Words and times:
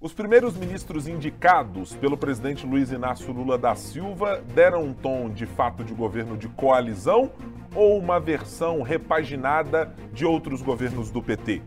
Os 0.00 0.12
primeiros 0.12 0.56
ministros 0.56 1.08
indicados 1.08 1.92
pelo 1.96 2.16
presidente 2.16 2.64
Luiz 2.64 2.92
Inácio 2.92 3.32
Lula 3.32 3.58
da 3.58 3.74
Silva 3.74 4.40
deram 4.54 4.84
um 4.84 4.94
tom 4.94 5.28
de 5.28 5.44
fato 5.44 5.82
de 5.82 5.92
governo 5.92 6.36
de 6.36 6.46
coalizão 6.46 7.32
ou 7.74 7.98
uma 7.98 8.20
versão 8.20 8.82
repaginada 8.82 9.92
de 10.12 10.24
outros 10.24 10.62
governos 10.62 11.10
do 11.10 11.20
PT? 11.20 11.62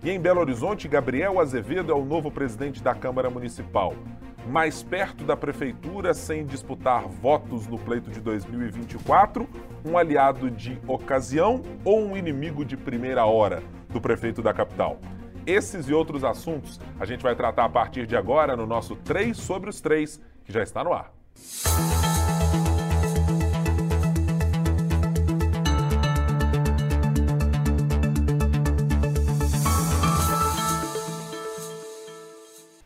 E 0.00 0.10
em 0.12 0.20
Belo 0.20 0.38
Horizonte, 0.38 0.86
Gabriel 0.86 1.40
Azevedo 1.40 1.90
é 1.90 1.94
o 1.94 2.04
novo 2.04 2.30
presidente 2.30 2.80
da 2.80 2.94
Câmara 2.94 3.28
Municipal. 3.28 3.96
Mais 4.46 4.80
perto 4.84 5.24
da 5.24 5.36
prefeitura, 5.36 6.14
sem 6.14 6.46
disputar 6.46 7.08
votos 7.08 7.66
no 7.66 7.80
pleito 7.80 8.12
de 8.12 8.20
2024, 8.20 9.48
um 9.84 9.98
aliado 9.98 10.48
de 10.52 10.78
ocasião 10.86 11.60
ou 11.84 12.00
um 12.00 12.16
inimigo 12.16 12.64
de 12.64 12.76
primeira 12.76 13.24
hora 13.26 13.60
do 13.88 14.00
prefeito 14.00 14.40
da 14.40 14.54
capital? 14.54 15.00
Esses 15.46 15.88
e 15.88 15.92
outros 15.92 16.22
assuntos 16.22 16.80
a 17.00 17.04
gente 17.04 17.22
vai 17.22 17.34
tratar 17.34 17.64
a 17.64 17.68
partir 17.68 18.06
de 18.06 18.16
agora 18.16 18.56
no 18.56 18.64
nosso 18.64 18.94
3 18.96 19.36
sobre 19.36 19.68
os 19.68 19.80
3, 19.80 20.20
que 20.44 20.52
já 20.52 20.62
está 20.62 20.84
no 20.84 20.92
ar. 20.92 21.12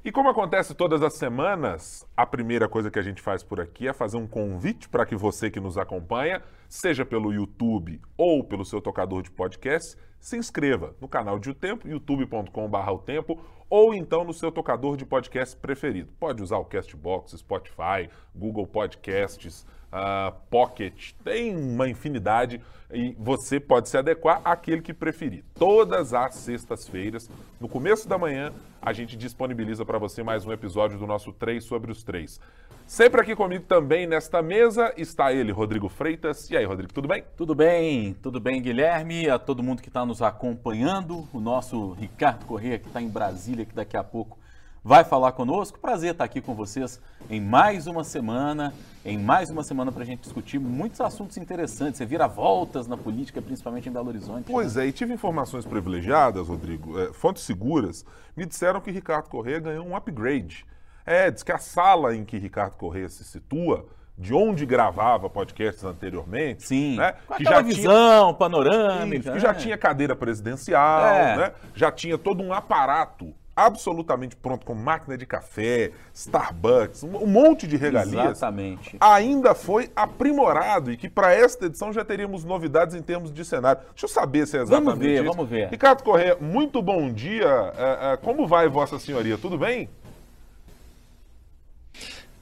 E 0.02 0.12
como 0.12 0.30
acontece 0.30 0.72
todas 0.72 1.02
as 1.02 1.14
semanas, 1.14 2.06
a 2.16 2.24
primeira 2.24 2.68
coisa 2.68 2.90
que 2.90 2.98
a 2.98 3.02
gente 3.02 3.20
faz 3.20 3.42
por 3.42 3.60
aqui 3.60 3.86
é 3.86 3.92
fazer 3.92 4.16
um 4.16 4.26
convite 4.26 4.88
para 4.88 5.04
que 5.04 5.16
você 5.16 5.50
que 5.50 5.60
nos 5.60 5.76
acompanha, 5.76 6.40
seja 6.68 7.04
pelo 7.04 7.34
YouTube 7.34 8.00
ou 8.16 8.42
pelo 8.42 8.64
seu 8.64 8.80
tocador 8.80 9.20
de 9.20 9.30
podcast, 9.30 9.96
se 10.20 10.36
inscreva 10.36 10.94
no 11.00 11.08
canal 11.08 11.38
de 11.38 11.50
O 11.50 11.54
Tempo, 11.54 11.88
youtube.com.br 11.88 12.90
o 12.90 12.98
Tempo, 12.98 13.40
ou 13.68 13.94
então 13.94 14.24
no 14.24 14.32
seu 14.32 14.50
tocador 14.52 14.96
de 14.96 15.04
podcast 15.04 15.56
preferido. 15.56 16.12
Pode 16.18 16.42
usar 16.42 16.58
o 16.58 16.64
Castbox, 16.64 17.32
Spotify, 17.32 18.08
Google 18.34 18.66
Podcasts, 18.66 19.66
uh, 19.92 20.34
Pocket, 20.50 21.12
tem 21.24 21.56
uma 21.56 21.88
infinidade 21.88 22.60
e 22.92 23.16
você 23.18 23.58
pode 23.58 23.88
se 23.88 23.96
adequar 23.96 24.40
àquele 24.44 24.82
que 24.82 24.94
preferir. 24.94 25.44
Todas 25.54 26.14
as 26.14 26.34
sextas-feiras, 26.34 27.28
no 27.60 27.68
começo 27.68 28.08
da 28.08 28.16
manhã, 28.16 28.52
a 28.80 28.92
gente 28.92 29.16
disponibiliza 29.16 29.84
para 29.84 29.98
você 29.98 30.22
mais 30.22 30.44
um 30.44 30.52
episódio 30.52 30.98
do 30.98 31.06
nosso 31.06 31.32
3 31.32 31.64
sobre 31.64 31.90
os 31.90 32.04
3. 32.04 32.40
Sempre 32.86 33.20
aqui 33.20 33.34
comigo 33.34 33.64
também 33.64 34.06
nesta 34.06 34.40
mesa 34.40 34.94
está 34.96 35.32
ele, 35.32 35.50
Rodrigo 35.50 35.88
Freitas. 35.88 36.48
E 36.50 36.56
aí, 36.56 36.64
Rodrigo, 36.64 36.92
tudo 36.92 37.08
bem? 37.08 37.24
Tudo 37.36 37.52
bem, 37.52 38.14
tudo 38.22 38.38
bem, 38.38 38.62
Guilherme, 38.62 39.28
a 39.28 39.40
todo 39.40 39.60
mundo 39.60 39.82
que 39.82 39.88
está 39.88 40.06
nos 40.06 40.22
acompanhando, 40.22 41.26
o 41.32 41.40
nosso 41.40 41.90
Ricardo 41.94 42.46
Corrêa 42.46 42.78
que 42.78 42.86
está 42.86 43.02
em 43.02 43.08
Brasília, 43.08 43.64
que 43.64 43.74
daqui 43.74 43.96
a 43.96 44.04
pouco 44.04 44.38
vai 44.84 45.02
falar 45.02 45.32
conosco. 45.32 45.80
Prazer 45.80 46.12
estar 46.12 46.22
aqui 46.22 46.40
com 46.40 46.54
vocês 46.54 47.00
em 47.28 47.40
mais 47.40 47.88
uma 47.88 48.04
semana, 48.04 48.72
em 49.04 49.18
mais 49.18 49.50
uma 49.50 49.64
semana 49.64 49.90
para 49.90 50.04
a 50.04 50.06
gente 50.06 50.20
discutir 50.20 50.60
muitos 50.60 51.00
assuntos 51.00 51.36
interessantes. 51.36 51.98
Você 51.98 52.06
vira 52.06 52.28
voltas 52.28 52.86
na 52.86 52.96
política, 52.96 53.42
principalmente 53.42 53.88
em 53.88 53.92
Belo 53.92 54.06
Horizonte. 54.06 54.44
Pois 54.46 54.76
né? 54.76 54.84
é, 54.84 54.86
e 54.86 54.92
tive 54.92 55.12
informações 55.12 55.66
privilegiadas, 55.66 56.46
Rodrigo, 56.46 56.96
é, 57.00 57.12
fontes 57.12 57.42
seguras, 57.42 58.06
me 58.36 58.46
disseram 58.46 58.80
que 58.80 58.92
Ricardo 58.92 59.28
Corrêa 59.28 59.58
ganhou 59.58 59.84
um 59.84 59.96
upgrade. 59.96 60.64
É, 61.06 61.30
diz 61.30 61.42
que 61.42 61.52
a 61.52 61.58
sala 61.58 62.14
em 62.14 62.24
que 62.24 62.36
Ricardo 62.36 62.74
Corrêa 62.74 63.08
se 63.08 63.24
situa 63.24 63.86
de 64.18 64.34
onde 64.34 64.64
gravava 64.64 65.28
podcasts 65.28 65.84
anteriormente. 65.84 66.64
Sim. 66.64 66.96
Né? 66.96 67.14
Que 67.36 67.44
já 67.44 67.60
visão 67.60 68.26
tinha, 68.26 68.34
panorâmica. 68.34 69.32
Que 69.32 69.38
já 69.38 69.52
né? 69.52 69.58
tinha 69.58 69.78
cadeira 69.78 70.16
presidencial, 70.16 71.14
é. 71.14 71.36
né? 71.36 71.52
já 71.74 71.92
tinha 71.92 72.16
todo 72.16 72.42
um 72.42 72.52
aparato 72.52 73.34
absolutamente 73.56 74.36
pronto, 74.36 74.66
com 74.66 74.74
máquina 74.74 75.16
de 75.16 75.24
café, 75.24 75.92
Starbucks, 76.12 77.02
um 77.02 77.26
monte 77.26 77.66
de 77.66 77.78
regalias. 77.78 78.32
Exatamente. 78.32 78.98
Ainda 79.00 79.54
foi 79.54 79.90
aprimorado 79.96 80.92
e 80.92 80.96
que 80.96 81.08
para 81.08 81.32
esta 81.32 81.64
edição 81.64 81.90
já 81.90 82.04
teríamos 82.04 82.44
novidades 82.44 82.94
em 82.94 83.00
termos 83.00 83.32
de 83.32 83.44
cenário. 83.46 83.80
Deixa 83.92 84.04
eu 84.04 84.10
saber 84.10 84.46
se 84.46 84.58
é 84.58 84.60
exatamente 84.60 84.84
Vamos 84.84 85.00
ver, 85.00 85.14
isso. 85.14 85.24
vamos 85.24 85.48
ver. 85.48 85.68
Ricardo 85.70 86.02
Corrêa, 86.02 86.36
muito 86.38 86.82
bom 86.82 87.10
dia. 87.10 87.72
É, 87.78 88.12
é, 88.12 88.16
como 88.18 88.46
vai 88.46 88.68
Vossa 88.68 88.98
Senhoria? 88.98 89.38
Tudo 89.38 89.56
bem? 89.56 89.88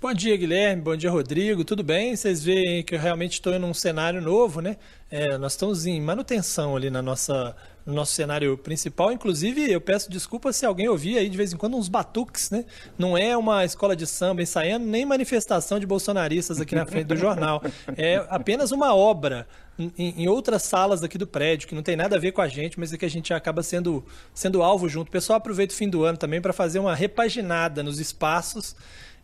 Bom 0.05 0.13
dia, 0.13 0.37
Guilherme. 0.37 0.83
Bom 0.83 0.95
dia, 0.95 1.11
Rodrigo. 1.11 1.65
Tudo 1.65 1.83
bem? 1.83 2.15
Vocês 2.15 2.45
veem 2.45 2.83
que 2.83 2.95
eu 2.95 2.99
realmente 2.99 3.33
estou 3.33 3.55
em 3.55 3.65
um 3.65 3.73
cenário 3.73 4.21
novo, 4.21 4.61
né? 4.61 4.77
É, 5.11 5.39
nós 5.39 5.53
estamos 5.53 5.87
em 5.87 5.99
manutenção 5.99 6.77
ali 6.77 6.91
na 6.91 7.01
nossa, 7.01 7.57
no 7.87 7.95
nosso 7.95 8.13
cenário 8.13 8.59
principal. 8.59 9.11
Inclusive, 9.11 9.73
eu 9.73 9.81
peço 9.81 10.11
desculpas 10.11 10.57
se 10.57 10.67
alguém 10.67 10.91
ouvir 10.91 11.17
aí 11.17 11.27
de 11.27 11.37
vez 11.39 11.55
em 11.55 11.57
quando 11.57 11.79
uns 11.79 11.89
batuques, 11.89 12.51
né? 12.51 12.67
Não 12.99 13.17
é 13.17 13.35
uma 13.35 13.65
escola 13.65 13.97
de 13.97 14.07
samba 14.07 14.43
ensaiando, 14.43 14.85
nem 14.85 15.07
manifestação 15.07 15.81
de 15.81 15.87
bolsonaristas 15.87 16.61
aqui 16.61 16.75
na 16.75 16.85
frente 16.85 17.07
do 17.07 17.17
jornal. 17.17 17.63
É 17.97 18.17
apenas 18.29 18.73
uma 18.73 18.95
obra 18.95 19.49
em, 19.79 19.93
em, 19.97 20.29
outras 20.29 20.65
salas 20.65 21.03
aqui 21.03 21.17
do 21.17 21.27
prédio, 21.27 21.67
que 21.67 21.75
não 21.75 21.83
tem 21.83 21.97
nada 21.97 22.17
a 22.17 22.19
ver 22.19 22.33
com 22.33 22.43
a 22.43 22.47
gente, 22.47 22.79
mas 22.79 22.93
é 22.93 22.99
que 22.99 23.07
a 23.07 23.11
gente 23.11 23.33
acaba 23.33 23.63
sendo, 23.63 24.05
sendo 24.35 24.63
alvo 24.63 24.87
junto. 24.87 25.09
O 25.09 25.11
pessoal 25.11 25.39
aproveita 25.39 25.73
o 25.73 25.77
fim 25.79 25.89
do 25.89 26.05
ano 26.05 26.19
também 26.19 26.43
para 26.43 26.53
fazer 26.53 26.79
uma 26.79 26.95
repaginada 26.95 27.83
nos 27.83 27.99
espaços 27.99 28.77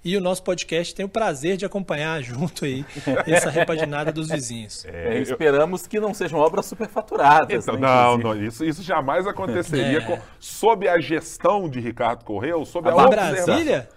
e 0.05 0.17
o 0.17 0.21
nosso 0.21 0.43
podcast 0.43 0.95
tem 0.95 1.05
o 1.05 1.09
prazer 1.09 1.57
de 1.57 1.65
acompanhar 1.65 2.23
junto 2.23 2.65
aí 2.65 2.85
essa 3.27 3.51
repaginada 3.51 4.11
dos 4.11 4.29
vizinhos. 4.29 4.85
É, 4.87 5.17
é 5.17 5.21
esperamos 5.21 5.87
que 5.87 6.01
não 6.01 6.15
sejam 6.15 6.39
obras 6.39 6.67
superfaturadas. 6.67 7.65
Então, 7.65 7.75
né, 7.75 7.81
não, 7.81 8.19
não, 8.19 8.43
isso, 8.43 8.65
isso 8.65 8.83
jamais 8.83 9.27
aconteceria 9.27 9.99
é. 9.99 10.01
com, 10.01 10.19
sob 10.39 10.89
a 10.89 10.99
gestão 11.01 11.69
de 11.69 11.81
Ricardo 11.81 12.25
Correia 12.25 12.57
ou 12.57 12.65
sob 12.65 12.89
a, 12.89 12.93
a 12.93 13.09
Brasília? 13.09 13.89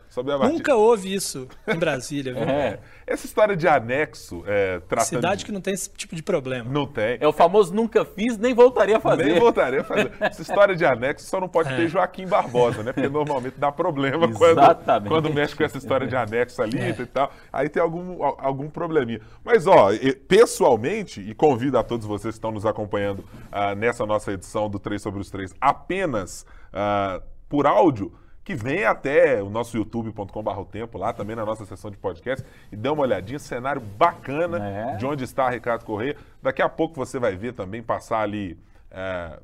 Nunca 0.43 0.75
houve 0.75 1.13
isso 1.13 1.47
em 1.67 1.75
Brasília, 1.75 2.33
viu? 2.33 2.43
É. 2.43 2.79
Essa 3.05 3.25
história 3.25 3.55
de 3.55 3.67
anexo 3.67 4.43
é, 4.47 4.79
tratando... 4.81 5.07
Cidade 5.07 5.45
que 5.45 5.51
não 5.51 5.61
tem 5.61 5.73
esse 5.73 5.89
tipo 5.89 6.15
de 6.15 6.23
problema. 6.23 6.69
Não 6.69 6.85
tem. 6.85 7.17
É 7.19 7.27
o 7.27 7.33
famoso 7.33 7.73
nunca 7.73 8.05
fiz, 8.05 8.37
nem 8.37 8.53
voltaria 8.53 8.97
a 8.97 8.99
fazer. 8.99 9.25
Nem 9.25 9.39
voltaria 9.39 9.81
a 9.81 9.83
fazer. 9.83 10.11
Essa 10.19 10.41
história 10.41 10.75
de 10.75 10.85
anexo 10.85 11.25
só 11.27 11.39
não 11.39 11.49
pode 11.49 11.71
é. 11.73 11.75
ter 11.75 11.87
Joaquim 11.87 12.25
Barbosa, 12.25 12.83
né? 12.83 12.93
Porque 12.93 13.09
normalmente 13.09 13.55
dá 13.57 13.71
problema 13.71 14.31
quando, 14.31 15.07
quando 15.07 15.33
mexe 15.33 15.55
com 15.55 15.63
essa 15.63 15.77
história 15.77 16.07
de 16.07 16.15
anexo 16.15 16.61
ali 16.61 16.79
é. 16.79 16.89
e 16.89 17.05
tal. 17.05 17.31
Aí 17.51 17.69
tem 17.69 17.81
algum, 17.81 18.23
algum 18.23 18.69
probleminha. 18.69 19.21
Mas, 19.43 19.67
ó, 19.67 19.89
pessoalmente, 20.27 21.21
e 21.21 21.33
convido 21.33 21.77
a 21.77 21.83
todos 21.83 22.05
vocês 22.05 22.33
que 22.33 22.37
estão 22.37 22.51
nos 22.51 22.65
acompanhando 22.65 23.19
uh, 23.19 23.75
nessa 23.75 24.05
nossa 24.05 24.31
edição 24.31 24.69
do 24.69 24.79
3 24.79 25.01
sobre 25.01 25.19
os 25.19 25.29
3 25.29 25.53
apenas 25.59 26.45
uh, 26.73 27.21
por 27.49 27.67
áudio, 27.67 28.11
que 28.43 28.55
vem 28.55 28.83
até 28.83 29.41
o 29.41 29.49
nosso 29.49 29.77
youtube.com.br 29.77 30.61
tempo, 30.71 30.97
lá 30.97 31.13
também 31.13 31.35
na 31.35 31.45
nossa 31.45 31.65
sessão 31.65 31.89
de 31.89 31.97
podcast, 31.97 32.45
e 32.71 32.75
dê 32.75 32.89
uma 32.89 33.03
olhadinha, 33.03 33.39
cenário 33.39 33.81
bacana 33.81 34.59
é. 34.67 34.95
de 34.97 35.05
onde 35.05 35.23
está 35.23 35.49
Ricardo 35.49 35.85
Correia. 35.85 36.17
Daqui 36.41 36.61
a 36.61 36.67
pouco 36.67 36.95
você 36.95 37.17
vai 37.17 37.35
ver 37.35 37.53
também 37.53 37.81
passar 37.81 38.19
ali. 38.21 38.57
É, 38.91 39.39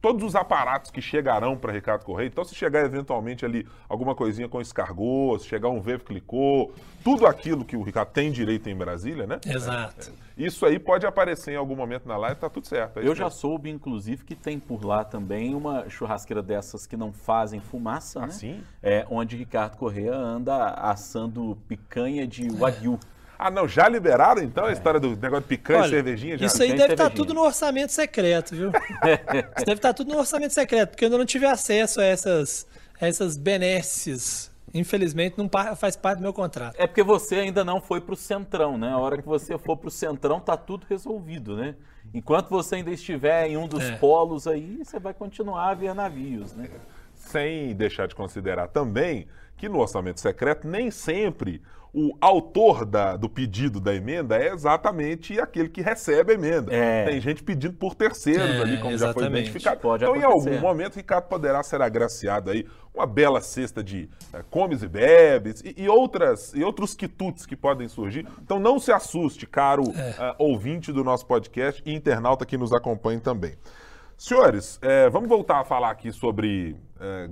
todos 0.00 0.22
os 0.22 0.34
aparatos 0.34 0.90
que 0.90 1.00
chegarão 1.00 1.56
para 1.56 1.72
Ricardo 1.72 2.04
Correia. 2.04 2.28
Então, 2.28 2.44
se 2.44 2.54
chegar 2.54 2.84
eventualmente 2.84 3.44
ali 3.44 3.66
alguma 3.88 4.14
coisinha 4.14 4.48
com 4.48 4.60
escargot, 4.60 5.40
se 5.40 5.48
chegar 5.48 5.68
um 5.68 5.80
Vevo 5.80 6.04
clicou, 6.04 6.72
tudo 7.02 7.26
aquilo 7.26 7.64
que 7.64 7.76
o 7.76 7.82
Ricardo 7.82 8.10
tem 8.10 8.30
direito 8.30 8.68
em 8.68 8.76
Brasília, 8.76 9.26
né? 9.26 9.40
Exato. 9.46 10.10
É, 10.10 10.42
é, 10.42 10.46
isso 10.46 10.66
aí 10.66 10.78
pode 10.78 11.06
aparecer 11.06 11.52
em 11.52 11.56
algum 11.56 11.76
momento 11.76 12.06
na 12.06 12.16
live, 12.16 12.38
tá 12.38 12.50
tudo 12.50 12.66
certo. 12.66 12.98
É 12.98 13.06
Eu 13.06 13.14
já 13.14 13.30
soube, 13.30 13.70
inclusive, 13.70 14.24
que 14.24 14.34
tem 14.34 14.58
por 14.58 14.84
lá 14.84 15.04
também 15.04 15.54
uma 15.54 15.88
churrasqueira 15.88 16.42
dessas 16.42 16.86
que 16.86 16.96
não 16.96 17.12
fazem 17.12 17.60
fumaça, 17.60 18.20
né? 18.20 18.26
Assim? 18.26 18.62
É, 18.82 19.06
onde 19.08 19.36
Ricardo 19.36 19.76
Correia 19.76 20.14
anda 20.14 20.70
assando 20.74 21.56
picanha 21.68 22.26
de 22.26 22.48
wagyu. 22.50 22.98
Ah, 23.38 23.50
não, 23.50 23.68
já 23.68 23.88
liberaram 23.88 24.42
então 24.42 24.64
a 24.64 24.72
história 24.72 24.98
do 24.98 25.10
negócio 25.16 25.42
de 25.42 25.48
picanha 25.48 25.80
Olha, 25.80 25.88
e 25.88 25.90
cervejinha? 25.90 26.38
Já? 26.38 26.46
Isso 26.46 26.62
aí 26.62 26.74
deve 26.74 26.94
estar 26.94 27.10
tá 27.10 27.16
tudo 27.16 27.34
no 27.34 27.42
orçamento 27.42 27.92
secreto, 27.92 28.54
viu? 28.54 28.70
isso 29.56 29.64
deve 29.64 29.78
estar 29.78 29.88
tá 29.88 29.94
tudo 29.94 30.12
no 30.12 30.18
orçamento 30.18 30.54
secreto, 30.54 30.90
porque 30.90 31.04
eu 31.04 31.08
ainda 31.08 31.18
não 31.18 31.26
tive 31.26 31.46
acesso 31.46 32.00
a 32.00 32.04
essas, 32.04 32.66
a 33.00 33.06
essas 33.06 33.36
benesses. 33.36 34.50
Infelizmente, 34.72 35.38
não 35.38 35.48
faz 35.76 35.96
parte 35.96 36.18
do 36.18 36.22
meu 36.22 36.32
contrato. 36.32 36.76
É 36.78 36.86
porque 36.86 37.02
você 37.02 37.36
ainda 37.36 37.64
não 37.64 37.80
foi 37.80 38.00
para 38.00 38.12
o 38.12 38.16
Centrão, 38.16 38.76
né? 38.76 38.90
A 38.90 38.98
hora 38.98 39.16
que 39.16 39.26
você 39.26 39.56
for 39.56 39.76
para 39.76 39.88
o 39.88 39.90
Centrão, 39.90 40.40
tá 40.40 40.56
tudo 40.56 40.86
resolvido, 40.88 41.56
né? 41.56 41.76
Enquanto 42.12 42.48
você 42.48 42.76
ainda 42.76 42.90
estiver 42.90 43.48
em 43.48 43.56
um 43.56 43.66
dos 43.66 43.84
é. 43.84 43.96
polos 43.96 44.46
aí, 44.46 44.80
você 44.84 44.98
vai 44.98 45.14
continuar 45.14 45.70
a 45.70 45.74
ver 45.74 45.94
navios, 45.94 46.54
né? 46.54 46.68
Sem 47.14 47.74
deixar 47.74 48.06
de 48.06 48.14
considerar 48.14 48.68
também 48.68 49.26
que 49.56 49.68
no 49.68 49.78
orçamento 49.78 50.20
secreto 50.20 50.68
nem 50.68 50.90
sempre 50.90 51.62
o 51.98 52.14
autor 52.20 52.84
da, 52.84 53.16
do 53.16 53.26
pedido 53.26 53.80
da 53.80 53.94
emenda 53.94 54.36
é 54.36 54.52
exatamente 54.52 55.40
aquele 55.40 55.70
que 55.70 55.80
recebe 55.80 56.32
a 56.32 56.34
emenda. 56.34 56.70
É. 56.70 57.06
Tem 57.06 57.18
gente 57.22 57.42
pedindo 57.42 57.72
por 57.72 57.94
terceiros 57.94 58.50
é, 58.50 58.60
ali, 58.60 58.76
como 58.76 58.92
exatamente. 58.92 58.98
já 58.98 59.12
foi 59.30 59.40
identificado. 59.40 59.80
Pode 59.80 60.04
então, 60.04 60.14
acontecer. 60.14 60.50
em 60.50 60.52
algum 60.52 60.60
momento, 60.60 60.96
Ricardo 60.96 61.24
poderá 61.24 61.62
ser 61.62 61.80
agraciado 61.80 62.50
aí 62.50 62.66
uma 62.94 63.06
bela 63.06 63.40
cesta 63.40 63.82
de 63.82 64.10
é, 64.30 64.42
comes 64.50 64.82
e 64.82 64.88
bebes 64.88 65.62
e, 65.64 65.74
e, 65.74 65.88
outras, 65.88 66.52
e 66.52 66.62
outros 66.62 66.94
quitutes 66.94 67.46
que 67.46 67.56
podem 67.56 67.88
surgir. 67.88 68.28
Então, 68.42 68.60
não 68.60 68.78
se 68.78 68.92
assuste, 68.92 69.46
caro 69.46 69.84
uh, 69.84 69.94
ouvinte 70.36 70.92
do 70.92 71.02
nosso 71.02 71.24
podcast 71.24 71.82
e 71.86 71.94
internauta 71.94 72.44
que 72.44 72.58
nos 72.58 72.74
acompanha 72.74 73.20
também. 73.20 73.54
Senhores, 74.18 74.78
é, 74.82 75.08
vamos 75.08 75.30
voltar 75.30 75.60
a 75.60 75.64
falar 75.64 75.90
aqui 75.90 76.12
sobre 76.12 76.76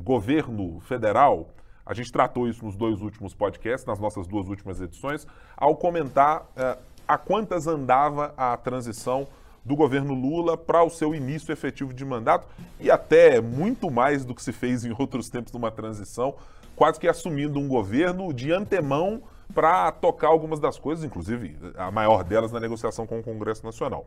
governo 0.03 0.81
federal, 0.81 1.49
a 1.87 1.95
gente 1.95 2.11
tratou 2.11 2.49
isso 2.49 2.65
nos 2.65 2.77
dois 2.77 3.01
últimos 3.03 3.35
podcasts, 3.35 3.87
nas 3.87 3.99
nossas 3.99 4.27
duas 4.27 4.49
últimas 4.49 4.81
edições, 4.81 5.27
ao 5.57 5.77
comentar 5.77 6.47
é, 6.57 6.79
a 7.07 7.19
quantas 7.19 7.67
andava 7.67 8.33
a 8.37 8.57
transição 8.57 9.27
do 9.65 9.75
governo 9.75 10.15
Lula 10.15 10.57
para 10.57 10.83
o 10.83 10.91
seu 10.91 11.15
início 11.15 11.53
efetivo 11.53 11.93
de 11.93 12.05
mandato 12.05 12.47
e 12.79 12.91
até 12.91 13.41
muito 13.41 13.91
mais 13.91 14.25
do 14.25 14.35
que 14.35 14.43
se 14.43 14.53
fez 14.53 14.85
em 14.85 14.95
outros 14.99 15.29
tempos 15.29 15.53
numa 15.53 15.71
transição, 15.71 16.35
quase 16.77 17.01
que 17.01 17.09
assumindo 17.09 17.59
um 17.59 17.67
governo 17.67 18.33
de 18.33 18.53
antemão 18.53 19.23
para 19.55 19.91
tocar 19.93 20.29
algumas 20.29 20.61
das 20.61 20.79
coisas, 20.79 21.05
inclusive 21.05 21.57
a 21.77 21.91
maior 21.91 22.25
delas 22.25 22.53
na 22.53 22.61
negociação 22.61 23.07
com 23.07 23.19
o 23.19 23.23
Congresso 23.23 23.65
Nacional. 23.65 24.07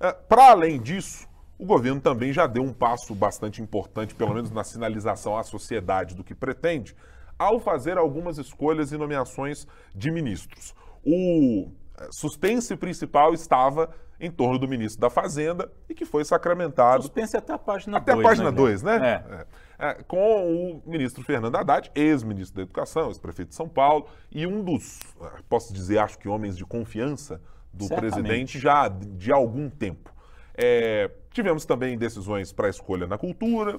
É, 0.00 0.12
para 0.12 0.50
além 0.50 0.80
disso, 0.80 1.26
o 1.58 1.66
governo 1.66 2.00
também 2.00 2.32
já 2.32 2.46
deu 2.46 2.62
um 2.62 2.72
passo 2.72 3.14
bastante 3.14 3.60
importante, 3.60 4.14
pelo 4.14 4.34
menos 4.34 4.50
na 4.50 4.62
sinalização 4.62 5.36
à 5.36 5.42
sociedade 5.42 6.14
do 6.14 6.22
que 6.22 6.34
pretende, 6.34 6.94
ao 7.38 7.60
fazer 7.60 7.96
algumas 7.96 8.38
escolhas 8.38 8.92
e 8.92 8.96
nomeações 8.96 9.66
de 9.94 10.10
ministros. 10.10 10.74
O 11.04 11.70
é, 11.98 12.08
suspense 12.10 12.76
principal 12.76 13.32
estava 13.32 13.90
em 14.20 14.30
torno 14.30 14.58
do 14.58 14.66
ministro 14.66 15.00
da 15.00 15.08
Fazenda 15.08 15.70
e 15.88 15.94
que 15.94 16.04
foi 16.04 16.24
sacramentado. 16.24 17.02
Suspense 17.02 17.36
até 17.36 17.52
a 17.52 17.58
página 17.58 18.00
2. 18.00 18.02
Até 18.02 18.12
dois, 18.14 18.26
a 18.26 18.28
página 18.28 18.52
2, 18.52 18.82
né? 18.82 18.98
né? 18.98 19.24
É. 19.30 19.34
É. 19.34 19.46
É, 19.80 19.94
com 20.02 20.18
o 20.18 20.82
ministro 20.84 21.22
Fernando 21.22 21.54
Haddad, 21.54 21.92
ex-ministro 21.94 22.56
da 22.56 22.62
Educação, 22.62 23.08
ex-prefeito 23.08 23.50
de 23.50 23.54
São 23.54 23.68
Paulo, 23.68 24.08
e 24.28 24.44
um 24.44 24.64
dos, 24.64 24.98
é, 25.20 25.40
posso 25.48 25.72
dizer, 25.72 25.98
acho 25.98 26.18
que 26.18 26.28
homens 26.28 26.56
de 26.56 26.64
confiança 26.64 27.40
do 27.72 27.84
Certamente. 27.84 28.12
presidente 28.12 28.58
já 28.58 28.88
de 28.88 29.30
algum 29.30 29.70
tempo. 29.70 30.12
É, 30.52 31.08
tivemos 31.30 31.64
também 31.64 31.96
decisões 31.96 32.52
para 32.52 32.66
a 32.66 32.70
escolha 32.70 33.06
na 33.06 33.16
cultura, 33.16 33.78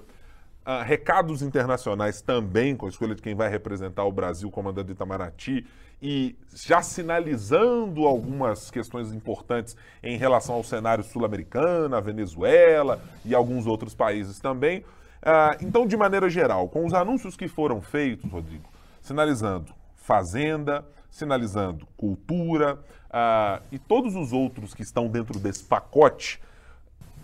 uh, 0.70 0.84
recados 0.84 1.42
internacionais 1.42 2.22
também, 2.22 2.76
com 2.76 2.86
a 2.86 2.90
escolha 2.90 3.16
de 3.16 3.22
quem 3.22 3.34
vai 3.34 3.50
representar 3.50 4.04
o 4.04 4.12
Brasil, 4.12 4.52
comandante 4.52 4.92
Itamaraty, 4.92 5.66
e 6.02 6.36
já 6.54 6.82
sinalizando 6.82 8.06
algumas 8.06 8.70
questões 8.70 9.12
importantes 9.12 9.76
em 10.04 10.18
relação 10.18 10.56
ao 10.56 10.64
cenário 10.64 11.04
sul-americano, 11.04 11.96
a 11.96 12.00
Venezuela 12.00 13.02
e 13.26 13.34
alguns 13.34 13.66
outros 13.66 13.96
países 13.96 14.40
também. 14.40 14.80
Uh, 15.22 15.58
então, 15.62 15.86
de 15.86 15.98
maneira 15.98 16.30
geral, 16.30 16.70
com 16.70 16.86
os 16.86 16.94
anúncios 16.94 17.36
que 17.36 17.48
foram 17.48 17.82
feitos, 17.82 18.32
Rodrigo, 18.32 18.70
sinalizando 19.02 19.74
Fazenda, 19.96 20.86
sinalizando 21.12 21.86
cultura 21.98 22.76
uh, 23.10 23.62
e 23.72 23.78
todos 23.78 24.16
os 24.16 24.32
outros 24.32 24.74
que 24.74 24.82
estão 24.82 25.08
dentro 25.08 25.38
desse 25.38 25.64
pacote, 25.64 26.40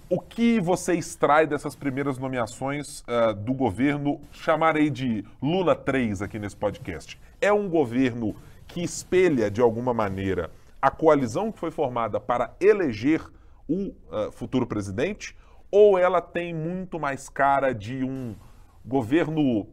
o 0.10 0.20
que 0.20 0.60
você 0.60 0.94
extrai 0.94 1.48
dessas 1.48 1.76
primeiras 1.76 2.18
nomeações 2.18 3.02
uh, 3.02 3.34
do 3.34 3.54
governo, 3.54 4.22
chamarei 4.32 4.90
de 4.90 5.26
Lula 5.42 5.76
3 5.76 6.22
aqui 6.22 6.38
nesse 6.38 6.56
podcast? 6.56 7.20
É 7.42 7.52
um 7.52 7.68
governo 7.68 8.36
que 8.68 8.84
espelha, 8.84 9.50
de 9.50 9.62
alguma 9.62 9.94
maneira, 9.94 10.52
a 10.82 10.92
coalizão 10.92 11.52
que 11.52 11.60
foi 11.60 11.72
formada 11.72 12.20
para 12.20 12.56
eleger 12.60 13.22
o 13.68 13.88
uh, 13.88 14.32
futuro 14.32 14.68
presidente? 14.68 15.36
Ou 15.72 15.98
ela 15.98 16.22
tem 16.22 16.54
muito 16.54 17.00
mais 17.00 17.28
cara 17.28 17.74
de 17.74 18.04
um 18.04 18.36
governo 18.86 19.62
uh, 19.62 19.68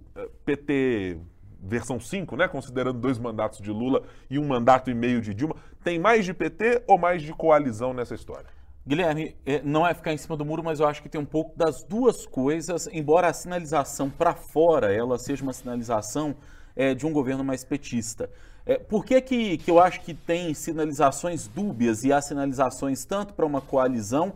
PT 0.46 1.18
versão 1.64 2.00
5, 2.00 2.34
né, 2.36 2.48
considerando 2.48 2.98
dois 2.98 3.18
mandatos 3.18 3.60
de 3.60 3.70
Lula 3.70 4.02
e 4.28 4.36
um 4.36 4.46
mandato 4.46 4.90
e 4.90 4.94
meio 4.94 5.20
de 5.20 5.34
Dilma? 5.34 5.56
Tem 5.84 5.98
mais 5.98 6.24
de 6.24 6.32
PT 6.32 6.84
ou 6.86 6.98
mais 6.98 7.22
de 7.22 7.32
coalizão 7.34 7.92
nessa 7.92 8.14
história? 8.14 8.61
Guilherme, 8.86 9.36
é, 9.46 9.62
não 9.62 9.86
é 9.86 9.94
ficar 9.94 10.12
em 10.12 10.16
cima 10.16 10.36
do 10.36 10.44
muro, 10.44 10.62
mas 10.62 10.80
eu 10.80 10.88
acho 10.88 11.00
que 11.02 11.08
tem 11.08 11.20
um 11.20 11.24
pouco 11.24 11.56
das 11.56 11.84
duas 11.84 12.26
coisas, 12.26 12.88
embora 12.92 13.28
a 13.28 13.32
sinalização 13.32 14.10
para 14.10 14.34
fora 14.34 14.92
ela 14.92 15.18
seja 15.18 15.42
uma 15.44 15.52
sinalização 15.52 16.34
é, 16.74 16.92
de 16.92 17.06
um 17.06 17.12
governo 17.12 17.44
mais 17.44 17.62
petista. 17.62 18.28
É, 18.66 18.78
por 18.78 19.04
que, 19.04 19.20
que, 19.20 19.58
que 19.58 19.70
eu 19.70 19.80
acho 19.80 20.00
que 20.00 20.14
tem 20.14 20.52
sinalizações 20.52 21.46
dúbias 21.46 22.02
e 22.04 22.12
há 22.12 22.20
sinalizações 22.20 23.04
tanto 23.04 23.34
para 23.34 23.46
uma 23.46 23.60
coalizão 23.60 24.28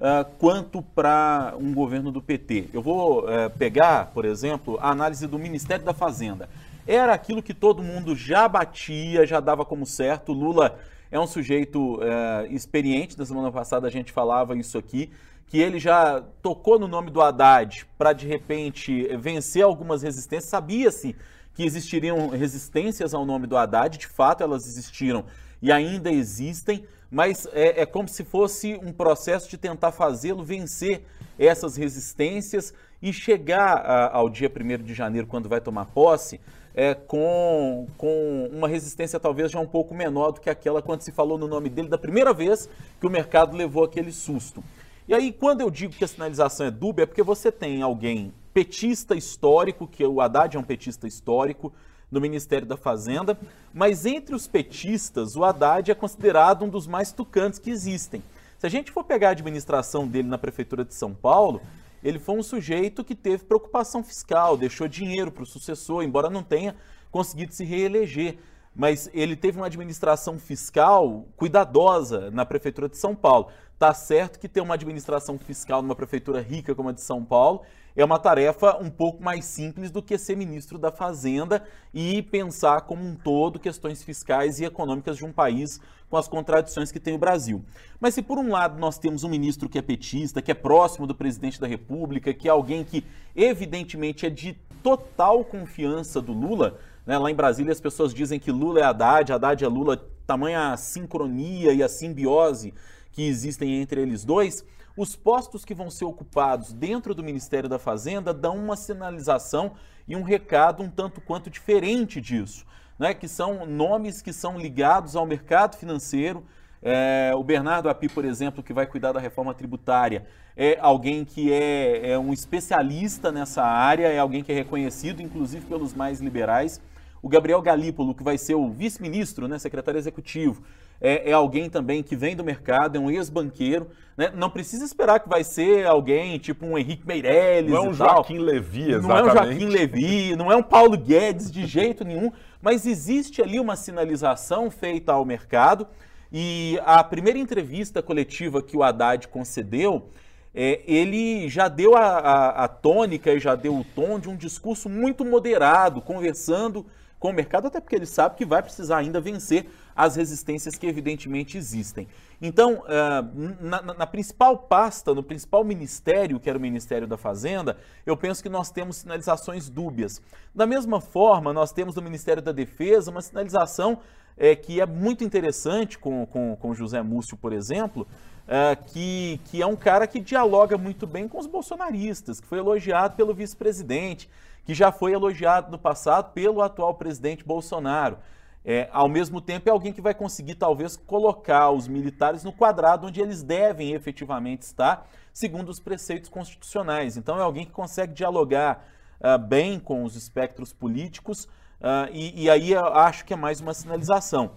uh, 0.00 0.24
quanto 0.38 0.82
para 0.82 1.54
um 1.58 1.72
governo 1.74 2.10
do 2.10 2.22
PT? 2.22 2.70
Eu 2.72 2.82
vou 2.82 3.24
uh, 3.24 3.50
pegar, 3.58 4.06
por 4.06 4.24
exemplo, 4.24 4.78
a 4.80 4.90
análise 4.90 5.26
do 5.26 5.38
Ministério 5.38 5.84
da 5.84 5.92
Fazenda. 5.92 6.48
Era 6.86 7.12
aquilo 7.12 7.42
que 7.42 7.52
todo 7.52 7.82
mundo 7.82 8.16
já 8.16 8.48
batia, 8.48 9.26
já 9.26 9.38
dava 9.40 9.64
como 9.64 9.84
certo. 9.86 10.32
Lula 10.32 10.78
é 11.14 11.20
um 11.20 11.28
sujeito 11.28 12.00
é, 12.02 12.48
experiente. 12.50 13.16
Na 13.16 13.24
semana 13.24 13.52
passada 13.52 13.86
a 13.86 13.90
gente 13.90 14.10
falava 14.10 14.56
isso 14.56 14.76
aqui, 14.76 15.12
que 15.46 15.60
ele 15.60 15.78
já 15.78 16.20
tocou 16.42 16.76
no 16.76 16.88
nome 16.88 17.08
do 17.08 17.22
Haddad 17.22 17.86
para 17.96 18.12
de 18.12 18.26
repente 18.26 19.06
vencer 19.16 19.62
algumas 19.62 20.02
resistências. 20.02 20.50
Sabia-se 20.50 21.14
que 21.54 21.62
existiriam 21.62 22.30
resistências 22.30 23.14
ao 23.14 23.24
nome 23.24 23.46
do 23.46 23.56
Haddad, 23.56 23.96
de 23.96 24.08
fato 24.08 24.42
elas 24.42 24.66
existiram 24.66 25.24
e 25.62 25.70
ainda 25.70 26.10
existem, 26.10 26.84
mas 27.08 27.46
é, 27.52 27.82
é 27.82 27.86
como 27.86 28.08
se 28.08 28.24
fosse 28.24 28.74
um 28.82 28.92
processo 28.92 29.48
de 29.48 29.56
tentar 29.56 29.92
fazê-lo 29.92 30.42
vencer 30.42 31.04
essas 31.38 31.76
resistências 31.76 32.74
e 33.00 33.12
chegar 33.12 33.76
a, 33.76 34.16
ao 34.16 34.28
dia 34.28 34.50
1 34.50 34.82
de 34.82 34.92
janeiro, 34.92 35.28
quando 35.28 35.48
vai 35.48 35.60
tomar 35.60 35.84
posse, 35.84 36.40
é, 36.74 36.94
com, 36.94 37.86
com 37.96 38.50
uma 38.52 38.66
resistência 38.66 39.20
talvez 39.20 39.50
já 39.50 39.60
um 39.60 39.66
pouco 39.66 39.94
menor 39.94 40.32
do 40.32 40.40
que 40.40 40.50
aquela 40.50 40.82
quando 40.82 41.02
se 41.02 41.12
falou 41.12 41.38
no 41.38 41.46
nome 41.46 41.68
dele 41.68 41.88
da 41.88 41.98
primeira 41.98 42.32
vez 42.32 42.68
que 43.00 43.06
o 43.06 43.10
mercado 43.10 43.56
levou 43.56 43.84
aquele 43.84 44.12
susto. 44.12 44.62
E 45.06 45.14
aí, 45.14 45.32
quando 45.32 45.60
eu 45.60 45.70
digo 45.70 45.92
que 45.92 46.04
a 46.04 46.08
sinalização 46.08 46.66
é 46.66 46.70
dúbia, 46.70 47.02
é 47.02 47.06
porque 47.06 47.22
você 47.22 47.52
tem 47.52 47.82
alguém 47.82 48.32
petista 48.54 49.14
histórico, 49.14 49.86
que 49.86 50.04
o 50.04 50.20
Haddad 50.20 50.56
é 50.56 50.60
um 50.60 50.64
petista 50.64 51.06
histórico, 51.06 51.72
no 52.10 52.20
Ministério 52.20 52.66
da 52.66 52.76
Fazenda, 52.76 53.38
mas 53.72 54.06
entre 54.06 54.34
os 54.34 54.46
petistas, 54.46 55.36
o 55.36 55.44
Haddad 55.44 55.90
é 55.90 55.94
considerado 55.94 56.64
um 56.64 56.68
dos 56.68 56.86
mais 56.86 57.12
tucantes 57.12 57.58
que 57.58 57.70
existem. 57.70 58.22
Se 58.58 58.66
a 58.66 58.70
gente 58.70 58.92
for 58.92 59.04
pegar 59.04 59.28
a 59.28 59.32
administração 59.32 60.06
dele 60.06 60.28
na 60.28 60.38
Prefeitura 60.38 60.84
de 60.84 60.94
São 60.94 61.12
Paulo, 61.12 61.60
ele 62.04 62.18
foi 62.18 62.36
um 62.36 62.42
sujeito 62.42 63.02
que 63.02 63.14
teve 63.14 63.44
preocupação 63.44 64.04
fiscal, 64.04 64.58
deixou 64.58 64.86
dinheiro 64.86 65.32
para 65.32 65.42
o 65.42 65.46
sucessor, 65.46 66.02
embora 66.02 66.28
não 66.28 66.42
tenha 66.42 66.76
conseguido 67.10 67.54
se 67.54 67.64
reeleger. 67.64 68.36
Mas 68.74 69.08
ele 69.14 69.36
teve 69.36 69.58
uma 69.58 69.66
administração 69.66 70.38
fiscal 70.38 71.26
cuidadosa 71.36 72.30
na 72.30 72.44
Prefeitura 72.44 72.88
de 72.88 72.96
São 72.96 73.14
Paulo. 73.14 73.48
Tá 73.78 73.94
certo 73.94 74.38
que 74.38 74.48
ter 74.48 74.60
uma 74.60 74.74
administração 74.74 75.38
fiscal 75.38 75.82
numa 75.82 75.94
prefeitura 75.94 76.40
rica 76.40 76.74
como 76.74 76.88
a 76.88 76.92
de 76.92 77.00
São 77.00 77.24
Paulo 77.24 77.62
é 77.96 78.04
uma 78.04 78.18
tarefa 78.18 78.76
um 78.82 78.90
pouco 78.90 79.22
mais 79.22 79.44
simples 79.44 79.90
do 79.90 80.02
que 80.02 80.18
ser 80.18 80.36
ministro 80.36 80.78
da 80.78 80.90
Fazenda 80.90 81.64
e 81.92 82.22
pensar 82.22 82.82
como 82.82 83.04
um 83.04 83.14
todo 83.14 83.60
questões 83.60 84.02
fiscais 84.02 84.58
e 84.58 84.64
econômicas 84.64 85.16
de 85.16 85.24
um 85.24 85.32
país 85.32 85.80
com 86.10 86.16
as 86.16 86.26
contradições 86.26 86.90
que 86.90 86.98
tem 86.98 87.14
o 87.14 87.18
Brasil. 87.18 87.64
Mas 88.00 88.14
se 88.14 88.22
por 88.22 88.38
um 88.38 88.50
lado 88.50 88.78
nós 88.80 88.98
temos 88.98 89.22
um 89.22 89.28
ministro 89.28 89.68
que 89.68 89.78
é 89.78 89.82
petista, 89.82 90.42
que 90.42 90.50
é 90.50 90.54
próximo 90.54 91.06
do 91.06 91.14
presidente 91.14 91.60
da 91.60 91.68
República, 91.68 92.34
que 92.34 92.48
é 92.48 92.50
alguém 92.50 92.82
que 92.84 93.04
evidentemente 93.34 94.26
é 94.26 94.30
de 94.30 94.54
total 94.82 95.44
confiança 95.44 96.20
do 96.20 96.32
Lula, 96.32 96.78
né? 97.06 97.18
lá 97.18 97.30
em 97.30 97.34
Brasília 97.34 97.72
as 97.72 97.80
pessoas 97.80 98.12
dizem 98.14 98.38
que 98.38 98.50
Lula 98.50 98.80
é 98.80 98.82
Haddad, 98.82 99.32
Haddad 99.32 99.64
é 99.64 99.68
Lula, 99.68 99.96
tamanha 100.26 100.76
sincronia 100.76 101.72
e 101.72 101.82
a 101.82 101.88
simbiose 101.88 102.72
que 103.12 103.26
existem 103.26 103.80
entre 103.80 104.00
eles 104.00 104.24
dois, 104.24 104.64
os 104.96 105.16
postos 105.16 105.64
que 105.64 105.74
vão 105.74 105.90
ser 105.90 106.04
ocupados 106.04 106.72
dentro 106.72 107.14
do 107.14 107.22
Ministério 107.22 107.68
da 107.68 107.78
Fazenda 107.78 108.32
dão 108.32 108.56
uma 108.56 108.76
sinalização 108.76 109.72
e 110.06 110.14
um 110.14 110.22
recado 110.22 110.82
um 110.82 110.90
tanto 110.90 111.20
quanto 111.20 111.50
diferente 111.50 112.20
disso, 112.20 112.64
né? 112.98 113.12
que 113.12 113.26
são 113.26 113.66
nomes 113.66 114.22
que 114.22 114.32
são 114.32 114.58
ligados 114.58 115.16
ao 115.16 115.26
mercado 115.26 115.76
financeiro. 115.76 116.44
É, 116.80 117.32
o 117.34 117.42
Bernardo 117.42 117.88
Api, 117.88 118.08
por 118.08 118.24
exemplo, 118.24 118.62
que 118.62 118.72
vai 118.72 118.86
cuidar 118.86 119.12
da 119.12 119.18
reforma 119.18 119.54
tributária, 119.54 120.26
é 120.56 120.78
alguém 120.80 121.24
que 121.24 121.52
é, 121.52 122.10
é 122.10 122.18
um 122.18 122.32
especialista 122.32 123.32
nessa 123.32 123.64
área, 123.64 124.06
é 124.08 124.18
alguém 124.18 124.44
que 124.44 124.52
é 124.52 124.54
reconhecido, 124.54 125.22
inclusive 125.22 125.64
pelos 125.66 125.94
mais 125.94 126.20
liberais. 126.20 126.80
O 127.24 127.28
Gabriel 127.30 127.62
Galípolo, 127.62 128.14
que 128.14 128.22
vai 128.22 128.36
ser 128.36 128.54
o 128.54 128.68
vice-ministro, 128.68 129.48
né, 129.48 129.58
secretário 129.58 129.96
executivo, 129.96 130.62
é, 131.00 131.30
é, 131.30 131.32
alguém 131.32 131.70
também 131.70 132.02
que 132.02 132.14
vem 132.14 132.36
do 132.36 132.44
mercado, 132.44 132.98
é 132.98 133.00
um 133.00 133.10
ex-banqueiro. 133.10 133.88
Né? 134.14 134.30
Não 134.34 134.50
precisa 134.50 134.84
esperar 134.84 135.18
que 135.20 135.26
vai 135.26 135.42
ser 135.42 135.86
alguém 135.86 136.38
tipo 136.38 136.66
um 136.66 136.76
Henrique 136.76 137.06
Meirelles. 137.06 137.72
Não 137.72 137.86
é 137.86 137.88
um 137.88 137.94
Joaquim 137.94 138.36
Levi, 138.36 138.92
exatamente. 138.92 139.08
Não 139.08 139.16
é 139.16 139.22
um 139.22 139.30
Joaquim 139.30 139.64
Levi, 139.64 140.36
não 140.36 140.52
é 140.52 140.56
um 140.56 140.62
Paulo 140.62 140.98
Guedes 140.98 141.50
de 141.50 141.64
jeito 141.64 142.04
nenhum, 142.04 142.30
mas 142.60 142.84
existe 142.84 143.40
ali 143.40 143.58
uma 143.58 143.74
sinalização 143.74 144.70
feita 144.70 145.12
ao 145.12 145.24
mercado. 145.24 145.86
E 146.30 146.78
a 146.84 147.02
primeira 147.02 147.38
entrevista 147.38 148.02
coletiva 148.02 148.60
que 148.60 148.76
o 148.76 148.82
Haddad 148.82 149.28
concedeu, 149.28 150.10
é, 150.54 150.82
ele 150.86 151.48
já 151.48 151.68
deu 151.68 151.96
a, 151.96 152.02
a, 152.02 152.64
a 152.64 152.68
tônica 152.68 153.32
e 153.32 153.40
já 153.40 153.54
deu 153.54 153.74
o 153.74 153.82
tom 153.82 154.18
de 154.18 154.28
um 154.28 154.36
discurso 154.36 154.90
muito 154.90 155.24
moderado, 155.24 156.02
conversando 156.02 156.84
com 157.24 157.30
o 157.30 157.32
mercado, 157.32 157.68
até 157.68 157.80
porque 157.80 157.96
ele 157.96 158.04
sabe 158.04 158.36
que 158.36 158.44
vai 158.44 158.62
precisar 158.62 158.98
ainda 158.98 159.18
vencer 159.18 159.66
as 159.96 160.14
resistências 160.14 160.76
que 160.76 160.86
evidentemente 160.86 161.56
existem. 161.56 162.06
Então, 162.38 162.82
uh, 162.82 163.62
na, 163.62 163.80
na, 163.80 164.06
principal 164.06 164.58
pasta, 164.58 165.14
no 165.14 165.22
principal 165.22 165.64
ministério, 165.64 166.38
que 166.38 166.50
era 166.50 166.58
o 166.58 166.60
Ministério 166.60 167.06
da 167.06 167.16
Fazenda, 167.16 167.78
eu 168.04 168.14
penso 168.14 168.42
que 168.42 168.50
nós 168.50 168.70
temos 168.70 168.96
sinalizações 168.96 169.70
dúbias. 169.70 170.20
Da 170.54 170.66
mesma 170.66 171.00
forma, 171.00 171.50
nós 171.50 171.72
temos 171.72 171.94
no 171.94 172.02
Ministério 172.02 172.42
da 172.42 172.52
Defesa 172.52 173.10
uma 173.10 173.22
sinalização 173.22 174.00
é, 174.36 174.54
que 174.54 174.78
é 174.78 174.84
muito 174.84 175.24
interessante 175.24 175.98
com, 175.98 176.26
com, 176.26 176.54
com 176.56 176.74
José 176.74 177.00
Múcio, 177.00 177.38
por 177.38 177.54
exemplo, 177.54 178.06
é, 178.46 178.76
que, 178.76 179.40
que 179.46 179.62
é 179.62 179.66
um 179.66 179.76
cara 179.76 180.06
que 180.06 180.20
dialoga 180.20 180.76
muito 180.76 181.06
bem 181.06 181.26
com 181.26 181.38
os 181.38 181.46
bolsonaristas, 181.46 182.40
que 182.40 182.46
foi 182.46 182.58
elogiado 182.58 183.16
pelo 183.16 183.34
vice-presidente, 183.34 184.28
que 184.64 184.74
já 184.74 184.92
foi 184.92 185.12
elogiado 185.12 185.70
no 185.70 185.78
passado 185.78 186.32
pelo 186.32 186.62
atual 186.62 186.94
presidente 186.94 187.44
Bolsonaro. 187.44 188.18
É, 188.66 188.88
ao 188.92 189.08
mesmo 189.08 189.42
tempo, 189.42 189.68
é 189.68 189.72
alguém 189.72 189.92
que 189.92 190.00
vai 190.00 190.14
conseguir, 190.14 190.54
talvez, 190.54 190.96
colocar 190.96 191.70
os 191.70 191.86
militares 191.86 192.42
no 192.42 192.52
quadrado 192.52 193.06
onde 193.06 193.20
eles 193.20 193.42
devem 193.42 193.92
efetivamente 193.92 194.62
estar, 194.62 195.06
segundo 195.34 195.68
os 195.68 195.78
preceitos 195.78 196.30
constitucionais. 196.30 197.18
Então, 197.18 197.38
é 197.38 197.42
alguém 197.42 197.66
que 197.66 197.72
consegue 197.72 198.14
dialogar 198.14 198.86
uh, 199.20 199.38
bem 199.38 199.78
com 199.78 200.02
os 200.02 200.16
espectros 200.16 200.72
políticos, 200.72 201.44
uh, 201.44 202.08
e, 202.10 202.44
e, 202.44 202.50
aí 202.50 202.72
eu 202.72 202.86
acho 202.86 203.26
que 203.26 203.34
é 203.34 203.36
mais 203.36 203.60
uma 203.60 203.74
sinalização. 203.74 204.52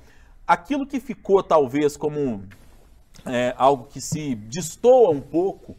Aquilo 0.48 0.88
que 0.88 1.02
ficou, 1.02 1.44
talvez, 1.44 1.98
como 1.98 2.46
é, 3.26 3.54
algo 3.58 3.86
que 3.86 4.00
se 4.00 4.36
destoa 4.36 5.10
um 5.10 5.22
pouco, 5.22 5.76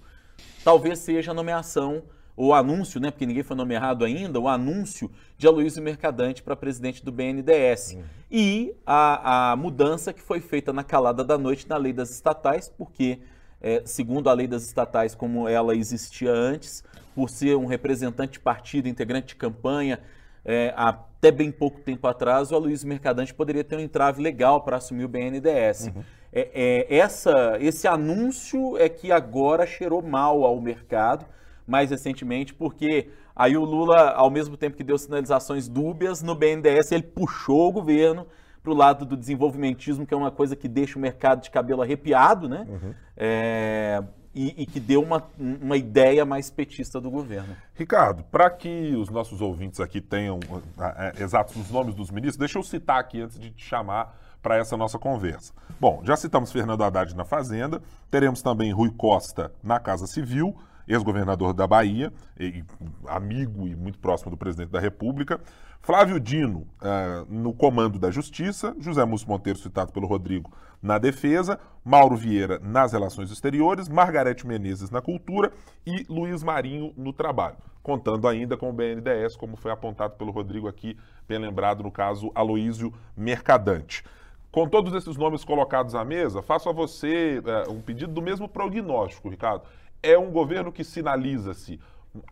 talvez 0.65 0.99
seja 0.99 1.31
a 1.31 1.35
nomeação 1.35 2.03
o 2.39 2.55
anúncio, 2.55 3.01
né, 3.01 3.11
porque 3.11 3.27
ninguém 3.27 3.43
foi 3.43 3.57
nomeado 3.57 4.05
ainda, 4.05 4.39
o 4.39 4.47
anúncio 4.47 5.11
de 5.37 5.49
Aloysio 5.49 5.83
Mercadante 5.83 6.41
para 6.41 6.55
presidente 6.55 7.05
do 7.05 7.11
BNDES. 7.11 7.95
Uhum. 7.95 8.03
E 8.31 8.75
a, 8.87 9.51
a, 9.51 9.57
mudança 9.57 10.13
que 10.13 10.23
foi 10.23 10.41
feita 10.41 10.73
na 10.73 10.85
calada 10.85 11.25
da 11.25 11.37
noite 11.37 11.69
na 11.69 11.77
lei 11.77 11.93
das 11.93 12.11
estatais, 12.11 12.69
porque, 12.69 13.19
é, 13.61 13.83
segundo 13.85 14.31
a 14.31 14.33
lei 14.33 14.47
das 14.47 14.63
estatais 14.63 15.17
como 15.17 15.49
ela 15.49 15.75
existia 15.75 16.31
antes, 16.31 16.85
por 17.13 17.29
ser 17.29 17.57
um 17.57 17.67
representante 17.67 18.35
de 18.35 18.41
partido, 18.41 18.87
integrante 18.87 19.29
de 19.29 19.35
campanha, 19.35 19.99
é, 20.45 20.73
até 20.77 21.33
bem 21.33 21.51
pouco 21.51 21.81
tempo 21.81 22.07
atrás, 22.07 22.53
o 22.53 22.55
Aloysio 22.55 22.89
Mercadante 22.89 23.35
poderia 23.35 23.65
ter 23.65 23.75
um 23.75 23.81
entrave 23.81 24.23
legal 24.23 24.63
para 24.63 24.77
assumir 24.77 25.05
o 25.05 25.09
BNDES. 25.09 25.87
Uhum. 25.89 26.05
É, 26.33 26.87
é, 26.91 26.97
essa, 26.97 27.57
esse 27.61 27.89
anúncio 27.89 28.77
é 28.77 28.89
que 28.89 29.11
agora 29.11 29.67
cheirou 29.67 30.03
mal 30.03 30.45
ao 30.45 30.61
mercado, 30.61 31.27
mais 31.67 31.91
recentemente, 31.91 32.55
porque 32.55 33.09
aí 33.35 33.57
o 33.57 33.65
Lula, 33.65 34.11
ao 34.11 34.31
mesmo 34.31 34.57
tempo 34.57 34.77
que 34.77 34.85
deu 34.85 34.99
sinalizações 34.99 35.69
dúbias, 35.69 36.23
no 36.23 36.35
BNDES 36.35 36.93
ele 36.93 37.03
puxou 37.03 37.69
o 37.69 37.73
governo 37.73 38.27
para 38.63 38.73
o 38.73 38.75
lado 38.75 39.05
do 39.05 39.17
desenvolvimentismo, 39.17 40.07
que 40.07 40.13
é 40.13 40.17
uma 40.17 40.31
coisa 40.31 40.55
que 40.57 40.69
deixa 40.69 40.99
o 40.99 41.03
mercado 41.03 41.43
de 41.43 41.51
cabelo 41.51 41.83
arrepiado, 41.83 42.49
né? 42.49 42.67
Uhum. 42.69 42.95
É, 43.17 44.03
e, 44.35 44.63
e, 44.63 44.67
que 44.67 44.79
deu 44.79 45.03
uma, 45.03 45.27
uma 45.39 45.77
ideia 45.77 46.25
mais 46.25 46.51
petista 46.51 47.01
do 47.01 47.11
governo. 47.11 47.57
Ricardo, 47.75 48.23
para 48.25 48.49
que 48.51 48.95
os 48.95 49.09
nossos 49.09 49.41
ouvintes 49.41 49.81
aqui 49.81 50.01
tenham 50.01 50.39
é, 50.79 51.23
exatos 51.23 51.57
os 51.57 51.71
nomes 51.71 51.95
dos 51.95 52.11
ministros, 52.11 52.37
deixa 52.37 52.59
eu 52.59 52.63
citar 52.63 53.01
aqui 53.01 53.21
antes 53.21 53.39
de 53.39 53.51
te 53.51 53.65
chamar 53.65 54.17
para 54.43 54.57
essa 54.57 54.77
nossa 54.77 54.99
conversa. 54.99 55.53
Bom, 55.81 56.01
já 56.05 56.17
citamos 56.17 56.53
Fernando 56.53 56.83
Haddad 56.83 57.15
na 57.15 57.25
Fazenda, 57.25 57.81
teremos 58.11 58.43
também 58.43 58.73
Rui 58.73 58.91
Costa 58.91 59.53
na 59.63 59.79
Casa 59.79 60.07
Civil, 60.07 60.57
ex-governador 60.89 61.53
da 61.53 61.67
Bahia, 61.67 62.13
e, 62.39 62.65
amigo 63.07 63.67
e 63.69 63.77
muito 63.77 63.99
próximo 63.99 64.31
do 64.31 64.37
presidente 64.37 64.71
da 64.71 64.81
República. 64.81 65.39
Flávio 65.81 66.19
Dino 66.19 66.67
uh, 66.83 67.25
no 67.29 67.53
comando 67.53 67.99
da 67.99 68.11
Justiça, 68.11 68.75
José 68.81 69.05
Múcio 69.05 69.29
Monteiro, 69.29 69.59
citado 69.59 69.93
pelo 69.93 70.07
Rodrigo, 70.07 70.53
na 70.83 70.99
Defesa, 70.99 71.59
Mauro 71.85 72.17
Vieira 72.17 72.59
nas 72.59 72.93
Relações 72.93 73.31
Exteriores, 73.31 73.89
Margarete 73.89 74.47
Menezes 74.47 74.91
na 74.91 75.01
Cultura 75.01 75.53
e 75.87 76.05
Luiz 76.09 76.43
Marinho 76.43 76.93
no 76.97 77.13
Trabalho. 77.13 77.57
Contando 77.83 78.29
ainda 78.29 78.57
com 78.57 78.69
o 78.69 78.73
BNDES, 78.73 79.37
como 79.37 79.57
foi 79.57 79.71
apontado 79.71 80.15
pelo 80.17 80.31
Rodrigo 80.31 80.69
aqui, 80.69 80.97
bem 81.27 81.39
lembrado 81.39 81.83
no 81.83 81.91
caso 81.91 82.31
Aloísio 82.35 82.93
Mercadante. 83.17 84.05
Com 84.51 84.67
todos 84.67 84.95
esses 84.95 85.17
nomes 85.17 85.45
colocados 85.45 85.95
à 85.95 86.05
mesa, 86.05 86.41
faço 86.41 86.69
a 86.69 86.73
você 86.73 87.41
uh, 87.41 87.71
um 87.71 87.83
pedido 87.83 88.13
do 88.13 88.23
mesmo 88.23 88.49
prognóstico, 88.49 89.29
Ricardo. 89.29 89.63
É 90.03 90.19
um 90.19 90.31
governo 90.31 90.73
que 90.73 90.83
sinaliza-se 90.83 91.79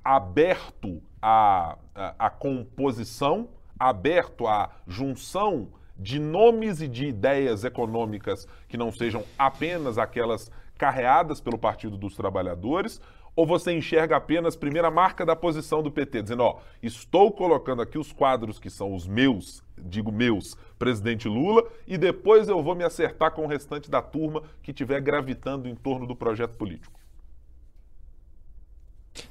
aberto 0.02 1.02
à, 1.20 1.76
à, 1.94 2.26
à, 2.26 2.30
composição, 2.30 3.48
aberto 3.78 4.46
à 4.46 4.70
junção 4.86 5.68
de 5.98 6.18
nomes 6.18 6.80
e 6.80 6.88
de 6.88 7.06
ideias 7.06 7.64
econômicas 7.64 8.46
que 8.68 8.76
não 8.76 8.90
sejam 8.90 9.22
apenas 9.38 9.98
aquelas 9.98 10.50
carreadas 10.78 11.40
pelo 11.40 11.58
Partido 11.58 11.96
dos 11.96 12.14
Trabalhadores, 12.14 13.00
ou 13.36 13.46
você 13.46 13.72
enxerga 13.72 14.16
apenas 14.16 14.56
primeira 14.56 14.90
marca 14.90 15.24
da 15.24 15.36
posição 15.36 15.82
do 15.82 15.90
PT, 15.90 16.22
dizendo, 16.22 16.42
ó, 16.42 16.60
estou 16.82 17.30
colocando 17.30 17.82
aqui 17.82 17.98
os 17.98 18.10
quadros 18.10 18.58
que 18.58 18.70
são 18.70 18.94
os 18.94 19.06
meus, 19.06 19.62
digo 19.76 20.10
meus, 20.10 20.56
presidente 20.78 21.28
Lula, 21.28 21.62
e 21.86 21.98
depois 21.98 22.48
eu 22.48 22.62
vou 22.62 22.74
me 22.74 22.82
acertar 22.82 23.32
com 23.32 23.44
o 23.44 23.46
restante 23.46 23.90
da 23.90 24.00
turma 24.00 24.42
que 24.62 24.70
estiver 24.70 25.00
gravitando 25.02 25.68
em 25.68 25.74
torno 25.74 26.06
do 26.06 26.16
projeto 26.16 26.56
político? 26.56 26.98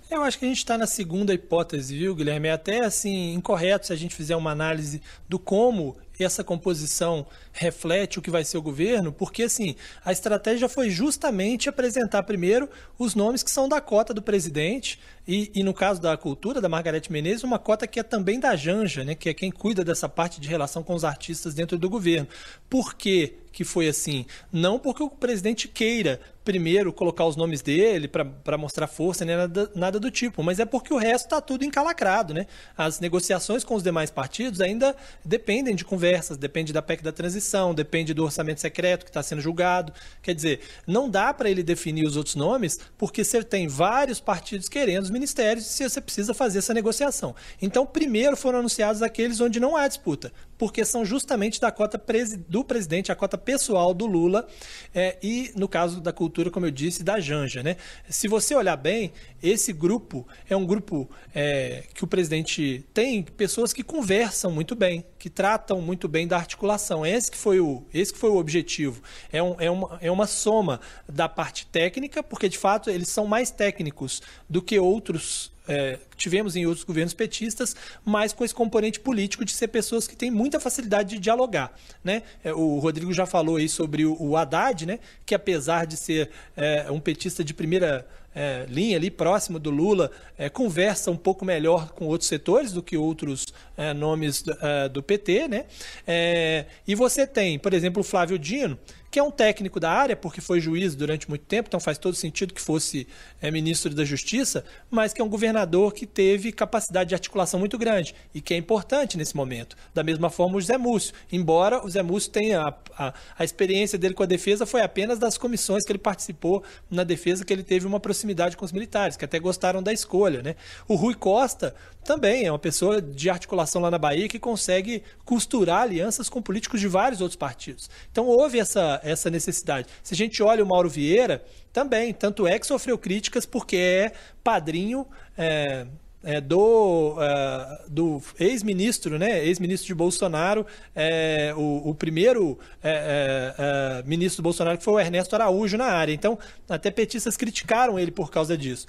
Eu 0.09 0.23
acho 0.23 0.37
que 0.37 0.45
a 0.45 0.47
gente 0.47 0.57
está 0.59 0.77
na 0.77 0.87
segunda 0.87 1.33
hipótese, 1.33 1.97
viu, 1.97 2.15
Guilherme? 2.15 2.47
É 2.47 2.51
até 2.51 2.85
assim 2.85 3.33
incorreto 3.33 3.87
se 3.87 3.93
a 3.93 3.95
gente 3.95 4.15
fizer 4.15 4.35
uma 4.35 4.51
análise 4.51 5.01
do 5.27 5.37
como 5.37 5.97
essa 6.23 6.43
composição 6.43 7.25
reflete 7.51 8.19
o 8.19 8.21
que 8.21 8.31
vai 8.31 8.43
ser 8.43 8.57
o 8.57 8.61
governo, 8.61 9.11
porque 9.11 9.43
assim, 9.43 9.75
a 10.03 10.11
estratégia 10.11 10.69
foi 10.69 10.89
justamente 10.89 11.69
apresentar 11.69 12.23
primeiro 12.23 12.69
os 12.97 13.15
nomes 13.15 13.43
que 13.43 13.51
são 13.51 13.67
da 13.67 13.81
cota 13.81 14.13
do 14.13 14.21
presidente, 14.21 14.99
e, 15.27 15.51
e 15.55 15.63
no 15.63 15.73
caso 15.73 16.01
da 16.01 16.15
cultura, 16.15 16.61
da 16.61 16.69
Margarete 16.69 17.11
Menezes, 17.11 17.43
uma 17.43 17.57
cota 17.57 17.87
que 17.87 17.99
é 17.99 18.03
também 18.03 18.39
da 18.39 18.55
Janja, 18.55 19.03
né, 19.03 19.15
que 19.15 19.29
é 19.29 19.33
quem 19.33 19.51
cuida 19.51 19.83
dessa 19.83 20.07
parte 20.07 20.39
de 20.39 20.47
relação 20.47 20.83
com 20.83 20.93
os 20.93 21.03
artistas 21.03 21.53
dentro 21.53 21.77
do 21.77 21.89
governo. 21.89 22.27
Por 22.69 22.93
quê 22.93 23.35
que 23.51 23.63
foi 23.63 23.87
assim? 23.87 24.25
Não 24.51 24.77
porque 24.77 25.01
o 25.01 25.09
presidente 25.09 25.67
queira 25.69 26.19
primeiro 26.43 26.93
colocar 26.93 27.25
os 27.25 27.35
nomes 27.37 27.61
dele 27.61 28.07
para 28.07 28.57
mostrar 28.57 28.85
força, 28.85 29.25
nem 29.25 29.35
nada, 29.35 29.71
nada 29.73 29.99
do 29.99 30.11
tipo, 30.11 30.43
mas 30.43 30.59
é 30.59 30.65
porque 30.65 30.93
o 30.93 30.97
resto 30.97 31.25
está 31.25 31.41
tudo 31.41 31.63
encalacrado. 31.63 32.33
Né? 32.33 32.45
As 32.77 32.99
negociações 32.99 33.63
com 33.63 33.73
os 33.73 33.81
demais 33.81 34.11
partidos 34.11 34.59
ainda 34.59 34.95
dependem 35.23 35.73
de 35.73 35.83
conversas, 35.85 36.04
depende 36.37 36.73
da 36.73 36.81
PEC 36.81 37.03
da 37.03 37.11
transição, 37.11 37.73
depende 37.73 38.13
do 38.13 38.23
orçamento 38.23 38.61
secreto 38.61 39.03
que 39.03 39.09
está 39.09 39.21
sendo 39.23 39.41
julgado. 39.41 39.93
Quer 40.21 40.33
dizer, 40.33 40.59
não 40.87 41.09
dá 41.09 41.33
para 41.33 41.49
ele 41.49 41.63
definir 41.63 42.05
os 42.05 42.17
outros 42.17 42.35
nomes, 42.35 42.79
porque 42.97 43.23
você 43.23 43.43
tem 43.43 43.67
vários 43.67 44.19
partidos 44.19 44.67
querendo 44.67 45.03
os 45.03 45.09
ministérios 45.09 45.79
e 45.79 45.89
você 45.89 46.01
precisa 46.01 46.33
fazer 46.33 46.59
essa 46.59 46.73
negociação. 46.73 47.35
Então, 47.61 47.85
primeiro 47.85 48.35
foram 48.35 48.59
anunciados 48.59 49.01
aqueles 49.01 49.39
onde 49.39 49.59
não 49.59 49.75
há 49.75 49.87
disputa, 49.87 50.31
porque 50.57 50.83
são 50.83 51.05
justamente 51.05 51.59
da 51.59 51.71
cota 51.71 52.01
do 52.47 52.63
presidente, 52.63 53.11
a 53.11 53.15
cota 53.15 53.37
pessoal 53.37 53.93
do 53.93 54.05
Lula, 54.05 54.47
é, 54.93 55.17
e 55.21 55.51
no 55.55 55.67
caso 55.67 56.01
da 56.01 56.11
cultura 56.11 56.49
como 56.49 56.65
eu 56.65 56.71
disse, 56.71 57.03
da 57.03 57.19
Janja. 57.19 57.61
Né? 57.61 57.77
Se 58.09 58.27
você 58.27 58.55
olhar 58.55 58.77
bem, 58.77 59.11
esse 59.41 59.73
grupo 59.73 60.27
é 60.49 60.55
um 60.55 60.65
grupo 60.65 61.09
é, 61.33 61.83
que 61.93 62.03
o 62.03 62.07
presidente 62.07 62.85
tem 62.93 63.23
pessoas 63.23 63.73
que 63.73 63.83
conversam 63.83 64.51
muito 64.51 64.75
bem, 64.75 65.05
que 65.25 65.29
tratam 65.31 65.81
muito 65.81 66.07
bem 66.07 66.27
da 66.27 66.37
articulação. 66.37 67.03
Esse 67.03 67.31
que 67.31 67.37
foi 67.37 67.59
o, 67.59 67.83
esse 67.91 68.13
que 68.13 68.19
foi 68.19 68.29
o 68.29 68.35
objetivo. 68.35 69.01
É, 69.33 69.41
um, 69.41 69.55
é, 69.59 69.71
uma, 69.71 69.97
é 69.99 70.11
uma 70.11 70.27
soma 70.27 70.79
da 71.09 71.27
parte 71.27 71.65
técnica, 71.65 72.21
porque 72.21 72.47
de 72.47 72.59
fato 72.59 72.91
eles 72.91 73.09
são 73.09 73.25
mais 73.25 73.49
técnicos 73.49 74.21
do 74.47 74.61
que 74.61 74.77
outros 74.77 75.51
é, 75.67 75.97
tivemos 76.15 76.55
em 76.55 76.67
outros 76.67 76.83
governos 76.83 77.15
petistas, 77.15 77.75
mas 78.05 78.33
com 78.33 78.45
esse 78.45 78.53
componente 78.53 78.99
político 78.99 79.43
de 79.43 79.51
ser 79.51 79.69
pessoas 79.69 80.07
que 80.07 80.15
têm 80.15 80.29
muita 80.29 80.59
facilidade 80.59 81.15
de 81.15 81.19
dialogar. 81.19 81.73
Né? 82.03 82.21
É, 82.43 82.53
o 82.53 82.77
Rodrigo 82.77 83.11
já 83.11 83.25
falou 83.25 83.55
aí 83.55 83.67
sobre 83.67 84.05
o, 84.05 84.15
o 84.21 84.37
Haddad, 84.37 84.85
né? 84.85 84.99
que 85.25 85.33
apesar 85.33 85.87
de 85.87 85.97
ser 85.97 86.29
é, 86.55 86.85
um 86.91 86.99
petista 86.99 87.43
de 87.43 87.51
primeira 87.51 88.07
é, 88.35 88.65
linha 88.67 88.97
ali 88.97 89.09
próximo 89.09 89.57
do 89.57 89.69
Lula, 89.69 90.11
é, 90.37 90.49
conversa 90.49 91.09
um 91.09 91.15
pouco 91.15 91.45
melhor 91.45 91.93
com 91.93 92.05
outros 92.05 92.27
setores 92.27 92.73
do 92.73 92.83
que 92.83 92.97
outros 92.97 93.47
é, 93.77 93.93
nomes 93.93 94.41
do, 94.41 94.51
é, 94.61 94.89
do 94.89 95.01
PT, 95.01 95.47
né? 95.47 95.65
É, 96.05 96.65
e 96.85 96.93
você 96.93 97.25
tem, 97.25 97.57
por 97.57 97.73
exemplo, 97.73 98.01
o 98.01 98.03
Flávio 98.03 98.37
Dino, 98.37 98.77
que 99.15 99.19
é 99.19 99.23
um 99.23 99.31
técnico 99.31 99.79
da 99.79 99.89
área, 99.89 100.13
porque 100.13 100.41
foi 100.41 100.59
juiz 100.59 100.93
durante 100.93 101.29
muito 101.29 101.45
tempo, 101.45 101.69
então 101.69 101.79
faz 101.79 101.97
todo 101.97 102.15
sentido 102.15 102.53
que 102.53 102.59
fosse 102.59 103.07
é, 103.41 103.49
ministro 103.49 103.95
da 103.95 104.03
Justiça, 104.03 104.65
mas 104.91 105.13
que 105.13 105.21
é 105.21 105.23
um 105.23 105.29
governador 105.29 105.93
que 105.93 106.05
teve 106.05 106.51
capacidade 106.51 107.07
de 107.07 107.15
articulação 107.15 107.57
muito 107.57 107.77
grande 107.77 108.13
e 108.33 108.41
que 108.41 108.53
é 108.53 108.57
importante 108.57 109.17
nesse 109.17 109.33
momento. 109.33 109.77
Da 109.93 110.03
mesma 110.03 110.29
forma, 110.29 110.57
o 110.57 110.61
Zé 110.61 110.77
Múcio, 110.77 111.13
embora 111.31 111.81
o 111.85 111.89
Zé 111.89 112.03
Múcio 112.03 112.29
tenha 112.29 112.59
a, 112.59 112.73
a, 112.97 113.13
a 113.39 113.45
experiência 113.45 113.97
dele 113.97 114.13
com 114.13 114.23
a 114.23 114.25
defesa 114.25 114.65
foi 114.65 114.81
apenas 114.81 115.17
das 115.17 115.37
comissões 115.37 115.85
que 115.85 115.93
ele 115.93 115.99
participou 115.99 116.61
na 116.91 117.05
defesa, 117.05 117.45
que 117.45 117.53
ele 117.53 117.63
teve 117.63 117.87
uma 117.87 118.01
proximidade 118.01 118.57
com 118.57 118.65
os 118.65 118.73
militares, 118.73 119.15
que 119.15 119.23
até 119.23 119.39
gostaram 119.39 119.81
da 119.81 119.93
escolha. 119.93 120.41
Né? 120.41 120.57
O 120.89 120.95
Rui 120.95 121.15
Costa 121.15 121.73
também 122.03 122.45
é 122.45 122.51
uma 122.51 122.59
pessoa 122.59 123.01
de 123.01 123.29
articulação 123.29 123.81
lá 123.81 123.89
na 123.89 123.97
Bahia 123.97 124.27
que 124.27 124.37
consegue 124.37 125.03
costurar 125.25 125.81
alianças 125.81 126.29
com 126.29 126.41
políticos 126.41 126.79
de 126.79 126.87
vários 126.87 127.19
outros 127.19 127.35
partidos. 127.35 127.89
Então 128.11 128.27
houve 128.27 128.59
essa, 128.59 129.01
essa 129.09 129.29
necessidade. 129.29 129.87
Se 130.03 130.13
a 130.13 130.17
gente 130.17 130.41
olha 130.41 130.63
o 130.63 130.67
Mauro 130.67 130.89
Vieira, 130.89 131.43
também, 131.71 132.13
tanto 132.13 132.47
é 132.47 132.57
que 132.57 132.65
sofreu 132.65 132.97
críticas 132.97 133.45
porque 133.45 133.77
é 133.77 134.11
padrinho. 134.43 135.05
É, 135.37 135.85
é, 136.25 136.41
do, 136.41 137.13
uh, 137.13 137.89
do 137.89 138.19
ex-ministro, 138.39 139.19
né, 139.19 139.45
ex-ministro 139.45 139.85
de 139.85 139.93
Bolsonaro, 139.93 140.65
é, 140.95 141.53
o, 141.55 141.89
o, 141.89 141.93
primeiro 141.93 142.57
é, 142.83 142.89
é, 142.89 143.99
é, 143.99 144.03
ministro 144.07 144.41
do 144.41 144.43
Bolsonaro 144.45 144.77
que 144.77 144.83
foi 144.83 144.93
o 144.95 144.99
Ernesto 144.99 145.35
Araújo 145.35 145.77
na 145.77 145.85
área. 145.85 146.11
Então, 146.11 146.37
até 146.67 146.89
petistas 146.89 147.37
criticaram 147.37 147.99
ele 147.99 148.09
por 148.09 148.31
causa 148.31 148.57
disso. 148.57 148.87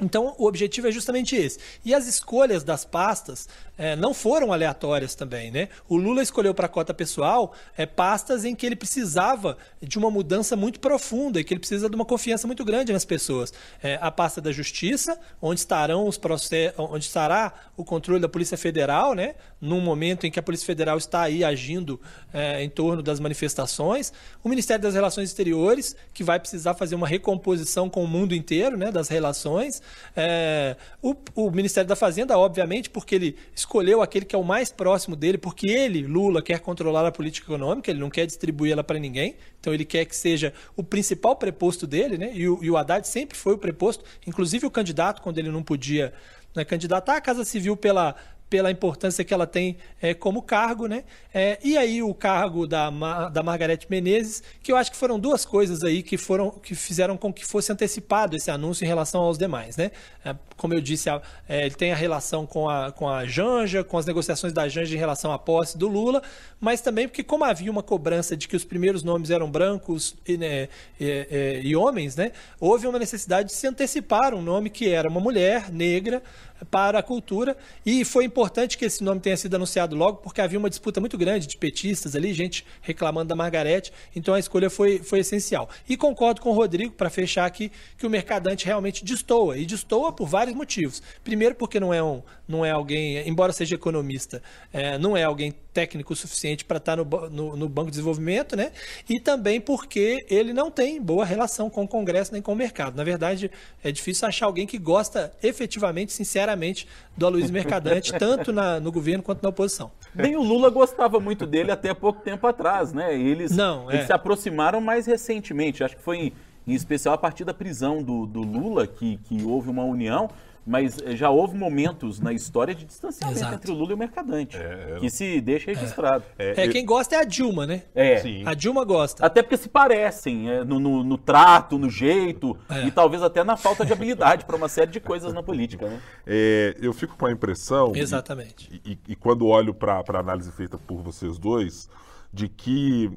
Então, 0.00 0.34
o 0.38 0.46
objetivo 0.46 0.88
é 0.88 0.92
justamente 0.92 1.36
esse. 1.36 1.58
E 1.84 1.94
as 1.94 2.06
escolhas 2.06 2.64
das 2.64 2.84
pastas 2.84 3.48
é, 3.76 3.96
não 3.96 4.14
foram 4.14 4.52
aleatórias 4.52 5.14
também, 5.14 5.50
né? 5.50 5.68
O 5.88 5.96
Lula 5.96 6.22
escolheu 6.22 6.54
para 6.54 6.66
a 6.66 6.68
cota 6.68 6.94
pessoal 6.94 7.52
é, 7.76 7.84
pastas 7.86 8.44
em 8.44 8.54
que 8.54 8.64
ele 8.64 8.76
precisava 8.76 9.56
de 9.82 9.98
uma 9.98 10.10
mudança 10.10 10.56
muito 10.56 10.78
profunda 10.80 11.40
e 11.40 11.44
que 11.44 11.52
ele 11.52 11.60
precisa 11.60 11.88
de 11.88 11.96
uma 11.96 12.04
confiança 12.04 12.46
muito 12.46 12.64
grande 12.64 12.92
nas 12.92 13.04
pessoas. 13.04 13.52
É, 13.82 13.98
a 14.00 14.10
pasta 14.10 14.40
da 14.40 14.52
Justiça, 14.52 15.18
onde 15.40 15.60
estarão 15.60 16.06
os 16.06 16.16
processos, 16.16 16.78
onde 16.78 17.04
estará 17.04 17.52
o 17.76 17.84
controle 17.84 18.20
da 18.20 18.28
Polícia 18.28 18.56
Federal, 18.56 19.14
né? 19.14 19.34
Num 19.60 19.80
momento 19.80 20.26
em 20.26 20.30
que 20.30 20.38
a 20.38 20.42
Polícia 20.42 20.66
Federal 20.66 20.96
está 20.96 21.22
aí 21.22 21.42
agindo 21.42 22.00
é, 22.32 22.62
em 22.62 22.68
torno 22.68 23.02
das 23.02 23.18
manifestações. 23.18 24.12
O 24.42 24.48
Ministério 24.48 24.82
das 24.82 24.94
Relações 24.94 25.30
Exteriores, 25.30 25.96
que 26.12 26.22
vai 26.22 26.38
precisar 26.38 26.74
fazer 26.74 26.94
uma 26.94 27.08
recomposição 27.08 27.88
com 27.88 28.04
o 28.04 28.08
mundo 28.08 28.34
inteiro, 28.34 28.76
né? 28.76 28.92
Das 28.92 29.08
relações. 29.08 29.82
É, 30.14 30.76
o, 31.02 31.14
o, 31.34 31.50
Ministério 31.50 31.88
da 31.88 31.96
Fazenda, 31.96 32.38
obviamente, 32.38 32.90
porque 32.90 33.14
ele 33.14 33.36
escolheu 33.64 34.02
aquele 34.02 34.24
que 34.24 34.36
é 34.36 34.38
o 34.38 34.44
mais 34.44 34.70
próximo 34.70 35.16
dele, 35.16 35.38
porque 35.38 35.66
ele, 35.68 36.06
Lula, 36.06 36.42
quer 36.42 36.60
controlar 36.60 37.06
a 37.06 37.10
política 37.10 37.46
econômica, 37.46 37.90
ele 37.90 37.98
não 37.98 38.10
quer 38.10 38.26
distribuir 38.26 38.72
ela 38.72 38.84
para 38.84 38.98
ninguém, 38.98 39.36
então 39.58 39.72
ele 39.72 39.84
quer 39.84 40.04
que 40.04 40.14
seja 40.14 40.52
o 40.76 40.84
principal 40.84 41.34
preposto 41.34 41.86
dele, 41.86 42.18
né? 42.18 42.30
E 42.34 42.48
o, 42.48 42.62
e 42.62 42.70
o 42.70 42.76
Haddad 42.76 43.08
sempre 43.08 43.36
foi 43.36 43.54
o 43.54 43.58
preposto, 43.58 44.04
inclusive 44.26 44.66
o 44.66 44.70
candidato, 44.70 45.22
quando 45.22 45.38
ele 45.38 45.50
não 45.50 45.62
podia 45.62 46.12
né, 46.54 46.64
candidatar 46.64 47.16
à 47.16 47.20
Casa 47.20 47.44
Civil 47.44 47.76
pela 47.76 48.14
pela 48.48 48.70
importância 48.70 49.24
que 49.24 49.34
ela 49.34 49.46
tem 49.46 49.76
é, 50.00 50.14
como 50.14 50.40
cargo, 50.42 50.86
né? 50.86 51.04
É, 51.32 51.58
e 51.62 51.76
aí 51.76 52.02
o 52.02 52.14
cargo 52.14 52.66
da, 52.66 52.90
da 53.28 53.42
Margarete 53.42 53.86
Menezes, 53.90 54.42
que 54.62 54.70
eu 54.70 54.76
acho 54.76 54.92
que 54.92 54.96
foram 54.96 55.18
duas 55.18 55.44
coisas 55.44 55.82
aí 55.82 56.02
que 56.02 56.16
foram 56.16 56.50
que 56.50 56.74
fizeram 56.74 57.16
com 57.16 57.32
que 57.32 57.44
fosse 57.44 57.72
antecipado 57.72 58.36
esse 58.36 58.50
anúncio 58.50 58.84
em 58.84 58.86
relação 58.86 59.22
aos 59.22 59.36
demais, 59.36 59.76
né? 59.76 59.90
É, 60.24 60.36
como 60.56 60.74
eu 60.74 60.80
disse, 60.80 61.10
a, 61.10 61.20
é, 61.48 61.66
ele 61.66 61.74
tem 61.74 61.90
a 61.90 61.96
relação 61.96 62.46
com 62.46 62.68
a, 62.68 62.92
com 62.92 63.08
a 63.08 63.26
Janja, 63.26 63.82
com 63.82 63.98
as 63.98 64.06
negociações 64.06 64.52
da 64.52 64.68
Janja 64.68 64.94
em 64.94 64.98
relação 64.98 65.32
à 65.32 65.38
posse 65.38 65.76
do 65.76 65.88
Lula, 65.88 66.22
mas 66.60 66.80
também 66.80 67.08
porque 67.08 67.24
como 67.24 67.44
havia 67.44 67.70
uma 67.70 67.82
cobrança 67.82 68.36
de 68.36 68.46
que 68.46 68.54
os 68.54 68.64
primeiros 68.64 69.02
nomes 69.02 69.30
eram 69.30 69.50
brancos 69.50 70.14
e, 70.26 70.36
né, 70.36 70.68
e, 71.00 71.04
e, 71.08 71.60
e 71.68 71.76
homens, 71.76 72.14
né? 72.14 72.30
Houve 72.60 72.86
uma 72.86 72.98
necessidade 72.98 73.48
de 73.48 73.54
se 73.54 73.66
antecipar 73.66 74.32
um 74.32 74.42
nome 74.42 74.70
que 74.70 74.88
era 74.88 75.08
uma 75.08 75.20
mulher 75.20 75.72
negra 75.72 76.22
para 76.70 76.98
a 76.98 77.02
cultura. 77.02 77.56
E 77.84 78.04
foi 78.04 78.24
importante 78.24 78.78
que 78.78 78.84
esse 78.84 79.02
nome 79.02 79.20
tenha 79.20 79.36
sido 79.36 79.54
anunciado 79.54 79.96
logo, 79.96 80.18
porque 80.18 80.40
havia 80.40 80.58
uma 80.58 80.70
disputa 80.70 81.00
muito 81.00 81.18
grande 81.18 81.46
de 81.46 81.56
petistas 81.56 82.14
ali, 82.14 82.32
gente 82.32 82.64
reclamando 82.80 83.28
da 83.28 83.36
Margarete. 83.36 83.92
Então 84.14 84.34
a 84.34 84.38
escolha 84.38 84.70
foi, 84.70 84.98
foi 84.98 85.20
essencial. 85.20 85.68
E 85.88 85.96
concordo 85.96 86.40
com 86.40 86.50
o 86.50 86.52
Rodrigo, 86.52 86.92
para 86.92 87.10
fechar 87.10 87.46
aqui, 87.46 87.70
que 87.96 88.06
o 88.06 88.10
Mercadante 88.10 88.66
realmente 88.66 89.04
destoa. 89.04 89.56
E 89.56 89.66
destoa 89.66 90.12
por 90.12 90.28
vários 90.28 90.56
motivos. 90.56 91.02
Primeiro, 91.22 91.54
porque 91.54 91.80
não 91.80 91.92
é, 91.92 92.02
um, 92.02 92.22
não 92.46 92.64
é 92.64 92.70
alguém, 92.70 93.26
embora 93.28 93.52
seja 93.52 93.74
economista, 93.74 94.42
é, 94.72 94.98
não 94.98 95.16
é 95.16 95.24
alguém 95.24 95.54
técnico 95.72 96.12
o 96.12 96.16
suficiente 96.16 96.64
para 96.64 96.76
estar 96.76 96.96
no, 96.96 97.04
no, 97.04 97.56
no, 97.56 97.68
Banco 97.68 97.86
de 97.86 97.92
Desenvolvimento, 97.92 98.54
né? 98.54 98.70
E 99.08 99.18
também 99.18 99.60
porque 99.60 100.24
ele 100.30 100.52
não 100.52 100.70
tem 100.70 101.02
boa 101.02 101.24
relação 101.24 101.68
com 101.68 101.82
o 101.82 101.88
Congresso 101.88 102.32
nem 102.32 102.40
com 102.40 102.52
o 102.52 102.56
mercado. 102.56 102.96
Na 102.96 103.02
verdade, 103.02 103.50
é 103.82 103.90
difícil 103.90 104.28
achar 104.28 104.46
alguém 104.46 104.66
que 104.66 104.78
gosta 104.78 105.32
efetivamente, 105.42 106.12
sinceramente, 106.12 106.86
do 107.16 107.26
Aloysio 107.26 107.52
Mercadante, 107.52 108.12
tanto 108.16 108.52
na, 108.52 108.78
no 108.78 108.92
governo 108.92 109.22
quanto 109.22 109.42
na 109.42 109.48
oposição. 109.48 109.90
Nem 110.14 110.36
o 110.36 110.42
Lula 110.42 110.70
gostava 110.70 111.18
muito 111.18 111.46
dele 111.46 111.72
até 111.72 111.92
pouco 111.92 112.20
tempo 112.20 112.46
atrás, 112.46 112.92
né? 112.92 113.18
Eles, 113.18 113.50
não, 113.50 113.90
eles 113.90 114.04
é. 114.04 114.06
se 114.06 114.12
aproximaram 114.12 114.80
mais 114.80 115.06
recentemente. 115.06 115.82
Acho 115.82 115.96
que 115.96 116.02
foi 116.02 116.18
em, 116.18 116.32
em 116.66 116.74
especial 116.74 117.14
a 117.14 117.18
partir 117.18 117.44
da 117.44 117.52
prisão 117.52 118.02
do, 118.02 118.26
do 118.26 118.42
Lula 118.42 118.86
que, 118.86 119.16
que 119.24 119.42
houve 119.42 119.68
uma 119.70 119.82
união 119.82 120.30
mas 120.66 120.98
eh, 120.98 121.14
já 121.14 121.30
houve 121.30 121.56
momentos 121.56 122.20
na 122.20 122.32
história 122.32 122.74
de 122.74 122.84
distanciamento 122.84 123.38
Exato. 123.38 123.54
entre 123.54 123.70
o 123.70 123.74
Lula 123.74 123.90
e 123.90 123.94
o 123.94 123.98
Mercadante, 123.98 124.56
é, 124.56 124.96
que 124.98 125.10
se 125.10 125.40
deixa 125.40 125.66
registrado. 125.70 126.24
É, 126.38 126.64
é, 126.64 126.68
quem 126.68 126.84
gosta 126.84 127.16
é 127.16 127.18
a 127.18 127.24
Dilma, 127.24 127.66
né? 127.66 127.82
É. 127.94 128.18
Sim. 128.18 128.42
A 128.46 128.54
Dilma 128.54 128.84
gosta. 128.84 129.24
Até 129.24 129.42
porque 129.42 129.56
se 129.56 129.68
parecem 129.68 130.50
é, 130.50 130.64
no, 130.64 130.80
no, 130.80 131.04
no, 131.04 131.18
trato, 131.18 131.78
no 131.78 131.90
jeito 131.90 132.56
é. 132.68 132.86
e 132.86 132.90
talvez 132.90 133.22
até 133.22 133.44
na 133.44 133.56
falta 133.56 133.84
de 133.84 133.92
habilidade 133.92 134.44
para 134.44 134.56
uma 134.56 134.68
série 134.68 134.90
de 134.90 135.00
coisas 135.00 135.32
na 135.32 135.42
política, 135.42 135.86
né? 135.86 136.00
É, 136.26 136.74
eu 136.80 136.92
fico 136.92 137.16
com 137.16 137.26
a 137.26 137.32
impressão... 137.32 137.92
Exatamente. 137.94 138.80
E, 138.84 138.92
e, 138.92 138.98
e 139.08 139.16
quando 139.16 139.46
olho 139.46 139.74
para 139.74 140.02
a 140.06 140.18
análise 140.18 140.50
feita 140.52 140.78
por 140.78 141.02
vocês 141.02 141.38
dois, 141.38 141.88
de 142.32 142.48
que, 142.48 143.10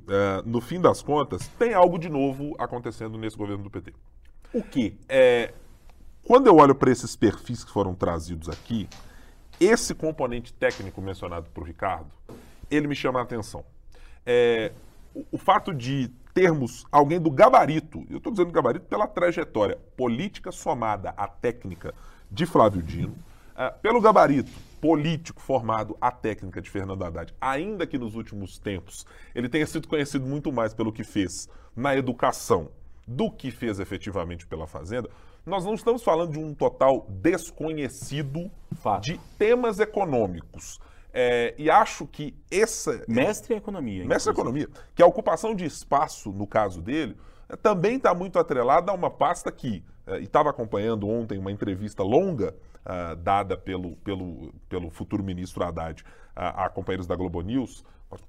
no 0.46 0.62
fim 0.62 0.80
das 0.80 1.02
contas, 1.02 1.48
tem 1.58 1.74
algo 1.74 1.98
de 1.98 2.10
novo 2.10 2.56
acontecendo 2.60 3.18
nesse 3.18 3.36
governo 3.36 3.64
do 3.64 3.70
PT. 3.70 3.94
O 4.54 4.62
quê? 4.62 4.94
É 5.10 5.54
quando 6.28 6.48
eu 6.48 6.58
olho 6.58 6.76
para 6.76 6.92
esses 6.92 7.16
perfis 7.16 7.64
que 7.64 7.72
foram 7.72 7.96
trazidos 7.96 8.50
aqui, 8.50 8.90
esse 9.62 9.96
componente 9.96 10.54
técnico 10.54 11.02
mencionado 11.02 11.50
por 11.52 11.66
Ricardo, 11.66 12.12
ele 12.70 12.86
me 12.86 12.96
chama 12.96 13.22
a 13.22 13.24
atenção. 13.24 13.64
É, 14.26 14.74
o, 15.16 15.26
o, 15.32 15.38
fato 15.38 15.74
de 15.74 16.10
termos 16.34 16.86
alguém 16.92 17.18
do 17.18 17.32
gabarito, 17.32 18.06
eu 18.10 18.18
estou 18.18 18.34
dizendo 18.34 18.52
gabarito 18.52 18.86
pela 18.88 19.08
trajetória 19.08 19.80
política 19.96 20.52
somada 20.52 21.14
à 21.16 21.30
técnica 21.30 21.94
de 22.30 22.46
Flávio 22.46 22.84
Dino, 22.84 23.16
é, 23.56 23.70
pelo 23.70 24.02
gabarito 24.02 24.52
político 24.82 25.42
formado 25.42 25.96
à 26.02 26.12
técnica 26.12 26.62
de 26.62 26.70
Fernando 26.70 27.06
Haddad, 27.06 27.34
ainda 27.40 27.88
que 27.88 27.98
nos 27.98 28.16
últimos 28.16 28.60
tempos 28.60 29.06
ele 29.34 29.48
tenha 29.48 29.66
sido 29.66 29.88
conhecido 29.88 30.26
muito 30.26 30.52
mais 30.52 30.74
pelo 30.74 30.92
que 30.92 31.06
fez 31.06 31.48
na 31.74 31.96
educação 31.96 32.70
do 33.08 33.32
que 33.32 33.50
fez 33.50 33.80
efetivamente 33.80 34.46
pela 34.46 34.68
Fazenda, 34.68 35.10
nós 35.48 35.64
não 35.64 35.74
estamos 35.74 36.04
falando 36.04 36.34
de 36.34 36.40
um 36.40 36.54
total 36.54 37.08
desconhecido 37.10 38.52
Fato. 38.76 39.04
de 39.04 39.18
temas 39.40 39.80
econômicos. 39.80 40.78
É, 41.14 41.56
e 41.58 41.70
acho 41.70 42.06
que 42.06 42.36
essa. 42.52 43.04
Mestre 43.08 43.54
em 43.54 43.58
economia. 43.58 44.06
Mestre 44.06 44.30
em 44.30 44.34
economia. 44.34 44.68
Que 44.94 45.02
a 45.02 45.06
ocupação 45.06 45.56
de 45.56 45.66
espaço, 45.66 46.32
no 46.32 46.46
caso 46.46 46.82
dele, 46.82 47.16
é, 47.48 47.56
também 47.56 47.96
está 47.96 48.14
muito 48.14 48.38
atrelada 48.38 48.92
a 48.92 48.94
uma 48.94 49.10
pasta 49.10 49.52
que. 49.52 49.84
É, 50.06 50.20
e 50.20 50.24
estava 50.24 50.50
acompanhando 50.50 51.08
ontem 51.08 51.40
uma 51.40 51.52
entrevista 51.52 52.04
longa 52.04 52.54
uh, 52.86 53.16
dada 53.16 53.58
pelo, 53.58 53.96
pelo, 53.98 54.54
pelo 54.70 54.90
futuro 54.90 55.24
ministro 55.24 55.64
Haddad 55.64 56.02
uh, 56.02 56.06
a 56.36 56.70
companheiros 56.70 57.08
da 57.08 57.16
Globo 57.16 57.42
News, 57.42 57.84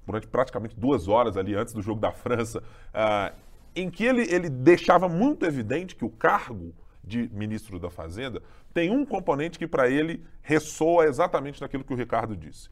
durante 0.05 0.27
praticamente 0.27 0.75
duas 0.75 1.07
horas 1.07 1.37
ali 1.37 1.55
antes 1.55 1.73
do 1.73 1.81
jogo 1.81 2.01
da 2.01 2.11
França, 2.11 2.59
uh, 2.59 3.35
em 3.75 3.89
que 3.89 4.03
ele, 4.03 4.23
ele 4.33 4.49
deixava 4.49 5.07
muito 5.07 5.45
evidente 5.45 5.95
que 5.95 6.03
o 6.03 6.09
cargo 6.09 6.73
de 7.09 7.27
ministro 7.33 7.79
da 7.79 7.89
Fazenda, 7.89 8.41
tem 8.73 8.91
um 8.91 9.03
componente 9.03 9.57
que 9.57 9.67
para 9.67 9.89
ele 9.89 10.23
ressoa 10.41 11.05
exatamente 11.05 11.59
naquilo 11.59 11.83
que 11.83 11.91
o 11.93 11.97
Ricardo 11.97 12.37
disse. 12.37 12.69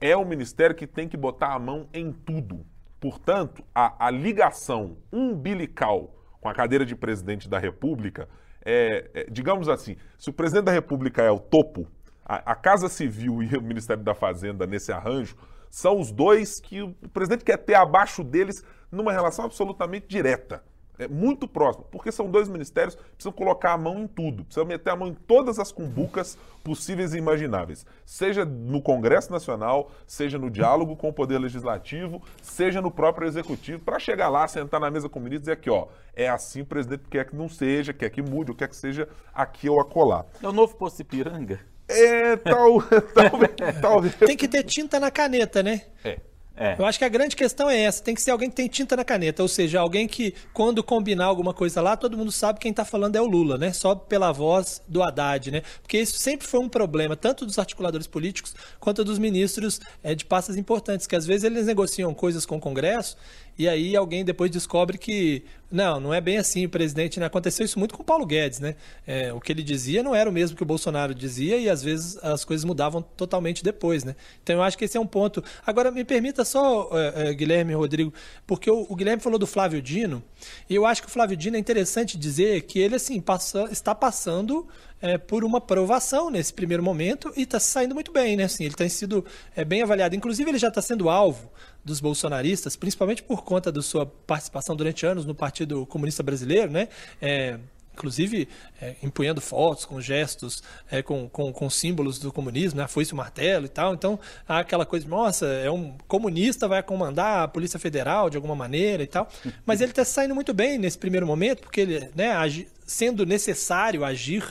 É 0.00 0.16
o 0.16 0.24
ministério 0.24 0.76
que 0.76 0.86
tem 0.86 1.08
que 1.08 1.16
botar 1.16 1.52
a 1.52 1.58
mão 1.58 1.88
em 1.92 2.12
tudo. 2.12 2.64
Portanto, 3.00 3.64
a, 3.74 4.06
a 4.06 4.10
ligação 4.10 4.96
umbilical 5.12 6.14
com 6.40 6.48
a 6.48 6.54
cadeira 6.54 6.86
de 6.86 6.94
presidente 6.94 7.48
da 7.48 7.58
República 7.58 8.28
é, 8.64 9.10
é, 9.14 9.26
digamos 9.30 9.68
assim, 9.68 9.96
se 10.16 10.30
o 10.30 10.32
presidente 10.32 10.66
da 10.66 10.72
República 10.72 11.22
é 11.22 11.30
o 11.30 11.38
topo, 11.38 11.88
a, 12.24 12.52
a 12.52 12.54
Casa 12.54 12.88
Civil 12.88 13.42
e 13.42 13.56
o 13.56 13.62
Ministério 13.62 14.02
da 14.02 14.14
Fazenda 14.14 14.66
nesse 14.66 14.92
arranjo 14.92 15.36
são 15.68 15.98
os 15.98 16.12
dois 16.12 16.60
que 16.60 16.82
o 16.82 16.94
presidente 17.12 17.44
quer 17.44 17.58
ter 17.58 17.74
abaixo 17.74 18.22
deles 18.22 18.64
numa 18.90 19.12
relação 19.12 19.44
absolutamente 19.44 20.06
direta 20.06 20.62
é, 20.98 21.06
muito 21.06 21.46
próximo, 21.46 21.86
porque 21.90 22.10
são 22.10 22.30
dois 22.30 22.48
ministérios 22.48 22.94
que 22.94 23.02
precisam 23.02 23.32
colocar 23.32 23.72
a 23.72 23.78
mão 23.78 24.00
em 24.00 24.06
tudo, 24.06 24.44
precisam 24.44 24.64
meter 24.64 24.90
a 24.90 24.96
mão 24.96 25.08
em 25.08 25.14
todas 25.14 25.58
as 25.58 25.70
cumbucas 25.70 26.36
possíveis 26.64 27.14
e 27.14 27.18
imagináveis, 27.18 27.86
seja 28.04 28.44
no 28.44 28.82
Congresso 28.82 29.30
Nacional, 29.30 29.90
seja 30.06 30.38
no 30.38 30.50
diálogo 30.50 30.96
com 30.96 31.08
o 31.08 31.12
Poder 31.12 31.38
Legislativo, 31.38 32.22
seja 32.42 32.82
no 32.82 32.90
próprio 32.90 33.28
Executivo, 33.28 33.80
para 33.80 33.98
chegar 33.98 34.28
lá, 34.28 34.46
sentar 34.48 34.80
na 34.80 34.90
mesa 34.90 35.08
com 35.08 35.18
o 35.18 35.22
ministro 35.22 35.38
e 35.38 35.44
dizer 35.44 35.52
aqui, 35.52 35.70
ó, 35.70 35.86
é 36.14 36.28
assim 36.28 36.62
o 36.62 36.66
presidente 36.66 37.04
quer 37.08 37.26
que 37.26 37.36
não 37.36 37.48
seja, 37.48 37.92
quer 37.92 38.10
que 38.10 38.20
mude, 38.20 38.50
ou 38.50 38.56
quer 38.56 38.68
que 38.68 38.76
seja 38.76 39.08
aqui 39.32 39.68
ou 39.68 39.80
acolá. 39.80 40.26
É 40.42 40.48
o 40.48 40.52
novo 40.52 40.76
posto 40.76 41.00
Ipiranga? 41.00 41.60
É, 41.88 42.36
tal, 42.36 42.82
talvez, 43.14 43.80
talvez. 43.80 44.14
Tem 44.16 44.36
que 44.36 44.46
ter 44.46 44.62
tinta 44.62 45.00
na 45.00 45.10
caneta, 45.10 45.62
né? 45.62 45.86
É. 46.04 46.20
É. 46.58 46.74
Eu 46.78 46.84
acho 46.84 46.98
que 46.98 47.04
a 47.04 47.08
grande 47.08 47.36
questão 47.36 47.70
é 47.70 47.80
essa: 47.80 48.02
tem 48.02 48.14
que 48.14 48.20
ser 48.20 48.32
alguém 48.32 48.50
que 48.50 48.56
tem 48.56 48.68
tinta 48.68 48.96
na 48.96 49.04
caneta, 49.04 49.42
ou 49.42 49.48
seja, 49.48 49.80
alguém 49.80 50.08
que, 50.08 50.34
quando 50.52 50.82
combinar 50.82 51.26
alguma 51.26 51.54
coisa 51.54 51.80
lá, 51.80 51.96
todo 51.96 52.16
mundo 52.16 52.32
sabe 52.32 52.58
quem 52.58 52.70
está 52.70 52.84
falando 52.84 53.16
é 53.16 53.20
o 53.20 53.26
Lula, 53.26 53.56
né? 53.56 53.72
Só 53.72 53.94
pela 53.94 54.32
voz 54.32 54.82
do 54.88 55.02
Haddad, 55.02 55.50
né? 55.50 55.62
Porque 55.80 55.98
isso 55.98 56.18
sempre 56.18 56.46
foi 56.46 56.60
um 56.60 56.68
problema, 56.68 57.16
tanto 57.16 57.46
dos 57.46 57.58
articuladores 57.58 58.06
políticos 58.06 58.54
quanto 58.80 59.04
dos 59.04 59.18
ministros 59.18 59.80
é, 60.02 60.14
de 60.14 60.24
pastas 60.24 60.56
importantes, 60.56 61.06
que 61.06 61.14
às 61.14 61.24
vezes 61.24 61.44
eles 61.44 61.66
negociam 61.66 62.12
coisas 62.12 62.44
com 62.44 62.56
o 62.56 62.60
Congresso 62.60 63.16
e 63.58 63.68
aí 63.68 63.96
alguém 63.96 64.24
depois 64.24 64.50
descobre 64.50 64.96
que 64.96 65.42
não, 65.70 66.00
não 66.00 66.14
é 66.14 66.20
bem 66.20 66.38
assim 66.38 66.64
o 66.64 66.68
presidente. 66.68 67.18
Né? 67.20 67.26
Aconteceu 67.26 67.64
isso 67.64 67.78
muito 67.78 67.94
com 67.94 68.02
o 68.02 68.04
Paulo 68.04 68.24
Guedes, 68.24 68.60
né? 68.60 68.76
É, 69.06 69.32
o 69.32 69.40
que 69.40 69.52
ele 69.52 69.62
dizia 69.62 70.02
não 70.02 70.14
era 70.14 70.30
o 70.30 70.32
mesmo 70.32 70.56
que 70.56 70.62
o 70.62 70.66
Bolsonaro 70.66 71.14
dizia 71.14 71.58
e 71.58 71.68
às 71.68 71.82
vezes 71.82 72.16
as 72.22 72.44
coisas 72.44 72.64
mudavam 72.64 73.02
totalmente 73.02 73.62
depois, 73.62 74.04
né? 74.04 74.14
Então 74.42 74.56
eu 74.56 74.62
acho 74.62 74.78
que 74.78 74.84
esse 74.84 74.96
é 74.96 75.00
um 75.00 75.06
ponto. 75.06 75.42
Agora 75.66 75.90
me 75.90 76.04
permita 76.04 76.44
só, 76.44 76.88
é, 76.92 77.30
é, 77.30 77.34
Guilherme 77.34 77.74
Rodrigo, 77.74 78.12
porque 78.46 78.70
o, 78.70 78.86
o, 78.88 78.94
Guilherme 78.94 79.22
falou 79.22 79.38
do 79.38 79.46
Flávio 79.46 79.82
Dino 79.82 80.22
e 80.70 80.74
eu 80.74 80.86
acho 80.86 81.02
que 81.02 81.08
o 81.08 81.10
Flávio 81.10 81.36
Dino 81.36 81.56
é 81.56 81.60
interessante 81.60 82.16
dizer 82.16 82.62
que 82.62 82.78
ele 82.78 82.94
assim 82.94 83.20
passa, 83.20 83.68
está 83.70 83.94
passando 83.94 84.66
é, 85.00 85.18
por 85.18 85.44
uma 85.44 85.60
provação 85.60 86.30
nesse 86.30 86.52
primeiro 86.52 86.82
momento 86.82 87.32
e 87.36 87.42
está 87.42 87.60
saindo 87.60 87.94
muito 87.94 88.12
bem, 88.12 88.36
né? 88.36 88.44
Assim, 88.44 88.64
ele 88.64 88.74
tem 88.74 88.88
sido 88.88 89.24
é, 89.54 89.64
bem 89.64 89.82
avaliado. 89.82 90.14
Inclusive, 90.14 90.50
ele 90.50 90.58
já 90.58 90.68
está 90.68 90.82
sendo 90.82 91.08
alvo 91.08 91.50
dos 91.84 92.00
bolsonaristas, 92.00 92.76
principalmente 92.76 93.22
por 93.22 93.42
conta 93.42 93.72
da 93.72 93.80
sua 93.80 94.04
participação 94.04 94.76
durante 94.76 95.06
anos 95.06 95.24
no 95.24 95.34
Partido 95.34 95.86
Comunista 95.86 96.22
Brasileiro, 96.22 96.70
né? 96.70 96.88
É, 97.20 97.58
inclusive 97.98 98.48
é, 98.80 98.94
empunhando 99.02 99.40
fotos 99.40 99.84
com 99.84 100.00
gestos, 100.00 100.62
é, 100.90 101.02
com, 101.02 101.28
com, 101.28 101.52
com, 101.52 101.68
símbolos 101.68 102.18
do 102.18 102.32
comunismo, 102.32 102.80
né? 102.80 102.86
foice 102.86 103.12
o 103.12 103.16
martelo 103.16 103.66
e 103.66 103.68
tal. 103.68 103.92
Então, 103.92 104.18
há 104.48 104.60
aquela 104.60 104.86
coisa, 104.86 105.06
nossa, 105.08 105.46
é 105.46 105.70
um 105.70 105.96
comunista, 106.06 106.68
vai 106.68 106.82
comandar 106.82 107.42
a 107.42 107.48
Polícia 107.48 107.78
Federal 107.78 108.30
de 108.30 108.36
alguma 108.36 108.54
maneira 108.54 109.02
e 109.02 109.06
tal. 109.06 109.28
Mas 109.66 109.80
ele 109.80 109.90
está 109.90 110.04
saindo 110.04 110.34
muito 110.34 110.54
bem 110.54 110.78
nesse 110.78 110.96
primeiro 110.96 111.26
momento, 111.26 111.62
porque 111.62 111.80
ele, 111.80 112.08
né, 112.14 112.32
agi, 112.32 112.68
sendo 112.86 113.26
necessário 113.26 114.04
agir 114.04 114.44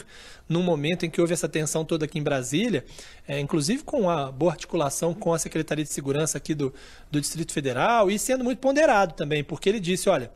num 0.47 0.63
momento 0.63 1.05
em 1.05 1.09
que 1.09 1.19
houve 1.19 1.33
essa 1.33 1.49
tensão 1.49 1.83
toda 1.83 2.05
aqui 2.05 2.19
em 2.19 2.23
Brasília, 2.23 2.85
é, 3.27 3.39
inclusive 3.39 3.83
com 3.83 4.09
a 4.09 4.31
boa 4.31 4.51
articulação 4.51 5.13
com 5.13 5.33
a 5.33 5.39
Secretaria 5.39 5.83
de 5.83 5.91
Segurança 5.91 6.37
aqui 6.37 6.55
do, 6.55 6.73
do 7.11 7.19
Distrito 7.19 7.51
Federal 7.51 8.09
e 8.09 8.17
sendo 8.17 8.43
muito 8.43 8.59
ponderado 8.59 9.13
também, 9.13 9.43
porque 9.43 9.67
ele 9.67 9.79
disse, 9.79 10.07
olha, 10.07 10.31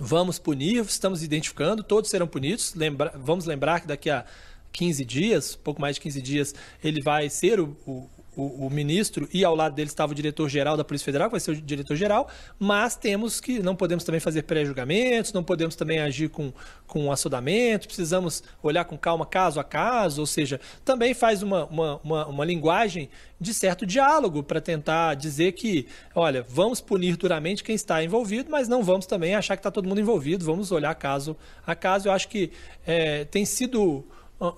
vamos 0.00 0.38
punir, 0.38 0.82
estamos 0.82 1.22
identificando, 1.22 1.82
todos 1.82 2.10
serão 2.10 2.26
punidos, 2.26 2.74
lembra, 2.74 3.12
vamos 3.14 3.44
lembrar 3.44 3.80
que 3.80 3.86
daqui 3.86 4.08
a 4.08 4.24
15 4.72 5.04
dias, 5.04 5.54
pouco 5.54 5.80
mais 5.80 5.96
de 5.96 6.00
15 6.00 6.22
dias, 6.22 6.54
ele 6.82 7.02
vai 7.02 7.28
ser 7.28 7.60
o, 7.60 7.76
o, 7.86 8.08
o, 8.40 8.66
o, 8.66 8.70
ministro 8.70 9.28
e 9.32 9.44
ao 9.44 9.54
lado 9.54 9.74
dele 9.74 9.88
estava 9.88 10.12
o 10.12 10.14
diretor-geral 10.14 10.76
da 10.76 10.84
Polícia 10.84 11.04
Federal, 11.04 11.28
que 11.28 11.32
vai 11.32 11.40
ser 11.40 11.50
o 11.52 11.56
diretor-geral, 11.56 12.28
mas 12.58 12.96
temos 12.96 13.40
que, 13.40 13.60
não 13.60 13.76
podemos 13.76 14.04
também 14.04 14.20
fazer 14.20 14.42
pré-julgamentos, 14.42 15.32
não 15.32 15.44
podemos 15.44 15.76
também 15.76 16.00
agir 16.00 16.28
com, 16.28 16.52
com 16.86 17.12
assodamento, 17.12 17.86
precisamos 17.86 18.42
olhar 18.62 18.84
com 18.84 18.96
calma 18.96 19.26
caso 19.26 19.60
a 19.60 19.64
caso, 19.64 20.20
ou 20.20 20.26
seja, 20.26 20.60
também 20.84 21.14
faz 21.14 21.42
uma, 21.42 21.64
uma, 21.66 22.00
uma, 22.02 22.26
uma 22.26 22.44
linguagem 22.44 23.10
de 23.40 23.54
certo 23.54 23.86
diálogo 23.86 24.42
para 24.42 24.60
tentar 24.60 25.14
dizer 25.14 25.52
que, 25.52 25.86
olha, 26.14 26.44
vamos 26.46 26.80
punir 26.80 27.16
duramente 27.16 27.64
quem 27.64 27.74
está 27.74 28.02
envolvido, 28.04 28.50
mas 28.50 28.68
não 28.68 28.82
vamos 28.82 29.06
também 29.06 29.34
achar 29.34 29.56
que 29.56 29.60
está 29.60 29.70
todo 29.70 29.88
mundo 29.88 30.00
envolvido, 30.00 30.44
vamos 30.44 30.70
olhar 30.70 30.94
caso 30.94 31.36
a 31.66 31.74
caso. 31.74 32.08
Eu 32.08 32.12
acho 32.12 32.28
que 32.28 32.52
é, 32.86 33.24
tem 33.24 33.44
sido 33.44 34.04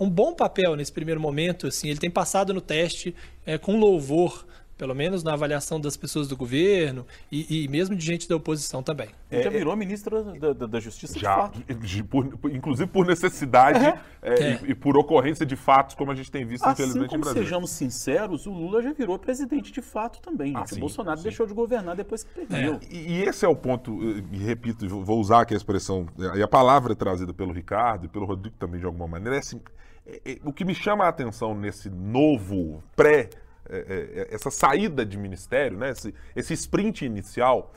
um 0.00 0.08
bom 0.08 0.34
papel 0.34 0.76
nesse 0.76 0.92
primeiro 0.92 1.20
momento. 1.20 1.66
Assim, 1.66 1.88
ele 1.88 1.98
tem 1.98 2.10
passado 2.10 2.54
no 2.54 2.60
teste 2.60 3.14
é, 3.44 3.58
com 3.58 3.78
louvor 3.78 4.46
pelo 4.82 4.96
menos 4.96 5.22
na 5.22 5.34
avaliação 5.34 5.80
das 5.80 5.96
pessoas 5.96 6.26
do 6.26 6.36
governo 6.36 7.06
e, 7.30 7.62
e 7.62 7.68
mesmo 7.68 7.94
de 7.94 8.04
gente 8.04 8.28
da 8.28 8.34
oposição 8.34 8.82
também. 8.82 9.10
Ele 9.30 9.44
já 9.44 9.48
é, 9.48 9.52
virou 9.52 9.76
ministro 9.76 10.24
da, 10.24 10.52
da, 10.52 10.66
da 10.66 10.80
Justiça 10.80 11.20
já, 11.20 11.46
de 11.46 12.02
fato. 12.02 12.08
Por, 12.08 12.50
inclusive 12.52 12.90
por 12.90 13.06
necessidade 13.06 13.78
é. 13.78 14.00
É, 14.20 14.54
e, 14.64 14.70
e, 14.72 14.74
por 14.74 14.96
ocorrência 14.96 15.46
de 15.46 15.54
fatos, 15.54 15.94
como 15.94 16.10
a 16.10 16.16
gente 16.16 16.32
tem 16.32 16.44
visto, 16.44 16.64
assim 16.64 16.82
infelizmente, 16.82 17.10
como 17.10 17.20
em 17.20 17.22
Brasília. 17.22 17.44
sejamos 17.44 17.70
sinceros, 17.70 18.44
o 18.44 18.50
Lula 18.50 18.82
já 18.82 18.92
virou 18.92 19.16
presidente 19.20 19.70
de 19.70 19.80
fato 19.80 20.20
também. 20.20 20.52
Ah, 20.56 20.66
sim, 20.66 20.78
o 20.78 20.80
Bolsonaro 20.80 21.18
sim. 21.18 21.22
deixou 21.22 21.46
de 21.46 21.54
governar 21.54 21.94
depois 21.94 22.24
que 22.24 22.34
perdeu. 22.34 22.80
E, 22.90 22.96
e, 22.96 23.22
esse 23.22 23.44
é 23.44 23.48
o 23.48 23.54
ponto, 23.54 24.02
e 24.32 24.38
repito, 24.38 24.88
vou 24.88 25.20
usar 25.20 25.42
aqui 25.42 25.54
a 25.54 25.56
expressão, 25.56 26.08
e 26.34 26.42
a 26.42 26.48
palavra 26.48 26.96
trazida 26.96 27.32
pelo 27.32 27.52
Ricardo 27.52 28.06
e 28.06 28.08
pelo 28.08 28.26
Rodrigo 28.26 28.56
também 28.58 28.80
de 28.80 28.86
alguma 28.86 29.06
maneira, 29.06 29.36
é 29.36 29.38
assim, 29.38 29.60
é, 30.04 30.32
é, 30.32 30.38
o 30.44 30.52
que 30.52 30.64
me 30.64 30.74
chama 30.74 31.04
a 31.04 31.08
atenção 31.08 31.54
nesse 31.54 31.88
novo 31.88 32.82
pré 32.96 33.30
é, 33.68 33.76
é, 33.76 34.20
é, 34.20 34.34
essa 34.34 34.50
saída 34.50 35.04
de 35.04 35.16
ministério, 35.16 35.78
né, 35.78 35.90
esse, 35.90 36.14
esse 36.34 36.54
sprint 36.54 37.04
inicial, 37.04 37.72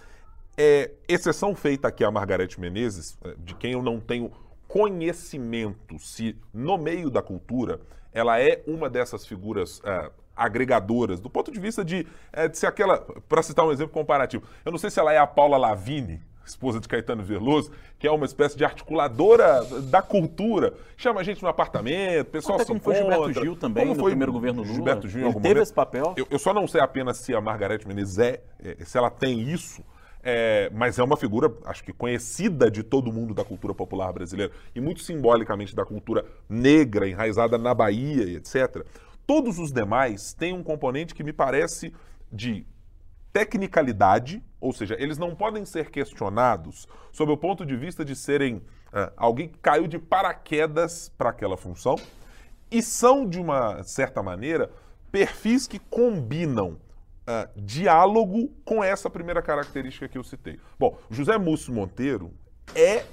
é 0.58 0.91
exceção 1.08 1.56
feita 1.56 1.88
aqui 1.88 2.04
a 2.04 2.12
Margarete 2.12 2.60
Menezes, 2.60 3.17
de 3.39 3.56
quem 3.56 3.74
eu 3.74 3.82
não 3.82 4.00
tenho 4.00 4.32
conhecimento 4.67 6.00
se 6.00 6.36
no 6.54 6.78
meio 6.78 7.10
da 7.10 7.21
cultura 7.21 7.80
ela 8.13 8.39
é 8.39 8.63
uma 8.65 8.89
dessas 8.89 9.26
figuras 9.26 9.82
é, 9.84 10.10
agregadoras, 10.36 11.19
do 11.19 11.30
ponto 11.30 11.52
de 11.52 11.60
vista 11.60 11.84
de, 11.84 12.08
é, 12.32 12.48
de 12.48 12.58
ser 12.58 12.67
aquela, 12.67 12.98
para 13.28 13.43
citar 13.43 13.65
um 13.65 13.71
exemplo 13.71 13.93
comparativo, 13.93 14.43
eu 14.63 14.71
não 14.71 14.80
sei 14.80 14.89
se 14.89 15.00
ela 15.00 15.13
é 15.13 15.17
a 15.17 15.28
Paula 15.28 15.58
Lavigne, 15.58 16.21
esposa 16.46 16.80
de 16.80 16.88
Caetano 16.88 17.24
Veloso, 17.24 17.72
que 17.98 18.08
é 18.08 18.12
uma 18.12 18.26
espécie 18.26 18.58
de 18.58 18.64
articuladora 18.64 19.64
da 19.84 20.02
cultura. 20.02 20.74
Chama 20.96 21.22
a 21.22 21.24
gente 21.24 21.42
no 21.42 21.50
apartamento, 21.50 22.28
pessoal 22.28 22.56
Até 22.56 22.66
se 22.66 22.68
como 22.68 22.80
encontra. 22.80 23.04
foi 23.04 23.12
Gilberto 23.12 23.42
Gil 23.42 23.56
também, 23.56 23.84
como 23.84 23.96
no 23.96 24.00
foi 24.00 24.12
primeiro 24.12 24.32
governo 24.32 24.62
Lula. 24.62 24.74
Gilberto 24.74 25.08
Gil, 25.08 25.22
Ele 25.22 25.34
teve 25.34 25.48
momento. 25.48 25.64
esse 25.64 25.74
papel. 25.74 26.14
Eu, 26.16 26.28
eu, 26.30 26.40
só 26.40 26.54
não 26.54 26.68
sei 26.68 26.82
apenas 26.82 27.18
se 27.18 27.34
a 27.34 27.42
Margarete 27.42 27.88
Menezes 27.88 28.20
é, 28.20 28.42
é 28.64 28.86
se 28.86 28.98
ela 28.98 29.10
tem 29.10 29.42
isso, 29.42 29.84
é, 30.24 30.72
mas 30.74 30.98
é 30.98 31.04
uma 31.04 31.16
figura, 31.16 31.54
acho 31.66 31.84
que 31.84 31.94
conhecida 31.94 32.70
de 32.72 32.82
todo 32.82 33.14
mundo 33.14 33.34
da 33.34 33.46
cultura 33.46 33.76
popular 33.76 34.12
brasileira 34.12 34.52
e 34.74 34.82
muito 34.82 35.02
simbolicamente 35.02 35.76
da 35.76 35.86
cultura 35.86 36.26
negra, 36.50 37.08
enraizada 37.08 37.58
na 37.58 37.74
Bahia 37.74 38.24
e 38.24 38.36
etc. 38.36 38.84
Todos 39.28 39.60
os 39.60 39.72
demais 39.72 40.34
têm 40.34 40.54
um 40.54 40.64
componente 40.64 41.14
que 41.14 41.24
me 41.24 41.32
parece 41.32 41.94
de 42.32 42.66
tecnicalidade, 43.32 44.42
ou 44.65 44.73
seja, 44.73 44.95
eles 44.99 45.19
não 45.19 45.36
podem 45.36 45.63
ser 45.63 45.91
questionados 45.91 46.88
sob 47.12 47.32
o 47.32 47.38
ponto 47.38 47.63
de 47.63 47.75
vista 47.78 48.04
de 48.04 48.15
serem 48.15 48.56
uh, 48.56 49.13
alguém 49.15 49.47
que 49.47 49.60
caiu 49.60 49.86
de 49.86 49.99
paraquedas 49.99 51.08
para 51.15 51.30
aquela 51.30 51.56
função, 51.56 51.95
e 52.71 52.82
são, 52.82 53.30
de 53.30 53.39
uma 53.39 53.84
certa 53.84 54.23
maneira, 54.23 54.71
perfis 55.12 55.67
que 55.67 55.78
combinam 55.78 56.71
uh, 56.71 57.47
diálogo 57.56 58.51
com 58.65 58.84
essa 58.84 59.08
primeira 59.08 59.39
característica 59.39 60.08
que 60.08 60.17
eu 60.17 60.23
citei. 60.23 60.60
Bom, 60.80 60.97
José 61.12 61.38
Múcio 61.38 61.71
Monteiro 61.71 62.34
é 62.73 63.06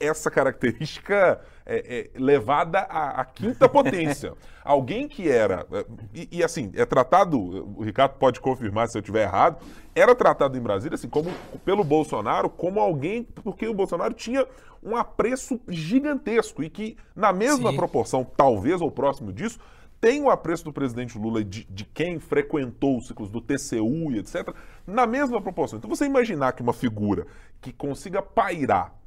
essa 0.00 0.30
característica 0.30 1.40
é, 1.66 2.10
é, 2.14 2.18
levada 2.18 2.80
à, 2.80 3.20
à, 3.20 3.24
quinta 3.24 3.68
potência. 3.68 4.32
Alguém 4.64 5.06
que 5.06 5.28
era. 5.28 5.66
É, 5.72 5.84
e, 6.14 6.28
e, 6.38 6.44
assim, 6.44 6.72
é 6.74 6.84
tratado, 6.84 7.38
o 7.38 7.82
Ricardo 7.82 8.14
pode 8.14 8.40
confirmar 8.40 8.88
se 8.88 8.96
eu 8.96 9.00
estiver 9.00 9.22
errado, 9.22 9.58
era 9.94 10.14
tratado 10.14 10.56
em 10.56 10.60
Brasília, 10.60 10.94
assim, 10.94 11.08
como 11.08 11.30
pelo 11.64 11.84
Bolsonaro, 11.84 12.48
como 12.48 12.80
alguém. 12.80 13.22
Porque 13.22 13.66
o 13.66 13.74
Bolsonaro 13.74 14.14
tinha 14.14 14.46
um 14.82 14.96
apreço 14.96 15.60
gigantesco 15.68 16.62
e 16.62 16.70
que, 16.70 16.96
na 17.14 17.32
mesma 17.32 17.70
Sim. 17.70 17.76
proporção, 17.76 18.24
talvez 18.24 18.80
ou 18.80 18.90
próximo 18.90 19.32
disso, 19.32 19.58
tem 20.00 20.22
o 20.22 20.30
apreço 20.30 20.64
do 20.64 20.72
presidente 20.72 21.18
Lula 21.18 21.42
de, 21.42 21.64
de 21.64 21.84
quem 21.84 22.20
frequentou 22.20 22.98
os 22.98 23.08
ciclos 23.08 23.30
do 23.30 23.40
TCU 23.40 24.12
e 24.12 24.18
etc., 24.18 24.54
na 24.86 25.06
mesma 25.06 25.40
proporção. 25.40 25.78
Então, 25.78 25.90
você 25.90 26.04
imaginar 26.04 26.52
que 26.52 26.62
uma 26.62 26.72
figura 26.72 27.26
que 27.60 27.72
consiga 27.72 28.22
pairar 28.22 28.97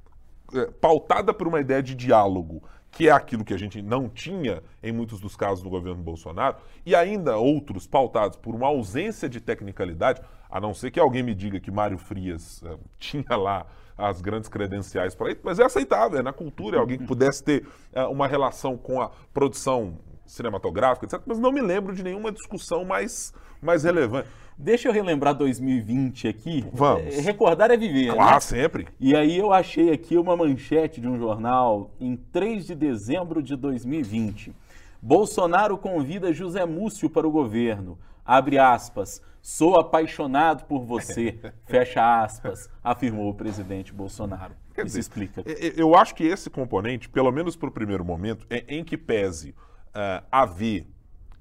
pautada 0.80 1.34
por 1.34 1.48
uma 1.48 1.60
ideia 1.60 1.82
de 1.82 1.96
diálogo, 1.96 2.64
que 2.92 3.08
é 3.08 3.12
aquilo 3.12 3.46
que 3.46 3.54
a 3.54 3.58
gente 3.58 3.82
não 3.82 4.10
tinha 4.10 4.62
em 4.84 4.92
muitos 4.92 5.20
dos 5.20 5.36
casos 5.36 5.64
do 5.64 5.70
governo 5.70 6.04
Bolsonaro, 6.04 6.58
e 6.86 6.94
ainda 6.94 7.38
outros 7.38 7.88
pautados 7.88 8.38
por 8.38 8.54
uma 8.54 8.68
ausência 8.68 9.30
de 9.30 9.40
tecnicalidade, 9.40 10.22
a 10.50 10.60
não 10.60 10.74
ser 10.74 10.92
que 10.92 11.00
alguém 11.00 11.24
me 11.24 11.34
diga 11.34 11.60
que 11.60 11.72
Mário 11.72 11.98
Frias 11.98 12.62
é, 12.64 12.78
tinha 13.00 13.38
lá 13.38 13.66
as 13.98 14.20
grandes 14.20 14.50
credenciais 14.50 15.16
para 15.16 15.32
isso, 15.32 15.42
mas 15.44 15.60
é 15.60 15.64
aceitável, 15.64 16.20
é 16.20 16.24
na 16.24 16.34
cultura, 16.34 16.78
é 16.78 16.80
alguém 16.80 16.98
que 16.98 17.06
pudesse 17.06 17.44
ter 17.44 17.66
é, 17.94 18.04
uma 18.04 18.28
relação 18.28 18.78
com 18.78 19.02
a 19.02 19.12
produção 19.34 19.98
cinematográfica, 20.26 21.06
etc. 21.06 21.22
Mas 21.26 21.40
não 21.40 21.52
me 21.52 21.62
lembro 21.62 21.94
de 21.94 22.04
nenhuma 22.04 22.32
discussão 22.32 22.84
mais, 22.84 23.34
mais 23.62 23.84
relevante. 23.84 24.28
Deixa 24.58 24.88
eu 24.88 24.94
relembrar 24.94 25.34
2020 25.34 26.28
aqui. 26.28 26.66
Vamos. 26.72 27.18
É, 27.18 27.22
recordar 27.22 27.72
é 27.72 27.78
viver. 27.78 28.14
Claro, 28.14 28.34
né? 28.36 28.40
sempre. 28.40 28.88
E 29.00 29.16
aí 29.16 29.38
eu 29.38 29.52
achei 29.52 29.92
aqui 29.92 30.18
uma 30.18 30.38
manchete 30.38 31.02
de 31.02 31.08
um 31.08 31.18
jornal 31.18 31.92
em 32.00 32.16
3 32.16 32.68
de 32.68 32.76
dezembro 32.76 33.42
de 33.42 33.56
2020. 33.56 34.54
Bolsonaro 35.02 35.78
convida 35.78 36.32
José 36.32 36.66
Múcio 36.66 37.10
para 37.10 37.28
o 37.28 37.32
governo. 37.32 37.98
Abre 38.24 38.60
aspas. 38.60 39.22
Sou 39.42 39.80
apaixonado 39.80 40.66
por 40.66 40.86
você. 40.86 41.40
Fecha 41.66 42.24
aspas. 42.24 42.70
Afirmou 42.84 43.30
o 43.30 43.34
presidente 43.34 43.92
Bolsonaro. 43.92 44.54
Quer 44.76 44.86
Isso 44.86 44.98
dizer, 44.98 45.00
explica. 45.00 45.44
Eu 45.76 45.96
acho 45.96 46.14
que 46.14 46.24
esse 46.24 46.50
componente, 46.50 47.10
pelo 47.10 47.32
menos 47.32 47.56
para 47.56 47.70
o 47.70 47.72
primeiro 47.72 48.06
momento, 48.06 48.46
é 48.50 48.64
em 48.68 48.84
que 48.84 48.98
pese 48.98 49.50
uh, 49.50 50.24
haver 50.32 50.86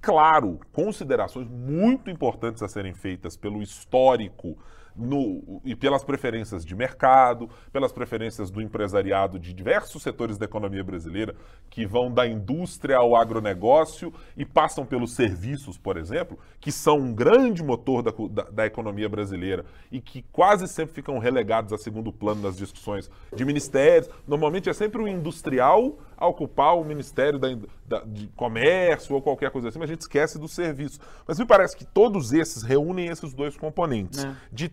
claro, 0.00 0.58
considerações 0.72 1.48
muito 1.48 2.10
importantes 2.10 2.62
a 2.62 2.68
serem 2.68 2.94
feitas 2.94 3.36
pelo 3.36 3.62
histórico 3.62 4.56
no, 5.00 5.60
e 5.64 5.74
pelas 5.74 6.04
preferências 6.04 6.64
de 6.64 6.74
mercado, 6.74 7.48
pelas 7.72 7.92
preferências 7.92 8.50
do 8.50 8.60
empresariado 8.60 9.38
de 9.38 9.52
diversos 9.52 10.02
setores 10.02 10.36
da 10.36 10.44
economia 10.44 10.84
brasileira, 10.84 11.34
que 11.68 11.86
vão 11.86 12.12
da 12.12 12.26
indústria 12.26 12.96
ao 12.96 13.16
agronegócio 13.16 14.12
e 14.36 14.44
passam 14.44 14.84
pelos 14.84 15.14
serviços, 15.14 15.78
por 15.78 15.96
exemplo, 15.96 16.38
que 16.60 16.70
são 16.70 16.98
um 16.98 17.14
grande 17.14 17.62
motor 17.62 18.02
da, 18.02 18.12
da, 18.30 18.50
da 18.50 18.66
economia 18.66 19.08
brasileira 19.08 19.64
e 19.90 20.00
que 20.00 20.22
quase 20.30 20.68
sempre 20.68 20.94
ficam 20.94 21.18
relegados 21.18 21.72
a 21.72 21.78
segundo 21.78 22.12
plano 22.12 22.42
nas 22.42 22.56
discussões 22.56 23.10
de 23.34 23.44
ministérios. 23.44 24.10
Normalmente 24.26 24.68
é 24.68 24.72
sempre 24.72 25.02
o 25.02 25.08
industrial 25.08 25.98
a 26.20 26.26
ocupar 26.26 26.76
o 26.76 26.84
Ministério 26.84 27.38
da, 27.38 27.48
da, 27.86 28.00
de 28.04 28.28
Comércio 28.36 29.14
ou 29.14 29.22
qualquer 29.22 29.50
coisa 29.50 29.68
assim, 29.68 29.78
mas 29.78 29.88
a 29.88 29.92
gente 29.92 30.02
esquece 30.02 30.38
do 30.38 30.46
serviço. 30.46 31.00
Mas 31.26 31.38
me 31.38 31.46
parece 31.46 31.74
que 31.74 31.84
todos 31.84 32.32
esses 32.32 32.62
reúnem 32.62 33.08
esses 33.08 33.32
dois 33.32 33.56
componentes, 33.56 34.24
é. 34.24 34.36
de 34.52 34.70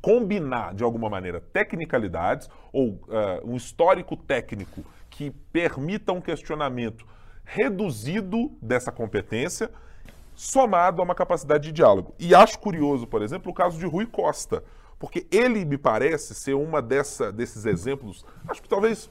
combinar 0.00 0.74
de 0.74 0.82
alguma 0.82 1.08
maneira 1.08 1.40
tecnicalidades 1.40 2.48
ou 2.72 2.90
uh, 2.90 3.00
um 3.44 3.56
histórico 3.56 4.16
técnico 4.16 4.84
que 5.10 5.30
permita 5.30 6.12
um 6.12 6.20
questionamento 6.20 7.06
reduzido 7.44 8.50
dessa 8.60 8.90
competência, 8.90 9.70
somado 10.34 11.00
a 11.00 11.04
uma 11.04 11.14
capacidade 11.14 11.64
de 11.64 11.72
diálogo. 11.72 12.14
E 12.18 12.34
acho 12.34 12.58
curioso, 12.58 13.06
por 13.06 13.22
exemplo, 13.22 13.50
o 13.50 13.54
caso 13.54 13.78
de 13.78 13.86
Rui 13.86 14.06
Costa, 14.06 14.64
porque 14.98 15.26
ele 15.30 15.64
me 15.64 15.78
parece 15.78 16.34
ser 16.34 16.54
uma 16.54 16.82
dessa, 16.82 17.30
desses 17.30 17.64
exemplos, 17.66 18.24
acho 18.48 18.62
que 18.62 18.68
talvez 18.68 19.10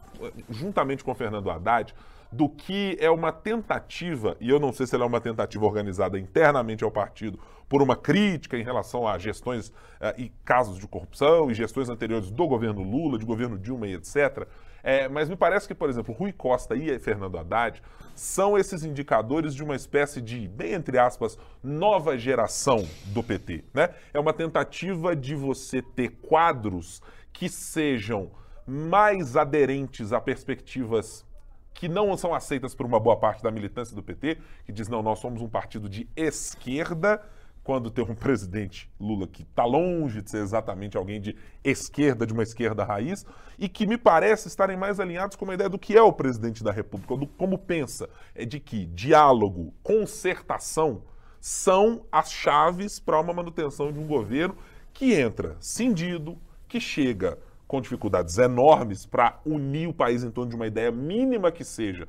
juntamente 0.50 1.04
com 1.04 1.14
Fernando 1.16 1.50
Haddad, 1.50 1.94
do 2.36 2.50
que 2.50 2.98
é 3.00 3.10
uma 3.10 3.32
tentativa, 3.32 4.36
e 4.42 4.50
eu 4.50 4.60
não 4.60 4.74
sei 4.74 4.86
se 4.86 4.94
ela 4.94 5.06
é 5.06 5.08
uma 5.08 5.22
tentativa 5.22 5.66
organizada 5.66 6.20
internamente 6.20 6.84
ao 6.84 6.92
partido, 6.92 7.40
por 7.70 7.82
uma 7.82 7.96
crítica 7.96 8.58
em 8.58 8.64
relação 8.64 9.08
a 9.08 9.18
gestões 9.18 9.70
uh, 9.70 10.14
e 10.18 10.30
casos 10.44 10.78
de 10.78 10.86
corrupção 10.86 11.50
e 11.50 11.54
gestões 11.54 11.88
anteriores 11.88 12.30
do 12.30 12.46
governo 12.46 12.84
Lula, 12.84 13.18
de 13.18 13.26
governo 13.26 13.58
Dilma 13.58 13.88
e 13.88 13.94
etc. 13.94 14.46
É, 14.84 15.08
mas 15.08 15.30
me 15.30 15.36
parece 15.36 15.66
que, 15.66 15.74
por 15.74 15.90
exemplo, 15.90 16.14
Rui 16.14 16.34
Costa 16.34 16.76
e 16.76 17.00
Fernando 17.00 17.38
Haddad 17.38 17.82
são 18.14 18.58
esses 18.58 18.84
indicadores 18.84 19.56
de 19.56 19.64
uma 19.64 19.76
espécie 19.76 20.22
de, 20.22 20.48
bem 20.48 20.74
entre 20.74 21.00
aspas, 21.00 21.40
nova 21.64 22.18
geração 22.18 22.86
do 23.06 23.24
PT. 23.24 23.64
Né? 23.74 23.90
É 24.14 24.20
uma 24.20 24.34
tentativa 24.34 25.16
de 25.16 25.34
você 25.36 25.82
ter 25.82 26.10
quadros 26.22 27.02
que 27.32 27.48
sejam 27.48 28.30
mais 28.68 29.38
aderentes 29.38 30.12
a 30.12 30.20
perspectivas 30.20 31.26
que 31.76 31.88
não 31.88 32.18
são 32.18 32.34
aceitas 32.34 32.74
por 32.74 32.86
uma 32.86 33.00
boa 33.00 33.18
parte 33.18 33.44
da 33.44 33.52
militância 33.52 33.96
do 33.96 34.02
PT, 34.02 34.40
que 34.66 34.72
diz: 34.72 34.88
não, 34.88 35.04
nós 35.04 35.20
somos 35.20 35.42
um 35.42 35.48
partido 35.48 35.88
de 35.88 36.10
esquerda 36.16 37.22
quando 37.64 37.90
tem 37.90 38.06
um 38.06 38.14
presidente 38.14 38.90
Lula 39.00 39.28
que 39.28 39.42
está 39.42 39.66
longe 39.66 40.22
de 40.22 40.30
ser 40.30 40.38
exatamente 40.38 40.96
alguém 40.96 41.20
de 41.20 41.36
esquerda, 41.64 42.26
de 42.26 42.32
uma 42.32 42.44
esquerda 42.44 42.84
raiz, 42.84 43.26
e 43.58 43.68
que 43.68 43.88
me 43.88 43.98
parece 43.98 44.48
estarem 44.48 44.78
mais 44.78 45.00
alinhados 45.00 45.36
com 45.36 45.50
a 45.50 45.54
ideia 45.56 45.70
do 45.70 45.80
que 45.80 45.98
é 45.98 46.02
o 46.02 46.14
presidente 46.14 46.64
da 46.64 46.72
República, 46.72 47.18
do 47.18 47.26
como 47.26 47.58
pensa, 47.58 48.08
é 48.36 48.46
de 48.46 48.60
que 48.60 48.86
diálogo, 48.86 49.74
concertação 49.82 51.02
são 51.42 52.06
as 52.12 52.32
chaves 52.32 53.00
para 53.00 53.20
uma 53.20 53.34
manutenção 53.34 53.92
de 53.92 54.00
um 54.00 54.06
governo 54.06 54.56
que 54.94 55.14
entra 55.14 55.58
cindido, 55.60 56.38
que 56.68 56.80
chega 56.80 57.38
com 57.76 57.82
dificuldades 57.82 58.38
enormes 58.38 59.06
para 59.06 59.38
unir 59.46 59.90
o 59.90 59.94
país 59.94 60.24
em 60.24 60.32
torno 60.32 60.50
de 60.50 60.56
uma 60.56 60.66
ideia 60.66 60.92
mínima 60.92 61.52
que 61.52 61.66
seja 61.66 62.08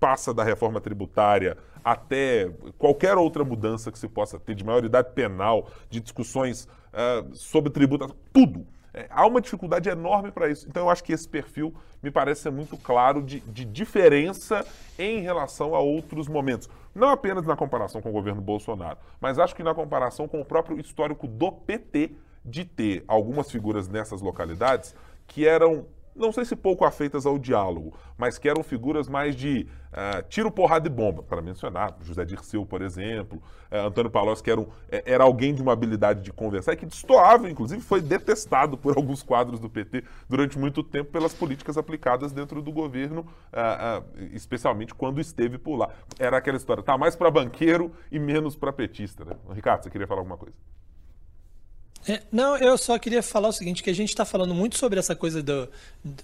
passa 0.00 0.34
da 0.34 0.42
reforma 0.42 0.80
tributária 0.80 1.56
até 1.84 2.50
qualquer 2.76 3.16
outra 3.16 3.44
mudança 3.44 3.92
que 3.92 3.98
se 3.98 4.08
possa 4.08 4.40
ter 4.40 4.54
de 4.54 4.64
maioridade 4.64 5.12
penal, 5.14 5.68
de 5.88 6.00
discussões 6.00 6.64
uh, 6.92 7.34
sobre 7.34 7.70
tributação, 7.70 8.16
tudo. 8.32 8.66
É, 8.92 9.06
há 9.08 9.26
uma 9.26 9.40
dificuldade 9.40 9.88
enorme 9.88 10.32
para 10.32 10.48
isso. 10.48 10.66
Então, 10.68 10.84
eu 10.84 10.90
acho 10.90 11.02
que 11.04 11.12
esse 11.12 11.28
perfil 11.28 11.72
me 12.02 12.10
parece 12.10 12.42
ser 12.42 12.50
muito 12.50 12.76
claro 12.76 13.22
de, 13.22 13.40
de, 13.40 13.64
diferença 13.64 14.64
em 14.98 15.20
relação 15.20 15.74
a 15.74 15.80
outros 15.80 16.28
momentos. 16.28 16.68
Não 16.94 17.08
apenas 17.08 17.46
na 17.46 17.56
comparação 17.56 18.00
com 18.02 18.10
o 18.10 18.12
governo 18.12 18.40
Bolsonaro, 18.40 18.98
mas 19.20 19.38
acho 19.38 19.54
que 19.54 19.62
na 19.62 19.74
comparação 19.74 20.28
com 20.28 20.40
o 20.40 20.44
próprio 20.44 20.78
histórico 20.78 21.26
do 21.26 21.50
PT 21.52 22.12
de 22.44 22.64
ter 22.64 23.04
algumas 23.08 23.50
figuras 23.50 23.88
nessas 23.88 24.20
localidades 24.20 24.94
que 25.26 25.46
eram 25.46 25.86
não 26.14 26.30
sei 26.30 26.44
se 26.44 26.54
pouco 26.54 26.84
afeitas 26.84 27.26
ao 27.26 27.38
diálogo, 27.38 27.92
mas 28.16 28.38
que 28.38 28.48
eram 28.48 28.62
figuras 28.62 29.08
mais 29.08 29.34
de 29.34 29.66
uh, 29.92 30.22
tiro, 30.28 30.50
porrada 30.50 30.86
e 30.86 30.90
bomba, 30.90 31.22
para 31.22 31.42
mencionar. 31.42 31.96
José 32.02 32.24
Dirceu, 32.24 32.64
por 32.64 32.82
exemplo, 32.82 33.42
uh, 33.70 33.88
Antônio 33.88 34.10
Palocci, 34.10 34.42
que 34.42 34.50
era, 34.50 34.60
um, 34.60 34.68
eh, 34.88 35.02
era 35.06 35.24
alguém 35.24 35.52
de 35.52 35.60
uma 35.60 35.72
habilidade 35.72 36.22
de 36.22 36.32
conversar 36.32 36.74
e 36.74 36.76
que 36.76 36.86
destoava, 36.86 37.50
inclusive 37.50 37.82
foi 37.82 38.00
detestado 38.00 38.78
por 38.78 38.94
alguns 38.96 39.22
quadros 39.22 39.58
do 39.58 39.68
PT 39.68 40.04
durante 40.28 40.58
muito 40.58 40.82
tempo 40.82 41.10
pelas 41.10 41.34
políticas 41.34 41.76
aplicadas 41.76 42.32
dentro 42.32 42.62
do 42.62 42.70
governo, 42.70 43.26
uh, 43.52 44.04
especialmente 44.32 44.94
quando 44.94 45.20
esteve 45.20 45.58
por 45.58 45.76
lá. 45.76 45.90
Era 46.18 46.36
aquela 46.36 46.56
história, 46.56 46.82
tá 46.82 46.96
mais 46.96 47.16
para 47.16 47.30
banqueiro 47.30 47.90
e 48.10 48.18
menos 48.18 48.54
para 48.54 48.72
petista. 48.72 49.24
Né? 49.24 49.34
Ricardo, 49.50 49.82
você 49.82 49.90
queria 49.90 50.06
falar 50.06 50.20
alguma 50.20 50.36
coisa? 50.36 50.56
É, 52.06 52.20
não, 52.30 52.56
eu 52.56 52.76
só 52.76 52.98
queria 52.98 53.22
falar 53.22 53.48
o 53.48 53.52
seguinte, 53.52 53.82
que 53.82 53.88
a 53.88 53.94
gente 53.94 54.10
está 54.10 54.24
falando 54.24 54.54
muito 54.54 54.76
sobre 54.76 54.98
essa 54.98 55.16
coisa 55.16 55.42
do, 55.42 55.68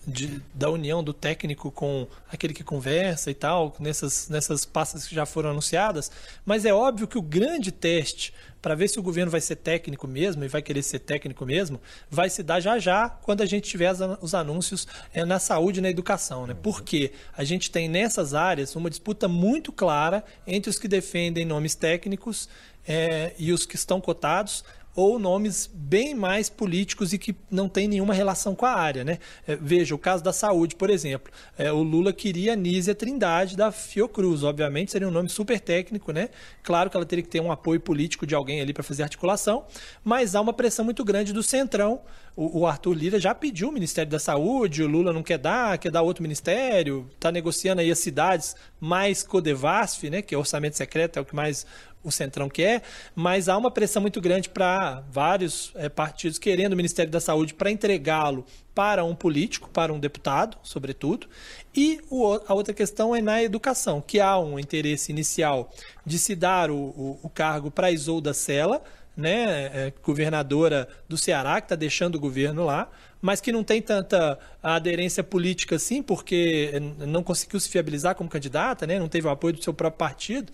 de, 0.06 0.40
da 0.52 0.68
união 0.68 1.02
do 1.02 1.14
técnico 1.14 1.70
com 1.70 2.06
aquele 2.30 2.52
que 2.52 2.62
conversa 2.62 3.30
e 3.30 3.34
tal, 3.34 3.74
nessas, 3.80 4.28
nessas 4.28 4.66
pastas 4.66 5.06
que 5.06 5.14
já 5.14 5.24
foram 5.24 5.50
anunciadas, 5.50 6.10
mas 6.44 6.66
é 6.66 6.74
óbvio 6.74 7.08
que 7.08 7.16
o 7.16 7.22
grande 7.22 7.72
teste 7.72 8.34
para 8.60 8.74
ver 8.74 8.88
se 8.88 8.98
o 8.98 9.02
governo 9.02 9.30
vai 9.30 9.40
ser 9.40 9.56
técnico 9.56 10.06
mesmo 10.06 10.44
e 10.44 10.48
vai 10.48 10.60
querer 10.60 10.82
ser 10.82 10.98
técnico 10.98 11.46
mesmo, 11.46 11.80
vai 12.10 12.28
se 12.28 12.42
dar 12.42 12.60
já 12.60 12.78
já 12.78 13.08
quando 13.08 13.40
a 13.40 13.46
gente 13.46 13.68
tiver 13.68 13.90
os 14.20 14.34
anúncios 14.34 14.86
é, 15.14 15.24
na 15.24 15.38
saúde 15.38 15.78
e 15.78 15.82
na 15.82 15.88
educação. 15.88 16.46
Né? 16.46 16.54
Porque 16.62 17.12
a 17.34 17.42
gente 17.42 17.70
tem 17.70 17.88
nessas 17.88 18.34
áreas 18.34 18.76
uma 18.76 18.90
disputa 18.90 19.26
muito 19.26 19.72
clara 19.72 20.22
entre 20.46 20.68
os 20.68 20.78
que 20.78 20.88
defendem 20.88 21.46
nomes 21.46 21.74
técnicos 21.74 22.48
é, 22.86 23.32
e 23.38 23.52
os 23.52 23.64
que 23.64 23.76
estão 23.76 24.00
cotados 24.00 24.64
ou 24.94 25.18
nomes 25.18 25.70
bem 25.72 26.14
mais 26.14 26.48
políticos 26.48 27.12
e 27.12 27.18
que 27.18 27.34
não 27.50 27.68
tem 27.68 27.86
nenhuma 27.86 28.12
relação 28.12 28.54
com 28.54 28.66
a 28.66 28.72
área. 28.72 29.04
Né? 29.04 29.18
É, 29.46 29.56
veja, 29.56 29.94
o 29.94 29.98
caso 29.98 30.22
da 30.22 30.32
saúde, 30.32 30.74
por 30.74 30.90
exemplo. 30.90 31.32
É, 31.56 31.72
o 31.72 31.82
Lula 31.82 32.12
queria 32.12 32.56
Nízia 32.56 32.94
Trindade 32.94 33.56
da 33.56 33.70
Fiocruz. 33.70 34.42
Obviamente 34.42 34.90
seria 34.90 35.08
um 35.08 35.12
nome 35.12 35.28
super 35.28 35.60
técnico, 35.60 36.12
né? 36.12 36.28
Claro 36.62 36.90
que 36.90 36.96
ela 36.96 37.06
teria 37.06 37.22
que 37.22 37.30
ter 37.30 37.40
um 37.40 37.52
apoio 37.52 37.80
político 37.80 38.26
de 38.26 38.34
alguém 38.34 38.60
ali 38.60 38.72
para 38.72 38.82
fazer 38.82 39.02
articulação, 39.02 39.64
mas 40.04 40.34
há 40.34 40.40
uma 40.40 40.52
pressão 40.52 40.84
muito 40.84 41.04
grande 41.04 41.32
do 41.32 41.42
Centrão. 41.42 42.00
O, 42.36 42.60
o, 42.60 42.66
Arthur 42.66 42.94
Lira 42.94 43.20
já 43.20 43.34
pediu 43.34 43.68
o 43.68 43.72
Ministério 43.72 44.10
da 44.10 44.18
Saúde, 44.18 44.82
o 44.82 44.86
Lula 44.86 45.12
não 45.12 45.22
quer 45.22 45.36
dar, 45.36 45.76
quer 45.78 45.90
dar 45.90 46.02
outro 46.02 46.22
ministério, 46.22 47.08
está 47.14 47.30
negociando 47.30 47.80
aí 47.80 47.90
as 47.90 47.98
cidades 47.98 48.54
mais 48.80 49.22
Codevasf, 49.22 50.08
né? 50.08 50.22
Que 50.22 50.34
é 50.34 50.38
orçamento 50.38 50.76
secreto, 50.76 51.18
é 51.18 51.22
o 51.22 51.24
que 51.24 51.34
mais 51.34 51.66
o 52.02 52.10
Centrão 52.10 52.48
quer, 52.48 52.82
mas 53.14 53.48
há 53.48 53.56
uma 53.56 53.70
pressão 53.70 54.00
muito 54.00 54.20
grande 54.20 54.48
para 54.48 55.02
vários 55.10 55.72
é, 55.74 55.88
partidos 55.88 56.38
querendo 56.38 56.72
o 56.72 56.76
Ministério 56.76 57.10
da 57.10 57.20
Saúde 57.20 57.54
para 57.54 57.70
entregá-lo 57.70 58.44
para 58.74 59.04
um 59.04 59.14
político, 59.14 59.68
para 59.68 59.92
um 59.92 59.98
deputado, 59.98 60.56
sobretudo. 60.62 61.28
E 61.74 62.00
o, 62.08 62.40
a 62.46 62.54
outra 62.54 62.72
questão 62.72 63.14
é 63.14 63.20
na 63.20 63.42
educação, 63.42 64.00
que 64.00 64.20
há 64.20 64.38
um 64.38 64.58
interesse 64.58 65.12
inicial 65.12 65.70
de 66.06 66.18
se 66.18 66.34
dar 66.34 66.70
o, 66.70 66.76
o, 66.76 67.20
o 67.22 67.28
cargo 67.28 67.70
para 67.70 67.90
Isolda 67.90 68.32
Sela, 68.32 68.82
né, 69.20 69.66
é, 69.66 69.92
governadora 70.02 70.88
do 71.08 71.16
Ceará, 71.16 71.60
que 71.60 71.66
está 71.66 71.76
deixando 71.76 72.16
o 72.16 72.20
governo 72.20 72.64
lá, 72.64 72.90
mas 73.20 73.40
que 73.40 73.52
não 73.52 73.62
tem 73.62 73.82
tanta 73.82 74.38
aderência 74.62 75.22
política 75.22 75.76
assim, 75.76 76.02
porque 76.02 76.72
não 77.06 77.22
conseguiu 77.22 77.60
se 77.60 77.68
fiabilizar 77.68 78.14
como 78.14 78.30
candidata, 78.30 78.86
né? 78.86 78.98
não 78.98 79.08
teve 79.08 79.26
o 79.26 79.30
apoio 79.30 79.54
do 79.54 79.62
seu 79.62 79.74
próprio 79.74 79.98
partido, 79.98 80.50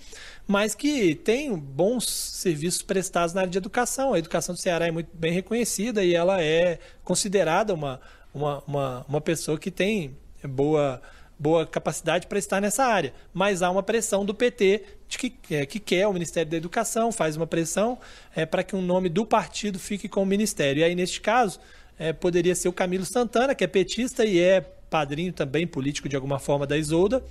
mas 0.46 0.74
que 0.74 1.14
tem 1.14 1.56
bons 1.56 2.08
serviços 2.08 2.82
prestados 2.82 3.32
na 3.32 3.42
área 3.42 3.50
de 3.50 3.58
educação. 3.58 4.12
A 4.12 4.18
educação 4.18 4.54
do 4.54 4.60
Ceará 4.60 4.86
é 4.86 4.90
muito 4.90 5.10
bem 5.14 5.32
reconhecida 5.32 6.04
e 6.04 6.14
ela 6.14 6.42
é 6.42 6.78
considerada 7.04 7.72
uma, 7.72 8.00
uma, 8.34 8.62
uma, 8.66 9.06
uma 9.08 9.20
pessoa 9.20 9.58
que 9.58 9.70
tem 9.70 10.16
boa 10.42 11.00
boa 11.38 11.66
capacidade 11.66 12.26
para 12.26 12.38
estar 12.38 12.60
nessa 12.60 12.84
área. 12.84 13.12
Mas 13.32 13.62
há 13.62 13.70
uma 13.70 13.82
pressão 13.82 14.24
do 14.24 14.34
PT 14.34 14.82
de 15.08 15.18
que, 15.18 15.34
é, 15.50 15.66
que 15.66 15.78
quer 15.78 16.06
o 16.06 16.12
Ministério 16.12 16.50
da 16.50 16.56
Educação, 16.56 17.12
faz 17.12 17.36
uma 17.36 17.46
pressão 17.46 17.98
é, 18.34 18.46
para 18.46 18.62
que 18.62 18.74
o 18.74 18.80
nome 18.80 19.08
do 19.08 19.24
partido 19.24 19.78
fique 19.78 20.08
com 20.08 20.22
o 20.22 20.26
Ministério. 20.26 20.80
E 20.80 20.84
aí, 20.84 20.94
neste 20.94 21.20
caso, 21.20 21.60
é, 21.98 22.12
poderia 22.12 22.54
ser 22.54 22.68
o 22.68 22.72
Camilo 22.72 23.04
Santana, 23.04 23.54
que 23.54 23.64
é 23.64 23.66
petista 23.66 24.24
e 24.24 24.40
é 24.40 24.60
padrinho 24.60 25.32
também 25.32 25.66
político 25.66 26.08
de 26.08 26.16
alguma 26.16 26.38
forma 26.38 26.66
da 26.66 26.76
Isolda, 26.76 27.22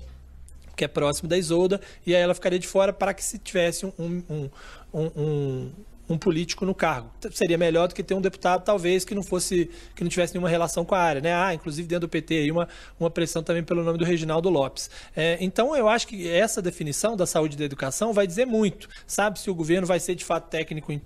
que 0.76 0.84
é 0.84 0.88
próximo 0.88 1.30
da 1.30 1.38
Isolda, 1.38 1.80
e 2.06 2.16
aí 2.16 2.22
ela 2.22 2.34
ficaria 2.34 2.60
de 2.60 2.68
fora 2.68 2.92
para 2.92 3.14
que 3.14 3.24
se 3.24 3.40
tivesse 3.40 3.86
um, 3.86 3.94
um, 3.98 4.50
um, 4.94 5.12
um 5.16 5.72
um 6.08 6.18
político 6.18 6.66
no 6.66 6.76
cargo. 6.76 7.10
Seria 7.32 7.58
melhor 7.58 7.88
do 7.88 7.96
que 7.96 8.04
ter 8.04 8.14
um 8.14 8.22
deputado, 8.22 8.64
talvez, 8.64 9.04
que 9.04 9.16
não 9.16 9.24
fosse, 9.24 9.70
que 9.96 10.04
não 10.04 10.10
tivesse 10.10 10.34
nenhuma 10.34 10.50
relação 10.50 10.86
com 10.86 10.94
a 10.94 11.00
área, 11.00 11.22
né? 11.22 11.34
Ah, 11.34 11.54
inclusive 11.54 11.88
dentro 11.88 12.08
do 12.08 12.10
PT 12.10 12.36
aí 12.36 12.52
uma, 12.52 12.68
uma 13.00 13.10
pressão 13.10 13.42
também 13.42 13.64
pelo 13.64 13.84
nome 13.84 13.98
do 13.98 14.06
Reginaldo 14.06 14.50
Lopes. 14.50 14.90
É, 15.16 15.38
então 15.42 15.76
eu 15.76 15.90
acho 15.90 16.08
que 16.08 16.30
essa 16.30 16.62
definição 16.62 17.16
da 17.16 17.26
saúde 17.26 17.56
e 17.56 17.58
da 17.58 17.66
educação 17.66 18.14
vai 18.14 18.28
dizer 18.28 18.46
muito. 18.46 18.88
Sabe 19.08 19.40
se 19.40 19.50
o 19.50 19.56
governo 19.56 19.88
vai 19.88 20.00
ser 20.00 20.16
de 20.16 20.24
fato 20.24 20.50
técnico 20.50 20.92
em, 20.92 21.02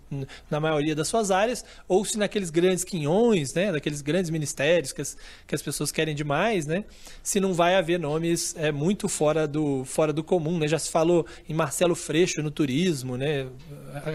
na 0.50 0.60
maioria 0.60 0.96
das 0.96 1.08
suas 1.08 1.32
áreas, 1.32 1.64
ou 1.88 2.04
se 2.04 2.18
naqueles 2.18 2.50
grandes 2.50 2.84
quinhões, 2.84 3.54
né? 3.54 3.72
Daqueles 3.72 4.02
grandes 4.02 4.30
ministérios 4.30 4.92
que 4.92 5.02
as, 5.02 5.18
que 5.48 5.56
as 5.56 5.62
pessoas 5.62 5.92
querem 5.92 6.14
demais, 6.14 6.66
né? 6.66 6.84
Se 7.24 7.40
não 7.40 7.54
vai 7.54 7.76
haver 7.76 8.00
nomes 8.00 8.54
é, 8.58 8.72
muito 8.72 9.08
fora 9.08 9.48
do, 9.48 9.86
fora 9.86 10.12
do 10.12 10.24
comum, 10.24 10.58
né? 10.58 10.68
Já 10.68 10.80
se 10.80 10.90
falou 10.90 11.26
em 11.48 11.54
Marcelo 11.54 11.96
Freixo 11.96 12.42
no 12.42 12.52
turismo, 12.52 13.16
né? 13.16 13.48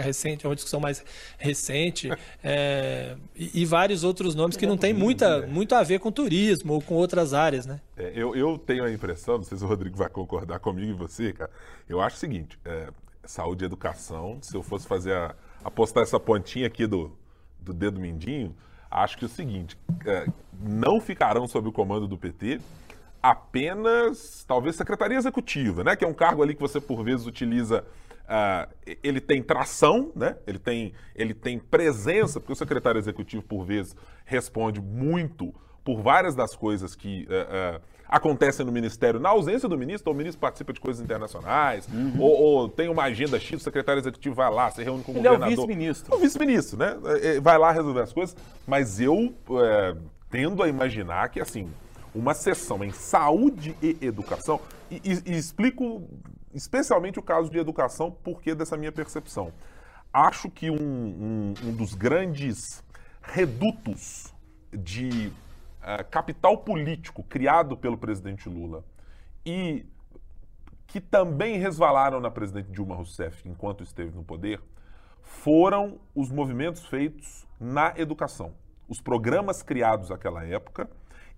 Recente, 0.03 0.45
é 0.45 0.49
uma 0.49 0.55
discussão 0.55 0.74
mais 0.81 1.05
recente, 1.39 2.11
é, 2.43 3.17
e, 3.35 3.63
e, 3.63 3.65
vários 3.65 4.05
outros 4.05 4.35
nomes 4.35 4.57
que 4.57 4.67
não 4.67 4.77
têm 4.77 4.93
muita, 4.93 5.47
muito 5.47 5.75
a 5.75 5.83
ver 5.83 6.01
com 6.01 6.11
turismo 6.11 6.75
ou 6.75 6.81
com 6.81 6.95
outras 6.95 7.35
áreas, 7.35 7.67
né? 7.67 7.81
É, 7.97 8.13
eu, 8.15 8.35
eu 8.35 8.59
tenho 8.59 8.85
a 8.85 8.93
impressão, 8.93 9.39
não 9.39 9.45
sei 9.45 9.59
se 9.59 9.65
o 9.65 9.67
Rodrigo 9.67 9.97
vai 9.97 10.09
concordar 10.09 10.59
comigo 10.59 10.91
e 10.91 10.95
você, 10.95 11.33
cara, 11.33 11.51
eu 11.89 12.01
acho 12.01 12.17
o 12.17 12.19
seguinte, 12.19 12.59
é, 12.65 12.89
saúde 13.25 13.65
e 13.65 13.67
educação, 13.67 14.39
se 14.41 14.57
eu 14.57 14.63
fosse 14.63 14.87
fazer 14.87 15.15
a, 15.15 15.35
apostar 15.65 16.03
essa 16.03 16.21
pontinha 16.21 16.67
aqui 16.67 16.87
do, 16.87 17.17
do 17.59 17.73
dedo 17.73 18.01
mindinho, 18.01 18.55
acho 18.91 19.19
que 19.19 19.25
é 19.25 19.27
o 19.27 19.31
seguinte, 19.31 19.77
é, 20.07 20.27
não 20.61 21.01
ficarão 21.01 21.49
sob 21.49 21.69
o 21.69 21.73
comando 21.73 22.07
do 22.07 22.17
PT, 22.17 22.61
apenas, 23.25 24.45
talvez, 24.47 24.77
secretaria 24.77 25.17
executiva, 25.17 25.83
né? 25.83 25.97
Que 25.97 26.05
é 26.05 26.09
um 26.09 26.13
cargo 26.13 26.43
ali 26.43 26.55
que 26.55 26.61
você, 26.61 26.79
por 26.79 27.03
vezes, 27.03 27.27
utiliza 27.27 27.83
Ele 29.03 29.21
tem 29.21 29.43
tração, 29.43 30.11
né? 30.15 30.37
ele, 30.47 30.59
tem, 30.59 30.93
ele 31.15 31.35
tem 31.35 31.59
presença, 31.59 32.41
porque 32.41 32.53
o 32.53 32.57
secretário 32.57 32.99
executivo, 32.99 33.43
por 33.43 33.65
vezes, 33.65 33.95
responde 34.25 34.81
muito 34.81 35.55
por 35.85 36.01
várias 36.01 36.35
das 36.35 36.57
coisas 36.57 36.97
que 36.97 37.29
uh, 37.29 37.77
uh, 37.77 37.83
acontecem 38.09 38.65
no 38.65 38.73
ministério 38.73 39.21
na 39.21 39.29
ausência 39.29 39.69
do 39.69 39.77
ministro, 39.77 40.11
ou 40.11 40.15
o 40.15 40.17
ministro 40.17 40.41
participa 40.41 40.73
de 40.73 40.81
coisas 40.81 41.03
internacionais, 41.03 41.87
uhum. 41.89 42.15
ou, 42.19 42.43
ou, 42.43 42.69
tem 42.69 42.89
uma 42.89 43.05
agenda 43.05 43.39
X, 43.39 43.61
o 43.61 43.65
secretário 43.65 44.01
executivo 44.01 44.35
vai 44.35 44.51
lá, 44.51 44.71
se 44.71 44.83
reúne 44.83 45.05
com 45.05 45.13
o 45.13 45.17
ele 45.17 45.25
governador. 45.25 45.53
Ele 45.53 45.61
é 45.61 45.63
o 45.63 45.67
vice-ministro. 45.67 46.15
O 46.15 46.19
vice-ministro, 46.19 46.79
né? 46.79 46.97
É, 47.05 47.37
é, 47.37 47.41
vai 47.41 47.59
lá 47.59 47.71
resolver 47.71 48.01
as 48.01 48.13
coisas, 48.13 48.35
mas 48.67 48.99
eu 48.99 49.35
é, 49.51 49.97
tendo 50.31 50.63
a 50.63 50.69
imaginar 50.69 51.29
que, 51.29 51.41
assim, 51.41 51.69
uma 52.15 52.33
sessão 52.33 52.83
em 52.83 52.93
saúde 52.93 53.77
e 53.83 53.99
educação, 54.01 54.61
e, 54.91 55.01
e, 55.05 55.33
e 55.33 55.37
explico 55.37 56.09
especialmente 56.55 57.19
o 57.19 57.23
caso 57.23 57.51
de 57.51 57.59
educação, 57.59 58.11
porque 58.11 58.55
dessa 58.55 58.77
minha 58.77 58.93
percepção. 58.93 59.53
Acho 60.13 60.49
que 60.49 60.71
um, 60.71 60.77
um, 60.77 61.55
um 61.65 61.73
dos 61.73 61.95
grandes 61.95 62.85
redutos 63.21 64.33
de 64.73 65.33
uh, 65.83 66.09
capital 66.11 66.59
político 66.59 67.23
criado 67.25 67.77
pelo 67.77 67.99
presidente 67.99 68.49
Lula 68.49 68.85
e 69.45 69.85
que 70.87 71.01
também 71.01 71.59
resvalaram 71.59 72.21
na 72.21 72.31
presidente 72.31 72.71
Dilma 72.71 72.95
Rousseff 72.95 73.49
enquanto 73.49 73.83
esteve 73.83 74.15
no 74.15 74.23
poder 74.23 74.61
foram 75.21 75.99
os 76.15 76.31
movimentos 76.31 76.87
feitos 76.87 77.47
na 77.59 77.93
educação. 77.97 78.53
Os 78.89 79.01
programas 79.01 79.63
criados 79.63 80.11
naquela 80.11 80.45
época 80.45 80.89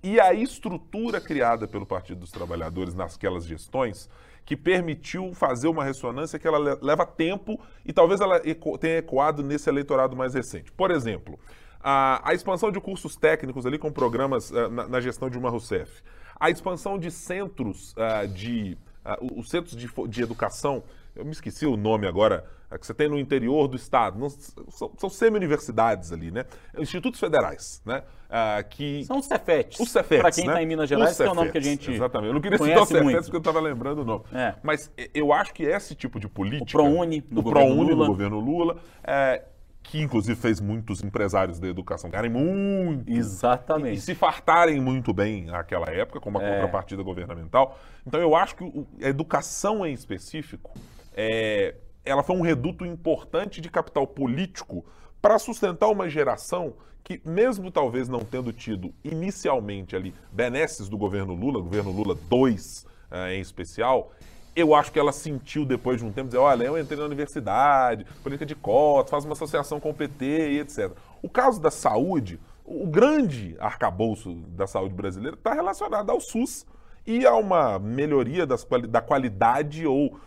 e 0.02 0.20
a 0.20 0.34
estrutura 0.34 1.20
criada 1.20 1.66
pelo 1.66 1.86
Partido 1.86 2.20
dos 2.20 2.30
Trabalhadores 2.30 2.94
naquelas 2.94 3.46
gestões 3.46 4.10
que 4.46 4.56
permitiu 4.56 5.34
fazer 5.34 5.66
uma 5.66 5.82
ressonância 5.82 6.38
que 6.38 6.46
ela 6.46 6.78
leva 6.80 7.04
tempo 7.04 7.60
e 7.84 7.92
talvez 7.92 8.20
ela 8.20 8.40
tenha 8.80 8.98
ecoado 8.98 9.42
nesse 9.42 9.68
eleitorado 9.68 10.16
mais 10.16 10.34
recente. 10.34 10.70
Por 10.70 10.92
exemplo, 10.92 11.36
a, 11.80 12.30
a 12.30 12.32
expansão 12.32 12.70
de 12.70 12.80
cursos 12.80 13.16
técnicos 13.16 13.66
ali 13.66 13.76
com 13.76 13.90
programas 13.90 14.50
uh, 14.52 14.70
na, 14.70 14.86
na, 14.86 15.00
gestão 15.00 15.28
de 15.28 15.36
uma 15.36 15.50
Rousseff, 15.50 16.00
a 16.38 16.48
expansão 16.48 16.96
de 16.96 17.10
centros 17.10 17.92
uh, 17.94 18.28
de 18.28 18.78
uh, 19.04 19.40
os 19.40 19.50
centros 19.50 19.76
de, 19.76 19.90
de 20.08 20.22
educação, 20.22 20.84
eu 21.16 21.24
me 21.24 21.32
esqueci 21.32 21.66
o 21.66 21.76
nome 21.76 22.06
agora, 22.06 22.44
que 22.78 22.86
você 22.86 22.94
tem 22.94 23.08
no 23.08 23.18
interior 23.18 23.68
do 23.68 23.76
estado, 23.76 24.18
não, 24.18 24.28
são, 24.28 24.92
são 24.98 25.08
semi-universidades 25.08 26.12
ali, 26.12 26.30
né? 26.30 26.44
Institutos 26.78 27.20
federais, 27.20 27.80
né? 27.84 28.02
Ah, 28.28 28.62
que... 28.68 29.04
São 29.04 29.18
os 29.18 29.26
Cefetes. 29.26 29.78
Os 29.78 29.90
Cefetes, 29.90 30.22
Para 30.22 30.32
quem 30.32 30.44
está 30.44 30.54
né? 30.54 30.62
em 30.62 30.66
Minas 30.66 30.88
Gerais, 30.88 31.16
que 31.16 31.22
é 31.22 31.30
o 31.30 31.34
nome 31.34 31.52
que 31.52 31.58
a 31.58 31.60
gente 31.60 31.92
Exatamente. 31.92 32.28
Eu 32.28 32.34
não 32.34 32.40
queria 32.40 32.58
citar 32.58 32.82
os 32.82 32.88
Cefetes 32.88 33.26
porque 33.26 33.36
eu 33.36 33.38
estava 33.38 33.60
lembrando 33.60 34.02
o 34.02 34.04
nome. 34.04 34.24
É. 34.32 34.54
Mas 34.62 34.90
eu 35.14 35.32
acho 35.32 35.54
que 35.54 35.62
esse 35.62 35.94
tipo 35.94 36.18
de 36.18 36.28
política... 36.28 36.64
O 36.64 36.82
ProUni 36.82 37.24
no, 37.30 37.40
o 37.40 37.42
governo, 37.42 37.68
ProUni 37.68 37.90
Lula. 37.92 38.04
no 38.04 38.12
governo 38.12 38.40
Lula. 38.40 38.76
É, 39.04 39.42
que 39.88 40.00
inclusive 40.00 40.38
fez 40.38 40.60
muitos 40.60 41.02
empresários 41.02 41.60
da 41.60 41.68
educação 41.68 42.10
ganharem 42.10 42.30
muito. 42.30 43.10
Exatamente. 43.10 43.94
E, 43.94 43.98
e, 43.98 44.00
se 44.00 44.14
fartarem 44.14 44.80
muito 44.80 45.12
bem 45.12 45.44
naquela 45.44 45.88
época, 45.90 46.20
como 46.20 46.38
a 46.38 46.42
é. 46.42 46.54
contrapartida 46.54 47.02
governamental. 47.02 47.78
Então 48.04 48.20
eu 48.20 48.34
acho 48.34 48.56
que 48.56 48.86
a 49.02 49.08
educação 49.08 49.86
em 49.86 49.92
específico 49.92 50.72
é, 51.14 51.74
ela 52.06 52.22
foi 52.22 52.36
um 52.36 52.40
reduto 52.40 52.86
importante 52.86 53.60
de 53.60 53.68
capital 53.68 54.06
político 54.06 54.84
para 55.20 55.38
sustentar 55.38 55.88
uma 55.88 56.08
geração 56.08 56.74
que, 57.02 57.20
mesmo 57.24 57.70
talvez 57.70 58.08
não 58.08 58.20
tendo 58.20 58.52
tido 58.52 58.94
inicialmente 59.04 59.94
ali 59.94 60.14
benesses 60.32 60.88
do 60.88 60.96
governo 60.96 61.34
Lula, 61.34 61.60
governo 61.60 61.90
Lula 61.90 62.16
2 62.28 62.86
eh, 63.10 63.34
em 63.34 63.40
especial, 63.40 64.12
eu 64.54 64.74
acho 64.74 64.90
que 64.90 64.98
ela 64.98 65.12
sentiu 65.12 65.64
depois 65.66 66.00
de 66.00 66.06
um 66.06 66.10
tempo 66.10 66.28
dizer, 66.28 66.38
olha, 66.38 66.64
eu 66.64 66.78
entrei 66.78 66.98
na 66.98 67.04
universidade, 67.04 68.06
política 68.22 68.46
de 68.46 68.54
cotas, 68.54 69.10
faz 69.10 69.24
uma 69.24 69.34
associação 69.34 69.78
com 69.78 69.90
o 69.90 69.94
PT 69.94 70.24
e 70.52 70.60
etc. 70.60 70.90
O 71.22 71.28
caso 71.28 71.60
da 71.60 71.70
saúde, 71.70 72.40
o 72.64 72.86
grande 72.86 73.54
arcabouço 73.60 74.34
da 74.48 74.66
saúde 74.66 74.94
brasileira 74.94 75.36
está 75.36 75.52
relacionado 75.52 76.10
ao 76.10 76.20
SUS, 76.20 76.66
e 77.06 77.24
há 77.24 77.34
uma 77.34 77.78
melhoria 77.78 78.46
das, 78.46 78.66
da 78.88 79.00
qualidade 79.00 79.86
ou 79.86 80.18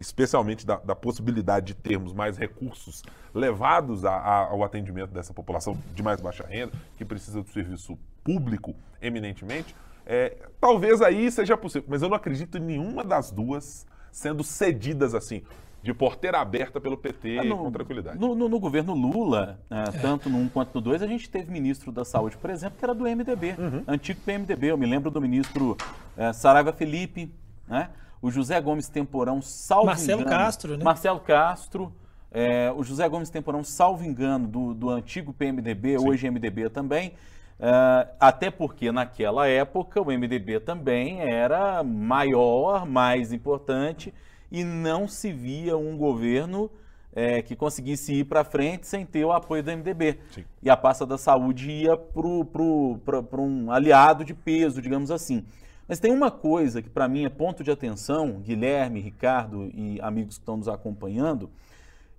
especialmente 0.00 0.64
da, 0.64 0.76
da, 0.76 0.94
possibilidade 0.94 1.68
de 1.68 1.74
termos 1.74 2.12
mais 2.12 2.36
recursos 2.36 3.02
levados 3.34 4.04
a, 4.04 4.12
a, 4.12 4.36
ao 4.50 4.62
atendimento 4.62 5.10
dessa 5.10 5.34
população 5.34 5.76
de 5.94 6.02
mais 6.02 6.20
baixa 6.20 6.46
renda, 6.46 6.72
que 6.96 7.04
precisa 7.04 7.42
do 7.42 7.48
serviço 7.48 7.98
público 8.22 8.74
eminentemente, 9.02 9.74
é, 10.06 10.36
talvez 10.60 11.02
aí 11.02 11.30
seja 11.30 11.56
possível, 11.56 11.88
mas 11.90 12.02
eu 12.02 12.08
não 12.08 12.16
acredito 12.16 12.58
em 12.58 12.60
nenhuma 12.60 13.02
das 13.02 13.30
duas 13.30 13.86
sendo 14.12 14.42
cedidas 14.44 15.14
assim 15.14 15.42
de 15.82 15.94
porteira 15.94 16.38
aberta 16.38 16.80
pelo 16.80 16.96
PT 16.96 17.36
é, 17.36 17.44
no, 17.44 17.56
com 17.58 17.70
tranquilidade. 17.70 18.18
No, 18.18 18.34
no, 18.34 18.48
no 18.48 18.60
governo 18.60 18.92
Lula, 18.94 19.58
é, 19.70 19.80
é. 19.80 19.84
tanto 20.00 20.28
no 20.28 20.38
1 20.38 20.48
quanto 20.50 20.74
no 20.74 20.80
2, 20.80 21.02
a 21.02 21.06
gente 21.06 21.28
teve 21.30 21.50
ministro 21.50 21.90
da 21.90 22.04
Saúde, 22.04 22.36
por 22.36 22.50
exemplo, 22.50 22.78
que 22.78 22.84
era 22.84 22.94
do 22.94 23.04
MDB, 23.04 23.54
uhum. 23.58 23.82
antigo 23.88 24.20
PMDB. 24.20 24.68
Eu 24.68 24.78
me 24.78 24.86
lembro 24.86 25.10
do 25.10 25.20
ministro 25.20 25.76
é, 26.16 26.32
Saraiva 26.32 26.72
Felipe, 26.72 27.32
né? 27.66 27.88
o 28.20 28.30
José 28.30 28.60
Gomes 28.60 28.88
Temporão, 28.88 29.40
salvo 29.40 29.86
Marcelo 29.86 30.20
engano, 30.20 30.36
Castro, 30.36 30.76
né? 30.76 30.84
Marcelo 30.84 31.20
Castro, 31.20 31.92
é, 32.30 32.70
o 32.70 32.84
José 32.84 33.08
Gomes 33.08 33.30
Temporão, 33.30 33.64
salvo 33.64 34.04
engano, 34.04 34.46
do, 34.46 34.74
do 34.74 34.90
antigo 34.90 35.32
PMDB, 35.32 35.98
Sim. 35.98 36.08
hoje 36.08 36.30
MDB 36.30 36.68
também. 36.68 37.14
Uh, 37.58 38.08
até 38.18 38.50
porque 38.50 38.90
naquela 38.90 39.46
época 39.46 40.00
o 40.00 40.06
MDB 40.06 40.60
também 40.60 41.20
era 41.20 41.82
maior, 41.82 42.86
mais 42.86 43.34
importante 43.34 44.14
e 44.50 44.64
não 44.64 45.06
se 45.06 45.32
via 45.32 45.76
um 45.76 45.96
governo 45.96 46.70
é, 47.12 47.42
que 47.42 47.56
conseguisse 47.56 48.12
ir 48.12 48.24
para 48.24 48.44
frente 48.44 48.86
sem 48.86 49.04
ter 49.04 49.24
o 49.24 49.32
apoio 49.32 49.62
do 49.62 49.70
MDB. 49.70 50.18
Sim. 50.32 50.44
E 50.62 50.70
a 50.70 50.76
pasta 50.76 51.04
da 51.04 51.18
saúde 51.18 51.70
ia 51.70 51.96
para 51.96 53.40
um 53.40 53.70
aliado 53.70 54.24
de 54.24 54.34
peso, 54.34 54.80
digamos 54.80 55.10
assim. 55.10 55.44
Mas 55.88 55.98
tem 55.98 56.12
uma 56.12 56.30
coisa 56.30 56.80
que 56.80 56.88
para 56.88 57.08
mim 57.08 57.24
é 57.24 57.28
ponto 57.28 57.64
de 57.64 57.70
atenção, 57.70 58.40
Guilherme, 58.40 59.00
Ricardo 59.00 59.68
e 59.74 60.00
amigos 60.00 60.36
que 60.36 60.42
estão 60.42 60.56
nos 60.56 60.68
acompanhando, 60.68 61.50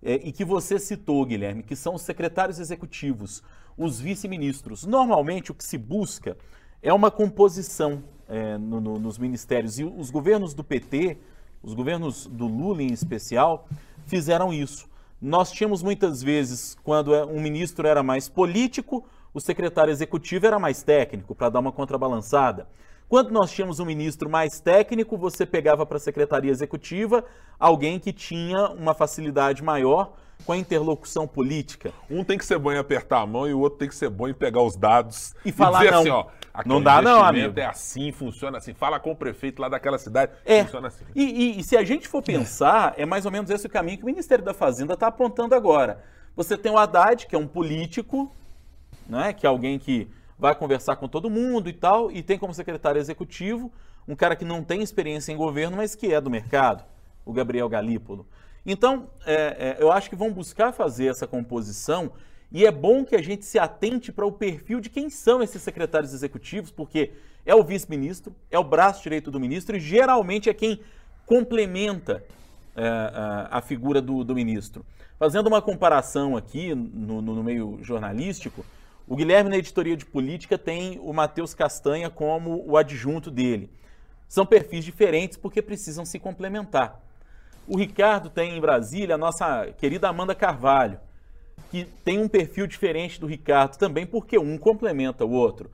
é, 0.03 0.15
e 0.15 0.31
que 0.31 0.43
você 0.43 0.77
citou, 0.77 1.25
Guilherme, 1.25 1.63
que 1.63 1.75
são 1.75 1.95
os 1.95 2.01
secretários 2.01 2.59
executivos, 2.59 3.41
os 3.77 3.99
vice-ministros. 3.99 4.85
Normalmente 4.85 5.51
o 5.51 5.55
que 5.55 5.63
se 5.63 5.77
busca 5.77 6.35
é 6.81 6.91
uma 6.91 7.09
composição 7.09 8.03
é, 8.27 8.57
no, 8.57 8.81
no, 8.81 8.99
nos 8.99 9.17
ministérios. 9.17 9.79
E 9.79 9.85
os 9.85 10.09
governos 10.09 10.53
do 10.53 10.63
PT, 10.63 11.17
os 11.63 11.73
governos 11.73 12.27
do 12.27 12.47
Lula 12.47 12.81
em 12.81 12.91
especial, 12.91 13.67
fizeram 14.05 14.53
isso. 14.53 14.89
Nós 15.21 15.51
tínhamos 15.51 15.83
muitas 15.83 16.23
vezes, 16.23 16.75
quando 16.83 17.13
é, 17.13 17.23
um 17.25 17.39
ministro 17.39 17.87
era 17.87 18.01
mais 18.01 18.27
político, 18.27 19.05
o 19.33 19.39
secretário 19.39 19.91
executivo 19.91 20.47
era 20.47 20.57
mais 20.57 20.81
técnico, 20.83 21.35
para 21.35 21.49
dar 21.49 21.59
uma 21.59 21.71
contrabalançada. 21.71 22.67
Quando 23.07 23.31
nós 23.31 23.51
tínhamos 23.51 23.79
um 23.79 23.85
ministro 23.85 24.29
mais 24.29 24.59
técnico, 24.59 25.17
você 25.17 25.45
pegava 25.45 25.85
para 25.85 25.97
a 25.97 25.99
secretaria 25.99 26.49
executiva 26.49 27.25
alguém 27.59 27.99
que 27.99 28.13
tinha 28.13 28.69
uma 28.69 28.93
facilidade 28.93 29.61
maior 29.61 30.13
com 30.45 30.53
a 30.53 30.57
interlocução 30.57 31.27
política. 31.27 31.91
Um 32.09 32.23
tem 32.23 32.37
que 32.37 32.45
ser 32.45 32.57
bom 32.57 32.71
em 32.71 32.77
apertar 32.77 33.19
a 33.19 33.25
mão 33.27 33.47
e 33.47 33.53
o 33.53 33.59
outro 33.59 33.79
tem 33.79 33.87
que 33.87 33.95
ser 33.95 34.09
bom 34.09 34.27
em 34.27 34.33
pegar 34.33 34.61
os 34.61 34.75
dados 34.75 35.35
e, 35.45 35.49
e 35.49 35.51
falar 35.51 35.79
dizer 35.79 35.91
não. 35.91 35.99
assim, 35.99 36.09
ó, 36.09 36.25
não 36.65 36.81
dá 36.81 37.01
não, 37.01 37.23
amigo. 37.23 37.59
É 37.59 37.65
assim, 37.65 38.11
funciona 38.11 38.57
assim. 38.57 38.73
Fala 38.73 38.99
com 38.99 39.11
o 39.11 39.15
prefeito 39.15 39.61
lá 39.61 39.69
daquela 39.69 39.97
cidade, 39.97 40.31
é. 40.45 40.63
funciona 40.63 40.87
assim. 40.87 41.05
E, 41.15 41.23
e, 41.23 41.59
e 41.59 41.63
se 41.63 41.77
a 41.77 41.83
gente 41.83 42.07
for 42.07 42.21
pensar, 42.21 42.93
é. 42.97 43.03
é 43.03 43.05
mais 43.05 43.25
ou 43.25 43.31
menos 43.31 43.49
esse 43.49 43.67
o 43.67 43.69
caminho 43.69 43.97
que 43.97 44.03
o 44.03 44.07
Ministério 44.07 44.43
da 44.43 44.53
Fazenda 44.53 44.93
está 44.93 45.07
apontando 45.07 45.55
agora. 45.55 46.03
Você 46.35 46.57
tem 46.57 46.71
o 46.71 46.77
Haddad, 46.77 47.27
que 47.27 47.35
é 47.35 47.39
um 47.39 47.47
político, 47.47 48.31
né, 49.07 49.33
que 49.33 49.45
é 49.45 49.49
alguém 49.49 49.77
que 49.77 50.09
vai 50.37 50.55
conversar 50.55 50.95
com 50.95 51.07
todo 51.07 51.29
mundo 51.29 51.69
e 51.69 51.73
tal, 51.73 52.11
e 52.11 52.23
tem 52.23 52.37
como 52.37 52.53
secretário 52.53 52.99
executivo 52.99 53.71
um 54.07 54.15
cara 54.15 54.35
que 54.35 54.43
não 54.43 54.63
tem 54.63 54.81
experiência 54.81 55.31
em 55.31 55.37
governo, 55.37 55.77
mas 55.77 55.93
que 55.93 56.11
é 56.11 56.19
do 56.19 56.29
mercado, 56.29 56.83
o 57.25 57.31
Gabriel 57.31 57.69
Galípolo. 57.69 58.27
Então, 58.65 59.09
é, 59.25 59.77
é, 59.77 59.77
eu 59.79 59.91
acho 59.91 60.09
que 60.09 60.15
vão 60.15 60.31
buscar 60.31 60.71
fazer 60.71 61.07
essa 61.07 61.27
composição 61.27 62.11
e 62.51 62.65
é 62.65 62.71
bom 62.71 63.05
que 63.05 63.15
a 63.15 63.21
gente 63.21 63.45
se 63.45 63.57
atente 63.57 64.11
para 64.11 64.25
o 64.25 64.31
perfil 64.31 64.81
de 64.81 64.89
quem 64.89 65.09
são 65.09 65.41
esses 65.41 65.61
secretários 65.61 66.13
executivos, 66.13 66.69
porque 66.69 67.11
é 67.45 67.55
o 67.55 67.63
vice-ministro, 67.63 68.35
é 68.49 68.59
o 68.59 68.63
braço 68.63 69.01
direito 69.01 69.31
do 69.31 69.39
ministro 69.39 69.77
e 69.77 69.79
geralmente 69.79 70.49
é 70.49 70.53
quem 70.53 70.81
complementa 71.25 72.23
é, 72.75 72.85
a, 72.85 73.57
a, 73.57 73.61
figura 73.61 74.01
do, 74.01 74.23
do, 74.23 74.35
ministro. 74.35 74.85
Fazendo 75.17 75.47
uma 75.47 75.61
comparação 75.61 76.35
aqui 76.35 76.75
no, 76.75 77.21
no, 77.21 77.35
no 77.35 77.43
meio 77.43 77.79
jornalístico, 77.81 78.65
o 79.07 79.15
Guilherme, 79.15 79.49
na 79.49 79.57
editoria 79.57 79.95
de 79.95 80.05
política, 80.05 80.57
tem 80.57 80.99
o 81.01 81.13
Matheus 81.13 81.53
Castanha 81.53 82.09
como 82.09 82.63
o 82.67 82.75
adjunto 82.75 83.31
dele. 83.31 83.69
São 84.27 84.45
perfis 84.45 84.83
diferentes 84.83 85.37
porque 85.37 85.61
precisam 85.61 86.05
se 86.05 86.19
complementar. 86.19 86.99
O 87.65 87.77
Ricardo 87.77 88.29
tem 88.29 88.57
em 88.57 88.61
Brasília 88.61 89.15
a 89.15 89.17
nossa 89.17 89.67
querida 89.77 90.09
Amanda 90.09 90.35
Carvalho 90.35 90.99
que 91.69 91.85
tem 92.03 92.19
um 92.19 92.27
perfil 92.27 92.67
diferente 92.67 93.19
do 93.19 93.27
Ricardo 93.27 93.77
também, 93.77 94.05
porque 94.05 94.37
um 94.37 94.57
complementa 94.57 95.25
o 95.25 95.31
outro. 95.31 95.69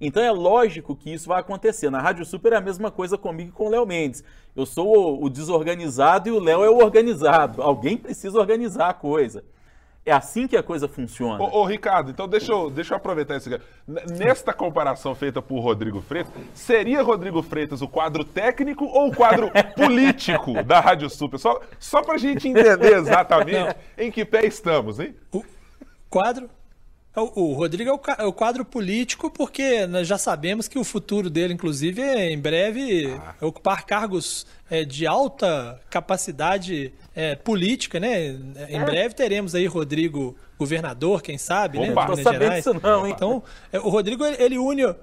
Então 0.00 0.22
é 0.22 0.30
lógico 0.30 0.96
que 0.96 1.12
isso 1.12 1.28
vai 1.28 1.40
acontecer. 1.40 1.90
Na 1.90 2.00
Rádio 2.00 2.24
Super 2.24 2.54
é 2.54 2.56
a 2.56 2.60
mesma 2.60 2.90
coisa 2.90 3.18
comigo 3.18 3.50
e 3.50 3.52
com 3.52 3.66
o 3.66 3.70
Léo 3.70 3.86
Mendes. 3.86 4.24
Eu 4.56 4.64
sou 4.64 5.22
o 5.22 5.28
desorganizado 5.28 6.28
e 6.28 6.32
o 6.32 6.40
Léo 6.40 6.64
é 6.64 6.70
o 6.70 6.78
organizado. 6.78 7.60
Alguém 7.60 7.96
precisa 7.96 8.38
organizar 8.38 8.88
a 8.88 8.94
coisa. 8.94 9.44
É 10.04 10.12
assim 10.12 10.48
que 10.48 10.56
a 10.56 10.62
coisa 10.62 10.88
funciona. 10.88 11.42
Ô, 11.42 11.60
ô, 11.60 11.64
Ricardo, 11.64 12.10
então 12.10 12.26
deixa 12.26 12.50
eu, 12.50 12.70
deixa 12.70 12.94
eu 12.94 12.96
aproveitar 12.96 13.36
isso 13.36 13.52
aqui. 13.52 13.62
Nesta 13.86 14.52
comparação 14.52 15.14
feita 15.14 15.42
por 15.42 15.60
Rodrigo 15.60 16.00
Freitas, 16.00 16.32
seria 16.54 17.02
Rodrigo 17.02 17.42
Freitas 17.42 17.82
o 17.82 17.88
quadro 17.88 18.24
técnico 18.24 18.86
ou 18.86 19.08
o 19.08 19.14
quadro 19.14 19.50
político 19.76 20.62
da 20.62 20.80
Rádio 20.80 21.10
Super? 21.10 21.38
Só, 21.38 21.60
só 21.78 22.02
para 22.02 22.14
a 22.14 22.18
gente 22.18 22.48
entender 22.48 22.94
exatamente 22.94 23.76
em 23.98 24.10
que 24.10 24.24
pé 24.24 24.46
estamos, 24.46 24.98
hein? 24.98 25.14
O 25.32 25.44
quadro 26.08 26.48
o, 27.16 27.52
Rodrigo 27.54 27.90
é, 27.90 28.22
é 28.22 28.24
o, 28.24 28.32
quadro 28.32 28.64
político, 28.64 29.30
porque 29.30 29.84
nós 29.86 30.06
já 30.06 30.16
sabemos 30.16 30.68
que 30.68 30.78
o 30.78 30.84
futuro 30.84 31.28
dele, 31.28 31.52
inclusive, 31.52 32.00
é 32.00 32.30
em 32.30 32.38
breve 32.38 33.12
ah. 33.20 33.34
ocupar 33.40 33.84
cargos 33.84 34.46
é, 34.70 34.84
de 34.84 35.08
alta 35.08 35.80
capacidade 35.90 36.92
é, 37.14 37.34
política, 37.34 37.98
né? 37.98 38.28
Em 38.68 38.80
é. 38.80 38.84
breve 38.84 39.14
teremos 39.14 39.56
aí 39.56 39.66
Rodrigo 39.66 40.36
governador, 40.56 41.20
quem 41.20 41.36
sabe, 41.36 41.80
né? 41.80 41.90
Opa, 41.90 42.08
né? 42.08 42.16
Minas 42.16 42.32
Gerais. 42.32 42.66
Isso 42.66 42.80
não, 42.80 43.04
hein? 43.04 43.12
Então, 43.16 43.42
é, 43.72 43.80
o 43.80 43.88
Rodrigo 43.88 44.24
ele 44.24 44.56
une, 44.56 44.94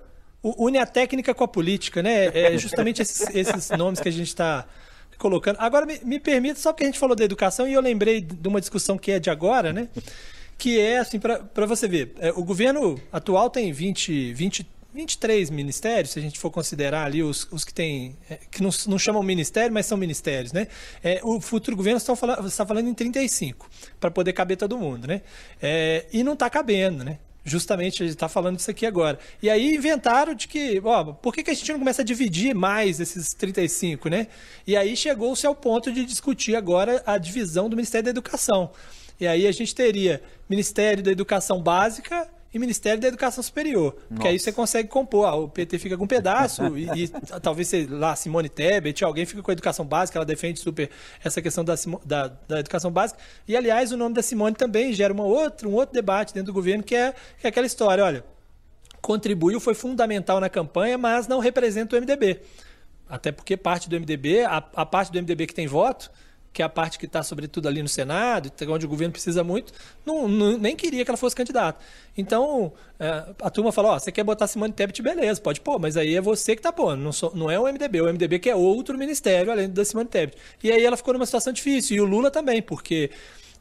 une 0.42 0.78
a 0.78 0.86
técnica 0.86 1.34
com 1.34 1.44
a 1.44 1.48
política, 1.48 2.02
né? 2.02 2.28
É 2.28 2.58
justamente 2.58 3.02
esses, 3.02 3.28
esses 3.36 3.70
nomes 3.72 4.00
que 4.00 4.08
a 4.08 4.14
gente 4.14 4.28
está 4.28 4.66
colocando. 5.18 5.58
Agora 5.60 5.86
me, 5.86 6.00
me 6.06 6.20
permita, 6.22 6.58
só 6.58 6.72
que 6.72 6.84
a 6.84 6.86
gente 6.86 7.00
falou 7.00 7.18
da 7.18 7.26
educação 7.26 7.68
e 7.68 7.74
eu 7.74 7.82
lembrei 7.82 8.22
de 8.22 8.48
uma 8.48 8.62
discussão 8.62 8.98
que 8.98 9.12
é 9.12 9.20
de 9.20 9.30
agora, 9.30 9.74
né? 9.74 9.90
Que 10.58 10.80
é 10.80 11.00
assim, 11.00 11.20
para 11.20 11.66
você 11.66 11.88
ver, 11.88 12.14
é, 12.20 12.32
o 12.32 12.44
governo 12.44 13.00
atual 13.12 13.50
tem 13.50 13.72
20, 13.72 14.34
20, 14.34 14.68
23 14.94 15.50
ministérios, 15.52 16.12
se 16.12 16.20
a 16.20 16.22
gente 16.22 16.40
for 16.40 16.50
considerar 16.50 17.06
ali 17.06 17.22
os, 17.22 17.48
os 17.52 17.64
que 17.64 17.74
tem, 17.74 18.16
é, 18.30 18.40
que 18.50 18.64
não, 18.64 18.72
não 18.88 18.98
chamam 18.98 19.22
ministério, 19.22 19.72
mas 19.72 19.86
são 19.86 19.98
ministérios, 19.98 20.52
né? 20.52 20.68
É, 21.04 21.20
o 21.24 21.40
futuro 21.40 21.78
governo 21.78 21.98
está 21.98 22.16
falando, 22.16 22.48
está 22.48 22.66
falando 22.66 22.88
em 22.88 22.94
35, 22.94 23.70
para 24.00 24.10
poder 24.10 24.34
caber 24.34 24.58
todo 24.58 24.78
mundo, 24.78 25.08
né? 25.08 25.22
É, 25.62 26.06
e 26.12 26.24
não 26.24 26.34
está 26.34 26.50
cabendo, 26.50 27.04
né? 27.04 27.20
Justamente 27.46 28.04
a 28.04 28.06
gente 28.06 28.16
está 28.16 28.28
falando 28.28 28.58
disso 28.58 28.70
aqui 28.70 28.86
agora. 28.86 29.18
E 29.42 29.50
aí 29.50 29.76
inventaram 29.76 30.34
de 30.34 30.50
que, 30.50 30.82
ó, 30.84 31.14
por 31.14 31.34
que, 31.34 31.44
que 31.44 31.52
a 31.52 31.54
gente 31.54 31.72
não 31.72 31.80
começa 31.80 32.02
a 32.02 32.06
dividir 32.06 32.54
mais 32.54 33.00
esses 33.00 33.34
35, 33.34 34.10
né? 34.10 34.28
E 34.66 34.76
aí 34.76 34.98
chegou-se 34.98 35.46
ao 35.48 35.56
ponto 35.56 35.90
de 35.92 36.04
discutir 36.06 36.58
agora 36.58 37.02
a 37.06 37.18
divisão 37.18 37.70
do 37.70 37.76
Ministério 37.78 38.06
da 38.06 38.10
Educação. 38.10 38.72
E 39.20 39.28
aí 39.28 39.48
a 39.48 39.52
gente 39.52 39.74
teria 39.74 40.22
Ministério 40.50 41.04
da 41.04 41.12
Educação 41.12 41.62
Básica 41.62 42.30
e 42.54 42.60
Ministério 42.60 43.02
da 43.02 43.08
Educação 43.08 43.44
Superior. 43.44 43.94
Nossa. 43.94 44.08
Porque 44.10 44.28
aí 44.28 44.40
você 44.40 44.52
consegue 44.52 44.88
compor. 44.88 45.28
Ah, 45.28 45.36
o 45.36 45.48
PT 45.48 45.80
fica 45.80 45.98
com 45.98 46.06
um 46.06 46.08
pedaço 46.08 46.78
e, 46.78 47.04
e, 47.04 47.08
talvez, 47.42 47.68
sei 47.68 47.86
lá, 47.88 48.16
Simone 48.16 48.50
Tebet, 48.50 49.04
alguém 49.04 49.26
fica 49.26 49.42
com 49.42 49.52
a 49.52 49.54
educação 49.54 49.86
básica, 49.86 50.18
ela 50.18 50.26
defende 50.26 50.60
super 50.60 50.90
essa 51.24 51.42
questão 51.42 51.64
da, 51.64 51.76
da, 52.06 52.28
da, 52.48 52.60
educação 52.60 52.92
básica. 52.92 53.20
E, 53.48 53.56
aliás, 53.56 53.92
o 53.92 53.98
nome 53.98 54.16
da 54.16 54.22
Simone 54.22 54.56
também 54.56 54.94
gera 54.94 55.14
uma 55.14 55.24
outra, 55.24 55.68
um 55.68 55.74
outro 55.74 55.94
debate 55.94 56.34
dentro 56.34 56.48
do 56.48 56.54
governo, 56.54 56.84
que 56.84 56.96
é, 56.96 57.14
que 57.40 57.48
é 57.48 57.50
aquela 57.50 57.68
história, 57.68 58.04
olha, 58.04 58.24
contribuiu, 59.02 59.60
foi 59.60 59.74
fundamental 59.74 60.40
na 60.40 60.50
campanha, 60.50 60.98
mas 60.98 61.28
não 61.28 61.40
representa 61.40 61.96
o 61.96 62.00
MDB. 62.00 62.42
Até 63.10 63.32
porque 63.32 63.56
parte 63.56 63.90
do 63.90 63.98
MDB, 64.00 64.44
a, 64.44 64.58
a 64.76 64.86
parte 64.86 65.12
do 65.12 65.18
MDB 65.18 65.48
que 65.48 65.54
tem 65.54 65.68
voto, 65.68 66.12
que 66.58 66.64
é 66.64 66.66
a 66.66 66.70
parte 66.70 66.98
que 66.98 67.06
está, 67.06 67.22
sobretudo, 67.22 67.68
ali 67.68 67.84
no 67.84 67.88
Senado, 67.88 68.52
onde 68.68 68.84
o 68.84 68.90
governo 68.90 69.12
precisa 69.12 69.44
muito, 69.44 69.72
não, 70.04 70.28
não, 70.28 70.58
nem 70.58 70.76
queria 70.76 71.06
que 71.06 71.12
ela 71.12 71.18
fosse 71.18 71.36
candidata. 71.36 71.80
Então, 72.18 72.74
é, 73.00 73.26
a 73.44 73.50
turma 73.52 73.72
falou: 73.72 73.92
Ó, 73.92 74.00
você 74.00 74.12
quer 74.12 74.24
botar 74.24 74.48
Simone 74.48 74.74
Tebet, 74.74 75.00
beleza, 75.04 75.40
pode 75.40 75.62
pôr, 75.62 75.78
mas 75.78 75.96
aí 75.96 76.16
é 76.16 76.22
você 76.22 76.56
que 76.56 76.60
está 76.60 76.74
pondo, 76.74 76.98
não, 76.98 77.12
sou, 77.12 77.32
não 77.36 77.52
é 77.52 77.60
o 77.60 77.72
MDB. 77.72 78.02
O 78.02 78.12
MDB 78.12 78.40
que 78.40 78.50
é 78.50 78.56
outro 78.56 78.98
ministério, 78.98 79.52
além 79.52 79.70
da 79.70 79.86
Simone 79.86 80.10
Tebet. 80.10 80.36
E 80.64 80.72
aí 80.72 80.84
ela 80.84 80.98
ficou 80.98 81.14
numa 81.14 81.28
situação 81.28 81.54
difícil, 81.54 81.96
e 81.96 82.02
o 82.02 82.06
Lula 82.06 82.32
também, 82.32 82.60
porque 82.60 83.12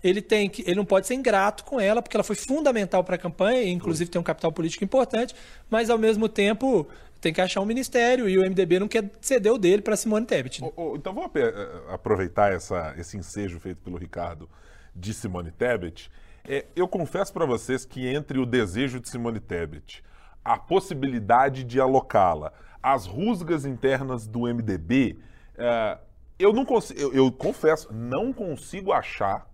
ele 0.03 0.22
tem 0.22 0.49
que 0.49 0.62
ele 0.62 0.76
não 0.76 0.84
pode 0.86 1.07
ser 1.07 1.14
ingrato 1.14 1.64
com 1.64 1.78
ela 1.78 2.01
porque 2.01 2.16
ela 2.16 2.24
foi 2.24 2.36
fundamental 2.36 3.03
para 3.03 3.16
a 3.16 3.18
campanha 3.18 3.64
inclusive 3.64 4.11
tem 4.11 4.20
um 4.20 4.24
capital 4.24 4.53
político 4.53 4.84
importante 4.84 5.34
mas 5.70 5.88
ao 5.88 5.97
mesmo 5.97 6.28
tempo 6.28 6.86
tem 7.27 7.33
que 7.33 7.41
achar 7.41 7.61
um 7.61 7.66
ministério 7.66 8.29
e 8.29 8.39
o 8.39 8.43
MDB 8.43 8.79
não 8.79 8.87
quer 8.87 9.11
ceder 9.20 9.53
o 9.53 9.59
dele 9.59 9.83
para 9.83 9.97
Simone 9.97 10.24
Tebet. 10.24 10.62
Né? 10.62 10.70
Oh, 10.77 10.93
oh, 10.93 10.97
então 10.97 11.12
vamos 11.12 11.33
eh, 11.35 11.83
aproveitar 11.89 12.53
essa, 12.53 12.95
esse 12.97 13.16
ensejo 13.16 13.59
feito 13.59 13.79
pelo 13.83 13.97
Ricardo 13.97 14.49
de 14.95 15.12
Simone 15.12 15.51
Tebet. 15.51 16.09
É, 16.49 16.66
eu 16.77 16.87
confesso 16.87 17.33
para 17.33 17.45
vocês 17.45 17.85
que 17.85 18.07
entre 18.07 18.39
o 18.39 18.47
desejo 18.47 19.01
de 19.01 19.09
Simone 19.09 19.41
Tebet, 19.41 20.05
a 20.45 20.57
possibilidade 20.57 21.64
de 21.64 21.81
alocá-la, 21.81 22.53
as 22.81 23.07
rusgas 23.07 23.64
internas 23.64 24.29
do 24.29 24.43
MDB, 24.43 25.18
é, 25.59 25.99
eu 26.39 26.53
não 26.53 26.64
consigo, 26.64 27.01
eu, 27.01 27.12
eu 27.12 27.33
confesso, 27.33 27.93
não 27.93 28.33
consigo 28.33 28.93
achar 28.93 29.51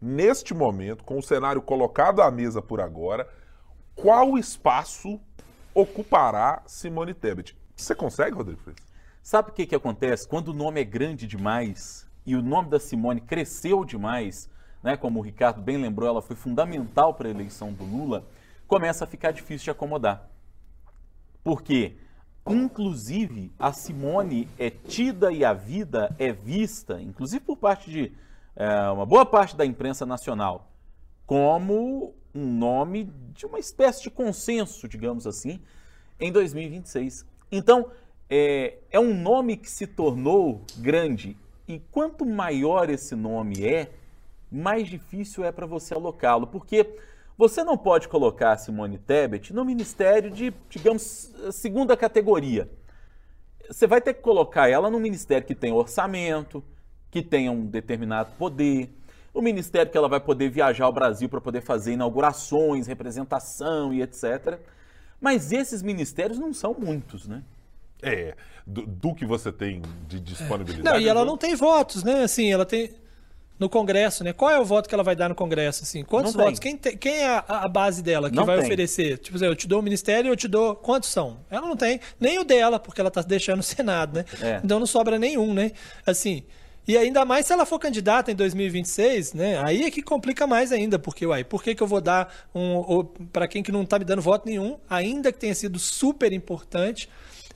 neste 0.00 0.54
momento, 0.54 1.02
com 1.02 1.18
o 1.18 1.22
cenário 1.22 1.60
colocado 1.60 2.22
à 2.22 2.30
mesa 2.30 2.62
por 2.62 2.80
agora, 2.80 3.28
qual 3.96 4.38
espaço 4.38 5.20
ocupará 5.76 6.62
Simone 6.66 7.12
Tebet. 7.12 7.54
Você 7.76 7.94
consegue, 7.94 8.34
Rodrigo 8.34 8.60
Freitas? 8.62 8.86
Sabe 9.22 9.50
o 9.50 9.52
que, 9.52 9.66
que 9.66 9.74
acontece? 9.74 10.26
Quando 10.26 10.48
o 10.48 10.54
nome 10.54 10.80
é 10.80 10.84
grande 10.84 11.26
demais 11.26 12.08
e 12.24 12.34
o 12.34 12.40
nome 12.40 12.70
da 12.70 12.80
Simone 12.80 13.20
cresceu 13.20 13.84
demais, 13.84 14.48
né, 14.82 14.96
como 14.96 15.18
o 15.18 15.22
Ricardo 15.22 15.60
bem 15.60 15.76
lembrou, 15.76 16.08
ela 16.08 16.22
foi 16.22 16.34
fundamental 16.34 17.12
para 17.12 17.28
a 17.28 17.30
eleição 17.30 17.74
do 17.74 17.84
Lula, 17.84 18.24
começa 18.66 19.04
a 19.04 19.06
ficar 19.06 19.32
difícil 19.32 19.64
de 19.64 19.70
acomodar. 19.70 20.30
Por 21.44 21.62
quê? 21.62 21.96
Inclusive, 22.48 23.52
a 23.58 23.70
Simone 23.72 24.48
é 24.58 24.70
tida 24.70 25.30
e 25.30 25.44
a 25.44 25.52
vida 25.52 26.14
é 26.18 26.32
vista, 26.32 27.02
inclusive 27.02 27.44
por 27.44 27.56
parte 27.56 27.90
de 27.90 28.12
é, 28.54 28.88
uma 28.90 29.04
boa 29.04 29.26
parte 29.26 29.54
da 29.54 29.66
imprensa 29.66 30.06
nacional, 30.06 30.70
como 31.26 32.14
um 32.36 32.46
nome 32.46 33.10
de 33.32 33.46
uma 33.46 33.58
espécie 33.58 34.02
de 34.02 34.10
consenso, 34.10 34.88
digamos 34.88 35.26
assim, 35.26 35.60
em 36.20 36.30
2026. 36.30 37.24
Então, 37.50 37.90
é, 38.28 38.78
é 38.90 39.00
um 39.00 39.14
nome 39.14 39.56
que 39.56 39.70
se 39.70 39.86
tornou 39.86 40.62
grande 40.78 41.36
e 41.68 41.80
quanto 41.90 42.24
maior 42.24 42.90
esse 42.90 43.14
nome 43.16 43.64
é, 43.64 43.90
mais 44.50 44.88
difícil 44.88 45.44
é 45.44 45.50
para 45.50 45.66
você 45.66 45.94
alocá-lo, 45.94 46.46
porque 46.46 46.96
você 47.36 47.64
não 47.64 47.76
pode 47.76 48.08
colocar 48.08 48.56
Simone 48.56 48.98
Tebet 48.98 49.52
no 49.52 49.64
ministério 49.64 50.30
de, 50.30 50.54
digamos, 50.70 51.34
segunda 51.52 51.96
categoria. 51.96 52.70
Você 53.68 53.86
vai 53.86 54.00
ter 54.00 54.14
que 54.14 54.22
colocar 54.22 54.68
ela 54.68 54.88
no 54.88 55.00
ministério 55.00 55.46
que 55.46 55.54
tem 55.54 55.72
orçamento, 55.72 56.62
que 57.10 57.22
tenha 57.22 57.50
um 57.50 57.66
determinado 57.66 58.30
poder, 58.38 58.90
o 59.36 59.42
ministério 59.42 59.92
que 59.92 59.98
ela 59.98 60.08
vai 60.08 60.18
poder 60.18 60.48
viajar 60.48 60.86
ao 60.86 60.92
Brasil 60.92 61.28
para 61.28 61.40
poder 61.42 61.60
fazer 61.60 61.92
inaugurações, 61.92 62.86
representação 62.86 63.92
e 63.92 64.00
etc. 64.00 64.58
Mas 65.20 65.52
esses 65.52 65.82
ministérios 65.82 66.38
não 66.38 66.54
são 66.54 66.74
muitos, 66.78 67.28
né? 67.28 67.42
É, 68.02 68.34
do, 68.66 68.86
do 68.86 69.14
que 69.14 69.26
você 69.26 69.52
tem 69.52 69.82
de 70.08 70.18
disponibilidade. 70.20 70.82
Não, 70.82 70.98
e 70.98 71.06
ela 71.06 71.22
não 71.22 71.36
tem 71.36 71.54
votos, 71.54 72.02
né? 72.02 72.22
Assim, 72.22 72.50
ela 72.50 72.64
tem 72.64 72.90
no 73.58 73.68
Congresso, 73.68 74.24
né? 74.24 74.32
Qual 74.32 74.50
é 74.50 74.58
o 74.58 74.64
voto 74.64 74.88
que 74.88 74.94
ela 74.94 75.04
vai 75.04 75.14
dar 75.14 75.28
no 75.28 75.34
Congresso? 75.34 75.82
Assim, 75.82 76.02
quantos 76.02 76.34
não 76.34 76.44
votos? 76.44 76.58
Quem, 76.58 76.74
te, 76.74 76.96
quem 76.96 77.18
é 77.18 77.28
a, 77.28 77.44
a, 77.46 77.68
base 77.68 78.02
dela 78.02 78.30
que 78.30 78.36
não 78.36 78.46
vai 78.46 78.56
tem. 78.56 78.64
oferecer? 78.64 79.18
Tipo 79.18 79.36
assim, 79.36 79.46
eu 79.46 79.54
te 79.54 79.68
dou 79.68 79.80
o 79.80 79.82
ministério, 79.82 80.30
eu 80.30 80.36
te 80.36 80.48
dou. 80.48 80.74
Quantos 80.74 81.10
são? 81.10 81.40
Ela 81.50 81.66
não 81.66 81.76
tem. 81.76 82.00
Nem 82.18 82.38
o 82.38 82.44
dela, 82.44 82.78
porque 82.78 83.02
ela 83.02 83.08
está 83.08 83.20
deixando 83.20 83.60
o 83.60 83.62
Senado, 83.62 84.16
né? 84.16 84.24
É. 84.40 84.60
Então 84.64 84.78
não 84.78 84.86
sobra 84.86 85.18
nenhum, 85.18 85.52
né? 85.52 85.72
Assim. 86.06 86.42
E 86.86 86.96
ainda 86.96 87.24
mais 87.24 87.46
se 87.46 87.52
ela 87.52 87.66
for 87.66 87.78
candidata 87.78 88.30
em 88.30 88.34
2026, 88.34 89.32
né? 89.32 89.60
Aí 89.64 89.82
é 89.82 89.90
que 89.90 90.02
complica 90.02 90.46
mais 90.46 90.70
ainda, 90.70 90.98
porque, 90.98 91.26
uai, 91.26 91.42
por 91.42 91.62
que, 91.62 91.74
que 91.74 91.82
eu 91.82 91.86
vou 91.86 92.00
dar 92.00 92.32
um. 92.54 93.04
para 93.32 93.48
quem 93.48 93.62
que 93.62 93.72
não 93.72 93.82
está 93.82 93.98
me 93.98 94.04
dando 94.04 94.22
voto 94.22 94.46
nenhum, 94.46 94.78
ainda 94.88 95.32
que 95.32 95.38
tenha 95.38 95.54
sido 95.54 95.78
super 95.78 96.32
importante. 96.32 97.08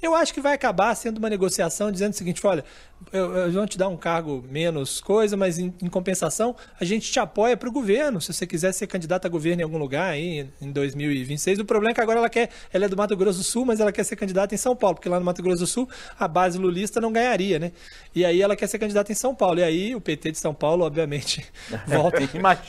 Eu 0.03 0.15
acho 0.15 0.33
que 0.33 0.41
vai 0.41 0.55
acabar 0.55 0.95
sendo 0.95 1.19
uma 1.19 1.29
negociação 1.29 1.93
dizendo 1.93 2.13
o 2.13 2.17
seguinte: 2.17 2.47
olha, 2.47 2.65
eu, 3.13 3.37
eu 3.37 3.53
vou 3.53 3.67
te 3.67 3.77
dar 3.77 3.89
um 3.89 3.97
cargo 3.97 4.45
menos 4.49 5.01
coisa, 5.01 5.37
mas 5.37 5.59
em, 5.59 5.75
em 5.83 5.89
compensação, 5.89 6.57
a 6.81 6.85
gente 6.85 7.11
te 7.11 7.21
apoia 7.21 7.57
para 7.57 7.69
o 7.69 7.73
governo. 7.73 8.21
Se 8.21 8.33
você 8.33 8.47
quiser 8.47 8.73
ser 8.73 8.87
candidato 8.87 9.27
a 9.27 9.29
governo 9.29 9.61
em 9.61 9.65
algum 9.65 9.79
lugar 9.79 10.13
aí 10.13 10.49
em 10.61 10.73
2026. 10.73 11.59
O 11.59 11.65
problema 11.65 11.93
é 11.93 11.95
que 11.95 12.01
agora 12.01 12.19
ela 12.19 12.31
quer, 12.31 12.51
ela 12.73 12.87
é 12.87 12.89
do 12.89 12.97
Mato 12.97 13.17
Grosso 13.17 13.39
do 13.39 13.45
Sul, 13.45 13.65
mas 13.65 13.81
ela 13.81 13.93
quer 13.93 14.05
ser 14.05 14.17
candidata 14.17 14.55
em 14.55 14.59
São 14.59 14.75
Paulo, 14.75 14.97
porque 14.97 15.09
lá 15.09 15.19
no 15.19 15.25
Mato 15.25 15.43
Grosso 15.43 15.61
do 15.61 15.67
Sul 15.67 15.89
a 16.19 16.27
base 16.27 16.59
lulista 16.59 17.01
não 17.01 17.13
ganharia, 17.13 17.59
né? 17.59 17.73
E 18.15 18.25
aí 18.25 18.41
ela 18.41 18.57
quer 18.57 18.67
ser 18.67 18.79
candidata 18.79 19.13
em 19.13 19.15
São 19.15 19.35
Paulo. 19.35 19.61
E 19.61 19.63
aí 19.63 19.95
o 19.95 20.01
PT 20.01 20.33
de 20.33 20.39
São 20.39 20.55
Paulo, 20.55 20.85
obviamente, 20.85 21.47
volta, 21.87 22.21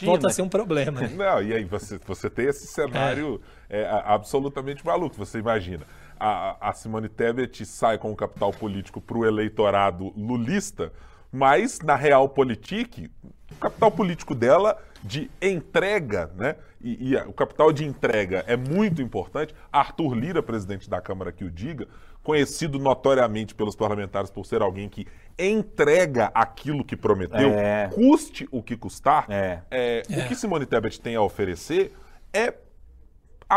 volta 0.01 0.27
a 0.27 0.31
ser 0.31 0.41
um 0.41 0.49
problema. 0.49 1.01
Né? 1.01 1.11
Não, 1.15 1.41
e 1.41 1.53
aí 1.53 1.63
você, 1.63 1.97
você 2.05 2.29
tem 2.29 2.47
esse 2.47 2.67
cenário 2.67 3.41
é. 3.69 3.83
É, 3.83 3.89
absolutamente 4.05 4.85
maluco, 4.85 5.15
você 5.15 5.39
imagina 5.39 5.85
a, 6.21 6.69
a 6.69 6.73
Simone 6.73 7.09
Tebet 7.09 7.65
sai 7.65 7.97
com 7.97 8.11
o 8.11 8.15
capital 8.15 8.51
político 8.51 9.01
para 9.01 9.17
o 9.17 9.25
eleitorado 9.25 10.13
lulista, 10.15 10.93
mas 11.31 11.79
na 11.79 11.95
Realpolitik, 11.95 13.09
o 13.51 13.55
capital 13.55 13.91
político 13.91 14.35
dela 14.35 14.77
de 15.03 15.31
entrega, 15.41 16.31
né? 16.35 16.57
E, 16.79 17.13
e, 17.13 17.15
o 17.15 17.33
capital 17.33 17.71
de 17.71 17.85
entrega 17.85 18.43
é 18.47 18.55
muito 18.55 19.01
importante. 19.01 19.55
Arthur 19.71 20.13
Lira, 20.13 20.43
presidente 20.43 20.87
da 20.87 21.01
Câmara, 21.01 21.31
que 21.31 21.43
o 21.43 21.49
diga, 21.49 21.87
conhecido 22.21 22.77
notoriamente 22.77 23.55
pelos 23.55 23.75
parlamentares 23.75 24.29
por 24.29 24.45
ser 24.45 24.61
alguém 24.61 24.87
que 24.87 25.07
entrega 25.39 26.31
aquilo 26.35 26.83
que 26.85 26.95
prometeu, 26.95 27.49
é. 27.49 27.89
custe 27.91 28.47
o 28.51 28.61
que 28.61 28.77
custar. 28.77 29.25
É. 29.27 29.61
É, 29.71 30.03
o 30.07 30.27
que 30.27 30.35
Simone 30.35 30.67
Tebet 30.67 31.01
tem 31.01 31.15
a 31.15 31.21
oferecer 31.21 31.93
é 32.31 32.53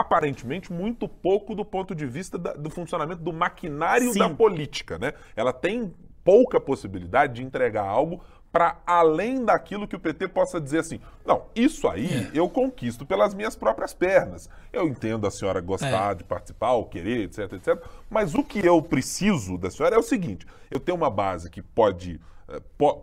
aparentemente 0.01 0.72
muito 0.72 1.09
pouco 1.09 1.55
do 1.55 1.64
ponto 1.64 1.95
de 1.95 2.05
vista 2.05 2.36
da, 2.36 2.53
do 2.53 2.68
funcionamento 2.68 3.22
do 3.22 3.32
maquinário 3.32 4.12
Sim. 4.12 4.18
da 4.18 4.28
política, 4.28 4.99
né? 4.99 5.12
Ela 5.36 5.53
tem 5.53 5.95
pouca 6.24 6.61
possibilidade 6.61 7.34
de 7.34 7.45
entregar 7.45 7.86
algo 7.86 8.20
para 8.51 8.80
além 8.86 9.45
daquilo 9.45 9.86
que 9.86 9.97
o 9.97 10.01
PT 10.01 10.28
possa 10.28 10.61
dizer 10.61 10.78
assim, 10.78 11.01
não, 11.26 11.47
isso 11.57 11.88
aí 11.88 12.28
é. 12.32 12.38
eu 12.38 12.49
conquisto 12.49 13.05
pelas 13.05 13.34
minhas 13.34 13.57
próprias 13.57 13.92
pernas. 13.92 14.49
Eu 14.72 14.86
entendo 14.86 15.26
a 15.26 15.30
senhora 15.30 15.61
gostar 15.61 16.12
é. 16.12 16.14
de 16.14 16.24
participar, 16.24 16.72
ou 16.72 16.86
querer, 16.86 17.24
etc, 17.24 17.53
etc, 17.53 17.84
mas 18.09 18.34
o 18.34 18.45
que 18.45 18.64
eu 18.64 18.80
preciso 18.80 19.59
da 19.59 19.70
senhora 19.70 19.97
é 19.97 19.99
o 19.99 20.05
seguinte, 20.05 20.47
eu 20.70 20.78
tenho 20.78 20.97
uma 20.97 21.11
base 21.11 21.51
que 21.51 21.61
pode 21.61 22.20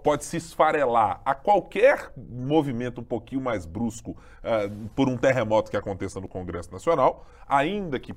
pode 0.04 0.24
se 0.24 0.38
esfarelar 0.38 1.22
a 1.26 1.34
qualquer 1.34 2.12
movimento 2.16 3.02
um 3.02 3.04
pouquinho 3.04 3.42
mais 3.42 3.66
brusco 3.66 4.12
uh, 4.12 4.89
por 4.96 5.10
um 5.10 5.18
terremoto 5.18 5.72
que 5.72 5.78
aconteça 5.78 6.20
no 6.20 6.28
Congresso 6.28 6.72
Nacional, 6.72 7.26
ainda 7.48 8.00
que 8.00 8.14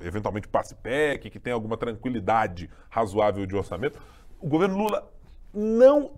eventualmente 0.00 0.46
passe 0.46 0.74
PEC, 0.76 1.30
que 1.30 1.40
tenha 1.40 1.54
alguma 1.54 1.76
tranquilidade 1.76 2.70
razoável 2.88 3.44
de 3.46 3.56
orçamento, 3.56 4.00
o 4.40 4.46
governo 4.46 4.78
Lula 4.78 5.10
não 5.52 6.12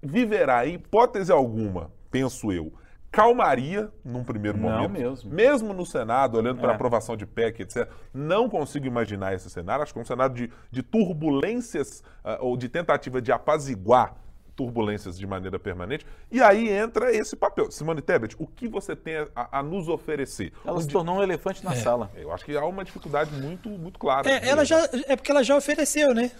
viverá, 0.00 0.66
em 0.66 0.74
hipótese 0.74 1.32
alguma, 1.32 1.90
penso 2.10 2.52
eu, 2.52 2.72
calmaria 3.14 3.90
num 4.04 4.24
primeiro 4.24 4.58
não 4.58 4.68
momento. 4.68 4.90
Mesmo. 4.90 5.32
mesmo 5.32 5.72
no 5.72 5.86
Senado, 5.86 6.36
olhando 6.36 6.58
para 6.58 6.70
a 6.70 6.72
é. 6.72 6.74
aprovação 6.74 7.16
de 7.16 7.24
PEC, 7.24 7.62
etc. 7.62 7.88
Não 8.12 8.48
consigo 8.48 8.86
imaginar 8.86 9.32
esse 9.34 9.48
cenário. 9.48 9.82
Acho 9.82 9.92
que 9.92 9.98
é 9.98 10.02
um 10.02 10.06
cenário 10.06 10.34
de, 10.34 10.50
de 10.70 10.82
turbulências 10.82 12.02
uh, 12.24 12.36
ou 12.40 12.56
de 12.56 12.68
tentativa 12.68 13.22
de 13.22 13.30
apaziguar 13.30 14.16
turbulências 14.56 15.18
de 15.18 15.26
maneira 15.26 15.58
permanente. 15.58 16.06
E 16.30 16.40
aí 16.40 16.68
entra 16.68 17.12
esse 17.14 17.36
papel. 17.36 17.70
Simone 17.70 18.00
Tebet, 18.00 18.36
o 18.38 18.46
que 18.46 18.68
você 18.68 18.94
tem 18.94 19.16
a, 19.34 19.58
a 19.58 19.62
nos 19.62 19.88
oferecer? 19.88 20.52
Ela 20.64 20.80
se 20.80 20.88
tornou 20.88 21.16
um 21.16 21.22
elefante 21.22 21.64
na 21.64 21.72
é. 21.72 21.76
sala. 21.76 22.10
Eu 22.14 22.32
acho 22.32 22.44
que 22.44 22.56
há 22.56 22.64
uma 22.64 22.84
dificuldade 22.84 23.32
muito, 23.32 23.68
muito 23.68 23.98
clara. 23.98 24.28
É, 24.28 24.48
ela 24.48 24.64
já, 24.64 24.88
é 25.06 25.16
porque 25.16 25.30
ela 25.30 25.42
já 25.42 25.56
ofereceu, 25.56 26.14
né? 26.14 26.30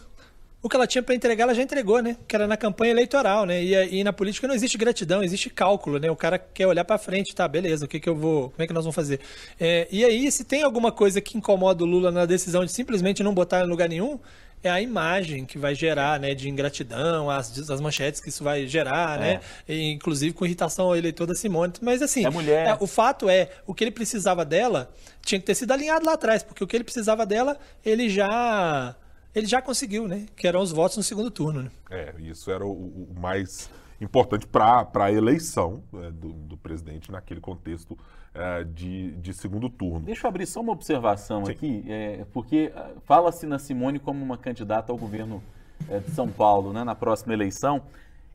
O 0.64 0.68
que 0.68 0.76
ela 0.76 0.86
tinha 0.86 1.02
para 1.02 1.14
entregar, 1.14 1.44
ela 1.44 1.54
já 1.54 1.62
entregou, 1.62 2.00
né? 2.00 2.16
Que 2.26 2.34
era 2.34 2.46
na 2.46 2.56
campanha 2.56 2.90
eleitoral, 2.90 3.44
né? 3.44 3.62
E, 3.62 3.98
e, 3.98 4.02
na 4.02 4.14
política 4.14 4.48
não 4.48 4.54
existe 4.54 4.78
gratidão, 4.78 5.22
existe 5.22 5.50
cálculo, 5.50 5.98
né? 5.98 6.10
O 6.10 6.16
cara 6.16 6.38
quer 6.38 6.66
olhar 6.66 6.86
para 6.86 6.96
frente, 6.96 7.34
tá? 7.34 7.46
Beleza, 7.46 7.84
o 7.84 7.88
que 7.88 8.00
que 8.00 8.08
eu 8.08 8.16
vou, 8.16 8.48
como 8.48 8.62
é 8.62 8.66
que 8.66 8.72
nós 8.72 8.82
vamos 8.82 8.94
fazer? 8.94 9.20
É, 9.60 9.86
e 9.92 10.02
aí, 10.02 10.32
se 10.32 10.42
tem 10.42 10.62
alguma 10.62 10.90
coisa 10.90 11.20
que 11.20 11.36
incomoda 11.36 11.84
o 11.84 11.86
Lula 11.86 12.10
na 12.10 12.24
decisão 12.24 12.64
de 12.64 12.72
simplesmente 12.72 13.22
não 13.22 13.34
botar 13.34 13.60
em 13.60 13.68
lugar 13.68 13.90
nenhum, 13.90 14.18
é 14.62 14.70
a 14.70 14.80
imagem 14.80 15.44
que 15.44 15.58
vai 15.58 15.74
gerar, 15.74 16.18
né, 16.18 16.34
de 16.34 16.48
ingratidão, 16.48 17.28
as, 17.28 17.68
as 17.68 17.78
manchetes 17.82 18.18
que 18.18 18.30
isso 18.30 18.42
vai 18.42 18.66
gerar, 18.66 19.18
né? 19.18 19.32
é. 19.32 19.34
né, 19.34 19.40
e, 19.68 19.92
inclusive 19.92 20.32
com 20.32 20.46
irritação 20.46 20.86
ao 20.86 20.96
eleitor 20.96 21.26
da 21.26 21.34
Simone. 21.34 21.74
Mas 21.82 22.00
assim, 22.00 22.24
é 22.24 22.30
mulher. 22.30 22.68
É, 22.68 22.76
o 22.80 22.86
fato 22.86 23.28
é, 23.28 23.50
o 23.66 23.74
que 23.74 23.84
ele 23.84 23.90
precisava 23.90 24.46
dela 24.46 24.90
tinha 25.20 25.38
que 25.38 25.44
ter 25.44 25.54
sido 25.54 25.72
alinhado 25.72 26.06
lá 26.06 26.14
atrás, 26.14 26.42
porque 26.42 26.64
o 26.64 26.66
que 26.66 26.74
ele 26.74 26.84
precisava 26.84 27.26
dela, 27.26 27.58
ele 27.84 28.08
já 28.08 28.96
ele 29.34 29.46
já 29.46 29.60
conseguiu, 29.60 30.06
né? 30.06 30.26
Que 30.36 30.46
eram 30.46 30.60
os 30.60 30.70
votos 30.70 30.96
no 30.96 31.02
segundo 31.02 31.30
turno. 31.30 31.62
Né? 31.62 31.70
É, 31.90 32.14
isso 32.20 32.50
era 32.50 32.64
o, 32.64 32.70
o 32.70 33.14
mais 33.18 33.68
importante 34.00 34.46
para 34.46 34.86
a 34.94 35.12
eleição 35.12 35.82
né, 35.92 36.10
do, 36.10 36.32
do, 36.32 36.56
presidente 36.56 37.10
naquele 37.10 37.40
contexto 37.40 37.96
é, 38.34 38.64
de, 38.64 39.12
de, 39.12 39.32
segundo 39.32 39.68
turno. 39.68 40.06
Deixa 40.06 40.26
eu 40.26 40.28
abrir 40.28 40.46
só 40.46 40.60
uma 40.60 40.72
observação 40.72 41.46
Sim. 41.46 41.52
aqui, 41.52 41.84
é, 41.88 42.26
porque 42.32 42.72
ah, 42.74 42.90
fala-se 43.04 43.46
na 43.46 43.58
Simone 43.58 43.98
como 43.98 44.22
uma 44.22 44.36
candidata 44.36 44.92
ao 44.92 44.98
governo 44.98 45.42
é, 45.88 45.98
de 46.00 46.10
São 46.10 46.28
Paulo 46.28 46.72
né, 46.72 46.84
na 46.84 46.94
próxima 46.94 47.32
eleição. 47.32 47.82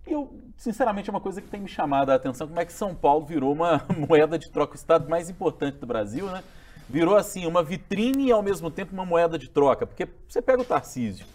E 0.07 0.13
eu, 0.13 0.33
sinceramente, 0.57 1.09
é 1.09 1.13
uma 1.13 1.21
coisa 1.21 1.41
que 1.41 1.47
tem 1.47 1.61
me 1.61 1.67
chamado 1.67 2.09
a 2.09 2.15
atenção, 2.15 2.47
como 2.47 2.59
é 2.59 2.65
que 2.65 2.73
São 2.73 2.95
Paulo 2.95 3.25
virou 3.25 3.53
uma 3.53 3.85
moeda 4.07 4.39
de 4.39 4.49
troca, 4.49 4.73
o 4.73 4.75
estado 4.75 5.09
mais 5.09 5.29
importante 5.29 5.77
do 5.77 5.85
Brasil, 5.85 6.25
né? 6.27 6.43
Virou 6.89 7.15
assim 7.15 7.45
uma 7.45 7.61
vitrine 7.61 8.27
e 8.27 8.31
ao 8.31 8.41
mesmo 8.41 8.71
tempo 8.71 8.93
uma 8.93 9.05
moeda 9.05 9.37
de 9.37 9.49
troca. 9.49 9.85
Porque 9.85 10.07
você 10.27 10.41
pega 10.41 10.61
o 10.61 10.65
Tarcísio, 10.65 11.25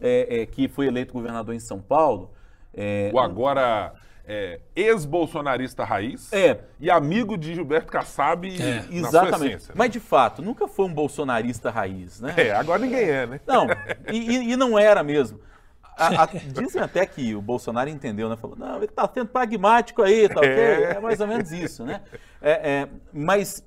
é, 0.00 0.42
é, 0.42 0.46
que 0.46 0.68
foi 0.68 0.86
eleito 0.86 1.12
governador 1.12 1.54
em 1.54 1.60
São 1.60 1.80
Paulo. 1.80 2.30
É, 2.74 3.10
o 3.12 3.20
agora 3.20 3.92
é, 4.26 4.60
ex-bolsonarista 4.74 5.84
raiz 5.84 6.32
é. 6.32 6.58
e 6.80 6.90
amigo 6.90 7.36
de 7.36 7.54
Gilberto 7.54 7.92
Kassab 7.92 8.48
é. 8.48 8.84
Exatamente. 8.90 9.56
Essência, 9.56 9.68
né? 9.68 9.74
Mas 9.76 9.90
de 9.90 10.00
fato, 10.00 10.40
nunca 10.40 10.66
foi 10.66 10.86
um 10.86 10.94
bolsonarista 10.94 11.70
raiz, 11.70 12.20
né? 12.20 12.34
É, 12.36 12.52
agora 12.52 12.78
ninguém 12.78 13.04
é, 13.04 13.26
né? 13.26 13.40
Não, 13.46 13.66
e, 14.10 14.52
e 14.52 14.56
não 14.56 14.78
era 14.78 15.02
mesmo. 15.02 15.40
A, 15.96 16.22
a, 16.22 16.26
dizem 16.48 16.80
até 16.80 17.04
que 17.04 17.34
o 17.34 17.42
Bolsonaro 17.42 17.90
entendeu, 17.90 18.28
né? 18.28 18.36
Falou, 18.36 18.56
não, 18.56 18.76
ele 18.76 18.86
está 18.86 19.08
sendo 19.12 19.26
pragmático 19.26 20.02
aí, 20.02 20.28
tá 20.28 20.40
ok? 20.40 20.50
É, 20.50 20.94
é 20.96 21.00
mais 21.00 21.20
ou 21.20 21.26
menos 21.26 21.52
isso, 21.52 21.84
né? 21.84 22.00
É, 22.40 22.50
é, 22.50 22.88
mas 23.12 23.62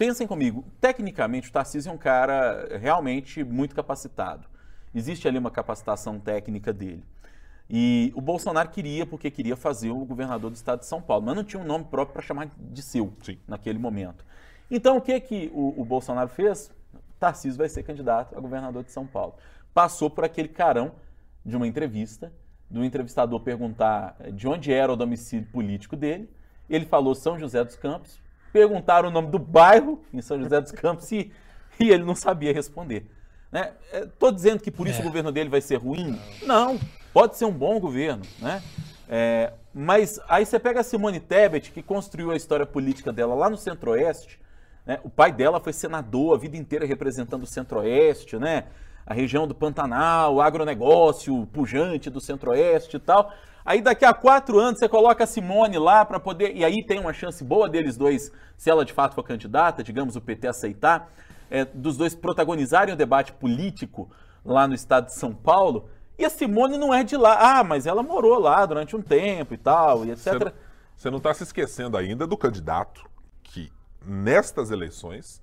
pensem 0.00 0.26
comigo, 0.26 0.64
tecnicamente 0.80 1.50
o 1.50 1.52
Tarcísio 1.52 1.90
é 1.90 1.92
um 1.92 1.98
cara 1.98 2.78
realmente 2.78 3.44
muito 3.44 3.74
capacitado. 3.74 4.48
Existe 4.94 5.28
ali 5.28 5.36
uma 5.36 5.50
capacitação 5.50 6.18
técnica 6.18 6.72
dele. 6.72 7.04
E 7.68 8.10
o 8.16 8.20
Bolsonaro 8.22 8.70
queria, 8.70 9.04
porque 9.04 9.30
queria 9.30 9.56
fazer 9.56 9.90
o 9.90 10.02
governador 10.06 10.50
do 10.50 10.54
estado 10.54 10.78
de 10.78 10.86
São 10.86 11.02
Paulo, 11.02 11.26
mas 11.26 11.36
não 11.36 11.44
tinha 11.44 11.62
um 11.62 11.66
nome 11.66 11.84
próprio 11.84 12.14
para 12.14 12.22
chamar 12.22 12.48
de 12.58 12.80
seu 12.80 13.12
Sim. 13.22 13.36
naquele 13.46 13.78
momento. 13.78 14.24
Então 14.70 14.96
o 14.96 15.02
que, 15.02 15.20
que 15.20 15.52
o, 15.52 15.78
o 15.78 15.84
Bolsonaro 15.84 16.30
fez? 16.30 16.72
Tarcísio 17.18 17.58
vai 17.58 17.68
ser 17.68 17.82
candidato 17.82 18.34
a 18.34 18.40
governador 18.40 18.82
de 18.82 18.90
São 18.92 19.06
Paulo. 19.06 19.34
Passou 19.74 20.08
por 20.08 20.24
aquele 20.24 20.48
carão 20.48 20.92
de 21.44 21.54
uma 21.54 21.66
entrevista, 21.66 22.32
do 22.70 22.82
entrevistador 22.82 23.38
perguntar 23.40 24.16
de 24.32 24.48
onde 24.48 24.72
era 24.72 24.90
o 24.90 24.96
domicílio 24.96 25.46
político 25.48 25.94
dele. 25.94 26.26
Ele 26.70 26.86
falou 26.86 27.14
São 27.14 27.38
José 27.38 27.62
dos 27.62 27.76
Campos, 27.76 28.18
perguntaram 28.52 29.08
o 29.08 29.12
nome 29.12 29.28
do 29.28 29.38
bairro 29.38 30.00
em 30.12 30.20
São 30.20 30.40
José 30.40 30.60
dos 30.60 30.72
Campos 30.72 31.10
e, 31.12 31.30
e 31.78 31.90
ele 31.90 32.04
não 32.04 32.14
sabia 32.14 32.52
responder. 32.52 33.06
Estou 33.92 34.30
né? 34.30 34.34
dizendo 34.34 34.62
que 34.62 34.70
por 34.70 34.86
isso 34.86 34.98
é. 34.98 35.00
o 35.02 35.04
governo 35.04 35.32
dele 35.32 35.48
vai 35.48 35.60
ser 35.60 35.76
ruim? 35.76 36.18
Não, 36.42 36.78
pode 37.12 37.36
ser 37.36 37.44
um 37.44 37.52
bom 37.52 37.80
governo. 37.80 38.22
Né? 38.38 38.62
É, 39.08 39.52
mas 39.74 40.20
aí 40.28 40.46
você 40.46 40.58
pega 40.58 40.80
a 40.80 40.84
Simone 40.84 41.18
Tebet, 41.18 41.72
que 41.72 41.82
construiu 41.82 42.30
a 42.30 42.36
história 42.36 42.64
política 42.64 43.12
dela 43.12 43.34
lá 43.34 43.50
no 43.50 43.56
Centro-Oeste. 43.56 44.40
Né? 44.86 45.00
O 45.02 45.10
pai 45.10 45.32
dela 45.32 45.60
foi 45.60 45.72
senador 45.72 46.34
a 46.34 46.38
vida 46.38 46.56
inteira 46.56 46.86
representando 46.86 47.42
o 47.42 47.46
Centro-Oeste, 47.46 48.36
né? 48.36 48.64
A 49.10 49.12
região 49.12 49.44
do 49.44 49.56
Pantanal, 49.56 50.36
o 50.36 50.40
agronegócio 50.40 51.44
pujante 51.46 52.08
do 52.08 52.20
Centro-Oeste 52.20 52.96
e 52.96 53.00
tal. 53.00 53.32
Aí 53.64 53.82
daqui 53.82 54.04
a 54.04 54.14
quatro 54.14 54.60
anos 54.60 54.78
você 54.78 54.88
coloca 54.88 55.24
a 55.24 55.26
Simone 55.26 55.78
lá 55.80 56.04
para 56.04 56.20
poder. 56.20 56.54
E 56.54 56.64
aí 56.64 56.86
tem 56.86 57.00
uma 57.00 57.12
chance 57.12 57.42
boa 57.42 57.68
deles 57.68 57.96
dois, 57.96 58.30
se 58.56 58.70
ela 58.70 58.84
de 58.84 58.92
fato 58.92 59.16
for 59.16 59.24
candidata, 59.24 59.82
digamos, 59.82 60.14
o 60.14 60.20
PT 60.20 60.46
aceitar, 60.46 61.10
é, 61.50 61.64
dos 61.64 61.96
dois 61.96 62.14
protagonizarem 62.14 62.94
o 62.94 62.96
debate 62.96 63.32
político 63.32 64.08
lá 64.44 64.68
no 64.68 64.74
estado 64.74 65.06
de 65.06 65.16
São 65.16 65.34
Paulo. 65.34 65.88
E 66.16 66.24
a 66.24 66.30
Simone 66.30 66.78
não 66.78 66.94
é 66.94 67.02
de 67.02 67.16
lá. 67.16 67.58
Ah, 67.58 67.64
mas 67.64 67.86
ela 67.86 68.04
morou 68.04 68.38
lá 68.38 68.64
durante 68.64 68.94
um 68.94 69.02
tempo 69.02 69.54
e 69.54 69.58
tal, 69.58 70.06
e 70.06 70.12
etc. 70.12 70.54
Você 70.96 71.10
não 71.10 71.18
está 71.18 71.34
se 71.34 71.42
esquecendo 71.42 71.96
ainda 71.96 72.28
do 72.28 72.36
candidato 72.36 73.10
que, 73.42 73.72
nestas 74.06 74.70
eleições, 74.70 75.42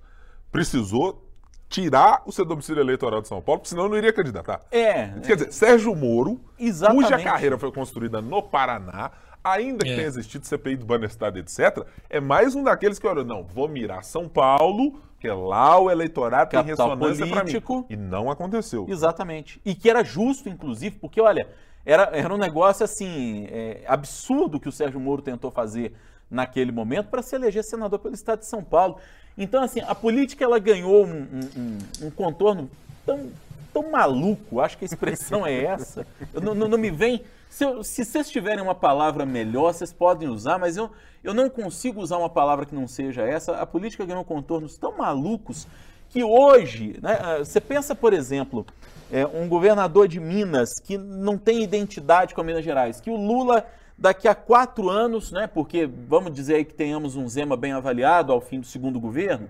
precisou 0.50 1.27
tirar 1.68 2.22
o 2.24 2.32
seu 2.32 2.44
domicílio 2.44 2.80
eleitoral 2.80 3.20
de 3.20 3.28
São 3.28 3.42
Paulo, 3.42 3.60
porque 3.60 3.70
senão 3.70 3.88
não 3.88 3.96
iria 3.96 4.12
candidatar. 4.12 4.62
É. 4.70 5.08
Quer 5.20 5.36
dizer, 5.36 5.52
Sérgio 5.52 5.94
Moro, 5.94 6.40
Exatamente. 6.58 7.04
cuja 7.04 7.22
carreira 7.22 7.58
foi 7.58 7.70
construída 7.70 8.22
no 8.22 8.42
Paraná, 8.42 9.10
ainda 9.44 9.84
que 9.84 9.90
é. 9.90 9.96
tenha 9.96 10.06
existido 10.06 10.46
CPI 10.46 10.76
do 10.76 10.86
Banestado, 10.86 11.38
etc., 11.38 11.84
é 12.08 12.20
mais 12.20 12.54
um 12.54 12.62
daqueles 12.62 12.98
que 12.98 13.06
olha, 13.06 13.22
não, 13.22 13.44
vou 13.44 13.68
mirar 13.68 14.02
São 14.02 14.28
Paulo, 14.28 15.00
que 15.20 15.28
é 15.28 15.34
lá 15.34 15.78
o 15.78 15.90
eleitorado 15.90 16.50
tem 16.50 16.62
ressonância 16.62 17.26
para 17.26 17.44
mim. 17.44 17.52
E 17.90 17.96
não 17.96 18.30
aconteceu. 18.30 18.86
Exatamente. 18.88 19.60
E 19.64 19.74
que 19.74 19.90
era 19.90 20.04
justo, 20.04 20.48
inclusive, 20.48 20.96
porque, 20.96 21.20
olha, 21.20 21.48
era, 21.84 22.04
era 22.12 22.32
um 22.32 22.38
negócio 22.38 22.84
assim, 22.84 23.46
é, 23.50 23.82
absurdo 23.86 24.60
que 24.60 24.68
o 24.68 24.72
Sérgio 24.72 25.00
Moro 25.00 25.20
tentou 25.20 25.50
fazer 25.50 25.92
naquele 26.30 26.70
momento 26.70 27.08
para 27.08 27.22
se 27.22 27.34
eleger 27.34 27.64
senador 27.64 27.98
pelo 27.98 28.14
estado 28.14 28.40
de 28.40 28.46
São 28.46 28.62
Paulo. 28.62 28.98
Então, 29.38 29.62
assim, 29.62 29.80
a 29.86 29.94
política 29.94 30.44
ela 30.44 30.58
ganhou 30.58 31.06
um, 31.06 31.26
um, 31.56 32.06
um 32.06 32.10
contorno 32.10 32.68
tão, 33.06 33.30
tão 33.72 33.90
maluco, 33.90 34.60
acho 34.60 34.76
que 34.76 34.84
a 34.84 34.86
expressão 34.86 35.46
é 35.46 35.64
essa. 35.64 36.04
Não, 36.34 36.54
não, 36.54 36.66
não, 36.66 36.76
me 36.76 36.90
vem. 36.90 37.22
Se, 37.48 37.64
eu, 37.64 37.84
se, 37.84 38.04
vocês 38.04 38.28
tiverem 38.28 38.62
uma 38.62 38.74
palavra 38.74 39.24
melhor, 39.24 39.72
vocês 39.72 39.92
podem 39.92 40.28
usar, 40.28 40.58
mas 40.58 40.76
eu, 40.76 40.90
eu 41.22 41.32
não 41.32 41.48
consigo 41.48 42.00
usar 42.00 42.18
uma 42.18 42.28
palavra 42.28 42.66
que 42.66 42.74
não 42.74 42.88
seja 42.88 43.22
essa. 43.22 43.56
A 43.56 43.64
política 43.64 44.04
ganhou 44.04 44.24
contornos 44.24 44.76
tão 44.76 44.98
malucos 44.98 45.68
que 46.10 46.24
hoje, 46.24 46.98
né, 47.00 47.18
ah, 47.20 47.38
você 47.38 47.60
pensa, 47.60 47.94
por 47.94 48.12
exemplo, 48.12 48.66
é, 49.10 49.24
um 49.24 49.48
governador 49.48 50.08
de 50.08 50.18
Minas 50.18 50.80
que 50.80 50.98
não 50.98 51.38
tem 51.38 51.62
identidade 51.62 52.34
com 52.34 52.40
a 52.40 52.44
Minas 52.44 52.64
Gerais, 52.64 53.00
que 53.00 53.10
o 53.10 53.16
Lula 53.16 53.64
daqui 53.98 54.28
a 54.28 54.34
quatro 54.34 54.88
anos, 54.88 55.32
né, 55.32 55.46
porque 55.46 55.86
vamos 55.86 56.32
dizer 56.32 56.64
que 56.64 56.72
tenhamos 56.72 57.16
um 57.16 57.28
Zema 57.28 57.56
bem 57.56 57.72
avaliado 57.72 58.32
ao 58.32 58.40
fim 58.40 58.60
do 58.60 58.66
segundo 58.66 59.00
governo, 59.00 59.48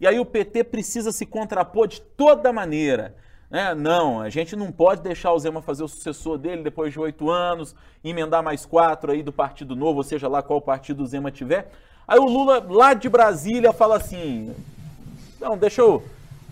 e 0.00 0.06
aí 0.06 0.18
o 0.18 0.24
PT 0.24 0.64
precisa 0.64 1.12
se 1.12 1.26
contrapor 1.26 1.86
de 1.86 2.00
toda 2.00 2.52
maneira. 2.52 3.14
Né? 3.50 3.74
Não, 3.74 4.20
a 4.20 4.30
gente 4.30 4.56
não 4.56 4.72
pode 4.72 5.02
deixar 5.02 5.32
o 5.32 5.38
Zema 5.38 5.60
fazer 5.60 5.82
o 5.82 5.88
sucessor 5.88 6.38
dele 6.38 6.62
depois 6.62 6.92
de 6.92 6.98
oito 6.98 7.28
anos, 7.28 7.74
emendar 8.02 8.42
mais 8.42 8.64
quatro 8.64 9.12
aí 9.12 9.22
do 9.22 9.32
Partido 9.32 9.76
Novo, 9.76 9.98
ou 9.98 10.04
seja 10.04 10.28
lá 10.28 10.42
qual 10.42 10.62
partido 10.62 11.02
o 11.02 11.06
Zema 11.06 11.30
tiver. 11.30 11.70
Aí 12.08 12.18
o 12.18 12.24
Lula, 12.24 12.64
lá 12.66 12.94
de 12.94 13.08
Brasília, 13.08 13.72
fala 13.72 13.96
assim: 13.96 14.54
não, 15.40 15.58
deixa 15.58 15.82
eu. 15.82 16.02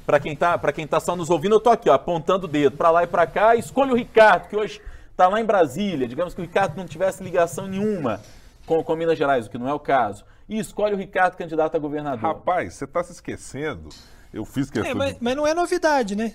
Para 0.04 0.18
quem, 0.18 0.34
tá, 0.34 0.58
quem 0.72 0.86
tá 0.86 0.98
só 0.98 1.14
nos 1.14 1.30
ouvindo, 1.30 1.54
eu 1.54 1.60
tô 1.60 1.68
aqui, 1.68 1.90
ó, 1.90 1.94
apontando 1.94 2.46
o 2.46 2.48
dedo 2.48 2.76
para 2.76 2.90
lá 2.90 3.02
e 3.04 3.06
para 3.06 3.26
cá. 3.26 3.54
Escolha 3.54 3.92
o 3.92 3.96
Ricardo, 3.96 4.48
que 4.48 4.56
hoje 4.56 4.80
está 5.18 5.26
lá 5.26 5.40
em 5.40 5.44
Brasília, 5.44 6.06
digamos 6.06 6.32
que 6.32 6.40
o 6.40 6.44
Ricardo 6.44 6.76
não 6.76 6.86
tivesse 6.86 7.24
ligação 7.24 7.66
nenhuma 7.66 8.20
com, 8.64 8.84
com 8.84 8.94
Minas 8.94 9.18
Gerais, 9.18 9.46
o 9.46 9.50
que 9.50 9.58
não 9.58 9.68
é 9.68 9.74
o 9.74 9.80
caso, 9.80 10.24
e 10.48 10.56
escolhe 10.60 10.94
o 10.94 10.96
Ricardo 10.96 11.36
candidato 11.36 11.74
a 11.74 11.78
governador. 11.80 12.20
Rapaz, 12.20 12.74
você 12.74 12.84
está 12.84 13.02
se 13.02 13.10
esquecendo. 13.10 13.88
Eu 14.32 14.44
fiz 14.44 14.70
questão. 14.70 14.92
É, 14.92 14.94
mas, 14.94 15.14
de... 15.14 15.18
mas 15.20 15.34
não 15.34 15.44
é 15.44 15.52
novidade, 15.52 16.14
né? 16.14 16.34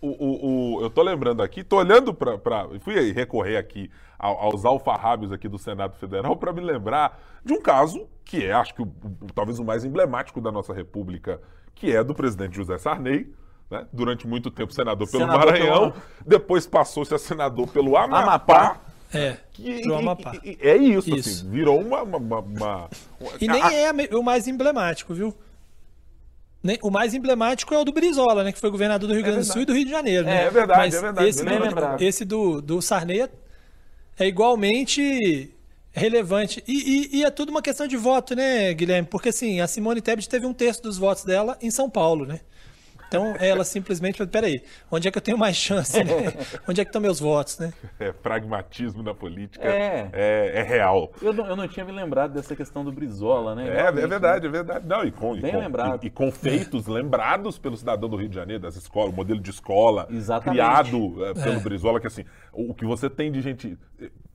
O, 0.00 0.08
o, 0.08 0.78
o, 0.78 0.82
eu 0.82 0.90
tô 0.90 1.02
lembrando 1.02 1.40
aqui, 1.40 1.62
tô 1.62 1.76
olhando 1.76 2.12
para. 2.12 2.68
Fui 2.80 3.12
recorrer 3.12 3.56
aqui 3.56 3.90
aos 4.18 4.64
alfarrábios 4.64 5.30
aqui 5.30 5.48
do 5.48 5.58
Senado 5.58 5.96
Federal 5.96 6.36
para 6.36 6.52
me 6.52 6.60
lembrar 6.60 7.20
de 7.44 7.52
um 7.52 7.60
caso 7.60 8.08
que 8.24 8.44
é, 8.44 8.52
acho 8.52 8.74
que, 8.74 8.82
o, 8.82 8.92
talvez 9.34 9.58
o 9.58 9.64
mais 9.64 9.84
emblemático 9.84 10.40
da 10.40 10.50
nossa 10.50 10.72
República, 10.72 11.40
que 11.74 11.94
é 11.94 12.02
do 12.02 12.14
presidente 12.14 12.56
José 12.56 12.76
Sarney, 12.76 13.32
né? 13.70 13.86
durante 13.92 14.26
muito 14.26 14.50
tempo 14.50 14.72
senador 14.72 15.08
pelo 15.08 15.22
senador 15.22 15.46
Maranhão, 15.46 15.90
pelo... 15.90 16.04
depois 16.26 16.66
passou-se 16.66 17.14
a 17.14 17.18
senador 17.18 17.68
pelo 17.68 17.96
Amapá. 17.96 18.22
Amapá. 18.22 18.80
É, 19.14 19.36
que, 19.52 19.82
e, 19.86 19.92
Amapá. 19.92 20.32
E, 20.44 20.58
é 20.60 20.76
isso, 20.76 21.10
assim, 21.10 21.14
isso. 21.16 21.28
Assim, 21.28 21.50
virou 21.50 21.80
uma, 21.80 22.02
uma, 22.02 22.18
uma, 22.18 22.40
uma... 22.40 22.90
E 23.40 23.48
nem 23.48 23.62
a... 23.62 23.72
é 23.72 23.92
o 24.14 24.22
mais 24.22 24.46
emblemático, 24.48 25.14
viu? 25.14 25.34
O 26.82 26.90
mais 26.90 27.14
emblemático 27.14 27.72
é 27.72 27.78
o 27.78 27.84
do 27.84 27.92
Brizola, 27.92 28.42
né? 28.42 28.50
Que 28.50 28.58
foi 28.58 28.70
governador 28.70 29.08
do 29.08 29.14
Rio 29.14 29.22
é 29.22 29.24
Grande 29.24 29.46
do 29.46 29.52
Sul 29.52 29.62
e 29.62 29.64
do 29.64 29.72
Rio 29.72 29.84
de 29.84 29.90
Janeiro. 29.90 30.24
Né? 30.24 30.46
É, 30.46 30.50
verdade, 30.50 30.80
Mas 30.80 30.94
é 30.94 31.00
verdade. 31.00 31.28
Esse, 31.28 31.44
do, 31.44 32.04
esse 32.04 32.24
do, 32.24 32.60
do 32.60 32.82
Sarney 32.82 33.20
é, 33.22 33.30
é 34.18 34.26
igualmente 34.26 35.54
relevante. 35.92 36.62
E, 36.66 36.72
e, 37.12 37.18
e, 37.18 37.24
é 37.24 37.30
tudo 37.30 37.50
uma 37.50 37.62
questão 37.62 37.86
de 37.86 37.96
voto, 37.96 38.34
né, 38.34 38.74
Guilherme? 38.74 39.08
Porque 39.08 39.28
assim, 39.28 39.60
a 39.60 39.66
Simone 39.66 40.00
Tebet 40.00 40.28
teve 40.28 40.44
um 40.44 40.52
terço 40.52 40.82
dos 40.82 40.98
votos 40.98 41.24
dela 41.24 41.56
em 41.62 41.70
São 41.70 41.88
Paulo, 41.88 42.26
né? 42.26 42.40
Então 43.08 43.34
ela 43.38 43.64
simplesmente 43.64 44.18
falou, 44.18 44.30
peraí, 44.30 44.62
onde 44.90 45.08
é 45.08 45.10
que 45.10 45.18
eu 45.18 45.22
tenho 45.22 45.38
mais 45.38 45.56
chance, 45.56 46.02
né? 46.02 46.12
Onde 46.68 46.80
é 46.80 46.84
que 46.84 46.88
estão 46.88 47.00
meus 47.00 47.20
votos, 47.20 47.58
né? 47.58 47.72
É, 47.98 48.12
pragmatismo 48.12 49.02
na 49.02 49.14
política 49.14 49.64
é, 49.64 50.10
é, 50.12 50.52
é 50.56 50.62
real. 50.62 51.12
Eu 51.22 51.32
não, 51.32 51.46
eu 51.46 51.56
não 51.56 51.68
tinha 51.68 51.84
me 51.84 51.92
lembrado 51.92 52.32
dessa 52.32 52.56
questão 52.56 52.84
do 52.84 52.92
Brizola, 52.92 53.54
né? 53.54 53.68
É, 53.68 53.86
é 53.86 53.92
verdade, 53.92 54.46
é 54.46 54.50
verdade. 54.50 54.86
Não, 54.86 55.04
e 55.04 55.12
com, 55.12 55.34
Bem 55.34 55.50
e 55.50 55.52
com, 55.52 55.58
lembrado. 55.58 56.04
E, 56.04 56.06
e 56.06 56.10
com 56.10 56.30
feitos 56.32 56.86
lembrados 56.86 57.58
pelo 57.58 57.76
cidadão 57.76 58.08
do 58.08 58.16
Rio 58.16 58.28
de 58.28 58.34
Janeiro, 58.34 58.62
das 58.62 58.76
escolas, 58.76 59.12
o 59.12 59.16
modelo 59.16 59.40
de 59.40 59.50
escola 59.50 60.06
Exatamente. 60.10 60.60
criado 60.60 61.24
é, 61.24 61.34
pelo 61.34 61.56
é. 61.56 61.60
Brizola, 61.60 62.00
que 62.00 62.06
assim, 62.06 62.24
o 62.52 62.74
que 62.74 62.84
você 62.84 63.08
tem 63.08 63.30
de 63.30 63.40
gente... 63.40 63.78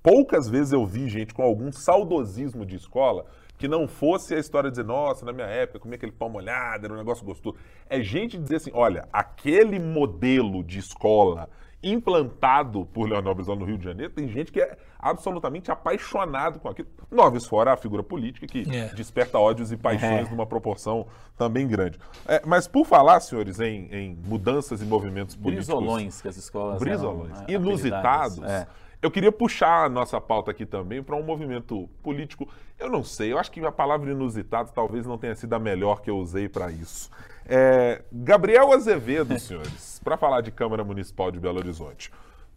Poucas 0.01 0.49
vezes 0.49 0.73
eu 0.73 0.85
vi 0.85 1.07
gente 1.07 1.33
com 1.33 1.43
algum 1.43 1.71
saudosismo 1.71 2.65
de 2.65 2.75
escola 2.75 3.25
que 3.61 3.67
não 3.67 3.87
fosse 3.87 4.33
a 4.33 4.39
história 4.39 4.71
de 4.71 4.77
dizer, 4.77 4.87
nossa, 4.87 5.23
na 5.23 5.31
minha 5.31 5.45
época, 5.45 5.79
comia 5.79 5.95
aquele 5.95 6.11
pão 6.11 6.27
molhado, 6.27 6.85
era 6.85 6.93
um 6.95 6.97
negócio 6.97 7.23
gostoso. 7.23 7.55
É 7.87 8.01
gente 8.01 8.35
dizer 8.35 8.55
assim, 8.55 8.71
olha, 8.73 9.07
aquele 9.13 9.77
modelo 9.77 10.63
de 10.63 10.79
escola 10.79 11.47
implantado 11.83 12.87
por 12.91 13.07
Leonel 13.07 13.35
Brizola 13.35 13.59
no 13.59 13.65
Rio 13.65 13.77
de 13.77 13.83
Janeiro, 13.83 14.11
tem 14.11 14.27
gente 14.27 14.51
que 14.51 14.59
é 14.59 14.75
absolutamente 14.99 15.71
apaixonado 15.71 16.59
com 16.59 16.69
aquilo. 16.69 16.87
Noves 17.09 17.45
fora 17.45 17.73
a 17.73 17.77
figura 17.77 18.01
política 18.01 18.47
que 18.47 18.65
é. 18.75 18.87
desperta 18.95 19.37
ódios 19.37 19.71
e 19.71 19.77
paixões 19.77 20.27
é. 20.27 20.29
numa 20.31 20.45
proporção 20.47 21.05
também 21.37 21.67
grande. 21.67 21.99
É, 22.27 22.41
mas 22.45 22.67
por 22.67 22.85
falar, 22.85 23.19
senhores, 23.19 23.59
em, 23.59 23.87
em, 23.91 24.17
mudanças 24.25 24.81
e 24.81 24.85
movimentos 24.85 25.35
políticos... 25.35 25.67
Brisolões 25.67 26.19
que 26.19 26.27
as 26.27 26.37
escolas 26.37 26.79
Brisolões. 26.79 27.39
Eram, 27.47 27.61
inusitados. 27.61 28.39
Eu 29.01 29.09
queria 29.09 29.31
puxar 29.31 29.85
a 29.85 29.89
nossa 29.89 30.21
pauta 30.21 30.51
aqui 30.51 30.63
também 30.63 31.01
para 31.01 31.15
um 31.15 31.23
movimento 31.23 31.89
político. 32.03 32.47
Eu 32.77 32.87
não 32.87 33.03
sei, 33.03 33.33
eu 33.33 33.39
acho 33.39 33.51
que 33.51 33.59
a 33.65 33.71
palavra 33.71 34.11
inusitado 34.11 34.71
talvez 34.71 35.07
não 35.07 35.17
tenha 35.17 35.33
sido 35.33 35.53
a 35.53 35.59
melhor 35.59 36.01
que 36.01 36.09
eu 36.09 36.17
usei 36.17 36.47
para 36.47 36.69
isso. 36.71 37.09
É, 37.45 38.03
Gabriel 38.11 38.71
Azevedo, 38.71 39.37
senhores, 39.41 39.99
para 40.03 40.17
falar 40.17 40.41
de 40.41 40.51
Câmara 40.51 40.83
Municipal 40.83 41.31
de 41.31 41.39
Belo 41.39 41.57
Horizonte. 41.57 42.11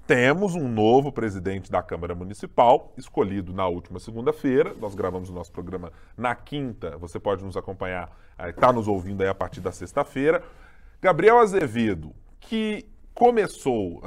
Temos 0.07 0.55
um 0.55 0.69
novo 0.69 1.11
presidente 1.11 1.73
da 1.73 1.83
Câmara 1.83 2.15
Municipal, 2.15 2.93
escolhido 2.99 3.55
na 3.55 3.67
última 3.67 3.99
segunda-feira. 3.99 4.75
Nós 4.79 4.95
gravamos 4.95 5.31
o 5.31 5.33
nosso 5.33 5.51
programa 5.51 5.91
na 6.15 6.35
quinta. 6.35 6.99
Você 6.99 7.19
pode 7.19 7.43
nos 7.43 7.57
acompanhar, 7.57 8.15
está 8.51 8.71
nos 8.71 8.87
ouvindo 8.87 9.23
aí 9.23 9.29
a 9.29 9.35
partir 9.35 9.63
da 9.63 9.73
sexta-feira. 9.73 10.43
Gabriel 11.01 11.39
Azevedo, 11.39 12.15
que 12.39 12.85
começou 13.15 13.99
uh, 13.99 14.03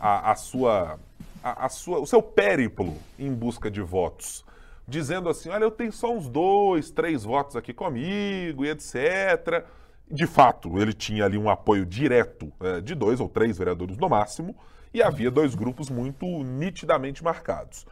a, 0.00 0.30
a 0.30 0.36
sua 0.36 0.98
a, 1.42 1.66
a 1.66 1.68
sua, 1.68 1.98
o 1.98 2.06
seu 2.06 2.22
périplo 2.22 2.96
em 3.18 3.32
busca 3.32 3.70
de 3.70 3.80
votos, 3.80 4.44
dizendo 4.86 5.28
assim: 5.28 5.48
olha, 5.50 5.64
eu 5.64 5.70
tenho 5.70 5.92
só 5.92 6.12
uns 6.12 6.28
dois, 6.28 6.90
três 6.90 7.24
votos 7.24 7.56
aqui 7.56 7.72
comigo 7.72 8.64
e 8.64 8.70
etc. 8.70 9.64
De 10.10 10.26
fato, 10.26 10.78
ele 10.78 10.92
tinha 10.92 11.24
ali 11.24 11.38
um 11.38 11.48
apoio 11.48 11.86
direto 11.86 12.52
é, 12.60 12.80
de 12.80 12.94
dois 12.94 13.18
ou 13.20 13.28
três 13.28 13.56
vereadores 13.56 13.96
no 13.96 14.08
máximo, 14.08 14.54
e 14.92 15.02
havia 15.02 15.30
dois 15.30 15.54
grupos 15.54 15.88
muito 15.88 16.26
nitidamente 16.26 17.24
marcados. 17.24 17.86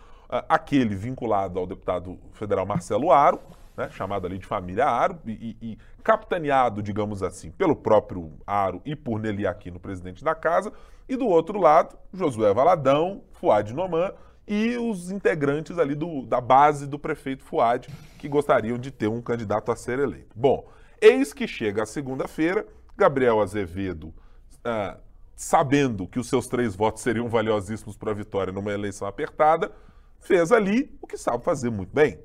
Aquele 0.48 0.94
vinculado 0.94 1.58
ao 1.58 1.66
deputado 1.66 2.16
federal 2.34 2.64
Marcelo 2.64 3.10
Aro, 3.10 3.40
né, 3.76 3.88
chamado 3.90 4.26
ali 4.26 4.38
de 4.38 4.46
família 4.46 4.86
Aro, 4.86 5.18
e, 5.26 5.56
e, 5.60 5.78
capitaneado, 6.00 6.82
digamos 6.82 7.22
assim, 7.22 7.50
pelo 7.50 7.76
próprio 7.76 8.32
Aro 8.46 8.80
e 8.84 8.96
por 8.96 9.20
Nelly 9.20 9.46
Aquino, 9.46 9.78
presidente 9.78 10.24
da 10.24 10.34
casa, 10.34 10.72
e 11.08 11.16
do 11.16 11.26
outro 11.26 11.58
lado, 11.58 11.96
Josué 12.12 12.52
Valadão, 12.52 13.22
Fuad 13.32 13.72
Noman 13.74 14.12
e 14.46 14.76
os 14.76 15.10
integrantes 15.10 15.78
ali 15.78 15.94
do, 15.94 16.26
da 16.26 16.40
base 16.40 16.86
do 16.86 16.98
prefeito 16.98 17.44
Fuad, 17.44 17.88
que 18.18 18.28
gostariam 18.28 18.78
de 18.78 18.90
ter 18.90 19.08
um 19.08 19.22
candidato 19.22 19.70
a 19.70 19.76
ser 19.76 19.98
eleito. 19.98 20.34
Bom, 20.34 20.68
eis 21.00 21.32
que 21.32 21.46
chega 21.46 21.82
a 21.82 21.86
segunda-feira, 21.86 22.66
Gabriel 22.96 23.40
Azevedo, 23.40 24.12
ah, 24.64 24.98
sabendo 25.36 26.06
que 26.06 26.18
os 26.18 26.28
seus 26.28 26.46
três 26.46 26.74
votos 26.74 27.02
seriam 27.02 27.28
valiosíssimos 27.28 27.96
para 27.96 28.10
a 28.10 28.14
vitória 28.14 28.52
numa 28.52 28.72
eleição 28.72 29.08
apertada, 29.08 29.72
fez 30.18 30.52
ali 30.52 30.96
o 31.00 31.06
que 31.06 31.16
sabe 31.16 31.42
fazer 31.42 31.70
muito 31.70 31.94
bem: 31.94 32.18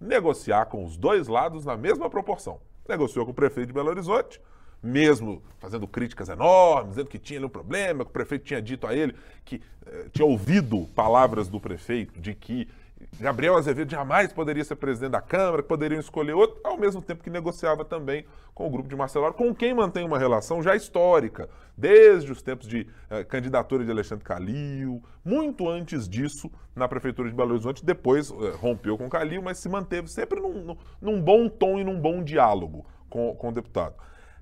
negociar 0.00 0.66
com 0.66 0.84
os 0.84 0.96
dois 0.96 1.26
lados 1.26 1.64
na 1.64 1.76
mesma 1.76 2.08
proporção. 2.08 2.60
Negociou 2.88 3.24
com 3.24 3.32
o 3.32 3.34
prefeito 3.34 3.68
de 3.68 3.72
Belo 3.72 3.88
Horizonte, 3.88 4.40
mesmo 4.82 5.42
fazendo 5.58 5.86
críticas 5.86 6.28
enormes, 6.28 6.90
dizendo 6.90 7.08
que 7.08 7.18
tinha 7.18 7.38
ali 7.38 7.46
um 7.46 7.50
problema, 7.50 8.04
que 8.04 8.10
o 8.10 8.12
prefeito 8.12 8.44
tinha 8.44 8.62
dito 8.62 8.86
a 8.86 8.94
ele 8.94 9.14
que 9.44 9.60
eh, 9.86 10.06
tinha 10.12 10.26
ouvido 10.26 10.88
palavras 10.94 11.48
do 11.48 11.60
prefeito 11.60 12.18
de 12.20 12.34
que 12.34 12.68
Gabriel 13.18 13.56
Azevedo 13.56 13.90
jamais 13.90 14.32
poderia 14.32 14.64
ser 14.64 14.76
presidente 14.76 15.12
da 15.12 15.20
Câmara, 15.20 15.62
poderiam 15.62 16.00
escolher 16.00 16.34
outro, 16.34 16.60
ao 16.64 16.76
mesmo 16.76 17.00
tempo 17.00 17.22
que 17.22 17.30
negociava 17.30 17.84
também 17.84 18.24
com 18.54 18.66
o 18.66 18.70
grupo 18.70 18.88
de 18.88 18.96
Marcelo 18.96 19.32
com 19.32 19.54
quem 19.54 19.74
mantém 19.74 20.04
uma 20.04 20.18
relação 20.18 20.62
já 20.62 20.76
histórica, 20.76 21.48
desde 21.76 22.30
os 22.30 22.42
tempos 22.42 22.66
de 22.66 22.86
eh, 23.08 23.24
candidatura 23.24 23.84
de 23.84 23.90
Alexandre 23.90 24.24
Calil, 24.24 25.02
muito 25.24 25.68
antes 25.68 26.08
disso, 26.08 26.50
na 26.74 26.88
Prefeitura 26.88 27.28
de 27.28 27.34
Belo 27.34 27.52
Horizonte, 27.52 27.84
depois 27.84 28.30
eh, 28.30 28.56
rompeu 28.56 28.98
com 28.98 29.08
Calil, 29.08 29.42
mas 29.42 29.58
se 29.58 29.68
manteve 29.68 30.08
sempre 30.08 30.40
num, 30.40 30.62
num, 30.62 30.76
num, 31.00 31.20
bom 31.20 31.48
tom 31.48 31.78
e 31.78 31.84
num 31.84 31.98
bom 31.98 32.22
diálogo 32.22 32.84
com, 33.08 33.34
com 33.34 33.48
o 33.48 33.52
deputado. 33.52 33.94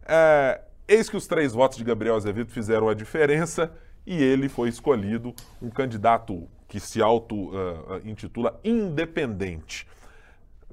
É, 0.06 0.62
Eis 0.90 1.10
que 1.10 1.18
os 1.18 1.26
três 1.26 1.52
votos 1.52 1.76
de 1.76 1.84
Gabriel 1.84 2.16
Azevedo 2.16 2.50
fizeram 2.50 2.88
a 2.88 2.94
diferença 2.94 3.70
e 4.06 4.22
ele 4.22 4.48
foi 4.48 4.70
escolhido 4.70 5.34
um 5.60 5.68
candidato 5.68 6.48
que 6.68 6.78
se 6.78 7.00
auto-intitula 7.00 8.52
uh, 8.52 8.54
uh, 8.54 8.60
independente. 8.62 9.86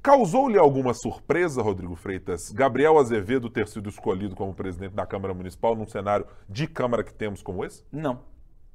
Causou-lhe 0.02 0.56
alguma 0.56 0.94
surpresa, 0.94 1.60
Rodrigo 1.62 1.96
Freitas, 1.96 2.52
Gabriel 2.52 2.98
Azevedo 2.98 3.50
ter 3.50 3.66
sido 3.66 3.88
escolhido 3.88 4.36
como 4.36 4.54
presidente 4.54 4.94
da 4.94 5.04
Câmara 5.04 5.34
Municipal 5.34 5.74
num 5.74 5.86
cenário 5.86 6.26
de 6.48 6.68
Câmara 6.68 7.02
que 7.02 7.12
temos 7.12 7.42
como 7.42 7.64
esse? 7.64 7.82
Não, 7.90 8.20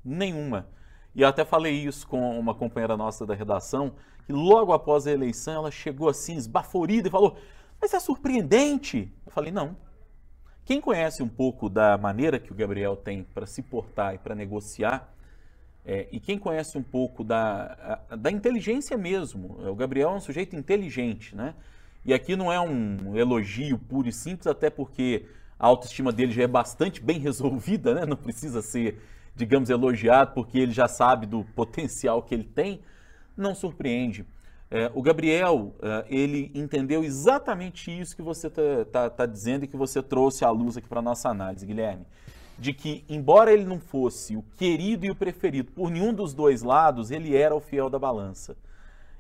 nenhuma. 0.04 0.68
E 1.16 1.22
eu 1.22 1.28
até 1.28 1.46
falei 1.46 1.74
isso 1.74 2.08
com 2.08 2.38
uma 2.38 2.56
companheira 2.56 2.98
nossa 2.98 3.26
da 3.26 3.34
redação, 3.34 3.94
que 4.26 4.34
logo 4.34 4.74
após 4.74 5.08
a 5.08 5.12
eleição 5.12 5.54
ela 5.54 5.72
chegou 5.72 6.10
assim, 6.10 6.36
esbaforida 6.36 7.08
e 7.08 7.12
falou: 7.12 7.38
Mas 7.80 7.94
é 7.94 8.00
surpreendente. 8.00 9.14
Eu 9.26 9.32
falei: 9.32 9.52
Não. 9.52 9.78
Quem 10.64 10.80
conhece 10.80 11.24
um 11.24 11.28
pouco 11.30 11.70
da 11.70 11.98
maneira 11.98 12.40
que 12.40 12.52
o 12.52 12.56
Gabriel 12.56 12.96
tem 12.96 13.24
para 13.24 13.46
se 13.46 13.62
portar 13.62 14.16
e 14.16 14.18
para 14.18 14.36
negociar, 14.36 15.11
é, 15.86 16.08
e 16.12 16.20
quem 16.20 16.38
conhece 16.38 16.78
um 16.78 16.84
pouco 16.84 17.24
da, 17.24 18.00
da 18.18 18.32
inteligência 18.32 18.98
mesmo, 18.98 19.58
o 19.68 19.76
Gabriel 19.76 20.12
é 20.12 20.14
um 20.14 20.22
sujeito 20.22 20.56
inteligente, 20.56 21.36
né? 21.36 21.56
E 22.04 22.14
aqui 22.14 22.36
não 22.36 22.52
é 22.52 22.60
um 22.60 23.16
elogio 23.16 23.78
puro 23.78 24.08
e 24.08 24.12
simples, 24.12 24.48
até 24.48 24.70
porque 24.70 25.26
a 25.60 25.68
autoestima 25.68 26.12
dele 26.12 26.32
já 26.32 26.44
é 26.44 26.48
bastante 26.48 27.02
bem 27.02 27.18
resolvida, 27.20 27.94
né? 27.94 28.06
Não 28.06 28.18
precisa 28.18 28.62
ser 28.62 29.00
digamos, 29.36 29.70
elogiado, 29.70 30.34
porque 30.34 30.60
ele 30.60 30.72
já 30.72 30.88
sabe 30.88 31.26
do 31.26 31.44
potencial 31.56 32.22
que 32.22 32.34
ele 32.34 32.44
tem, 32.44 32.82
não 33.36 33.56
surpreende. 33.56 34.26
É, 34.70 34.90
o 34.94 35.02
Gabriel, 35.02 35.76
é, 35.82 36.06
ele 36.10 36.52
entendeu 36.56 37.04
exatamente 37.04 37.92
isso 37.92 38.16
que 38.16 38.22
você 38.22 38.48
está 38.48 38.86
tá, 38.86 39.10
tá 39.10 39.26
dizendo 39.26 39.66
e 39.66 39.68
que 39.68 39.76
você 39.76 40.02
trouxe 40.02 40.46
à 40.46 40.50
luz 40.50 40.78
aqui 40.78 40.88
para 40.88 41.02
nossa 41.02 41.30
análise, 41.30 41.66
Guilherme. 41.66 42.06
De 42.62 42.74
que, 42.74 43.04
embora 43.10 43.52
ele 43.52 43.66
não 43.66 43.80
fosse 43.80 44.38
o 44.38 44.44
querido 44.56 45.04
e 45.04 45.10
o 45.10 45.16
preferido 45.16 45.72
por 45.72 45.90
nenhum 45.90 46.14
dos 46.14 46.32
dois 46.32 46.62
lados, 46.62 47.10
ele 47.10 47.36
era 47.36 47.56
o 47.56 47.60
fiel 47.60 47.90
da 47.90 47.98
balança. 47.98 48.56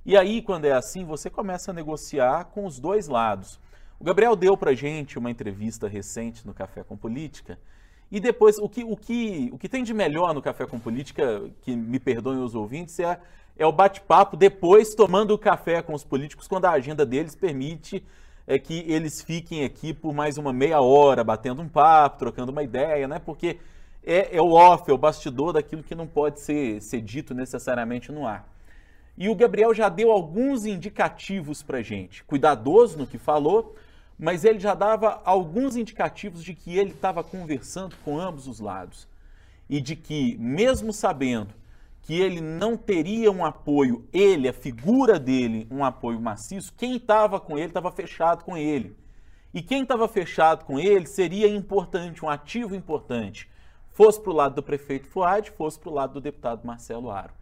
E 0.05 0.15
aí, 0.15 0.43
quando 0.43 0.65
é 0.65 0.71
assim, 0.71 1.03
você 1.03 1.27
começa 1.27 1.71
a 1.71 1.73
negociar 1.73 2.45
com 2.45 2.67
os 2.67 2.79
dois 2.79 3.07
lados. 3.07 3.59
O 3.99 4.03
Gabriel 4.03 4.35
deu 4.35 4.55
para 4.55 4.75
gente 4.75 5.17
uma 5.17 5.31
entrevista 5.31 5.87
recente 5.87 6.45
no 6.45 6.53
Café 6.53 6.83
com 6.83 6.95
Política, 6.95 7.57
e 8.11 8.19
depois, 8.19 8.59
o 8.59 8.69
que, 8.69 8.83
o, 8.83 8.95
que, 8.95 9.49
o 9.51 9.57
que 9.57 9.67
tem 9.67 9.83
de 9.83 9.91
melhor 9.91 10.35
no 10.35 10.41
Café 10.43 10.67
com 10.67 10.79
Política, 10.79 11.49
que 11.63 11.75
me 11.75 11.99
perdoem 11.99 12.43
os 12.43 12.53
ouvintes, 12.53 12.99
é, 12.99 13.19
é 13.57 13.65
o 13.65 13.71
bate-papo 13.71 14.37
depois 14.37 14.93
tomando 14.93 15.31
o 15.31 15.37
café 15.39 15.81
com 15.81 15.95
os 15.95 16.03
políticos, 16.03 16.47
quando 16.47 16.65
a 16.65 16.73
agenda 16.73 17.07
deles 17.07 17.33
permite 17.33 18.05
é, 18.51 18.59
que 18.59 18.83
eles 18.85 19.21
fiquem 19.21 19.63
aqui 19.63 19.93
por 19.93 20.13
mais 20.13 20.37
uma 20.37 20.51
meia 20.51 20.81
hora, 20.81 21.23
batendo 21.23 21.61
um 21.61 21.69
papo, 21.69 22.19
trocando 22.19 22.51
uma 22.51 22.61
ideia, 22.61 23.07
né? 23.07 23.17
Porque 23.17 23.57
é, 24.03 24.35
é 24.35 24.41
o 24.41 24.51
off, 24.51 24.91
é 24.91 24.93
o 24.93 24.97
bastidor 24.97 25.53
daquilo 25.53 25.81
que 25.81 25.95
não 25.95 26.05
pode 26.05 26.41
ser, 26.41 26.81
ser 26.81 26.99
dito 26.99 27.33
necessariamente 27.33 28.11
no 28.11 28.27
ar. 28.27 28.45
E 29.17 29.29
o 29.29 29.35
Gabriel 29.35 29.73
já 29.73 29.87
deu 29.87 30.11
alguns 30.11 30.65
indicativos 30.65 31.63
para 31.63 31.81
gente, 31.81 32.25
cuidadoso 32.25 32.97
no 32.97 33.07
que 33.07 33.17
falou, 33.17 33.73
mas 34.19 34.43
ele 34.43 34.59
já 34.59 34.73
dava 34.73 35.21
alguns 35.23 35.77
indicativos 35.77 36.43
de 36.43 36.53
que 36.53 36.77
ele 36.77 36.91
estava 36.91 37.23
conversando 37.23 37.95
com 38.03 38.19
ambos 38.19 38.47
os 38.47 38.59
lados 38.59 39.07
e 39.69 39.79
de 39.79 39.95
que, 39.95 40.35
mesmo 40.37 40.91
sabendo 40.91 41.53
que 42.01 42.19
ele 42.19 42.41
não 42.41 42.75
teria 42.75 43.31
um 43.31 43.45
apoio, 43.45 44.07
ele, 44.11 44.47
a 44.47 44.53
figura 44.53 45.19
dele, 45.19 45.67
um 45.69 45.85
apoio 45.85 46.19
maciço, 46.19 46.73
quem 46.75 46.95
estava 46.95 47.39
com 47.39 47.57
ele 47.57 47.67
estava 47.67 47.91
fechado 47.91 48.43
com 48.43 48.57
ele. 48.57 48.97
E 49.53 49.61
quem 49.61 49.83
estava 49.83 50.07
fechado 50.07 50.65
com 50.65 50.79
ele 50.79 51.05
seria 51.05 51.47
importante, 51.47 52.23
um 52.25 52.29
ativo 52.29 52.75
importante, 52.75 53.49
fosse 53.89 54.19
para 54.19 54.31
o 54.31 54.35
lado 54.35 54.55
do 54.55 54.63
prefeito 54.63 55.07
Fuad, 55.07 55.51
fosse 55.51 55.77
para 55.77 55.89
o 55.89 55.93
lado 55.93 56.13
do 56.13 56.21
deputado 56.21 56.65
Marcelo 56.65 57.11
Aro. 57.11 57.33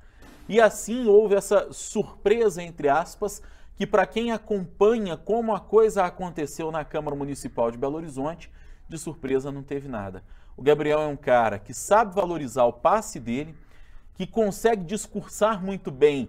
E 0.48 0.60
assim 0.60 1.08
houve 1.08 1.36
essa 1.36 1.72
surpresa, 1.72 2.64
entre 2.64 2.90
aspas, 2.90 3.42
que 3.76 3.86
para 3.86 4.06
quem 4.06 4.32
acompanha 4.32 5.16
como 5.16 5.56
a 5.56 5.60
coisa 5.60 6.04
aconteceu 6.04 6.72
na 6.72 6.84
Câmara 6.84 7.16
Municipal 7.16 7.72
de 7.72 7.78
Belo 7.78 7.96
Horizonte, 7.96 8.52
de 8.90 8.98
surpresa 8.98 9.52
não 9.52 9.64
teve 9.64 9.88
nada. 9.88 10.24
O 10.58 10.62
Gabriel 10.62 11.00
é 11.02 11.08
um 11.08 11.16
cara 11.16 11.60
que 11.60 11.74
sabe 11.74 12.14
valorizar 12.14 12.66
o 12.66 12.74
passe 12.74 13.20
dele, 13.20 13.56
que 14.20 14.28
consegue 14.28 14.84
discursar 14.84 15.64
muito 15.64 15.90
bem 15.90 16.28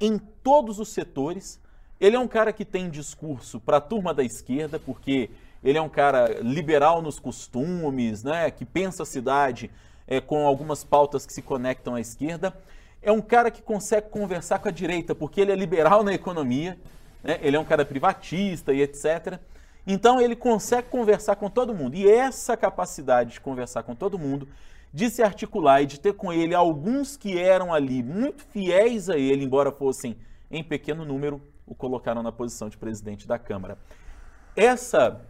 em 0.00 0.16
todos 0.18 0.80
os 0.80 0.88
setores. 0.88 1.60
Ele 2.00 2.16
é 2.16 2.18
um 2.18 2.26
cara 2.26 2.50
que 2.50 2.64
tem 2.64 2.88
discurso 2.88 3.60
para 3.60 3.76
a 3.76 3.80
turma 3.80 4.14
da 4.14 4.24
esquerda, 4.24 4.78
porque 4.80 5.28
ele 5.62 5.76
é 5.76 5.82
um 5.82 5.88
cara 5.88 6.40
liberal 6.40 7.02
nos 7.02 7.18
costumes, 7.18 8.24
né, 8.24 8.50
que 8.50 8.64
pensa 8.64 9.02
a 9.02 9.06
cidade 9.06 9.70
é, 10.08 10.18
com 10.18 10.46
algumas 10.46 10.82
pautas 10.82 11.26
que 11.26 11.32
se 11.32 11.42
conectam 11.42 11.94
à 11.94 12.00
esquerda 12.00 12.54
é 13.02 13.12
um 13.12 13.20
cara 13.20 13.52
que 13.52 13.62
consegue 13.62 14.08
conversar 14.08 14.58
com 14.58 14.68
a 14.68 14.72
direita, 14.72 15.14
porque 15.14 15.40
ele 15.40 15.52
é 15.52 15.54
liberal 15.54 16.02
na 16.02 16.12
economia, 16.12 16.76
né? 17.22 17.38
ele 17.40 17.56
é 17.56 17.60
um 17.60 17.64
cara 17.64 17.84
privatista 17.84 18.72
e 18.72 18.82
etc. 18.82 19.38
Então 19.86 20.20
ele 20.20 20.34
consegue 20.34 20.88
conversar 20.88 21.36
com 21.36 21.48
todo 21.48 21.72
mundo. 21.72 21.94
E 21.94 22.10
essa 22.10 22.56
capacidade 22.56 23.34
de 23.34 23.40
conversar 23.40 23.84
com 23.84 23.94
todo 23.94 24.18
mundo, 24.18 24.48
de 24.96 25.10
se 25.10 25.22
articular 25.22 25.82
e 25.82 25.86
de 25.86 26.00
ter 26.00 26.14
com 26.14 26.32
ele 26.32 26.54
alguns 26.54 27.18
que 27.18 27.38
eram 27.38 27.70
ali 27.70 28.02
muito 28.02 28.42
fiéis 28.44 29.10
a 29.10 29.18
ele, 29.18 29.44
embora 29.44 29.70
fossem 29.70 30.16
em 30.50 30.64
pequeno 30.64 31.04
número, 31.04 31.38
o 31.66 31.74
colocaram 31.74 32.22
na 32.22 32.32
posição 32.32 32.70
de 32.70 32.78
presidente 32.78 33.28
da 33.28 33.38
Câmara. 33.38 33.76
Essa 34.56 35.20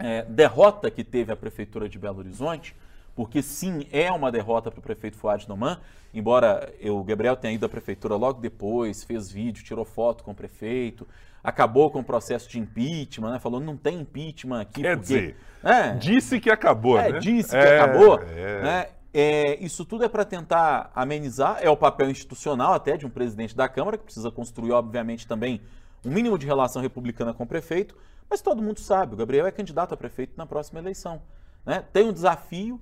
é, 0.00 0.22
derrota 0.24 0.90
que 0.90 1.04
teve 1.04 1.30
a 1.30 1.36
Prefeitura 1.36 1.88
de 1.88 1.96
Belo 1.96 2.18
Horizonte 2.18 2.74
porque 3.14 3.40
sim, 3.40 3.86
é 3.92 4.10
uma 4.10 4.32
derrota 4.32 4.68
para 4.68 4.80
o 4.80 4.82
prefeito 4.82 5.16
Fuad 5.16 5.48
Noman, 5.48 5.80
embora 6.12 6.72
eu, 6.80 6.98
o 6.98 7.04
Gabriel 7.04 7.36
tenha 7.36 7.54
ido 7.54 7.66
à 7.66 7.68
prefeitura 7.68 8.16
logo 8.16 8.40
depois, 8.40 9.04
fez 9.04 9.30
vídeo, 9.30 9.64
tirou 9.64 9.84
foto 9.84 10.24
com 10.24 10.32
o 10.32 10.34
prefeito, 10.34 11.06
acabou 11.42 11.90
com 11.90 12.00
o 12.00 12.04
processo 12.04 12.48
de 12.48 12.58
impeachment, 12.58 13.32
né? 13.32 13.38
falou 13.38 13.60
não 13.60 13.76
tem 13.76 14.00
impeachment 14.00 14.60
aqui. 14.60 14.82
Quer 14.82 14.96
porque... 14.96 15.14
dizer, 15.14 15.36
é, 15.62 15.92
disse 15.94 16.40
que 16.40 16.50
acabou, 16.50 16.98
é, 16.98 17.12
né? 17.12 17.18
Disse 17.18 17.50
que 17.50 17.56
é, 17.56 17.80
acabou, 17.80 18.20
é. 18.22 18.62
né? 18.62 18.86
É, 19.12 19.56
isso 19.64 19.84
tudo 19.84 20.04
é 20.04 20.08
para 20.08 20.24
tentar 20.24 20.90
amenizar, 20.94 21.58
é 21.60 21.70
o 21.70 21.76
papel 21.76 22.10
institucional 22.10 22.74
até 22.74 22.96
de 22.96 23.06
um 23.06 23.10
presidente 23.10 23.56
da 23.56 23.68
Câmara, 23.68 23.96
que 23.96 24.04
precisa 24.04 24.30
construir, 24.30 24.72
obviamente, 24.72 25.26
também 25.26 25.60
um 26.04 26.10
mínimo 26.10 26.38
de 26.38 26.46
relação 26.46 26.82
republicana 26.82 27.32
com 27.32 27.44
o 27.44 27.46
prefeito, 27.46 27.96
mas 28.28 28.42
todo 28.42 28.62
mundo 28.62 28.78
sabe, 28.80 29.14
o 29.14 29.16
Gabriel 29.16 29.46
é 29.46 29.50
candidato 29.50 29.94
a 29.94 29.96
prefeito 29.96 30.34
na 30.36 30.46
próxima 30.46 30.78
eleição. 30.78 31.22
Né? 31.64 31.82
Tem 31.92 32.04
um 32.04 32.12
desafio, 32.12 32.80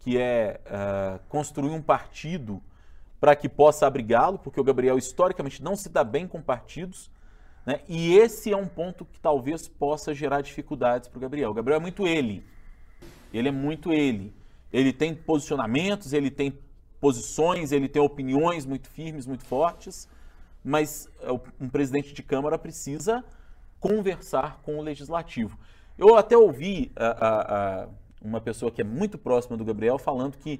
que 0.00 0.18
é 0.18 0.60
uh, 0.66 1.20
construir 1.28 1.70
um 1.70 1.82
partido 1.82 2.62
para 3.20 3.34
que 3.34 3.48
possa 3.48 3.86
abrigá-lo, 3.86 4.38
porque 4.38 4.60
o 4.60 4.64
Gabriel 4.64 4.98
historicamente 4.98 5.62
não 5.62 5.76
se 5.76 5.88
dá 5.88 6.04
bem 6.04 6.26
com 6.26 6.40
partidos, 6.40 7.10
né? 7.68 7.82
e 7.86 8.16
esse 8.16 8.50
é 8.50 8.56
um 8.56 8.66
ponto 8.66 9.04
que 9.04 9.20
talvez 9.20 9.68
possa 9.68 10.14
gerar 10.14 10.40
dificuldades 10.40 11.06
para 11.06 11.18
o 11.18 11.20
Gabriel. 11.20 11.50
O 11.50 11.52
Gabriel 11.52 11.76
é 11.76 11.82
muito 11.82 12.06
ele, 12.06 12.42
ele 13.30 13.48
é 13.48 13.52
muito 13.52 13.92
ele. 13.92 14.32
Ele 14.72 14.90
tem 14.90 15.14
posicionamentos, 15.14 16.14
ele 16.14 16.30
tem 16.30 16.58
posições, 16.98 17.70
ele 17.70 17.86
tem 17.86 18.00
opiniões 18.00 18.64
muito 18.64 18.88
firmes, 18.88 19.26
muito 19.26 19.44
fortes, 19.44 20.08
mas 20.64 21.10
é, 21.20 21.30
um 21.60 21.68
presidente 21.68 22.14
de 22.14 22.22
Câmara 22.22 22.58
precisa 22.58 23.22
conversar 23.78 24.62
com 24.62 24.78
o 24.78 24.82
legislativo. 24.82 25.58
Eu 25.98 26.16
até 26.16 26.38
ouvi 26.38 26.90
a, 26.96 27.06
a, 27.06 27.82
a 27.82 27.88
uma 28.22 28.40
pessoa 28.40 28.70
que 28.70 28.80
é 28.80 28.84
muito 28.84 29.18
próxima 29.18 29.58
do 29.58 29.64
Gabriel, 29.66 29.98
falando 29.98 30.38
que 30.38 30.58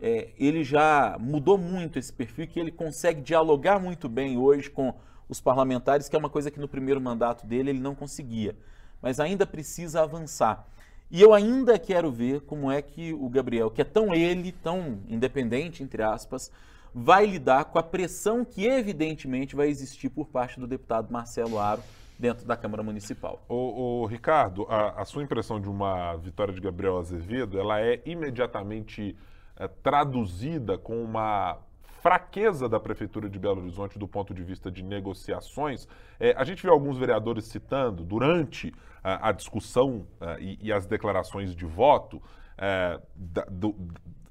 é, 0.00 0.28
ele 0.38 0.62
já 0.62 1.16
mudou 1.18 1.58
muito 1.58 1.98
esse 1.98 2.12
perfil, 2.12 2.46
que 2.46 2.60
ele 2.60 2.70
consegue 2.70 3.20
dialogar 3.20 3.80
muito 3.80 4.08
bem 4.08 4.38
hoje 4.38 4.70
com 4.70 4.94
os 5.28 5.40
parlamentares, 5.40 6.08
que 6.08 6.16
é 6.16 6.18
uma 6.18 6.30
coisa 6.30 6.50
que 6.50 6.60
no 6.60 6.68
primeiro 6.68 7.00
mandato 7.00 7.46
dele 7.46 7.70
ele 7.70 7.80
não 7.80 7.94
conseguia. 7.94 8.56
Mas 9.00 9.20
ainda 9.20 9.46
precisa 9.46 10.02
avançar. 10.02 10.66
E 11.10 11.20
eu 11.20 11.34
ainda 11.34 11.78
quero 11.78 12.10
ver 12.10 12.40
como 12.40 12.70
é 12.70 12.82
que 12.82 13.12
o 13.12 13.28
Gabriel, 13.28 13.70
que 13.70 13.80
é 13.80 13.84
tão 13.84 14.14
ele, 14.14 14.50
tão 14.50 14.98
independente, 15.08 15.82
entre 15.82 16.02
aspas, 16.02 16.50
vai 16.94 17.26
lidar 17.26 17.66
com 17.66 17.78
a 17.78 17.82
pressão 17.82 18.44
que 18.44 18.66
evidentemente 18.66 19.56
vai 19.56 19.68
existir 19.68 20.08
por 20.08 20.28
parte 20.28 20.58
do 20.58 20.66
deputado 20.66 21.12
Marcelo 21.12 21.58
Aro 21.58 21.82
dentro 22.18 22.46
da 22.46 22.56
Câmara 22.56 22.82
Municipal. 22.82 23.44
O, 23.48 24.02
o 24.02 24.06
Ricardo, 24.06 24.66
a, 24.68 25.02
a, 25.02 25.04
sua 25.04 25.22
impressão 25.22 25.60
de 25.60 25.68
uma 25.68 26.16
vitória 26.16 26.54
de 26.54 26.60
Gabriel 26.60 26.98
Azevedo, 26.98 27.58
ela 27.58 27.80
é 27.80 28.00
imediatamente 28.06 29.16
é, 29.56 29.66
traduzida 29.66 30.78
com 30.78 31.02
uma 31.02 31.58
fraqueza 32.04 32.68
da 32.68 32.78
Prefeitura 32.78 33.30
de 33.30 33.38
Belo 33.38 33.62
Horizonte 33.62 33.98
do 33.98 34.06
ponto 34.06 34.34
de 34.34 34.44
vista 34.44 34.70
de 34.70 34.82
negociações. 34.82 35.88
É, 36.20 36.34
a 36.36 36.44
gente 36.44 36.60
viu 36.60 36.70
alguns 36.70 36.98
vereadores 36.98 37.46
citando, 37.46 38.04
durante 38.04 38.74
a, 39.02 39.30
a 39.30 39.32
discussão 39.32 40.06
é, 40.20 40.36
e, 40.38 40.58
e, 40.64 40.70
as 40.70 40.84
declarações 40.84 41.56
de 41.56 41.64
voto, 41.64 42.20
é, 42.58 43.00
da, 43.16 43.46
do, 43.46 43.74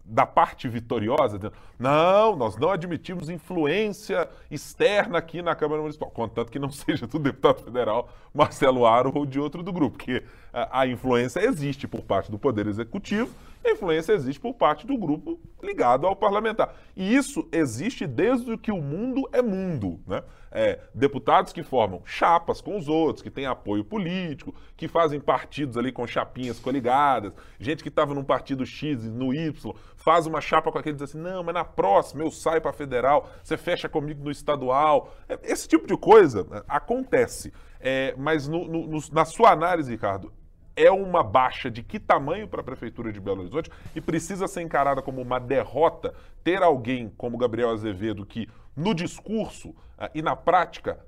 da 0.05 0.23
parte 0.23 0.69
vitoriosa, 0.69 1.39
dizendo, 1.39 1.55
não, 1.79 2.35
nós 2.35 2.57
não 2.57 2.69
admitimos 2.69 3.27
influência 3.27 4.29
externa 4.51 5.17
aqui 5.17 5.41
na 5.41 5.55
Câmara 5.55 5.81
Municipal, 5.81 6.11
contanto 6.11 6.51
que 6.51 6.59
não 6.59 6.69
seja 6.69 7.07
do 7.07 7.17
deputado 7.17 7.63
federal 7.63 8.07
Marcelo 8.31 8.85
Aro 8.85 9.11
ou 9.15 9.25
de 9.25 9.39
outro 9.39 9.63
do 9.63 9.73
grupo, 9.73 9.97
porque 9.97 10.23
a 10.53 10.85
influência 10.85 11.39
existe 11.39 11.87
por 11.87 12.01
parte 12.01 12.29
do 12.29 12.37
Poder 12.37 12.67
Executivo, 12.67 13.33
a 13.67 13.71
influência 13.71 14.13
existe 14.13 14.39
por 14.39 14.53
parte 14.53 14.85
do 14.85 14.97
grupo 14.97 15.39
ligado 15.61 16.05
ao 16.05 16.15
parlamentar. 16.15 16.75
E 16.95 17.15
isso 17.15 17.47
existe 17.51 18.05
desde 18.05 18.57
que 18.57 18.71
o 18.71 18.81
mundo 18.81 19.27
é 19.31 19.41
mundo, 19.41 19.99
né? 20.05 20.23
É, 20.55 20.79
deputados 20.93 21.51
que 21.51 21.63
formam 21.63 22.03
chapas 22.05 22.61
com 22.61 22.77
os 22.77 22.87
outros, 22.87 23.23
que 23.23 23.31
têm 23.31 23.47
apoio 23.47 23.83
político, 23.83 24.53
que 24.77 24.87
fazem 24.87 25.19
partidos 25.19 25.77
ali 25.77 25.91
com 25.91 26.05
chapinhas 26.05 26.59
coligadas, 26.59 27.33
gente 27.59 27.81
que 27.81 27.89
estava 27.89 28.13
num 28.13 28.23
partido 28.23 28.63
X 28.63 29.03
no 29.05 29.33
Y, 29.33 29.73
faz 29.95 30.27
uma 30.27 30.39
chapa 30.39 30.71
com 30.71 30.77
aquele 30.77 30.95
e 30.95 30.99
diz 30.99 31.09
assim: 31.09 31.17
não, 31.17 31.41
mas 31.43 31.55
na 31.55 31.65
próxima 31.65 32.23
eu 32.23 32.29
saio 32.29 32.61
para 32.61 32.71
federal, 32.71 33.31
você 33.43 33.57
fecha 33.57 33.89
comigo 33.89 34.23
no 34.23 34.29
estadual. 34.29 35.15
É, 35.27 35.39
esse 35.43 35.67
tipo 35.67 35.87
de 35.87 35.97
coisa 35.97 36.43
né, 36.43 36.61
acontece. 36.67 37.51
É, 37.79 38.13
mas 38.17 38.47
no, 38.47 38.65
no, 38.65 38.99
na 39.11 39.25
sua 39.25 39.51
análise, 39.51 39.91
Ricardo, 39.91 40.31
é 40.75 40.91
uma 40.91 41.23
baixa 41.23 41.69
de 41.69 41.83
que 41.83 41.99
tamanho 41.99 42.47
para 42.47 42.61
a 42.61 42.63
Prefeitura 42.63 43.11
de 43.11 43.19
Belo 43.19 43.41
Horizonte 43.41 43.69
e 43.95 44.01
precisa 44.01 44.47
ser 44.47 44.61
encarada 44.61 45.01
como 45.01 45.21
uma 45.21 45.39
derrota 45.39 46.13
ter 46.43 46.61
alguém 46.63 47.09
como 47.17 47.37
Gabriel 47.37 47.69
Azevedo 47.69 48.25
que, 48.25 48.49
no 48.75 48.93
discurso 48.93 49.69
uh, 49.69 50.09
e 50.15 50.21
na 50.21 50.35
prática, 50.35 50.99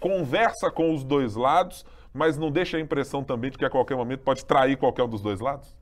conversa 0.00 0.70
com 0.70 0.94
os 0.94 1.04
dois 1.04 1.34
lados, 1.34 1.84
mas 2.12 2.38
não 2.38 2.50
deixa 2.50 2.78
a 2.78 2.80
impressão 2.80 3.22
também 3.22 3.50
de 3.50 3.58
que 3.58 3.64
a 3.64 3.70
qualquer 3.70 3.96
momento 3.96 4.20
pode 4.20 4.44
trair 4.44 4.76
qualquer 4.76 5.02
um 5.02 5.08
dos 5.08 5.20
dois 5.20 5.40
lados? 5.40 5.75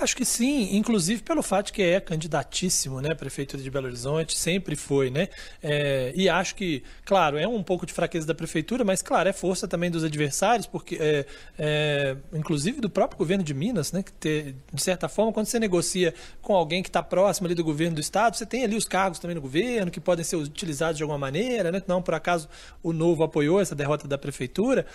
Acho 0.00 0.16
que 0.16 0.24
sim, 0.24 0.76
inclusive 0.76 1.22
pelo 1.22 1.42
fato 1.42 1.70
que 1.74 1.82
é 1.82 2.00
candidatíssimo, 2.00 3.02
né, 3.02 3.14
prefeitura 3.14 3.62
de 3.62 3.70
Belo 3.70 3.86
Horizonte, 3.86 4.34
sempre 4.36 4.74
foi, 4.74 5.10
né, 5.10 5.28
é, 5.62 6.10
e 6.16 6.26
acho 6.26 6.54
que, 6.54 6.82
claro, 7.04 7.36
é 7.36 7.46
um 7.46 7.62
pouco 7.62 7.84
de 7.84 7.92
fraqueza 7.92 8.26
da 8.26 8.34
prefeitura, 8.34 8.82
mas 8.82 9.02
claro, 9.02 9.28
é 9.28 9.32
força 9.32 9.68
também 9.68 9.90
dos 9.90 10.02
adversários, 10.02 10.66
porque, 10.66 10.96
é, 10.98 11.26
é, 11.58 12.16
inclusive 12.32 12.80
do 12.80 12.88
próprio 12.88 13.18
governo 13.18 13.44
de 13.44 13.52
Minas, 13.52 13.92
né, 13.92 14.02
que 14.02 14.12
ter, 14.12 14.54
de 14.72 14.82
certa 14.82 15.06
forma, 15.06 15.34
quando 15.34 15.46
você 15.46 15.58
negocia 15.58 16.14
com 16.40 16.56
alguém 16.56 16.82
que 16.82 16.88
está 16.88 17.02
próximo 17.02 17.46
ali 17.46 17.54
do 17.54 17.62
governo 17.62 17.96
do 17.96 18.00
estado, 18.00 18.38
você 18.38 18.46
tem 18.46 18.64
ali 18.64 18.76
os 18.76 18.86
cargos 18.86 19.18
também 19.18 19.34
no 19.34 19.42
governo, 19.42 19.90
que 19.90 20.00
podem 20.00 20.24
ser 20.24 20.36
utilizados 20.36 20.96
de 20.96 21.02
alguma 21.02 21.18
maneira, 21.18 21.70
né, 21.70 21.82
não 21.86 22.00
por 22.00 22.14
acaso 22.14 22.48
o 22.82 22.94
Novo 22.94 23.22
apoiou 23.22 23.60
essa 23.60 23.74
derrota 23.74 24.08
da 24.08 24.16
prefeitura. 24.16 24.86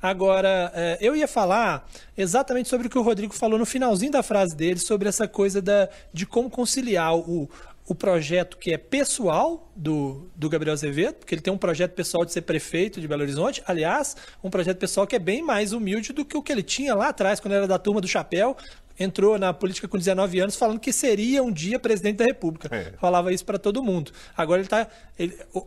Agora, 0.00 0.70
é, 0.72 0.98
eu 1.00 1.16
ia 1.16 1.26
falar 1.26 1.88
exatamente 2.16 2.68
sobre 2.68 2.86
o 2.86 2.90
que 2.90 2.98
o 2.98 3.02
Rodrigo 3.02 3.34
falou 3.34 3.58
no 3.58 3.66
finalzinho 3.66 4.12
da 4.12 4.22
frase 4.22 4.51
dele 4.54 4.78
sobre 4.78 5.08
essa 5.08 5.26
coisa 5.28 5.60
da, 5.60 5.88
de 6.12 6.26
como 6.26 6.50
conciliar 6.50 7.16
o, 7.16 7.48
o 7.86 7.94
projeto 7.94 8.56
que 8.56 8.72
é 8.72 8.78
pessoal 8.78 9.70
do, 9.74 10.30
do 10.36 10.48
Gabriel 10.48 10.72
Azevedo, 10.72 11.14
porque 11.16 11.34
ele 11.34 11.42
tem 11.42 11.52
um 11.52 11.58
projeto 11.58 11.92
pessoal 11.92 12.24
de 12.24 12.32
ser 12.32 12.42
prefeito 12.42 13.00
de 13.00 13.08
Belo 13.08 13.22
Horizonte, 13.22 13.62
aliás, 13.66 14.16
um 14.42 14.50
projeto 14.50 14.78
pessoal 14.78 15.06
que 15.06 15.16
é 15.16 15.18
bem 15.18 15.42
mais 15.42 15.72
humilde 15.72 16.12
do 16.12 16.24
que 16.24 16.36
o 16.36 16.42
que 16.42 16.52
ele 16.52 16.62
tinha 16.62 16.94
lá 16.94 17.08
atrás, 17.08 17.40
quando 17.40 17.54
era 17.54 17.66
da 17.66 17.78
turma 17.78 18.00
do 18.00 18.06
chapéu, 18.06 18.56
entrou 18.98 19.38
na 19.38 19.52
política 19.52 19.88
com 19.88 19.98
19 19.98 20.40
anos 20.40 20.56
falando 20.56 20.78
que 20.78 20.92
seria 20.92 21.42
um 21.42 21.50
dia 21.50 21.78
presidente 21.78 22.18
da 22.18 22.24
República. 22.24 22.68
É. 22.74 22.92
Falava 23.00 23.32
isso 23.32 23.44
para 23.44 23.58
todo 23.58 23.82
mundo. 23.82 24.12
Agora 24.36 24.60
ele 24.60 24.66
está 24.66 24.86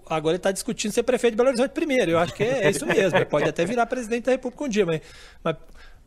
agora 0.10 0.36
ele 0.36 0.42
tá 0.42 0.52
discutindo 0.52 0.92
ser 0.92 1.04
prefeito 1.04 1.34
de 1.34 1.38
Belo 1.38 1.50
Horizonte 1.50 1.72
primeiro. 1.72 2.12
Eu 2.12 2.20
acho 2.20 2.34
que 2.34 2.44
é, 2.44 2.66
é 2.66 2.70
isso 2.70 2.86
mesmo. 2.86 3.18
Ele 3.18 3.26
pode 3.26 3.50
até 3.50 3.66
virar 3.66 3.86
presidente 3.86 4.26
da 4.26 4.32
República 4.32 4.64
um 4.64 4.70
dia, 4.70 4.86
mas, 4.86 5.02
mas 5.44 5.56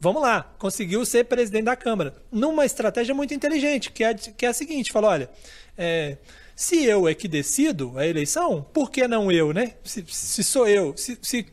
Vamos 0.01 0.23
lá, 0.23 0.43
conseguiu 0.59 1.05
ser 1.05 1.25
presidente 1.25 1.65
da 1.65 1.77
Câmara. 1.77 2.15
Numa 2.31 2.65
estratégia 2.65 3.15
muito 3.15 3.35
inteligente, 3.35 3.91
que 3.91 4.05
é, 4.05 4.15
que 4.15 4.47
é 4.47 4.49
a 4.49 4.53
seguinte: 4.53 4.93
falou, 4.93 5.11
olha, 5.11 5.29
é, 5.77 6.19
se 6.55 6.85
eu 6.85 7.09
é 7.09 7.15
que 7.15 7.27
decido 7.27 7.93
a 7.97 8.07
eleição, 8.07 8.65
por 8.73 8.91
que 8.91 9.09
não 9.09 9.31
eu, 9.31 9.53
né? 9.53 9.75
Se, 9.83 10.05
se 10.07 10.45
sou 10.45 10.69
eu, 10.69 10.97
se, 10.97 11.19
se 11.21 11.47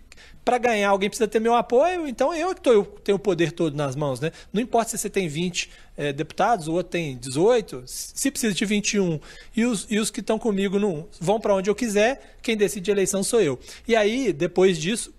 para 0.46 0.60
ganhar 0.60 0.90
alguém 0.90 1.10
precisa 1.10 1.28
ter 1.28 1.40
meu 1.40 1.56
apoio, 1.56 2.08
então 2.08 2.32
eu 2.32 2.54
que 2.54 2.62
tô, 2.62 2.84
tenho 2.84 3.16
o 3.16 3.20
poder 3.20 3.52
todo 3.52 3.76
nas 3.76 3.96
mãos, 3.96 4.20
né? 4.20 4.32
Não 4.54 4.62
importa 4.62 4.92
se 4.92 5.00
você 5.00 5.10
tem 5.10 5.28
20 5.28 5.72
é, 5.98 6.14
deputados, 6.14 6.68
o 6.68 6.74
outro 6.74 6.92
tem 6.92 7.18
18, 7.18 7.84
se 7.88 8.30
precisa 8.30 8.54
de 8.54 8.64
21 8.64 9.20
e 9.56 9.66
os, 9.66 9.88
e 9.90 9.98
os 9.98 10.12
que 10.12 10.20
estão 10.20 10.38
comigo 10.38 10.78
não 10.78 11.08
vão 11.20 11.40
para 11.40 11.56
onde 11.56 11.68
eu 11.68 11.74
quiser, 11.74 12.38
quem 12.44 12.56
decide 12.56 12.92
a 12.92 12.94
eleição 12.94 13.24
sou 13.24 13.42
eu. 13.42 13.60
E 13.88 13.96
aí, 13.96 14.32
depois 14.32 14.78
disso, 14.78 15.15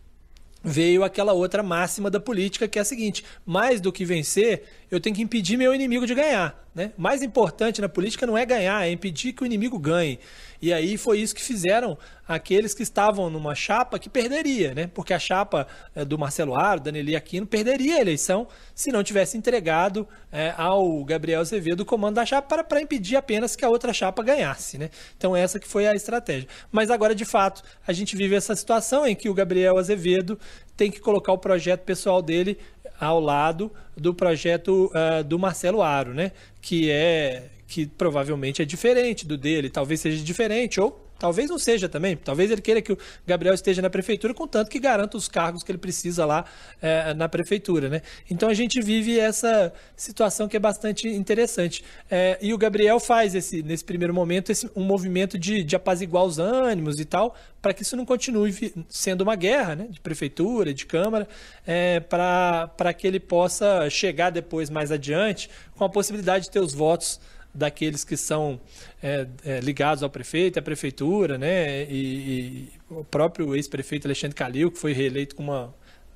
veio 0.66 1.04
aquela 1.04 1.32
outra 1.32 1.62
máxima 1.62 2.10
da 2.10 2.18
política 2.18 2.66
que 2.66 2.76
é 2.78 2.82
a 2.82 2.84
seguinte: 2.84 3.24
mais 3.46 3.80
do 3.80 3.92
que 3.92 4.04
vencer, 4.04 4.64
eu 4.90 5.00
tenho 5.00 5.14
que 5.14 5.22
impedir 5.22 5.56
meu 5.56 5.74
inimigo 5.74 6.06
de 6.06 6.14
ganhar. 6.14 6.66
Né? 6.74 6.92
Mais 6.96 7.22
importante 7.22 7.80
na 7.80 7.88
política 7.88 8.26
não 8.26 8.36
é 8.36 8.44
ganhar, 8.44 8.86
é 8.86 8.90
impedir 8.90 9.32
que 9.32 9.42
o 9.42 9.46
inimigo 9.46 9.78
ganhe. 9.78 10.18
E 10.60 10.72
aí 10.72 10.98
foi 10.98 11.20
isso 11.20 11.34
que 11.34 11.42
fizeram 11.42 11.96
aqueles 12.28 12.74
que 12.74 12.82
estavam 12.82 13.30
numa 13.30 13.54
chapa 13.54 13.98
que 13.98 14.08
perderia, 14.10 14.74
né? 14.74 14.90
Porque 14.92 15.14
a 15.14 15.18
chapa 15.18 15.66
é, 15.94 16.04
do 16.04 16.18
Marcelo 16.18 16.58
Aro, 16.58 16.80
Daneli 16.80 17.14
Aquino, 17.14 17.46
perderia 17.46 17.96
a 17.96 18.00
eleição 18.00 18.46
se 18.74 18.90
não 18.90 19.02
tivesse 19.02 19.38
entregado 19.38 20.06
é, 20.32 20.52
ao 20.56 21.04
Gabriel 21.04 21.40
Azevedo 21.40 21.80
o 21.80 21.84
comando 21.84 22.16
da 22.16 22.26
chapa 22.26 22.62
para, 22.64 22.80
impedir 22.80 23.16
apenas 23.16 23.54
que 23.56 23.64
a 23.64 23.68
outra 23.68 23.92
chapa 23.92 24.22
ganhasse, 24.22 24.76
né? 24.76 24.90
Então 25.16 25.36
essa 25.36 25.58
que 25.58 25.68
foi 25.68 25.86
a 25.86 25.94
estratégia. 25.94 26.48
Mas 26.70 26.90
agora, 26.90 27.14
de 27.14 27.24
fato, 27.24 27.62
a 27.86 27.92
gente 27.92 28.16
vive 28.16 28.34
essa 28.34 28.54
situação 28.54 29.06
em 29.06 29.14
que 29.14 29.28
o 29.28 29.34
Gabriel 29.34 29.78
Azevedo 29.78 30.38
tem 30.76 30.90
que 30.90 31.00
colocar 31.00 31.32
o 31.32 31.38
projeto 31.38 31.82
pessoal 31.82 32.20
dele 32.20 32.58
ao 33.00 33.20
lado 33.20 33.70
do 33.96 34.14
projeto 34.14 34.90
uh, 34.92 35.24
do 35.24 35.38
Marcelo 35.38 35.82
Aro, 35.82 36.12
né? 36.12 36.32
Que 36.60 36.90
é 36.90 37.48
que 37.66 37.86
provavelmente 37.86 38.62
é 38.62 38.64
diferente 38.64 39.26
do 39.26 39.36
dele, 39.36 39.68
talvez 39.68 40.00
seja 40.00 40.22
diferente 40.22 40.80
ou 40.80 41.05
Talvez 41.18 41.48
não 41.48 41.58
seja 41.58 41.88
também. 41.88 42.16
Talvez 42.16 42.50
ele 42.50 42.60
queira 42.60 42.82
que 42.82 42.92
o 42.92 42.98
Gabriel 43.26 43.54
esteja 43.54 43.80
na 43.80 43.88
prefeitura, 43.88 44.34
contanto 44.34 44.68
que 44.68 44.78
garanta 44.78 45.16
os 45.16 45.28
cargos 45.28 45.62
que 45.62 45.70
ele 45.70 45.78
precisa 45.78 46.26
lá 46.26 46.44
é, 46.80 47.14
na 47.14 47.28
prefeitura. 47.28 47.88
Né? 47.88 48.02
Então 48.30 48.48
a 48.48 48.54
gente 48.54 48.80
vive 48.82 49.18
essa 49.18 49.72
situação 49.96 50.46
que 50.46 50.56
é 50.56 50.60
bastante 50.60 51.08
interessante. 51.08 51.82
É, 52.10 52.38
e 52.40 52.52
o 52.52 52.58
Gabriel 52.58 53.00
faz 53.00 53.34
esse, 53.34 53.62
nesse 53.62 53.84
primeiro 53.84 54.12
momento 54.12 54.52
esse, 54.52 54.70
um 54.76 54.84
movimento 54.84 55.38
de, 55.38 55.64
de 55.64 55.74
apaziguar 55.74 56.24
os 56.24 56.38
ânimos 56.38 57.00
e 57.00 57.04
tal, 57.04 57.34
para 57.62 57.72
que 57.72 57.82
isso 57.82 57.96
não 57.96 58.04
continue 58.04 58.54
sendo 58.88 59.22
uma 59.22 59.34
guerra 59.34 59.74
né? 59.74 59.86
de 59.88 60.00
prefeitura, 60.00 60.74
de 60.74 60.84
Câmara, 60.84 61.26
é, 61.66 62.00
para 62.00 62.94
que 62.96 63.06
ele 63.06 63.18
possa 63.18 63.88
chegar 63.88 64.30
depois, 64.30 64.68
mais 64.68 64.92
adiante, 64.92 65.48
com 65.74 65.84
a 65.84 65.88
possibilidade 65.88 66.44
de 66.44 66.50
ter 66.50 66.60
os 66.60 66.74
votos 66.74 67.18
daqueles 67.56 68.04
que 68.04 68.16
são 68.16 68.60
é, 69.02 69.26
é, 69.44 69.60
ligados 69.60 70.02
ao 70.02 70.10
prefeito, 70.10 70.58
à 70.58 70.62
prefeitura, 70.62 71.38
né? 71.38 71.84
E, 71.84 71.96
e 71.96 72.72
o 72.90 73.04
próprio 73.04 73.54
ex-prefeito 73.54 74.06
Alexandre 74.06 74.34
Calil, 74.34 74.70
que 74.70 74.78
foi 74.78 74.92
reeleito 74.92 75.34
com 75.34 75.42
uma, 75.42 75.74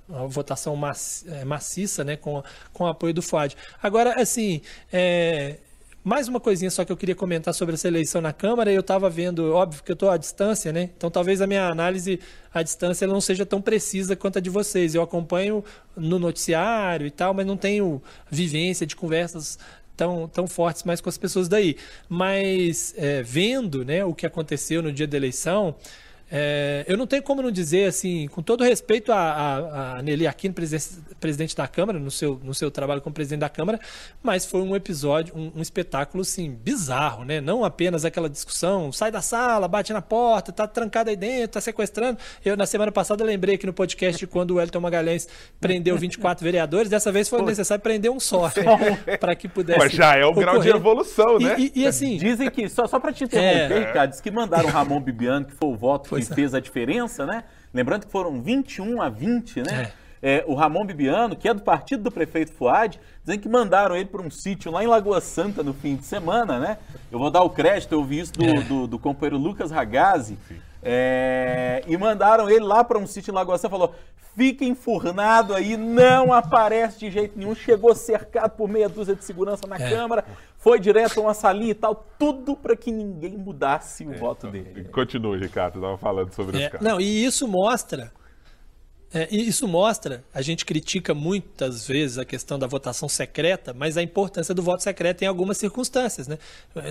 uma 0.08 0.26
votação 0.28 0.78
é, 1.26 1.44
maciça, 1.44 2.04
né? 2.04 2.16
Com, 2.16 2.42
com 2.72 2.84
o 2.84 2.86
apoio 2.86 3.14
do 3.14 3.22
FUAD. 3.22 3.56
Agora, 3.82 4.20
assim, 4.20 4.60
é, 4.92 5.56
mais 6.02 6.28
uma 6.28 6.40
coisinha 6.40 6.70
só 6.70 6.82
que 6.82 6.90
eu 6.90 6.96
queria 6.96 7.14
comentar 7.14 7.52
sobre 7.52 7.74
essa 7.74 7.86
eleição 7.86 8.22
na 8.22 8.32
Câmara. 8.32 8.72
Eu 8.72 8.80
estava 8.80 9.10
vendo, 9.10 9.52
óbvio 9.52 9.82
que 9.82 9.92
eu 9.92 9.94
estou 9.94 10.08
à 10.08 10.16
distância, 10.16 10.72
né? 10.72 10.88
Então 10.96 11.10
talvez 11.10 11.42
a 11.42 11.46
minha 11.46 11.68
análise 11.68 12.18
à 12.54 12.62
distância 12.62 13.06
não 13.06 13.20
seja 13.20 13.44
tão 13.44 13.60
precisa 13.60 14.16
quanto 14.16 14.38
a 14.38 14.40
de 14.40 14.48
vocês. 14.48 14.94
Eu 14.94 15.02
acompanho 15.02 15.62
no 15.94 16.18
noticiário 16.18 17.06
e 17.06 17.10
tal, 17.10 17.34
mas 17.34 17.46
não 17.46 17.56
tenho 17.56 18.02
vivência 18.30 18.86
de 18.86 18.96
conversas 18.96 19.58
tão, 20.00 20.26
tão 20.26 20.46
fortes 20.46 20.82
mais 20.84 20.98
com 20.98 21.10
as 21.10 21.18
pessoas 21.18 21.46
daí. 21.46 21.76
Mas 22.08 22.94
é, 22.96 23.22
vendo 23.22 23.84
né, 23.84 24.02
o 24.02 24.14
que 24.14 24.24
aconteceu 24.24 24.80
no 24.82 24.90
dia 24.90 25.06
da 25.06 25.14
eleição, 25.14 25.74
é, 26.30 26.84
eu 26.86 26.96
não 26.96 27.06
tenho 27.06 27.22
como 27.22 27.42
não 27.42 27.50
dizer, 27.50 27.88
assim, 27.88 28.28
com 28.28 28.40
todo 28.40 28.62
respeito 28.62 29.10
a, 29.10 29.16
a, 29.16 29.98
a 29.98 30.02
Nelly 30.02 30.28
Aquino, 30.28 30.54
presidente, 30.54 31.02
presidente 31.18 31.56
da 31.56 31.66
Câmara, 31.66 31.98
no 31.98 32.10
seu, 32.10 32.40
no 32.44 32.54
seu 32.54 32.70
trabalho 32.70 33.00
como 33.00 33.12
presidente 33.12 33.40
da 33.40 33.48
Câmara, 33.48 33.80
mas 34.22 34.46
foi 34.46 34.60
um 34.60 34.76
episódio, 34.76 35.34
um, 35.36 35.50
um, 35.56 35.62
espetáculo, 35.62 36.22
assim, 36.22 36.50
bizarro, 36.50 37.24
né? 37.24 37.40
Não 37.40 37.64
apenas 37.64 38.04
aquela 38.04 38.30
discussão, 38.30 38.92
sai 38.92 39.10
da 39.10 39.20
sala, 39.20 39.66
bate 39.66 39.92
na 39.92 40.00
porta, 40.00 40.52
tá 40.52 40.68
trancado 40.68 41.10
aí 41.10 41.16
dentro, 41.16 41.48
tá 41.48 41.60
sequestrando. 41.60 42.18
Eu, 42.44 42.56
na 42.56 42.66
semana 42.66 42.92
passada, 42.92 43.24
lembrei 43.24 43.56
aqui 43.56 43.66
no 43.66 43.72
podcast 43.72 44.24
quando 44.28 44.54
o 44.54 44.60
Elton 44.60 44.80
Magalhães 44.80 45.26
prendeu 45.60 45.96
24 45.96 46.44
vereadores, 46.44 46.88
dessa 46.88 47.10
vez 47.10 47.28
foi 47.28 47.42
necessário 47.42 47.82
prender 47.82 48.10
um 48.10 48.20
só, 48.20 48.46
né? 48.46 49.16
para 49.18 49.34
que 49.34 49.48
pudesse 49.48 49.80
Mas 49.80 49.92
já 49.92 50.16
é 50.16 50.24
o 50.24 50.32
grau 50.32 50.60
de 50.60 50.68
evolução, 50.68 51.40
né? 51.40 51.56
E, 51.58 51.72
e, 51.74 51.82
e 51.82 51.86
assim... 51.86 52.16
Dizem 52.18 52.48
que, 52.50 52.68
só, 52.68 52.86
só 52.86 53.00
para 53.00 53.12
te 53.12 53.24
interromper, 53.24 53.82
é... 53.82 53.92
cara, 53.92 54.06
diz 54.06 54.20
que 54.20 54.30
mandaram 54.30 54.68
o 54.68 54.72
Ramon 54.72 55.00
Bibiano, 55.00 55.46
que 55.46 55.54
foi 55.54 55.68
o 55.68 55.76
voto 55.76 56.08
foi 56.08 56.19
que 56.28 56.34
fez 56.34 56.54
a 56.54 56.60
diferença, 56.60 57.26
né? 57.26 57.44
Lembrando 57.72 58.06
que 58.06 58.12
foram 58.12 58.40
21 58.40 59.00
a 59.00 59.08
20, 59.08 59.62
né? 59.62 59.92
É. 59.96 60.00
É, 60.22 60.44
o 60.46 60.54
Ramon 60.54 60.84
Bibiano, 60.84 61.34
que 61.34 61.48
é 61.48 61.54
do 61.54 61.62
partido 61.62 62.02
do 62.02 62.10
prefeito 62.10 62.52
Fuad, 62.52 63.00
dizendo 63.24 63.40
que 63.40 63.48
mandaram 63.48 63.96
ele 63.96 64.04
para 64.04 64.20
um 64.20 64.30
sítio 64.30 64.70
lá 64.70 64.84
em 64.84 64.86
Lagoa 64.86 65.18
Santa 65.18 65.62
no 65.62 65.72
fim 65.72 65.96
de 65.96 66.04
semana, 66.04 66.58
né? 66.58 66.76
Eu 67.10 67.18
vou 67.18 67.30
dar 67.30 67.42
o 67.42 67.48
crédito, 67.48 67.92
eu 67.92 68.04
vi 68.04 68.20
isso 68.20 68.34
do, 68.34 68.44
é. 68.44 68.60
do, 68.60 68.86
do, 68.86 68.98
companheiro 68.98 69.38
Lucas 69.38 69.70
Ragazzi, 69.70 70.38
É, 70.82 71.82
e 71.86 71.96
mandaram 71.96 72.50
ele 72.50 72.64
lá 72.64 72.84
para 72.84 72.98
um 72.98 73.06
sítio 73.06 73.32
em 73.32 73.34
Lagoa 73.34 73.56
Santa, 73.56 73.70
falou: 73.70 73.94
fica 74.36 74.64
enfurnado 74.64 75.54
aí, 75.54 75.76
não 75.76 76.32
aparece 76.32 76.98
de 76.98 77.10
jeito 77.10 77.38
nenhum. 77.38 77.54
Chegou 77.54 77.94
cercado 77.94 78.52
por 78.52 78.68
meia 78.68 78.88
dúzia 78.88 79.14
de 79.14 79.24
segurança 79.24 79.66
na 79.66 79.76
é. 79.76 79.90
Câmara, 79.90 80.24
foi 80.60 80.78
direto 80.78 81.18
a 81.18 81.22
uma 81.22 81.34
salinha 81.34 81.72
e 81.72 81.74
tal, 81.74 81.94
tudo 82.18 82.54
para 82.54 82.76
que 82.76 82.92
ninguém 82.92 83.36
mudasse 83.36 84.04
o 84.04 84.12
é, 84.12 84.16
voto 84.16 84.46
então, 84.46 84.62
dele. 84.62 84.88
Continue, 84.90 85.38
Ricardo, 85.38 85.76
estava 85.76 85.98
falando 85.98 86.32
sobre 86.32 86.56
é, 86.56 86.60
esse 86.60 86.70
caso. 86.70 86.84
Não, 86.84 87.00
e 87.00 87.24
isso 87.24 87.48
mostra 87.48 88.12
é, 89.12 89.26
isso 89.34 89.66
mostra, 89.66 90.22
a 90.32 90.40
gente 90.40 90.64
critica 90.64 91.12
muitas 91.12 91.84
vezes 91.84 92.16
a 92.16 92.24
questão 92.24 92.56
da 92.56 92.68
votação 92.68 93.08
secreta, 93.08 93.74
mas 93.74 93.96
a 93.96 94.02
importância 94.02 94.54
do 94.54 94.62
voto 94.62 94.84
secreto 94.84 95.22
em 95.22 95.26
algumas 95.26 95.58
circunstâncias. 95.58 96.28
Né? 96.28 96.38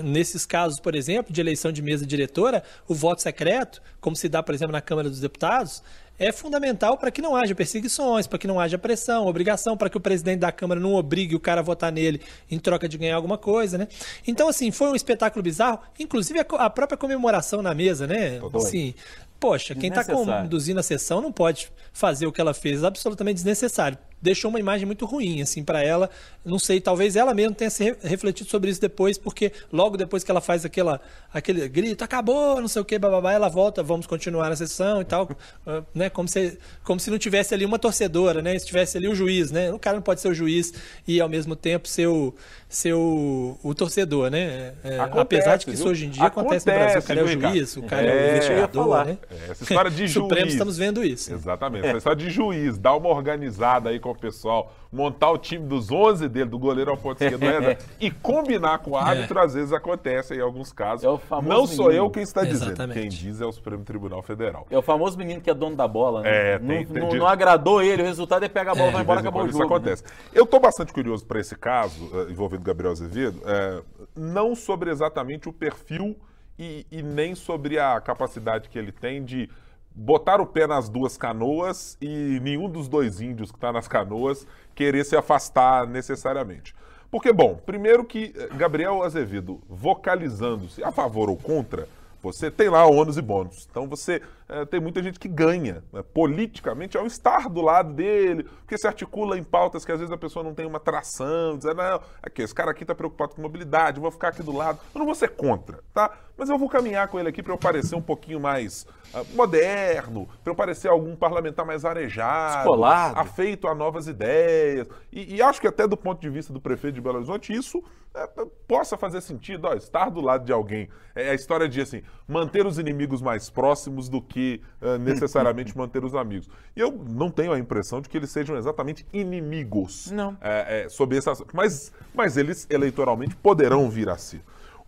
Nesses 0.03 0.45
casos, 0.45 0.81
por 0.81 0.95
exemplo, 0.95 1.31
de 1.31 1.39
eleição 1.39 1.71
de 1.71 1.81
mesa 1.81 2.05
diretora, 2.05 2.61
o 2.89 2.93
voto 2.93 3.21
secreto, 3.21 3.81
como 4.01 4.17
se 4.17 4.27
dá, 4.27 4.43
por 4.43 4.53
exemplo, 4.53 4.73
na 4.73 4.81
Câmara 4.81 5.09
dos 5.09 5.21
Deputados, 5.21 5.81
é 6.19 6.31
fundamental 6.31 6.97
para 6.97 7.09
que 7.09 7.21
não 7.21 7.35
haja 7.35 7.55
perseguições, 7.55 8.27
para 8.27 8.37
que 8.37 8.47
não 8.47 8.59
haja 8.59 8.77
pressão, 8.77 9.25
obrigação, 9.25 9.77
para 9.77 9.89
que 9.89 9.97
o 9.97 10.01
presidente 10.01 10.39
da 10.39 10.51
Câmara 10.51 10.79
não 10.79 10.93
obrigue 10.93 11.35
o 11.35 11.39
cara 11.39 11.61
a 11.61 11.63
votar 11.63 11.91
nele 11.91 12.21
em 12.51 12.59
troca 12.59 12.87
de 12.87 12.97
ganhar 12.97 13.15
alguma 13.15 13.37
coisa, 13.37 13.77
né? 13.77 13.87
Então, 14.27 14.49
assim, 14.49 14.69
foi 14.69 14.89
um 14.89 14.95
espetáculo 14.95 15.41
bizarro, 15.41 15.79
inclusive 15.97 16.39
a, 16.39 16.69
própria 16.69 16.97
comemoração 16.97 17.61
na 17.61 17.73
mesa, 17.73 18.05
né? 18.05 18.39
Assim, 18.53 18.93
poxa, 19.39 19.73
quem 19.73 19.89
está 19.89 20.03
conduzindo 20.03 20.79
a 20.79 20.83
sessão 20.83 21.21
não 21.21 21.31
pode 21.31 21.71
fazer 21.93 22.27
o 22.27 22.31
que 22.31 22.41
ela 22.41 22.53
fez, 22.53 22.83
absolutamente 22.83 23.35
desnecessário 23.35 23.97
deixou 24.21 24.49
uma 24.49 24.59
imagem 24.59 24.85
muito 24.85 25.05
ruim, 25.05 25.41
assim, 25.41 25.63
para 25.63 25.83
ela. 25.83 26.09
Não 26.43 26.59
sei, 26.59 26.79
talvez 26.81 27.15
ela 27.15 27.33
mesma 27.33 27.53
tenha 27.53 27.69
se 27.69 27.95
refletido 28.01 28.49
sobre 28.49 28.69
isso 28.69 28.81
depois, 28.81 29.17
porque 29.17 29.51
logo 29.71 29.97
depois 29.97 30.23
que 30.23 30.31
ela 30.31 30.41
faz 30.41 30.65
aquela, 30.65 31.01
aquele 31.33 31.67
grito, 31.67 32.03
acabou, 32.03 32.59
não 32.59 32.67
sei 32.67 32.81
o 32.81 32.85
que, 32.85 32.97
bababá, 32.97 33.33
ela 33.33 33.49
volta, 33.49 33.83
vamos 33.83 34.05
continuar 34.07 34.51
a 34.51 34.55
sessão 34.55 35.01
e 35.01 35.05
tal, 35.05 35.29
ah, 35.65 35.83
né? 35.93 36.09
Como 36.09 36.27
se, 36.27 36.57
como 36.83 36.99
se 36.99 37.09
não 37.09 37.17
tivesse 37.17 37.53
ali 37.53 37.65
uma 37.65 37.79
torcedora, 37.79 38.41
né? 38.41 38.57
Se 38.57 38.65
tivesse 38.65 38.97
ali 38.97 39.07
o 39.07 39.15
juiz, 39.15 39.51
né? 39.51 39.71
O 39.71 39.79
cara 39.79 39.95
não 39.95 40.03
pode 40.03 40.21
ser 40.21 40.29
o 40.29 40.33
juiz 40.33 40.73
e 41.07 41.21
ao 41.21 41.29
mesmo 41.29 41.55
tempo 41.55 41.87
ser 41.87 42.07
o, 42.07 42.33
ser 42.67 42.93
o, 42.93 43.57
o 43.63 43.73
torcedor, 43.73 44.29
né? 44.29 44.73
É, 44.83 44.99
acontece, 44.99 45.21
apesar 45.21 45.57
de 45.57 45.65
que 45.65 45.71
isso 45.73 45.87
hoje 45.87 46.05
em 46.05 46.09
dia 46.09 46.25
acontece, 46.25 46.69
acontece 46.69 46.97
no 46.97 46.99
Brasil, 46.99 46.99
o 46.99 47.03
cara 47.03 47.19
é 47.19 47.23
o 47.23 47.27
juiz, 47.27 47.77
o 47.77 47.83
cara 47.83 48.01
é, 48.01 48.09
é 48.09 48.11
o 48.11 48.31
investigador, 48.31 49.05
né? 49.05 49.17
É, 49.29 49.51
essa 49.51 49.63
história 49.63 49.91
de 49.91 49.97
juiz. 50.07 50.11
Supremo 50.11 50.47
estamos 50.47 50.77
vendo 50.77 51.03
isso. 51.03 51.33
Exatamente. 51.33 51.87
Essa 51.87 51.97
história 51.97 52.17
de 52.17 52.29
juiz, 52.29 52.77
dá 52.77 52.95
uma 52.95 53.09
organizada 53.09 53.89
aí 53.89 53.99
com 53.99 54.08
o 54.11 54.15
pessoal, 54.15 54.73
montar 54.91 55.29
o 55.31 55.37
time 55.37 55.65
dos 55.65 55.91
11 55.91 56.27
dele, 56.27 56.49
do 56.49 56.59
goleiro 56.59 56.91
ao 56.91 56.97
ponto 56.97 57.23
esquerdo, 57.23 57.77
e 57.99 58.09
combinar 58.09 58.79
com 58.79 58.91
o 58.91 58.97
árbitro, 58.97 59.39
é. 59.39 59.45
às 59.45 59.53
vezes 59.53 59.73
acontece 59.73 60.35
em 60.35 60.41
alguns 60.41 60.71
casos. 60.71 61.03
É 61.05 61.41
não 61.41 61.67
sou 61.67 61.87
menino. 61.87 62.05
eu 62.05 62.09
quem 62.09 62.23
está 62.23 62.43
dizendo, 62.43 62.71
Exatamente. 62.71 62.99
quem 62.99 63.09
diz 63.09 63.41
é 63.41 63.45
o 63.45 63.51
Supremo 63.51 63.83
Tribunal 63.83 64.21
Federal. 64.21 64.65
É 64.69 64.77
o 64.77 64.81
famoso 64.81 65.17
menino 65.17 65.41
que 65.41 65.49
é 65.49 65.53
dono 65.53 65.75
da 65.75 65.87
bola, 65.87 66.21
né? 66.21 66.53
É, 66.53 66.59
tem, 66.59 66.67
não, 66.67 66.93
tem, 66.93 67.01
não, 67.01 67.09
não, 67.09 67.27
agradou 67.27 67.81
ele, 67.81 68.01
o 68.01 68.05
resultado 68.05 68.43
é 68.43 68.49
pegar 68.49 68.71
a 68.71 68.75
bola, 68.75 68.89
é. 68.89 68.91
vai 68.91 69.01
embora, 69.01 69.19
acabou 69.19 69.43
o 69.43 69.45
jogo. 69.45 69.57
Isso 69.57 69.63
acontece. 69.63 70.03
Né? 70.03 70.09
Eu 70.33 70.43
estou 70.43 70.59
bastante 70.59 70.91
curioso 70.93 71.25
para 71.25 71.39
esse 71.39 71.55
caso, 71.55 72.05
uh, 72.05 72.29
envolvendo 72.29 72.63
Gabriel 72.63 72.91
Azevedo, 72.91 73.39
uh, 73.39 73.83
não 74.15 74.55
sobre 74.55 74.89
exatamente 74.89 75.47
o 75.47 75.53
perfil 75.53 76.15
e, 76.57 76.85
e 76.91 77.01
nem 77.01 77.35
sobre 77.35 77.79
a 77.79 77.99
capacidade 78.01 78.67
que 78.67 78.77
ele 78.77 78.91
tem 78.91 79.23
de 79.23 79.49
botar 79.93 80.39
o 80.39 80.45
pé 80.45 80.67
nas 80.67 80.89
duas 80.89 81.17
canoas 81.17 81.97
e 82.01 82.39
nenhum 82.41 82.69
dos 82.69 82.87
dois 82.87 83.19
índios 83.21 83.51
que 83.51 83.57
está 83.57 83.71
nas 83.71 83.87
canoas 83.87 84.47
querer 84.73 85.03
se 85.03 85.15
afastar 85.15 85.87
necessariamente. 85.87 86.75
Porque, 87.11 87.33
bom, 87.33 87.55
primeiro 87.55 88.05
que 88.05 88.33
eh, 88.35 88.49
Gabriel 88.55 89.03
Azevedo 89.03 89.61
vocalizando-se 89.67 90.83
a 90.83 90.91
favor 90.91 91.29
ou 91.29 91.35
contra, 91.35 91.87
você 92.21 92.51
tem 92.51 92.69
lá 92.69 92.85
ônus 92.85 93.17
e 93.17 93.21
bônus. 93.21 93.67
Então 93.69 93.87
você 93.87 94.21
é, 94.47 94.65
tem 94.65 94.79
muita 94.79 95.01
gente 95.01 95.19
que 95.19 95.27
ganha 95.27 95.83
né, 95.91 96.03
politicamente 96.13 96.97
ao 96.97 97.05
estar 97.05 97.47
do 97.49 97.61
lado 97.61 97.93
dele, 97.93 98.43
porque 98.43 98.77
se 98.77 98.87
articula 98.87 99.37
em 99.37 99.43
pautas 99.43 99.85
que 99.85 99.91
às 99.91 99.99
vezes 99.99 100.13
a 100.13 100.17
pessoa 100.17 100.43
não 100.43 100.53
tem 100.53 100.65
uma 100.65 100.79
tração, 100.79 101.57
dizer, 101.57 101.73
não, 101.73 102.01
aqui, 102.21 102.41
esse 102.41 102.53
cara 102.53 102.71
aqui 102.71 102.83
está 102.83 102.93
preocupado 102.93 103.35
com 103.35 103.41
mobilidade, 103.41 103.97
eu 103.97 104.01
vou 104.01 104.11
ficar 104.11 104.29
aqui 104.29 104.43
do 104.43 104.51
lado. 104.51 104.79
Eu 104.93 104.99
não 104.99 105.05
vou 105.05 105.15
ser 105.15 105.29
contra, 105.29 105.79
tá? 105.93 106.11
Mas 106.37 106.49
eu 106.49 106.57
vou 106.57 106.69
caminhar 106.69 107.07
com 107.07 107.19
ele 107.19 107.29
aqui 107.29 107.41
para 107.41 107.53
eu 107.53 107.57
parecer 107.57 107.95
um 107.95 108.01
pouquinho 108.01 108.39
mais 108.39 108.85
moderno, 109.33 110.27
para 110.43 110.51
eu 110.51 110.55
parecer 110.55 110.87
algum 110.87 111.15
parlamentar 111.15 111.65
mais 111.65 111.83
arejado, 111.83 112.59
Escolado. 112.59 113.19
afeito 113.19 113.67
a 113.67 113.73
novas 113.73 114.07
ideias. 114.07 114.87
E, 115.11 115.35
e, 115.35 115.41
acho 115.41 115.59
que 115.59 115.67
até 115.67 115.87
do 115.87 115.97
ponto 115.97 116.21
de 116.21 116.29
vista 116.29 116.53
do 116.53 116.61
prefeito 116.61 116.95
de 116.95 117.01
Belo 117.01 117.17
Horizonte, 117.17 117.51
isso 117.51 117.83
é, 118.13 118.27
possa 118.67 118.97
fazer 118.97 119.21
sentido. 119.21 119.65
Ó, 119.65 119.73
estar 119.73 120.09
do 120.09 120.21
lado 120.21 120.45
de 120.45 120.51
alguém. 120.51 120.89
É 121.15 121.31
a 121.31 121.33
história 121.33 121.67
de 121.67 121.81
assim, 121.81 122.03
manter 122.27 122.65
os 122.65 122.77
inimigos 122.77 123.21
mais 123.21 123.49
próximos 123.49 124.09
do 124.09 124.21
que 124.21 124.61
uh, 124.81 124.97
necessariamente 125.01 125.75
manter 125.75 126.03
os 126.03 126.13
amigos. 126.13 126.47
E 126.75 126.79
eu 126.79 126.91
não 126.91 127.31
tenho 127.31 127.51
a 127.51 127.59
impressão 127.59 128.01
de 128.01 128.09
que 128.09 128.17
eles 128.17 128.29
sejam 128.29 128.57
exatamente 128.57 129.05
inimigos. 129.11 130.11
Não. 130.11 130.37
É, 130.39 130.83
é, 130.83 130.89
sob 130.89 131.17
essa, 131.17 131.33
mas, 131.53 131.91
mas 132.13 132.37
eles 132.37 132.67
eleitoralmente 132.69 133.35
poderão 133.35 133.89
vir 133.89 134.09
a 134.09 134.17
ser. 134.17 134.41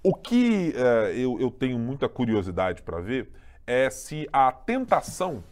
O 0.03 0.15
que 0.15 0.73
uh, 0.75 1.07
eu, 1.09 1.39
eu 1.39 1.51
tenho 1.51 1.77
muita 1.77 2.09
curiosidade 2.09 2.81
para 2.81 2.99
ver 2.99 3.29
é 3.65 3.89
se 3.89 4.27
a 4.31 4.51
tentação 4.51 5.43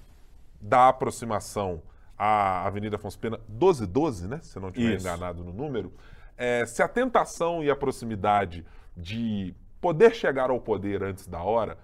da 0.60 0.90
aproximação 0.90 1.82
à 2.18 2.66
Avenida 2.66 2.98
Afonso 2.98 3.18
Pena 3.18 3.40
1212, 3.48 4.28
né? 4.28 4.40
Se 4.42 4.58
eu 4.58 4.62
não 4.62 4.70
estiver 4.70 5.00
enganado 5.00 5.44
no 5.44 5.54
número, 5.54 5.94
é, 6.38 6.66
se 6.66 6.82
a 6.82 6.88
tentação 6.88 7.64
e 7.64 7.70
a 7.70 7.76
proximidade 7.76 8.66
de 8.96 9.54
poder 9.80 10.14
chegar 10.14 10.50
ao 10.50 10.60
poder 10.60 11.04
antes 11.04 11.28
da 11.28 11.42
hora 11.42 11.78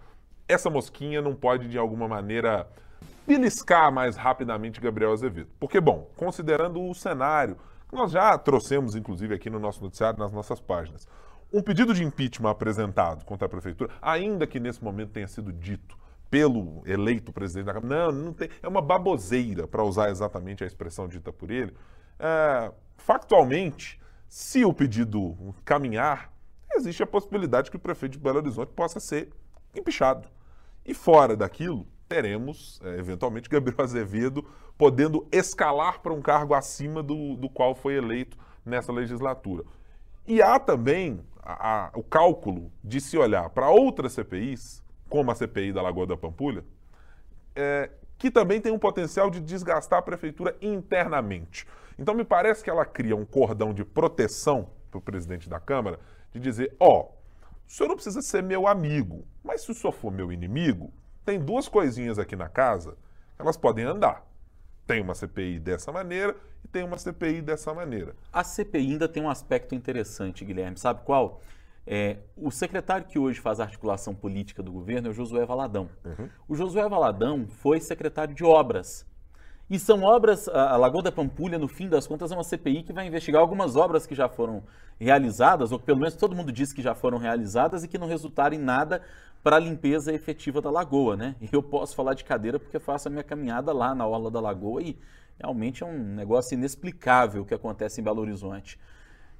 essa 0.47 0.69
mosquinha 0.69 1.21
não 1.21 1.35
pode, 1.35 1.67
de 1.67 1.77
alguma 1.77 2.07
maneira, 2.07 2.67
beliscar 3.25 3.91
mais 3.91 4.15
rapidamente 4.15 4.79
Gabriel 4.79 5.11
Azevedo. 5.11 5.49
Porque, 5.59 5.79
bom, 5.81 6.07
considerando 6.15 6.83
o 6.83 6.93
cenário, 6.93 7.57
que 7.89 7.95
nós 7.95 8.11
já 8.11 8.37
trouxemos, 8.37 8.95
inclusive, 8.95 9.33
aqui 9.33 9.49
no 9.49 9.59
nosso 9.59 9.81
noticiário, 9.81 10.19
nas 10.19 10.31
nossas 10.31 10.59
páginas, 10.59 11.07
um 11.51 11.61
pedido 11.61 11.93
de 11.93 12.03
impeachment 12.03 12.49
apresentado 12.49 13.25
contra 13.25 13.45
a 13.47 13.49
prefeitura, 13.49 13.91
ainda 14.01 14.45
que 14.45 14.59
nesse 14.59 14.83
momento 14.83 15.11
tenha 15.11 15.27
sido 15.27 15.51
dito 15.51 15.97
pelo 16.35 16.83
eleito 16.85 17.31
presidente 17.31 17.67
da 17.67 17.73
Câmara, 17.75 18.11
não, 18.11 18.23
não 18.25 18.33
tem, 18.33 18.49
é 18.61 18.67
uma 18.67 18.81
baboseira, 18.81 19.65
para 19.65 19.81
usar 19.85 20.09
exatamente 20.09 20.65
a 20.65 20.67
expressão 20.67 21.07
dita 21.07 21.31
por 21.31 21.49
ele. 21.49 21.73
É, 22.19 22.73
factualmente, 22.97 23.97
se 24.27 24.65
o 24.65 24.73
pedido 24.73 25.55
caminhar, 25.63 26.29
existe 26.75 27.01
a 27.01 27.07
possibilidade 27.07 27.71
que 27.71 27.77
o 27.77 27.79
prefeito 27.79 28.17
de 28.17 28.19
Belo 28.19 28.39
Horizonte 28.39 28.73
possa 28.73 28.99
ser 28.99 29.29
empichado. 29.73 30.27
E 30.85 30.93
fora 30.93 31.37
daquilo, 31.37 31.87
teremos, 32.05 32.81
é, 32.83 32.99
eventualmente, 32.99 33.47
Gabriel 33.49 33.81
Azevedo 33.81 34.45
podendo 34.77 35.25
escalar 35.31 36.01
para 36.01 36.11
um 36.11 36.21
cargo 36.21 36.53
acima 36.53 37.01
do, 37.01 37.37
do 37.37 37.47
qual 37.49 37.73
foi 37.73 37.95
eleito 37.95 38.37
nessa 38.65 38.91
legislatura. 38.91 39.63
E 40.27 40.41
há 40.41 40.59
também 40.59 41.21
a, 41.41 41.85
a, 41.85 41.91
o 41.93 42.03
cálculo 42.03 42.73
de 42.83 42.99
se 42.99 43.17
olhar 43.17 43.49
para 43.51 43.69
outras 43.69 44.11
CPIs, 44.11 44.83
como 45.09 45.31
a 45.31 45.35
CPI 45.35 45.73
da 45.73 45.81
Lagoa 45.81 46.07
da 46.07 46.17
Pampulha, 46.17 46.63
é, 47.55 47.89
que 48.17 48.31
também 48.31 48.59
tem 48.59 48.71
um 48.71 48.79
potencial 48.79 49.29
de 49.29 49.39
desgastar 49.39 49.99
a 49.99 50.01
prefeitura 50.01 50.55
internamente. 50.61 51.67
Então, 51.97 52.13
me 52.13 52.25
parece 52.25 52.63
que 52.63 52.69
ela 52.69 52.85
cria 52.85 53.15
um 53.15 53.25
cordão 53.25 53.73
de 53.73 53.85
proteção 53.85 54.69
para 54.91 54.97
o 54.97 55.01
presidente 55.01 55.49
da 55.49 55.59
Câmara, 55.59 55.99
de 56.31 56.39
dizer: 56.39 56.75
ó, 56.79 56.99
oh, 56.99 57.15
o 57.67 57.71
senhor 57.71 57.89
não 57.89 57.95
precisa 57.95 58.21
ser 58.21 58.43
meu 58.43 58.67
amigo, 58.67 59.25
mas 59.43 59.61
se 59.61 59.71
o 59.71 59.73
senhor 59.73 59.93
for 59.93 60.11
meu 60.11 60.31
inimigo, 60.31 60.93
tem 61.25 61.39
duas 61.39 61.67
coisinhas 61.67 62.19
aqui 62.19 62.35
na 62.35 62.47
casa, 62.47 62.97
elas 63.39 63.57
podem 63.57 63.85
andar. 63.85 64.25
Tem 64.85 65.01
uma 65.01 65.15
CPI 65.15 65.59
dessa 65.59 65.91
maneira 65.91 66.35
e 66.63 66.67
tem 66.67 66.83
uma 66.83 66.97
CPI 66.97 67.41
dessa 67.41 67.73
maneira. 67.73 68.15
A 68.31 68.43
CPI 68.43 68.91
ainda 68.91 69.07
tem 69.07 69.23
um 69.23 69.29
aspecto 69.29 69.73
interessante, 69.73 70.45
Guilherme. 70.45 70.77
Sabe 70.77 71.01
qual? 71.03 71.41
É, 71.87 72.17
o 72.35 72.49
secretário 72.49 73.05
que 73.05 73.19
hoje 73.19 73.39
faz 73.39 73.59
a 73.59 73.63
articulação 73.63 74.15
política 74.15 74.63
do 74.63 74.71
governo 74.71 75.07
é 75.07 75.11
o 75.11 75.13
Josué 75.13 75.45
Valadão. 75.45 75.89
Uhum. 76.03 76.29
O 76.47 76.55
Josué 76.55 76.87
Valadão 76.89 77.47
foi 77.47 77.79
secretário 77.79 78.33
de 78.33 78.43
obras 78.43 79.05
e 79.67 79.79
são 79.79 80.03
obras, 80.03 80.47
a 80.47 80.77
Lagoa 80.77 81.01
da 81.01 81.11
Pampulha, 81.11 81.57
no 81.57 81.67
fim 81.67 81.89
das 81.89 82.05
contas, 82.05 82.31
é 82.31 82.35
uma 82.35 82.43
CPI 82.43 82.83
que 82.83 82.93
vai 82.93 83.07
investigar 83.07 83.41
algumas 83.41 83.75
obras 83.75 84.05
que 84.05 84.13
já 84.13 84.29
foram 84.29 84.63
realizadas, 84.99 85.71
ou 85.71 85.79
que 85.79 85.85
pelo 85.85 85.99
menos 85.99 86.15
todo 86.15 86.35
mundo 86.35 86.51
diz 86.51 86.71
que 86.71 86.83
já 86.83 86.93
foram 86.93 87.17
realizadas 87.17 87.83
e 87.83 87.87
que 87.87 87.97
não 87.97 88.07
resultaram 88.07 88.55
em 88.55 88.59
nada 88.59 89.01
para 89.43 89.55
a 89.55 89.59
limpeza 89.59 90.13
efetiva 90.13 90.61
da 90.61 90.69
lagoa, 90.69 91.15
né? 91.15 91.35
E 91.41 91.49
eu 91.51 91.63
posso 91.63 91.95
falar 91.95 92.13
de 92.13 92.23
cadeira 92.23 92.59
porque 92.59 92.77
faço 92.77 93.07
a 93.07 93.11
minha 93.11 93.23
caminhada 93.23 93.73
lá 93.73 93.95
na 93.95 94.05
orla 94.05 94.29
da 94.29 94.39
lagoa 94.39 94.83
e 94.83 94.99
realmente 95.39 95.83
é 95.83 95.85
um 95.85 95.97
negócio 95.97 96.53
inexplicável 96.53 97.41
o 97.41 97.45
que 97.45 97.53
acontece 97.53 97.99
em 97.99 98.03
Belo 98.03 98.21
Horizonte. 98.21 98.79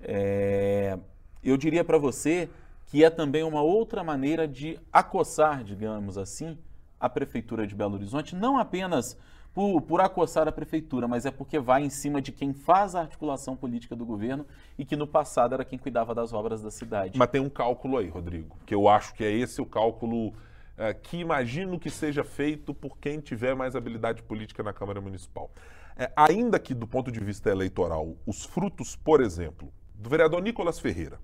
É... 0.01 0.97
Eu 1.45 1.57
diria 1.57 1.83
para 1.83 1.99
você 1.99 2.49
que 2.87 3.03
é 3.03 3.09
também 3.09 3.43
uma 3.43 3.61
outra 3.61 4.03
maneira 4.03 4.47
de 4.47 4.79
acossar, 4.91 5.63
digamos 5.63 6.17
assim, 6.17 6.57
a 6.99 7.07
Prefeitura 7.07 7.67
de 7.67 7.75
Belo 7.75 7.93
Horizonte, 7.93 8.35
não 8.35 8.57
apenas 8.57 9.15
por, 9.53 9.79
por 9.81 10.01
acossar 10.01 10.47
a 10.47 10.51
prefeitura, 10.51 11.07
mas 11.07 11.25
é 11.25 11.31
porque 11.31 11.59
vai 11.59 11.83
em 11.83 11.89
cima 11.89 12.21
de 12.21 12.31
quem 12.31 12.51
faz 12.51 12.95
a 12.95 13.01
articulação 13.01 13.55
política 13.55 13.95
do 13.95 14.05
governo 14.05 14.45
e 14.77 14.83
que 14.83 14.95
no 14.95 15.07
passado 15.07 15.53
era 15.53 15.63
quem 15.63 15.79
cuidava 15.79 16.13
das 16.15 16.33
obras 16.33 16.61
da 16.61 16.71
cidade. 16.71 17.17
Mas 17.17 17.29
tem 17.29 17.39
um 17.39 17.49
cálculo 17.49 17.97
aí, 17.97 18.09
Rodrigo, 18.09 18.57
que 18.65 18.75
eu 18.75 18.89
acho 18.89 19.13
que 19.13 19.23
é 19.23 19.31
esse 19.31 19.61
o 19.61 19.65
cálculo 19.65 20.33
é, 20.77 20.93
que 20.93 21.17
imagino 21.17 21.79
que 21.79 21.89
seja 21.89 22.23
feito 22.23 22.73
por 22.73 22.97
quem 22.97 23.19
tiver 23.19 23.55
mais 23.55 23.75
habilidade 23.75 24.23
política 24.23 24.61
na 24.61 24.73
Câmara 24.73 24.99
Municipal. 24.99 25.49
É, 25.95 26.11
ainda 26.15 26.59
que, 26.59 26.73
do 26.73 26.85
ponto 26.85 27.09
de 27.09 27.19
vista 27.21 27.49
eleitoral, 27.49 28.15
os 28.25 28.43
frutos, 28.43 28.97
por 28.97 29.21
exemplo, 29.21 29.71
do 29.93 30.09
vereador 30.09 30.41
Nicolas 30.41 30.79
Ferreira, 30.79 31.17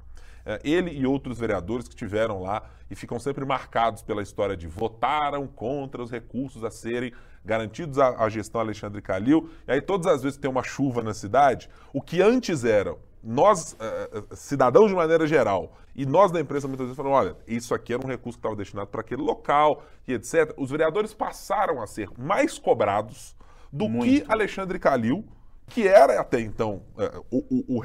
ele 0.63 0.91
e 0.91 1.05
outros 1.05 1.39
vereadores 1.39 1.87
que 1.87 1.95
tiveram 1.95 2.41
lá 2.41 2.63
e 2.89 2.95
ficam 2.95 3.19
sempre 3.19 3.45
marcados 3.45 4.01
pela 4.01 4.21
história 4.21 4.55
de 4.57 4.67
votaram 4.67 5.47
contra 5.47 6.01
os 6.01 6.11
recursos 6.11 6.63
a 6.63 6.69
serem 6.69 7.13
garantidos 7.43 7.97
à, 7.97 8.27
gestão 8.29 8.61
Alexandre 8.61 9.01
Calil. 9.01 9.49
E 9.67 9.71
aí, 9.71 9.81
todas 9.81 10.07
as 10.07 10.21
vezes 10.21 10.37
que 10.37 10.41
tem 10.41 10.51
uma 10.51 10.63
chuva 10.63 11.01
na 11.01 11.13
cidade, 11.13 11.69
o 11.93 12.01
que 12.01 12.21
antes 12.21 12.63
era 12.63 12.95
nós, 13.23 13.73
uh, 13.73 14.35
cidadãos 14.35 14.89
de 14.89 14.95
maneira 14.95 15.27
geral, 15.27 15.77
e 15.95 16.05
nós 16.05 16.31
da 16.31 16.39
imprensa 16.39 16.67
muitas 16.67 16.87
vezes 16.87 16.97
falam, 16.97 17.11
olha, 17.11 17.35
isso 17.47 17.73
aqui 17.73 17.93
era 17.93 18.03
um 18.03 18.09
recurso 18.09 18.37
que 18.37 18.39
estava 18.39 18.55
destinado 18.55 18.87
para 18.87 19.01
aquele 19.01 19.21
local 19.21 19.83
e 20.07 20.13
etc. 20.13 20.53
Os 20.57 20.71
vereadores 20.71 21.13
passaram 21.13 21.81
a 21.81 21.87
ser 21.87 22.09
mais 22.17 22.57
cobrados 22.57 23.35
do 23.71 23.87
Muito. 23.87 24.25
que 24.25 24.31
Alexandre 24.31 24.79
Calil, 24.79 25.23
que 25.67 25.87
era 25.87 26.19
até 26.19 26.39
então 26.39 26.81
o, 27.29 27.77
o, 27.77 27.79
o 27.79 27.83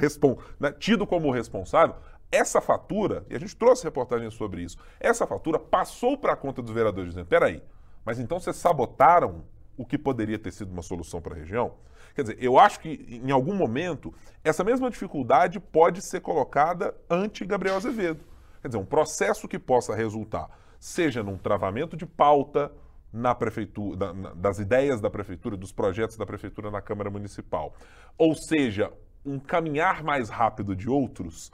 né, 0.59 0.73
tido 0.79 1.07
como 1.07 1.31
responsável, 1.31 1.97
essa 2.31 2.61
fatura, 2.61 3.25
e 3.31 3.37
a 3.37 3.39
gente 3.39 3.57
trouxe 3.57 3.85
reportagens 3.85 4.35
sobre 4.35 4.63
isso, 4.63 4.77
essa 4.99 5.27
fatura 5.27 5.59
passou 5.59 6.19
para 6.19 6.33
a 6.33 6.37
conta 6.37 6.61
dos 6.61 6.73
vereadores 6.73 7.11
dizendo, 7.11 7.27
peraí, 7.27 7.63
mas 8.05 8.19
então 8.19 8.39
vocês 8.39 8.57
sabotaram 8.57 9.45
o 9.77 9.85
que 9.85 9.99
poderia 9.99 10.39
ter 10.39 10.53
sido 10.53 10.73
uma 10.73 10.83
solução 10.83 11.21
para 11.21 11.35
a 11.35 11.39
região? 11.39 11.75
Quer 12.15 12.23
dizer, 12.23 12.39
eu 12.41 12.59
acho 12.59 12.81
que 12.81 13.21
em 13.23 13.31
algum 13.31 13.55
momento 13.55 14.13
essa 14.43 14.65
mesma 14.65 14.91
dificuldade 14.91 15.61
pode 15.61 16.01
ser 16.01 16.21
colocada 16.21 16.95
ante 17.11 17.45
Gabriel 17.45 17.77
Azevedo. 17.77 18.25
Quer 18.63 18.69
dizer, 18.69 18.79
um 18.79 18.87
processo 18.87 19.47
que 19.47 19.59
possa 19.59 19.95
resultar, 19.95 20.49
seja 20.81 21.23
num 21.23 21.37
travamento 21.37 21.97
de 21.97 22.07
pauta 22.07 22.73
na 23.13 23.35
prefeitura, 23.35 24.13
na, 24.13 24.35
das 24.35 24.59
ideias 24.59 25.01
da 25.01 25.11
prefeitura, 25.11 25.57
dos 25.57 25.73
projetos 25.73 26.17
da 26.17 26.25
prefeitura 26.25 26.71
na 26.71 26.81
Câmara 26.81 27.11
Municipal, 27.11 27.75
ou 28.17 28.35
seja, 28.35 28.93
um 29.25 29.39
caminhar 29.39 30.03
mais 30.03 30.29
rápido 30.29 30.75
de 30.75 30.89
outros, 30.89 31.51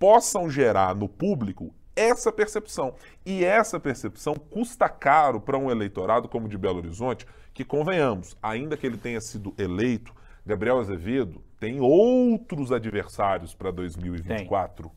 possam 0.00 0.50
gerar 0.50 0.96
no 0.96 1.08
público 1.08 1.72
essa 1.94 2.32
percepção. 2.32 2.94
E 3.24 3.44
essa 3.44 3.78
percepção 3.78 4.34
custa 4.34 4.88
caro 4.88 5.40
para 5.40 5.58
um 5.58 5.70
eleitorado 5.70 6.28
como 6.28 6.46
o 6.46 6.48
de 6.48 6.56
Belo 6.56 6.78
Horizonte, 6.78 7.26
que 7.52 7.64
convenhamos, 7.64 8.36
ainda 8.42 8.76
que 8.76 8.86
ele 8.86 8.96
tenha 8.96 9.20
sido 9.20 9.54
eleito, 9.58 10.14
Gabriel 10.46 10.78
Azevedo 10.78 11.44
tem 11.60 11.80
outros 11.80 12.72
adversários 12.72 13.54
para 13.54 13.70
2024 13.70 14.88
tem. 14.88 14.96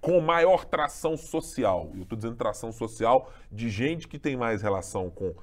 com 0.00 0.20
maior 0.20 0.64
tração 0.64 1.16
social. 1.16 1.90
Eu 1.96 2.02
estou 2.02 2.16
dizendo 2.16 2.36
tração 2.36 2.70
social 2.70 3.32
de 3.50 3.68
gente 3.68 4.06
que 4.06 4.18
tem 4.18 4.36
mais 4.36 4.62
relação 4.62 5.10
com 5.10 5.34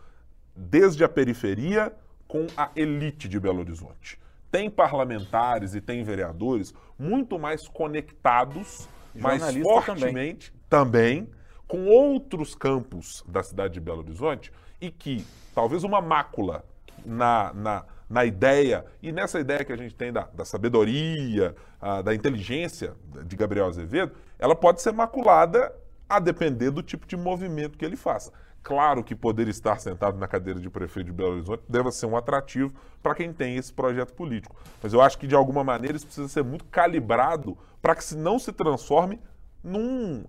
desde 0.56 1.04
a 1.04 1.10
periferia 1.10 1.94
com 2.26 2.48
a 2.56 2.72
elite 2.76 3.28
de 3.28 3.40
Belo 3.40 3.60
Horizonte. 3.60 4.18
Tem 4.50 4.70
parlamentares 4.70 5.76
e 5.76 5.82
tem 5.82 6.04
vereadores 6.04 6.74
muito 6.98 7.38
mais 7.38 7.68
conectados, 7.68 8.88
mais 9.16 9.44
fortemente 9.58 10.54
também. 10.70 11.26
também 11.26 11.30
com 11.68 11.88
outros 11.88 12.54
campos 12.54 13.24
da 13.28 13.42
cidade 13.42 13.74
de 13.74 13.80
Belo 13.80 14.00
Horizonte 14.00 14.52
e 14.80 14.92
que 14.92 15.26
talvez 15.56 15.84
uma 15.84 16.02
mácula 16.02 16.64
na, 17.06 17.54
na, 17.54 17.86
na 18.10 18.26
ideia, 18.26 18.86
e 19.02 19.12
nessa 19.12 19.40
ideia 19.40 19.64
que 19.64 19.74
a 19.74 19.78
gente 19.78 19.96
tem 19.96 20.12
da, 20.12 20.28
da 20.34 20.46
sabedoria, 20.46 21.56
a, 21.82 22.02
da 22.02 22.14
inteligência 22.14 22.94
de 23.26 23.36
Gabriel 23.36 23.68
Azevedo, 23.68 24.14
ela 24.38 24.56
pode 24.56 24.82
ser 24.82 24.94
maculada 24.94 25.74
a 26.08 26.20
depender 26.20 26.70
do 26.70 26.84
tipo 26.84 27.08
de 27.08 27.18
movimento 27.18 27.78
que 27.78 27.86
ele 27.86 27.96
faça. 27.96 28.32
Claro 28.64 29.04
que 29.04 29.14
poder 29.14 29.50
estar 29.50 29.78
sentado 29.78 30.18
na 30.18 30.26
cadeira 30.26 30.58
de 30.58 30.70
prefeito 30.70 31.08
de 31.08 31.12
Belo 31.12 31.34
Horizonte 31.34 31.64
deve 31.68 31.92
ser 31.92 32.06
um 32.06 32.16
atrativo 32.16 32.74
para 33.02 33.14
quem 33.14 33.34
tem 33.34 33.58
esse 33.58 33.74
projeto 33.74 34.14
político. 34.14 34.56
Mas 34.82 34.94
eu 34.94 35.02
acho 35.02 35.18
que, 35.18 35.28
de 35.28 35.36
alguma 35.36 35.66
maneira, 35.66 35.98
isso 35.98 36.06
precisa 36.06 36.30
ser 36.30 36.46
muito 36.46 36.64
calibrado 36.66 37.58
para 37.82 37.94
que 37.94 38.04
se 38.04 38.16
não 38.16 38.40
se 38.40 38.54
transforme 38.54 39.20
num. 39.62 40.24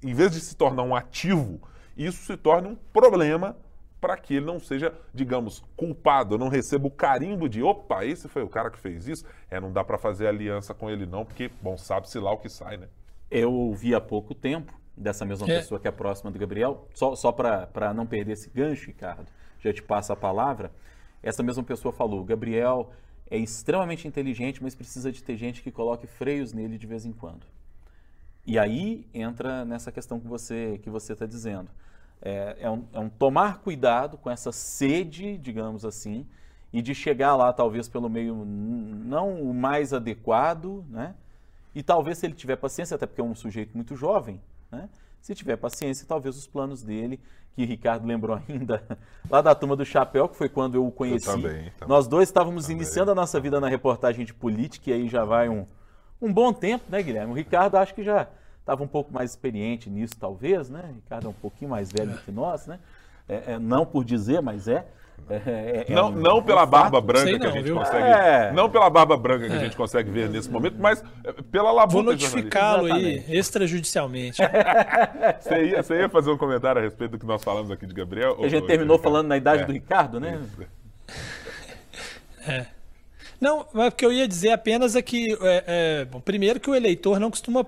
em 0.00 0.14
vez 0.14 0.30
de 0.30 0.40
se 0.40 0.54
tornar 0.54 0.84
um 0.84 0.94
ativo, 0.94 1.60
isso 1.96 2.24
se 2.24 2.36
torne 2.36 2.68
um 2.68 2.76
problema 2.76 3.56
para 4.00 4.16
que 4.16 4.36
ele 4.36 4.46
não 4.46 4.60
seja, 4.60 4.94
digamos, 5.12 5.62
culpado, 5.76 6.38
não 6.38 6.48
receba 6.48 6.86
o 6.86 6.90
carimbo 6.90 7.48
de, 7.48 7.62
opa, 7.62 8.04
esse 8.04 8.28
foi 8.28 8.42
o 8.42 8.48
cara 8.48 8.70
que 8.70 8.78
fez 8.78 9.08
isso. 9.08 9.24
É, 9.50 9.60
não 9.60 9.72
dá 9.72 9.82
para 9.84 9.98
fazer 9.98 10.28
aliança 10.28 10.72
com 10.72 10.88
ele 10.88 11.04
não, 11.04 11.24
porque, 11.24 11.50
bom, 11.60 11.76
sabe-se 11.76 12.18
lá 12.20 12.30
o 12.30 12.38
que 12.38 12.48
sai, 12.48 12.76
né? 12.76 12.88
Eu 13.28 13.52
ouvi 13.52 13.94
há 13.94 14.00
pouco 14.00 14.34
tempo 14.34 14.79
dessa 14.96 15.24
mesma 15.24 15.46
é. 15.46 15.58
pessoa 15.58 15.80
que 15.80 15.88
é 15.88 15.90
próxima 15.90 16.30
do 16.30 16.38
Gabriel, 16.38 16.88
só, 16.94 17.14
só 17.14 17.32
para 17.32 17.94
não 17.94 18.06
perder 18.06 18.32
esse 18.32 18.50
gancho, 18.50 18.86
Ricardo, 18.86 19.26
já 19.60 19.72
te 19.72 19.82
passo 19.82 20.12
a 20.12 20.16
palavra. 20.16 20.70
Essa 21.22 21.42
mesma 21.42 21.62
pessoa 21.62 21.92
falou: 21.92 22.24
Gabriel 22.24 22.92
é 23.30 23.36
extremamente 23.36 24.06
inteligente, 24.08 24.62
mas 24.62 24.74
precisa 24.74 25.12
de 25.12 25.22
ter 25.22 25.36
gente 25.36 25.62
que 25.62 25.70
coloque 25.70 26.06
freios 26.06 26.52
nele 26.52 26.76
de 26.76 26.86
vez 26.86 27.06
em 27.06 27.12
quando. 27.12 27.46
E 28.46 28.58
aí 28.58 29.06
entra 29.14 29.64
nessa 29.64 29.92
questão 29.92 30.18
que 30.18 30.26
você 30.26 30.80
que 30.82 30.90
você 30.90 31.12
está 31.12 31.26
dizendo. 31.26 31.70
É, 32.22 32.56
é, 32.60 32.70
um, 32.70 32.84
é 32.92 32.98
um 32.98 33.08
tomar 33.08 33.60
cuidado 33.60 34.18
com 34.18 34.30
essa 34.30 34.52
sede, 34.52 35.38
digamos 35.38 35.86
assim, 35.86 36.26
e 36.70 36.82
de 36.82 36.94
chegar 36.94 37.34
lá 37.34 37.50
talvez 37.52 37.88
pelo 37.88 38.10
meio 38.10 38.44
não 38.44 39.40
o 39.40 39.54
mais 39.54 39.92
adequado, 39.92 40.84
né? 40.90 41.14
E 41.74 41.82
talvez 41.82 42.18
se 42.18 42.26
ele 42.26 42.34
tiver 42.34 42.56
paciência, 42.56 42.94
até 42.94 43.06
porque 43.06 43.20
é 43.20 43.24
um 43.24 43.34
sujeito 43.34 43.74
muito 43.74 43.94
jovem, 43.94 44.40
né? 44.70 44.88
Se 45.20 45.34
tiver 45.34 45.56
paciência, 45.56 46.06
talvez 46.06 46.36
os 46.36 46.46
planos 46.46 46.82
dele, 46.82 47.20
que 47.54 47.62
o 47.62 47.66
Ricardo 47.66 48.06
lembrou 48.06 48.40
ainda 48.48 48.82
lá 49.28 49.40
da 49.40 49.54
turma 49.54 49.76
do 49.76 49.84
Chapéu, 49.84 50.28
que 50.28 50.36
foi 50.36 50.48
quando 50.48 50.76
eu 50.76 50.86
o 50.86 50.90
conheci. 50.90 51.28
Eu 51.28 51.34
também, 51.34 51.70
também. 51.78 51.88
Nós 51.88 52.06
dois 52.06 52.28
estávamos 52.28 52.64
também. 52.64 52.78
iniciando 52.78 53.10
a 53.10 53.14
nossa 53.14 53.38
vida 53.38 53.60
na 53.60 53.68
reportagem 53.68 54.24
de 54.24 54.32
política 54.32 54.90
e 54.90 54.92
aí 54.92 55.08
já 55.08 55.24
vai 55.24 55.48
um, 55.48 55.66
um 56.20 56.32
bom 56.32 56.52
tempo, 56.52 56.84
né, 56.88 57.02
Guilherme? 57.02 57.32
O 57.32 57.36
Ricardo 57.36 57.76
acho 57.76 57.94
que 57.94 58.02
já 58.02 58.28
estava 58.60 58.82
um 58.82 58.88
pouco 58.88 59.12
mais 59.12 59.30
experiente 59.30 59.90
nisso, 59.90 60.14
talvez, 60.18 60.70
né? 60.70 60.88
O 60.90 60.94
Ricardo 60.94 61.26
é 61.26 61.30
um 61.30 61.34
pouquinho 61.34 61.70
mais 61.70 61.90
velho 61.90 62.12
do 62.12 62.18
que 62.18 62.30
nós, 62.30 62.66
né? 62.66 62.78
É, 63.28 63.52
é, 63.52 63.58
não 63.58 63.84
por 63.84 64.04
dizer, 64.04 64.40
mas 64.40 64.68
é. 64.68 64.86
É, 65.28 65.34
é, 65.34 65.86
é, 65.88 65.94
não, 65.94 66.10
não 66.10 66.42
pela 66.42 66.64
barba 66.66 67.00
branca 67.00 67.38
que 67.38 67.46
a 67.46 67.50
gente 67.50 67.64
viu? 67.64 67.76
consegue. 67.76 68.04
É. 68.04 68.52
Não 68.52 68.70
pela 68.70 68.88
barba 68.90 69.16
branca 69.16 69.46
que 69.46 69.52
a 69.52 69.58
gente 69.58 69.76
consegue 69.76 70.10
ver 70.10 70.28
nesse 70.28 70.50
momento, 70.50 70.76
mas 70.78 71.02
pela 71.50 71.70
labuta. 71.72 72.02
Vou 72.02 72.12
notificá-lo 72.12 72.92
aí 72.92 73.24
extrajudicialmente. 73.28 74.40
você, 75.40 75.64
ia, 75.64 75.82
você 75.82 75.94
ia 76.00 76.08
fazer 76.08 76.30
um 76.30 76.38
comentário 76.38 76.80
a 76.80 76.84
respeito 76.84 77.12
do 77.12 77.18
que 77.18 77.26
nós 77.26 77.42
falamos 77.44 77.70
aqui 77.70 77.86
de 77.86 77.94
Gabriel? 77.94 78.36
A 78.38 78.48
gente 78.48 78.62
ou, 78.62 78.66
terminou 78.66 78.96
ou, 78.96 79.02
falando 79.02 79.28
na 79.28 79.36
idade 79.36 79.64
do 79.64 79.72
Ricardo, 79.72 80.18
né? 80.18 80.40
É. 82.46 82.66
Não, 83.40 83.66
mas 83.72 83.88
o 83.92 83.96
que 83.96 84.04
eu 84.04 84.12
ia 84.12 84.28
dizer 84.28 84.50
apenas 84.50 84.94
é 84.94 85.02
que, 85.02 85.36
é, 85.42 86.04
bom, 86.04 86.20
primeiro 86.20 86.60
que 86.60 86.68
o 86.68 86.74
eleitor 86.74 87.18
não 87.18 87.30
costuma 87.30 87.64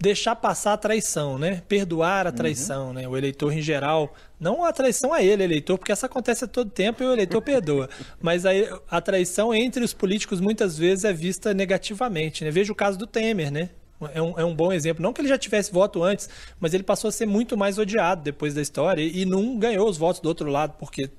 deixar 0.00 0.34
passar 0.34 0.72
a 0.72 0.76
traição, 0.78 1.38
né? 1.38 1.62
Perdoar 1.68 2.26
a 2.26 2.32
traição, 2.32 2.88
uhum. 2.88 2.92
né? 2.94 3.08
O 3.08 3.16
eleitor 3.16 3.52
em 3.52 3.60
geral, 3.60 4.14
não 4.40 4.64
a 4.64 4.72
traição 4.72 5.12
a 5.12 5.22
ele, 5.22 5.44
eleitor, 5.44 5.76
porque 5.76 5.92
essa 5.92 6.06
acontece 6.06 6.44
a 6.44 6.48
todo 6.48 6.70
tempo 6.70 7.02
e 7.02 7.06
o 7.06 7.12
eleitor 7.12 7.42
perdoa. 7.42 7.88
Mas 8.20 8.46
a, 8.46 8.50
a 8.90 9.00
traição 9.00 9.54
entre 9.54 9.84
os 9.84 9.92
políticos 9.92 10.40
muitas 10.40 10.78
vezes 10.78 11.04
é 11.04 11.12
vista 11.12 11.52
negativamente, 11.52 12.44
né? 12.44 12.50
Veja 12.50 12.72
o 12.72 12.74
caso 12.74 12.98
do 12.98 13.06
Temer, 13.06 13.52
né? 13.52 13.68
É 14.14 14.22
um, 14.22 14.38
é 14.38 14.44
um 14.44 14.54
bom 14.54 14.72
exemplo. 14.72 15.02
Não 15.02 15.12
que 15.12 15.20
ele 15.20 15.28
já 15.28 15.36
tivesse 15.36 15.70
voto 15.70 16.02
antes, 16.02 16.26
mas 16.58 16.72
ele 16.72 16.82
passou 16.82 17.08
a 17.08 17.12
ser 17.12 17.26
muito 17.26 17.54
mais 17.54 17.76
odiado 17.76 18.22
depois 18.22 18.54
da 18.54 18.62
história 18.62 19.02
e, 19.02 19.20
e 19.20 19.24
não 19.26 19.58
ganhou 19.58 19.86
os 19.86 19.98
votos 19.98 20.22
do 20.22 20.28
outro 20.28 20.48
lado, 20.48 20.74
porque 20.78 21.10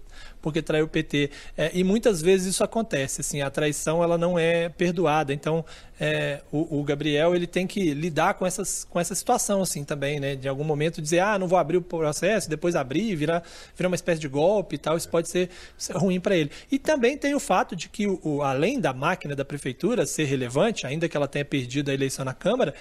porque 0.41 0.61
traiu 0.61 0.86
o 0.86 0.88
PT. 0.88 1.29
É, 1.57 1.71
e 1.73 1.84
muitas 1.84 2.21
vezes 2.21 2.47
isso 2.47 2.63
acontece, 2.63 3.21
assim, 3.21 3.41
a 3.41 3.49
traição 3.49 4.03
ela 4.03 4.17
não 4.17 4.38
é 4.38 4.69
perdoada. 4.69 5.34
Então, 5.34 5.63
é, 6.04 6.41
o, 6.52 6.80
o, 6.80 6.84
Gabriel 6.84 7.36
ele 7.36 7.45
tem 7.45 7.68
que 7.68 7.93
lidar 7.93 8.34
com, 8.34 8.43
essas, 8.43 8.84
com 8.86 8.99
essa 8.99 9.14
situação, 9.14 9.62
assim, 9.62 9.84
também, 9.84 10.20
né? 10.20 10.36
De 10.36 10.47
algum 10.47 10.64
momento 10.64 10.99
dizer, 10.99 11.20
ah, 11.20 11.38
não 11.38 11.47
vou 11.47 11.60
abrir 11.60 11.78
o 11.78 11.82
processo, 11.82 12.49
depois 12.49 12.76
abrir, 12.76 13.16
virar, 13.16 13.43
virar 13.78 13.88
uma 13.88 13.95
espécie 13.95 14.20
de 14.20 14.28
golpe 14.28 14.78
e 14.78 14.78
tal, 14.80 14.97
isso 14.97 15.08
pode 15.08 15.30
ser, 15.30 15.52
ser 15.78 15.95
ruim 15.95 16.20
para 16.20 16.36
ele. 16.36 16.49
E 16.72 16.80
também 16.80 17.16
tem 17.16 17.36
o 17.36 17.39
fato 17.39 17.76
de 17.76 17.88
que, 17.88 18.08
o, 18.08 18.41
além 18.41 18.80
da 18.80 18.91
máquina 18.91 19.36
da 19.36 19.45
prefeitura 19.45 20.08
ser 20.08 20.24
relevante, 20.24 20.88
ainda 20.88 21.08
que 21.08 21.16
ela 21.16 21.28
tenha 21.28 21.45
perdido 21.45 21.91
a 21.91 21.93
eleição 21.93 22.26
na 22.26 22.34
Câmara, 22.34 22.74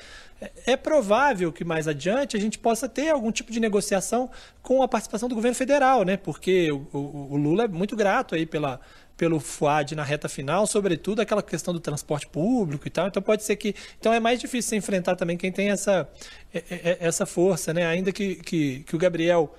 é 0.65 0.75
provável 0.75 1.53
que 1.53 1.63
mais 1.63 1.87
adiante 1.87 2.39
a 2.39 2.41
gente 2.41 2.59
possa 2.59 2.89
ter 2.89 3.11
algum 3.11 3.31
tipo 3.31 3.53
de 3.53 3.61
negociação 3.61 4.31
com 4.63 4.83
a 4.83 4.89
participação 4.89 5.29
do 5.29 5.35
governo 5.35 5.55
federal, 5.55 6.05
né? 6.05 6.17
Porque 6.17 6.73
o, 6.73 6.87
o, 6.91 7.33
o 7.33 7.37
Lula 7.37 7.65
é 7.65 7.69
muito 7.69 7.95
grato 7.95 8.35
aí 8.35 8.47
pela, 8.47 8.81
pelo 9.21 9.39
FUAD 9.39 9.95
na 9.95 10.03
reta 10.03 10.31
final, 10.31 10.67
sobretudo 10.67 11.21
aquela 11.21 11.43
questão 11.43 11.75
do 11.75 11.79
transporte 11.79 12.27
público 12.27 12.89
e 12.89 12.91
tal. 12.91 13.07
Então 13.07 13.21
pode 13.21 13.43
ser 13.43 13.55
que. 13.55 13.75
Então 13.99 14.15
é 14.15 14.19
mais 14.19 14.41
difícil 14.41 14.79
enfrentar 14.79 15.15
também 15.15 15.37
quem 15.37 15.53
tem 15.53 15.69
essa, 15.69 16.09
é, 16.55 16.59
é, 16.59 16.65
é, 16.71 16.99
essa 17.01 17.27
força, 17.27 17.75
né? 17.75 17.85
Ainda 17.85 18.13
que, 18.13 18.37
que, 18.37 18.81
que 18.81 18.97
o 18.97 18.99
Gabriel 18.99 19.55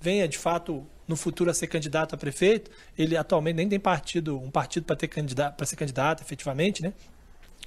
venha 0.00 0.26
de 0.26 0.36
fato 0.36 0.84
no 1.06 1.14
futuro 1.14 1.48
a 1.48 1.54
ser 1.54 1.68
candidato 1.68 2.16
a 2.16 2.18
prefeito, 2.18 2.68
ele 2.98 3.16
atualmente 3.16 3.54
nem 3.54 3.68
tem 3.68 3.78
partido, 3.78 4.40
um 4.40 4.50
partido 4.50 4.82
para 4.82 4.96
ter 4.96 5.06
candidato, 5.06 5.54
para 5.54 5.66
ser 5.66 5.76
candidato 5.76 6.24
efetivamente, 6.24 6.82
né? 6.82 6.92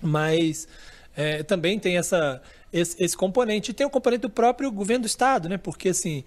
Mas 0.02 0.68
é, 1.16 1.42
também 1.44 1.80
tem 1.80 1.98
essa, 1.98 2.42
esse, 2.74 3.02
esse 3.02 3.16
componente. 3.16 3.72
E 3.72 3.74
tem 3.74 3.88
o 3.88 3.90
componente 3.90 4.24
do 4.24 4.30
próprio 4.30 4.70
governo 4.74 5.04
do 5.04 5.08
Estado, 5.08 5.48
né? 5.48 5.58
Porque, 5.58 5.88
assim, 5.88 6.26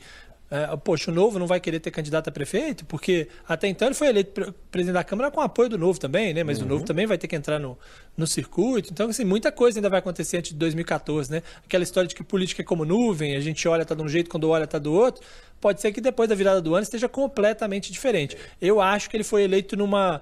é, 0.52 0.76
poxa, 0.76 1.10
o 1.10 1.14
Novo 1.14 1.38
não 1.38 1.46
vai 1.46 1.58
querer 1.58 1.80
ter 1.80 1.90
candidato 1.90 2.28
a 2.28 2.30
prefeito, 2.30 2.84
porque 2.84 3.26
até 3.48 3.68
então 3.68 3.88
ele 3.88 3.94
foi 3.94 4.08
eleito 4.08 4.54
presidente 4.70 4.92
da 4.92 5.02
Câmara 5.02 5.30
com 5.30 5.40
apoio 5.40 5.70
do 5.70 5.78
Novo 5.78 5.98
também, 5.98 6.34
né? 6.34 6.44
Mas 6.44 6.58
uhum. 6.58 6.66
o 6.66 6.68
Novo 6.68 6.84
também 6.84 7.06
vai 7.06 7.16
ter 7.16 7.26
que 7.26 7.34
entrar 7.34 7.58
no, 7.58 7.78
no 8.14 8.26
circuito. 8.26 8.92
Então, 8.92 9.08
assim, 9.08 9.24
muita 9.24 9.50
coisa 9.50 9.78
ainda 9.78 9.88
vai 9.88 10.00
acontecer 10.00 10.36
antes 10.36 10.52
de 10.52 10.58
2014, 10.58 11.32
né? 11.32 11.42
Aquela 11.64 11.82
história 11.82 12.06
de 12.06 12.14
que 12.14 12.22
política 12.22 12.60
é 12.60 12.64
como 12.66 12.84
nuvem, 12.84 13.34
a 13.34 13.40
gente 13.40 13.66
olha 13.66 13.82
tá 13.82 13.94
de 13.94 14.02
um 14.02 14.08
jeito, 14.08 14.28
quando 14.28 14.46
olha 14.50 14.66
tá 14.66 14.78
do 14.78 14.92
outro. 14.92 15.24
Pode 15.58 15.80
ser 15.80 15.90
que 15.90 16.02
depois 16.02 16.28
da 16.28 16.34
virada 16.34 16.60
do 16.60 16.74
ano 16.74 16.82
esteja 16.82 17.08
completamente 17.08 17.90
diferente. 17.90 18.36
Eu 18.60 18.78
acho 18.78 19.08
que 19.08 19.16
ele 19.16 19.24
foi 19.24 19.44
eleito 19.44 19.74
numa 19.74 20.20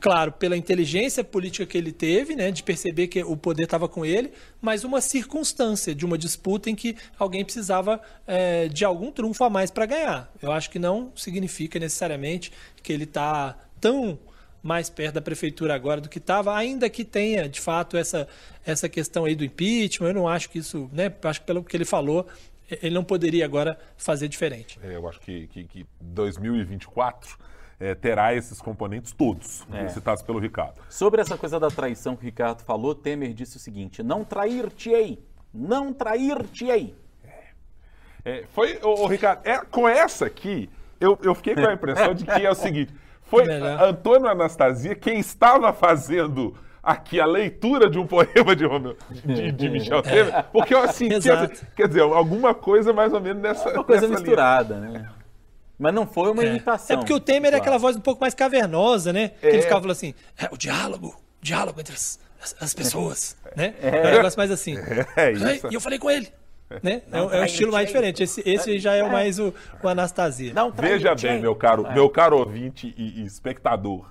claro, 0.00 0.32
pela 0.32 0.56
inteligência 0.56 1.22
política 1.22 1.66
que 1.66 1.76
ele 1.76 1.92
teve, 1.92 2.34
né, 2.34 2.50
de 2.50 2.62
perceber 2.62 3.08
que 3.08 3.22
o 3.22 3.36
poder 3.36 3.64
estava 3.64 3.88
com 3.88 4.04
ele, 4.04 4.32
mas 4.60 4.82
uma 4.82 5.00
circunstância 5.00 5.94
de 5.94 6.04
uma 6.04 6.16
disputa 6.16 6.70
em 6.70 6.74
que 6.74 6.96
alguém 7.18 7.44
precisava 7.44 8.00
é, 8.26 8.68
de 8.68 8.84
algum 8.84 9.12
trunfo 9.12 9.44
a 9.44 9.50
mais 9.50 9.70
para 9.70 9.86
ganhar. 9.86 10.32
Eu 10.40 10.52
acho 10.52 10.70
que 10.70 10.78
não 10.78 11.12
significa 11.14 11.78
necessariamente 11.78 12.50
que 12.82 12.92
ele 12.92 13.04
está 13.04 13.56
tão 13.80 14.18
mais 14.62 14.88
perto 14.88 15.16
da 15.16 15.20
prefeitura 15.20 15.74
agora 15.74 16.00
do 16.00 16.08
que 16.08 16.16
estava, 16.16 16.56
ainda 16.56 16.88
que 16.88 17.04
tenha, 17.04 17.46
de 17.46 17.60
fato, 17.60 17.98
essa, 17.98 18.26
essa 18.64 18.88
questão 18.88 19.26
aí 19.26 19.34
do 19.34 19.44
impeachment. 19.44 20.08
Eu 20.08 20.14
não 20.14 20.28
acho 20.28 20.48
que 20.48 20.58
isso, 20.58 20.88
né, 20.90 21.12
acho 21.22 21.40
que 21.40 21.46
pelo 21.46 21.62
que 21.62 21.76
ele 21.76 21.84
falou, 21.84 22.26
ele 22.70 22.94
não 22.94 23.04
poderia 23.04 23.44
agora 23.44 23.78
fazer 23.96 24.26
diferente. 24.26 24.78
É, 24.82 24.96
eu 24.96 25.06
acho 25.06 25.20
que, 25.20 25.46
que, 25.48 25.64
que 25.64 25.86
2024 26.00 27.38
é, 27.78 27.94
terá 27.94 28.34
esses 28.34 28.60
componentes 28.60 29.12
todos, 29.12 29.66
é. 29.72 29.88
citados 29.88 30.22
pelo 30.22 30.38
Ricardo. 30.38 30.80
Sobre 30.88 31.20
essa 31.20 31.36
coisa 31.36 31.58
da 31.58 31.68
traição 31.68 32.16
que 32.16 32.22
o 32.22 32.26
Ricardo 32.26 32.62
falou, 32.62 32.94
Temer 32.94 33.32
disse 33.32 33.56
o 33.56 33.60
seguinte: 33.60 34.02
não 34.02 34.24
trair-te-ei, 34.24 35.24
não 35.52 35.92
trair-te-ei. 35.92 36.94
É. 37.24 37.42
é, 38.24 38.44
foi, 38.52 38.78
o 38.82 39.06
Ricardo, 39.06 39.40
é, 39.44 39.58
com 39.58 39.88
essa 39.88 40.26
aqui, 40.26 40.70
eu, 41.00 41.18
eu 41.22 41.34
fiquei 41.34 41.54
com 41.54 41.66
a 41.66 41.72
impressão 41.72 42.14
de 42.14 42.24
que 42.24 42.46
é 42.46 42.50
o 42.50 42.54
seguinte: 42.54 42.94
foi 43.22 43.44
Antônio 43.80 44.28
Anastasia 44.28 44.94
quem 44.94 45.18
estava 45.18 45.72
fazendo 45.72 46.56
aqui 46.82 47.18
a 47.18 47.26
leitura 47.26 47.88
de 47.88 47.98
um 47.98 48.06
poema 48.06 48.54
de, 48.54 48.66
Romeu, 48.66 48.96
de, 49.10 49.50
de 49.50 49.68
Michel 49.70 50.02
Temer, 50.02 50.44
porque 50.52 50.74
assim, 50.74 51.08
quer, 51.08 51.50
quer, 51.74 51.88
dizer, 51.88 52.02
alguma 52.02 52.54
coisa 52.54 52.92
mais 52.92 53.12
ou 53.12 53.20
menos 53.20 53.42
nessa. 53.42 53.70
Uma 53.70 53.84
coisa 53.84 54.06
misturada, 54.06 54.74
linha. 54.76 54.90
né? 54.90 55.10
Mas 55.78 55.92
não 55.92 56.06
foi 56.06 56.30
uma 56.30 56.42
é. 56.42 56.46
imitação. 56.46 56.94
É 56.94 56.96
porque 56.98 57.12
o 57.12 57.20
Temer 57.20 57.50
claro. 57.50 57.56
é 57.56 57.58
aquela 57.60 57.78
voz 57.78 57.96
um 57.96 58.00
pouco 58.00 58.20
mais 58.20 58.34
cavernosa, 58.34 59.12
né? 59.12 59.30
Que 59.40 59.46
ele 59.46 59.58
é. 59.58 59.62
ficava 59.62 59.80
falando 59.80 59.92
assim, 59.92 60.14
é, 60.38 60.48
o 60.50 60.56
diálogo, 60.56 61.08
o 61.08 61.44
diálogo 61.44 61.80
entre 61.80 61.94
as, 61.94 62.18
as, 62.40 62.56
as 62.60 62.74
pessoas, 62.74 63.36
né? 63.56 63.74
É. 63.82 63.88
é 63.88 64.08
um 64.12 64.16
negócio 64.16 64.38
mais 64.38 64.50
assim. 64.50 64.76
É, 65.16 65.32
isso. 65.32 65.68
E 65.70 65.74
eu 65.74 65.80
falei 65.80 65.98
com 65.98 66.10
ele. 66.10 66.32
Né? 66.82 67.02
Não, 67.08 67.32
é, 67.32 67.42
um 67.42 67.44
estilo 67.44 67.72
mais 67.72 67.86
diferente. 67.86 68.22
Esse, 68.22 68.42
esse 68.48 68.78
já 68.78 68.94
é, 68.94 69.02
o 69.02 69.10
mais 69.10 69.38
o, 69.38 69.54
o 69.82 69.88
Anastasia. 69.88 70.52
Não, 70.54 70.70
Veja 70.70 71.14
bem, 71.14 71.40
meu 71.40 71.54
caro, 71.54 71.92
meu 71.92 72.08
caro 72.08 72.38
ouvinte 72.38 72.94
e, 72.96 73.20
e 73.20 73.24
espectador. 73.24 74.10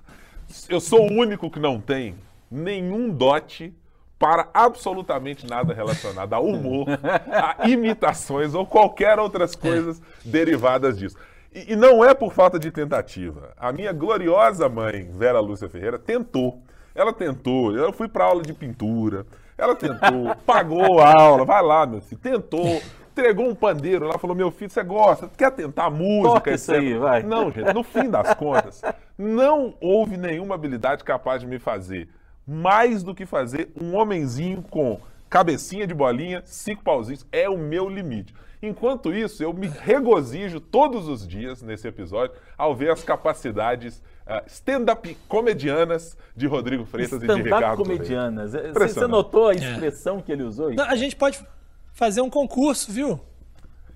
Eu 0.69 0.80
sou 0.80 1.10
o 1.10 1.11
único 1.11 1.49
que 1.49 1.60
não 1.60 1.80
tem 1.80 2.15
nenhum 2.49 3.10
dote 3.10 3.73
para 4.19 4.48
absolutamente 4.53 5.45
nada 5.48 5.73
relacionado 5.73 6.34
a 6.34 6.40
humor, 6.40 6.88
a 7.30 7.57
imitações 7.68 8.53
ou 8.53 8.65
qualquer 8.65 9.19
outras 9.19 9.56
coisas 9.56 10.02
derivadas 10.23 10.98
disso. 10.98 11.18
E, 11.54 11.74
e 11.74 11.76
não 11.76 12.04
é 12.04 12.14
por 12.14 12.34
falta 12.34 12.58
de 12.58 12.72
tentativa. 12.72 13.54
A 13.58 13.72
minha 13.72 13.94
gloriosa 13.94 14.68
mãe, 14.68 15.10
Vera 15.12 15.40
Lúcia 15.40 15.70
Ferreira, 15.70 16.00
tentou. 16.00 16.62
Ela 16.96 17.14
tentou. 17.14 17.76
Eu 17.76 17.92
fui 17.92 18.08
para 18.08 18.26
aula 18.26 18.42
de 18.42 18.54
pintura. 18.54 19.26
Ela 19.58 19.76
tentou, 19.76 20.36
pagou 20.46 21.00
a 21.00 21.14
aula, 21.14 21.46
vai 21.46 21.62
lá, 21.62 21.86
meu 21.86 22.02
filho. 22.02 22.20
Tentou, 22.22 22.82
entregou 23.12 23.48
um 23.48 23.56
pandeiro. 23.56 24.06
Ela 24.06 24.18
falou: 24.18 24.36
Meu 24.36 24.52
filho, 24.52 24.72
você 24.72 24.84
gosta? 24.84 25.30
Quer 25.38 25.52
tentar 25.52 25.90
música? 25.90 26.34
Toca 26.34 26.52
isso 26.52 26.74
aí, 26.74 26.96
vai. 26.96 27.24
Não, 27.24 27.52
gente, 27.52 27.74
no 27.74 27.84
fim 27.84 28.10
das 28.10 28.34
contas, 28.36 28.82
não 29.18 29.76
houve 29.80 30.18
nenhuma 30.18 30.56
habilidade 30.56 31.04
capaz 31.04 31.42
de 31.42 31.48
me 31.48 31.60
fazer 31.60 32.10
mais 32.46 33.04
do 33.04 33.16
que 33.16 33.26
fazer 33.26 33.72
um 33.80 33.96
homenzinho 33.96 34.62
com 34.64 35.00
cabecinha 35.30 35.88
de 35.88 35.94
bolinha, 35.94 36.42
cinco 36.46 36.84
pauzinhos. 36.84 37.26
É 37.32 37.50
o 37.50 37.58
meu 37.58 37.88
limite. 37.88 38.34
Enquanto 38.65 39.14
isso, 39.14 39.44
eu 39.44 39.52
me 39.52 39.68
regozijo 39.68 40.61
todos 40.61 41.10
os 41.10 41.27
dias 41.27 41.61
nesse 41.61 41.85
episódio 41.85 42.34
ao 42.57 42.73
ver 42.73 42.91
as 42.91 43.03
capacidades 43.03 44.02
uh, 44.26 44.41
stand-up 44.48 45.18
comedianas 45.27 46.15
de 46.34 46.48
Rodrigo 46.48 46.85
Freitas 46.85 47.22
e 47.22 47.27
de 47.27 47.41
Ricardo 47.41 47.84
comedianas. 47.84 48.53
Você 48.73 49.06
notou 49.06 49.49
a 49.49 49.53
expressão 49.53 50.19
é. 50.19 50.22
que 50.22 50.31
ele 50.31 50.44
usou? 50.44 50.73
Não, 50.73 50.85
a 50.85 50.95
gente 50.95 51.14
pode 51.14 51.45
fazer 51.91 52.22
um 52.22 52.30
concurso, 52.30 52.90
viu? 52.90 53.19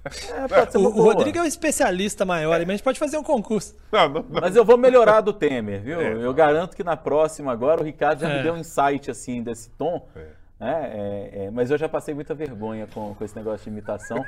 É, 0.06 0.78
o, 0.78 0.82
o, 0.82 1.02
Rodrigo 1.02 1.38
é 1.38 1.42
um 1.42 1.46
especialista 1.46 2.26
maior, 2.26 2.60
mas 2.60 2.70
a 2.70 2.72
gente 2.74 2.84
pode 2.84 3.00
fazer 3.00 3.18
um 3.18 3.24
concurso. 3.24 3.74
Não, 3.90 4.10
não, 4.10 4.26
não. 4.30 4.42
Mas 4.42 4.56
eu 4.56 4.66
vou 4.66 4.78
melhorar 4.78 5.22
do 5.22 5.32
Temer, 5.32 5.82
viu? 5.82 6.02
É, 6.02 6.14
eu 6.14 6.34
garanto 6.34 6.76
que 6.76 6.84
na 6.84 6.98
próxima 6.98 7.54
agora 7.54 7.82
o 7.82 7.86
Ricardo 7.86 8.20
já 8.20 8.28
me 8.28 8.40
é. 8.40 8.44
deu 8.44 8.54
um 8.54 8.58
insight 8.58 9.10
assim 9.10 9.42
desse 9.42 9.70
tom. 9.72 10.08
É. 10.60 11.46
Né? 11.46 11.52
mas 11.52 11.70
eu 11.70 11.78
já 11.78 11.88
passei 11.88 12.14
muita 12.14 12.34
vergonha 12.34 12.88
com, 12.94 13.14
com 13.14 13.24
esse 13.24 13.36
negócio 13.36 13.64
de 13.64 13.70
imitação. 13.70 14.24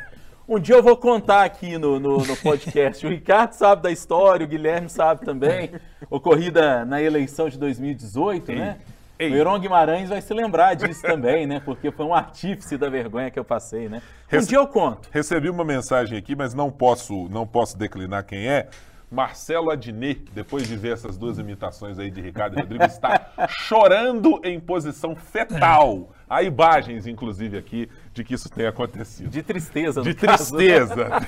Um 0.48 0.60
dia 0.60 0.76
eu 0.76 0.82
vou 0.82 0.98
contar 0.98 1.44
aqui 1.44 1.78
no, 1.78 2.00
no, 2.00 2.18
no, 2.26 2.36
podcast. 2.38 3.06
O 3.06 3.10
Ricardo 3.10 3.54
sabe 3.54 3.84
da 3.84 3.92
história, 3.92 4.44
o 4.44 4.50
Guilherme 4.50 4.90
sabe 4.90 5.24
também. 5.24 5.72
Ocorrida 6.10 6.84
na 6.86 7.00
eleição 7.00 7.50
de 7.50 7.58
2018, 7.60 8.52
Ei. 8.52 8.58
né? 8.58 8.78
Ei. 9.20 9.32
O 9.32 9.36
Heron 9.36 9.60
Guimarães 9.60 10.10
vai 10.10 10.22
se 10.22 10.34
lembrar 10.34 10.74
disso 10.76 11.02
também, 11.04 11.46
né? 11.46 11.62
Porque 11.64 11.92
foi 11.92 12.06
um 12.06 12.16
artífice 12.16 12.78
da 12.78 12.90
vergonha 12.90 13.30
que 13.30 13.38
eu 13.38 13.44
passei, 13.44 13.90
né? 13.90 13.98
Um 13.98 14.36
Rece... 14.36 14.48
dia 14.48 14.58
eu 14.58 14.66
conto. 14.66 15.10
Recebi 15.12 15.50
uma 15.50 15.66
mensagem 15.66 16.18
aqui, 16.18 16.36
mas 16.36 16.54
não 16.54 16.72
posso, 16.72 17.28
não 17.30 17.46
posso 17.46 17.78
declinar 17.78 18.24
quem 18.24 18.48
é. 18.48 18.70
Marcelo 19.12 19.72
Adnet, 19.72 20.32
depois 20.34 20.68
de 20.68 20.76
ver 20.76 20.94
essas 20.94 21.18
duas 21.18 21.40
imitações 21.40 21.98
aí 21.98 22.12
de 22.12 22.22
Ricardo 22.22 22.58
e 22.58 22.62
Rodrigo, 22.62 22.84
está 22.84 23.32
chorando 23.48 24.40
em 24.44 24.60
posição 24.60 25.16
fetal. 25.16 26.12
Há 26.30 26.44
imagens, 26.44 27.08
inclusive, 27.08 27.58
aqui 27.58 27.90
de 28.14 28.24
que 28.24 28.36
isso 28.36 28.50
tenha 28.50 28.70
acontecido. 28.70 29.30
De 29.30 29.42
tristeza, 29.42 30.02
De 30.02 30.14
tristeza. 30.14 31.08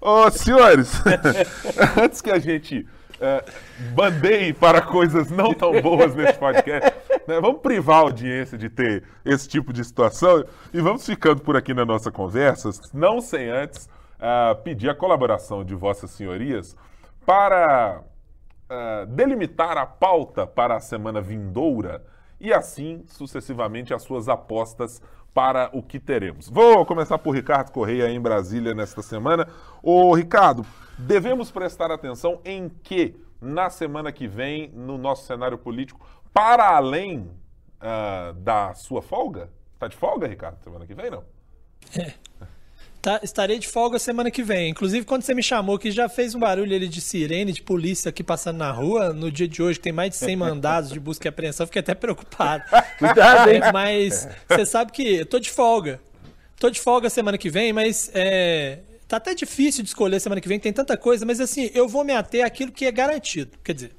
Ô, 0.00 0.24
oh, 0.24 0.30
senhores, 0.30 1.00
antes 1.96 2.20
que 2.20 2.30
a 2.30 2.38
gente 2.38 2.86
é, 3.20 3.44
bandeie 3.94 4.52
para 4.52 4.82
coisas 4.82 5.30
não 5.30 5.54
tão 5.54 5.80
boas 5.80 6.12
nesse 6.12 6.36
podcast, 6.36 6.92
né, 7.26 7.40
vamos 7.40 7.60
privar 7.60 7.98
a 7.98 8.00
audiência 8.00 8.58
de 8.58 8.68
ter 8.68 9.04
esse 9.24 9.48
tipo 9.48 9.72
de 9.72 9.84
situação 9.84 10.44
e 10.74 10.80
vamos 10.80 11.06
ficando 11.06 11.40
por 11.40 11.56
aqui 11.56 11.72
na 11.72 11.84
nossa 11.84 12.10
conversa, 12.10 12.68
não 12.92 13.20
sem 13.20 13.48
antes 13.48 13.88
uh, 14.22 14.54
pedir 14.62 14.88
a 14.88 14.94
colaboração 14.94 15.64
de 15.64 15.74
vossas 15.74 16.10
senhorias 16.10 16.76
para 17.26 18.00
uh, 18.70 19.06
delimitar 19.06 19.76
a 19.76 19.84
pauta 19.84 20.46
para 20.46 20.76
a 20.76 20.80
semana 20.80 21.20
vindoura 21.20 22.04
e 22.40 22.52
assim 22.52 23.04
sucessivamente 23.08 23.92
as 23.92 24.02
suas 24.02 24.28
apostas 24.28 25.02
para 25.34 25.70
o 25.72 25.82
que 25.82 25.98
teremos. 25.98 26.48
Vou 26.48 26.84
começar 26.86 27.18
por 27.18 27.34
Ricardo 27.34 27.72
Correia 27.72 28.08
em 28.08 28.20
Brasília 28.20 28.74
nesta 28.74 29.02
semana. 29.02 29.48
Ô 29.82 30.14
Ricardo, 30.14 30.64
devemos 30.98 31.50
prestar 31.50 31.90
atenção 31.90 32.40
em 32.44 32.68
que 32.68 33.16
na 33.40 33.70
semana 33.70 34.12
que 34.12 34.28
vem 34.28 34.70
no 34.70 34.96
nosso 34.96 35.26
cenário 35.26 35.58
político, 35.58 36.06
para 36.32 36.76
além 36.76 37.30
uh, 37.80 38.32
da 38.34 38.72
sua 38.74 39.02
folga? 39.02 39.50
Tá 39.78 39.88
de 39.88 39.96
folga, 39.96 40.28
Ricardo, 40.28 40.62
semana 40.62 40.86
que 40.86 40.94
vem, 40.94 41.10
não? 41.10 41.24
É. 41.98 42.12
Tá, 43.02 43.18
estarei 43.20 43.58
de 43.58 43.66
folga 43.66 43.98
semana 43.98 44.30
que 44.30 44.44
vem. 44.44 44.70
Inclusive, 44.70 45.04
quando 45.04 45.22
você 45.22 45.34
me 45.34 45.42
chamou, 45.42 45.76
que 45.76 45.90
já 45.90 46.08
fez 46.08 46.36
um 46.36 46.38
barulho 46.38 46.72
ali 46.72 46.86
de 46.86 47.00
sirene, 47.00 47.52
de 47.52 47.60
polícia 47.60 48.10
aqui 48.10 48.22
passando 48.22 48.58
na 48.58 48.70
rua, 48.70 49.12
no 49.12 49.28
dia 49.28 49.48
de 49.48 49.60
hoje, 49.60 49.80
que 49.80 49.82
tem 49.82 49.92
mais 49.92 50.10
de 50.10 50.16
100 50.18 50.36
mandados 50.36 50.90
de 50.92 51.00
busca 51.00 51.26
e 51.26 51.28
apreensão, 51.28 51.66
fiquei 51.66 51.80
até 51.80 51.96
preocupado. 51.96 52.62
Cuidado, 53.00 53.50
hein? 53.50 53.60
Mas 53.72 54.28
você 54.48 54.64
sabe 54.64 54.92
que 54.92 55.16
eu 55.16 55.26
tô 55.26 55.40
de 55.40 55.50
folga. 55.50 56.00
Tô 56.60 56.70
de 56.70 56.80
folga 56.80 57.10
semana 57.10 57.36
que 57.36 57.50
vem, 57.50 57.72
mas 57.72 58.08
é, 58.14 58.78
tá 59.08 59.16
até 59.16 59.34
difícil 59.34 59.82
de 59.82 59.88
escolher 59.88 60.20
semana 60.20 60.40
que 60.40 60.46
vem, 60.46 60.60
tem 60.60 60.72
tanta 60.72 60.96
coisa, 60.96 61.26
mas 61.26 61.40
assim, 61.40 61.72
eu 61.74 61.88
vou 61.88 62.04
me 62.04 62.12
ater 62.12 62.46
àquilo 62.46 62.70
que 62.70 62.86
é 62.86 62.92
garantido. 62.92 63.58
Quer 63.64 63.74
dizer, 63.74 63.90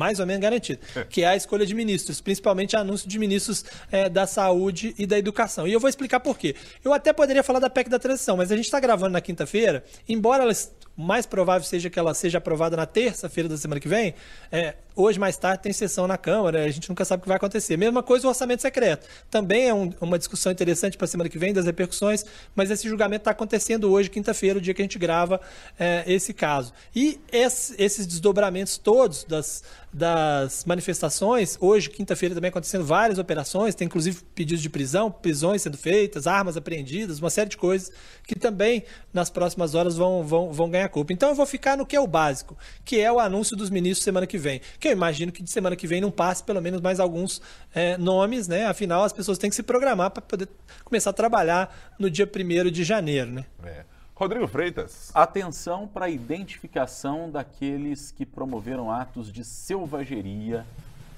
mais 0.00 0.18
ou 0.18 0.24
menos 0.24 0.40
garantido, 0.40 0.80
é. 0.96 1.04
que 1.04 1.22
é 1.22 1.26
a 1.26 1.36
escolha 1.36 1.66
de 1.66 1.74
ministros, 1.74 2.22
principalmente 2.22 2.74
anúncio 2.74 3.06
de 3.06 3.18
ministros 3.18 3.66
é, 3.92 4.08
da 4.08 4.26
saúde 4.26 4.94
e 4.98 5.04
da 5.04 5.18
educação. 5.18 5.68
E 5.68 5.74
eu 5.74 5.78
vou 5.78 5.90
explicar 5.90 6.20
por 6.20 6.38
quê. 6.38 6.56
Eu 6.82 6.94
até 6.94 7.12
poderia 7.12 7.42
falar 7.42 7.58
da 7.58 7.68
PEC 7.68 7.90
da 7.90 7.98
transição, 7.98 8.38
mas 8.38 8.50
a 8.50 8.56
gente 8.56 8.64
está 8.64 8.80
gravando 8.80 9.12
na 9.12 9.20
quinta-feira, 9.20 9.84
embora 10.08 10.44
ela, 10.44 10.52
mais 10.96 11.26
provável 11.26 11.68
seja 11.68 11.90
que 11.90 11.98
ela 11.98 12.14
seja 12.14 12.38
aprovada 12.38 12.78
na 12.78 12.86
terça-feira 12.86 13.46
da 13.46 13.58
semana 13.58 13.78
que 13.78 13.88
vem, 13.88 14.14
é, 14.50 14.74
hoje 14.94 15.18
mais 15.18 15.36
tarde 15.36 15.62
tem 15.62 15.72
sessão 15.72 16.06
na 16.06 16.18
Câmara, 16.18 16.64
a 16.64 16.70
gente 16.70 16.88
nunca 16.88 17.04
sabe 17.04 17.20
o 17.20 17.22
que 17.22 17.28
vai 17.28 17.36
acontecer. 17.36 17.76
Mesma 17.76 18.02
coisa 18.02 18.26
o 18.26 18.28
orçamento 18.28 18.62
secreto. 18.62 19.06
Também 19.30 19.68
é 19.68 19.74
um, 19.74 19.92
uma 20.00 20.18
discussão 20.18 20.50
interessante 20.52 20.96
para 20.96 21.04
a 21.04 21.08
semana 21.08 21.28
que 21.28 21.38
vem 21.38 21.52
das 21.52 21.66
repercussões, 21.66 22.24
mas 22.54 22.70
esse 22.70 22.88
julgamento 22.88 23.22
está 23.22 23.30
acontecendo 23.30 23.90
hoje, 23.90 24.10
quinta-feira, 24.10 24.58
o 24.58 24.62
dia 24.62 24.74
que 24.74 24.82
a 24.82 24.84
gente 24.84 24.98
grava 24.98 25.40
é, 25.78 26.04
esse 26.06 26.32
caso. 26.32 26.72
E 26.94 27.20
esse, 27.32 27.74
esses 27.78 28.06
desdobramentos 28.06 28.78
todos 28.78 29.24
das, 29.24 29.62
das 29.92 30.64
manifestações, 30.64 31.56
hoje, 31.60 31.90
quinta-feira, 31.90 32.34
também 32.34 32.48
acontecendo 32.48 32.84
várias 32.84 33.18
operações, 33.18 33.74
tem 33.74 33.86
inclusive 33.86 34.22
pedidos 34.34 34.62
de 34.62 34.70
prisão, 34.70 35.10
prisões 35.10 35.62
sendo 35.62 35.76
feitas, 35.76 36.26
armas 36.26 36.56
apreendidas, 36.56 37.18
uma 37.18 37.30
série 37.30 37.50
de 37.50 37.56
coisas 37.56 37.90
que 38.26 38.38
também 38.38 38.84
nas 39.12 39.28
próximas 39.28 39.74
horas 39.74 39.96
vão, 39.96 40.22
vão, 40.22 40.52
vão 40.52 40.70
ganhar 40.70 40.88
culpa. 40.88 41.12
Então 41.12 41.30
eu 41.30 41.34
vou 41.34 41.46
ficar 41.46 41.76
no 41.76 41.84
que 41.84 41.96
é 41.96 42.00
o 42.00 42.06
básico, 42.06 42.56
que 42.84 43.00
é 43.00 43.10
o 43.10 43.18
anúncio 43.18 43.56
dos 43.56 43.70
ministros 43.70 44.04
semana 44.04 44.26
que 44.26 44.38
vem. 44.38 44.60
Que 44.80 44.88
eu 44.88 44.92
imagino 44.92 45.30
que 45.30 45.42
de 45.42 45.50
semana 45.50 45.76
que 45.76 45.86
vem 45.86 46.00
não 46.00 46.10
passe 46.10 46.42
pelo 46.42 46.60
menos 46.60 46.80
mais 46.80 46.98
alguns 46.98 47.42
é, 47.74 47.98
nomes, 47.98 48.48
né? 48.48 48.66
Afinal, 48.66 49.04
as 49.04 49.12
pessoas 49.12 49.36
têm 49.36 49.50
que 49.50 49.56
se 49.56 49.62
programar 49.62 50.10
para 50.10 50.22
poder 50.22 50.48
começar 50.84 51.10
a 51.10 51.12
trabalhar 51.12 51.94
no 51.98 52.10
dia 52.10 52.26
1 52.26 52.70
de 52.70 52.82
janeiro, 52.82 53.30
né? 53.30 53.44
É. 53.62 53.84
Rodrigo 54.20 54.46
Freitas. 54.46 55.10
Atenção 55.14 55.88
para 55.88 56.04
a 56.04 56.10
identificação 56.10 57.30
daqueles 57.30 58.10
que 58.10 58.26
promoveram 58.26 58.90
atos 58.90 59.32
de 59.32 59.42
selvageria 59.42 60.66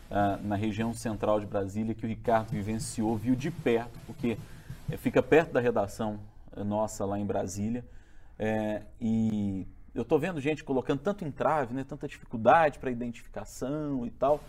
uh, 0.08 0.46
na 0.46 0.54
região 0.54 0.94
central 0.94 1.40
de 1.40 1.46
Brasília, 1.46 1.96
que 1.96 2.06
o 2.06 2.08
Ricardo 2.08 2.50
vivenciou, 2.50 3.16
viu 3.16 3.34
de 3.34 3.50
perto, 3.50 3.98
porque 4.06 4.38
é, 4.88 4.96
fica 4.96 5.20
perto 5.20 5.52
da 5.52 5.60
redação 5.60 6.20
uh, 6.56 6.62
nossa 6.62 7.04
lá 7.04 7.18
em 7.18 7.26
Brasília. 7.26 7.84
É, 8.38 8.82
e 9.00 9.66
eu 9.94 10.02
estou 10.02 10.18
vendo 10.18 10.40
gente 10.40 10.64
colocando 10.64 11.00
tanto 11.00 11.24
entrave, 11.24 11.74
né, 11.74 11.84
tanta 11.84 12.08
dificuldade 12.08 12.78
para 12.78 12.90
identificação 12.90 14.06
e 14.06 14.10
tal. 14.10 14.40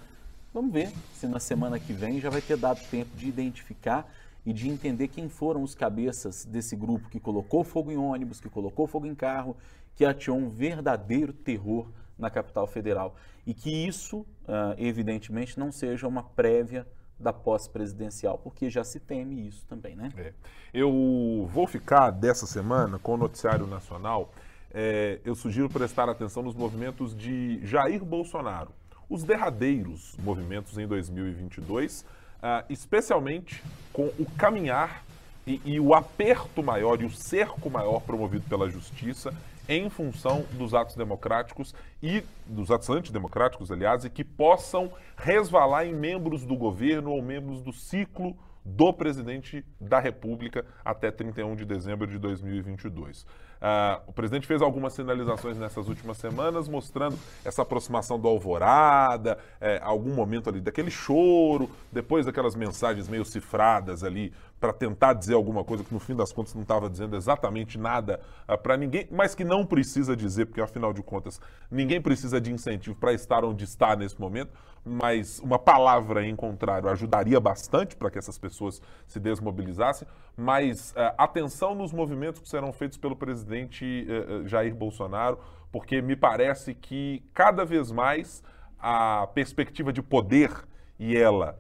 Vamos 0.54 0.72
ver 0.72 0.92
se 1.14 1.28
na 1.28 1.40
semana 1.40 1.80
que 1.80 1.94
vem 1.94 2.22
já 2.22 2.30
vai 2.30 2.42
ter 2.42 2.58
dado 2.58 2.80
tempo 2.90 3.16
de 3.16 3.28
identificar 3.28 4.08
e 4.46 4.54
de 4.54 4.70
entender 4.70 5.08
quem 5.08 5.30
foram 5.30 5.64
os 5.64 5.74
cabeças 5.74 6.46
desse 6.46 6.76
grupo 6.76 7.10
que 7.10 7.20
colocou 7.20 7.64
fogo 7.64 7.92
em 7.92 7.98
ônibus, 7.98 8.40
que 8.40 8.50
colocou 8.50 8.86
fogo 8.88 9.06
em 9.08 9.16
carro, 9.16 9.56
que 9.96 10.06
ateou 10.06 10.38
um 10.38 10.50
verdadeiro 10.50 11.34
terror 11.34 11.88
na 12.18 12.30
capital 12.30 12.68
federal. 12.68 13.16
E 13.46 13.54
que 13.54 13.70
isso, 13.70 14.20
uh, 14.20 14.76
evidentemente, 14.78 15.60
não 15.60 15.72
seja 15.72 16.08
uma 16.08 16.24
prévia 16.24 16.86
da 17.20 17.32
posse 17.32 17.70
presidencial, 17.70 18.38
porque 18.38 18.70
já 18.70 18.84
se 18.84 19.00
teme 19.00 19.48
isso 19.48 19.66
também, 19.66 19.96
né? 19.96 20.12
É. 20.18 20.34
Eu 20.74 21.48
vou 21.52 21.68
ficar 21.68 22.12
dessa 22.12 22.46
semana 22.46 23.00
com 23.00 23.14
o 23.14 23.18
noticiário 23.18 23.66
nacional. 23.66 24.34
É, 24.74 25.20
eu 25.24 25.36
sugiro 25.36 25.70
prestar 25.70 26.10
atenção 26.10 26.42
nos 26.42 26.56
movimentos 26.56 27.16
de 27.16 27.60
Jair 27.66 28.04
Bolsonaro, 28.04 28.72
os 29.08 29.24
derradeiros 29.24 30.16
movimentos 30.24 30.78
em 30.78 30.88
2022 30.88 32.04
uh, 32.44 32.66
especialmente 32.70 33.64
com 33.94 34.08
o 34.20 34.26
caminhar 34.38 35.04
e, 35.48 35.62
e, 35.66 35.80
o 35.80 35.94
aperto 35.94 36.62
maior 36.62 37.02
e 37.02 37.06
o 37.06 37.10
cerco 37.10 37.70
maior 37.70 38.02
promovido 38.02 38.46
pela 38.48 38.70
justiça 38.70 39.34
em 39.68 39.90
função 39.90 40.46
dos 40.54 40.74
atos 40.74 40.96
democráticos 40.96 41.74
e 42.02 42.24
dos 42.46 42.70
atos 42.70 42.90
antidemocráticos, 42.90 43.72
aliás, 43.72 44.04
e 44.04 44.10
que 44.10 44.24
possam 44.24 44.92
resvalar 45.16 45.86
em 45.86 45.94
membros 45.94 46.46
do 46.46 46.56
governo 46.56 47.12
ou 47.12 47.22
membros 47.22 47.62
do 47.62 47.72
ciclo 47.72 48.38
do 48.66 48.94
presidente 48.94 49.66
da 49.80 50.00
República 50.00 50.66
até 50.84 51.12
31 51.12 51.56
de 51.56 51.66
dezembro 51.66 52.08
de 52.08 52.18
2022. 52.18 53.26
Uh, 53.64 54.02
o 54.08 54.14
presidente 54.14 54.46
fez 54.46 54.62
algumas 54.62 54.92
sinalizações 54.92 55.58
nessas 55.58 55.88
últimas 55.88 56.18
semanas, 56.18 56.68
mostrando 56.68 57.18
essa 57.46 57.62
aproximação 57.62 58.20
do 58.20 58.28
Alvorada, 58.28 59.38
é, 59.62 59.80
algum 59.82 60.14
momento 60.14 60.50
ali 60.50 60.60
daquele 60.60 60.92
choro, 60.92 61.70
depois 61.90 62.26
daquelas 62.26 62.56
mensagens 62.56 63.08
meio 63.08 63.24
cifradas 63.24 64.04
ali, 64.04 64.34
para 64.60 64.74
tentar 64.74 65.14
dizer 65.14 65.34
alguma 65.34 65.64
coisa 65.64 65.82
que 65.82 65.94
no 65.94 66.00
fim 66.00 66.14
das 66.14 66.34
contas 66.34 66.54
não 66.54 66.64
estava 66.64 66.90
dizendo 66.90 67.16
exatamente 67.16 67.78
nada 67.78 68.20
uh, 68.22 68.54
ah, 68.54 68.58
para 68.58 68.76
ninguém, 68.76 69.08
mas 69.10 69.34
que 69.34 69.46
não 69.46 69.66
precisa 69.66 70.14
dizer, 70.14 70.46
porque 70.48 70.60
afinal 70.60 70.92
de 70.92 71.02
contas 71.02 71.40
ninguém 71.72 72.02
precisa 72.02 72.42
de 72.42 72.52
incentivo 72.52 72.98
para 72.98 73.14
estar 73.14 73.46
onde 73.46 73.64
está 73.64 73.96
nesse 73.96 74.20
momento 74.20 74.52
mas 74.86 75.40
uma 75.40 75.58
palavra 75.58 76.26
em 76.26 76.36
contrário 76.36 76.90
ajudaria 76.90 77.40
bastante 77.40 77.96
para 77.96 78.12
que 78.12 78.18
essas 78.18 78.38
pessoas 78.38 78.82
se 79.08 79.20
desmobilizassem. 79.20 80.08
Mas 80.36 80.92
uh, 80.92 81.14
atenção 81.18 81.74
nos 81.74 81.94
movimentos 81.94 82.42
que 82.42 82.50
serão 82.50 82.74
feitos 82.74 82.98
pelo 82.98 83.16
presidente 83.16 84.06
uh, 84.10 84.48
Jair 84.48 84.76
Bolsonaro, 84.76 85.40
porque 85.72 86.02
me 86.02 86.16
parece 86.16 86.74
que 86.74 87.24
cada 87.34 87.64
vez 87.64 87.92
mais 87.92 88.44
a 88.78 89.28
perspectiva 89.34 89.94
de 89.94 90.02
poder 90.02 90.52
e 91.00 91.16
ela 91.16 91.60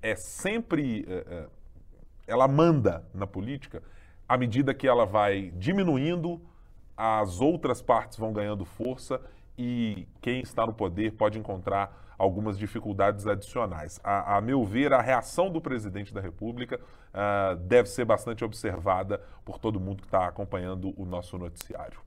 é 0.00 0.16
sempre. 0.16 1.02
Uh, 1.02 1.50
ela 2.26 2.48
manda 2.48 3.06
na 3.12 3.26
política 3.26 3.82
à 4.28 4.36
medida 4.36 4.74
que 4.74 4.88
ela 4.88 5.04
vai 5.04 5.52
diminuindo, 5.56 6.40
as 6.96 7.40
outras 7.40 7.82
partes 7.82 8.18
vão 8.18 8.32
ganhando 8.32 8.64
força 8.64 9.20
e 9.56 10.08
quem 10.20 10.40
está 10.40 10.66
no 10.66 10.72
poder 10.72 11.12
pode 11.12 11.38
encontrar 11.38 12.03
algumas 12.18 12.58
dificuldades 12.58 13.26
adicionais. 13.26 14.00
A, 14.02 14.36
a 14.36 14.40
meu 14.40 14.64
ver, 14.64 14.92
a 14.92 15.00
reação 15.00 15.50
do 15.50 15.60
presidente 15.60 16.12
da 16.12 16.20
República 16.20 16.78
uh, 16.78 17.56
deve 17.56 17.88
ser 17.88 18.04
bastante 18.04 18.44
observada 18.44 19.20
por 19.44 19.58
todo 19.58 19.80
mundo 19.80 20.02
que 20.02 20.06
está 20.06 20.26
acompanhando 20.26 20.94
o 20.96 21.04
nosso 21.04 21.38
noticiário. 21.38 21.98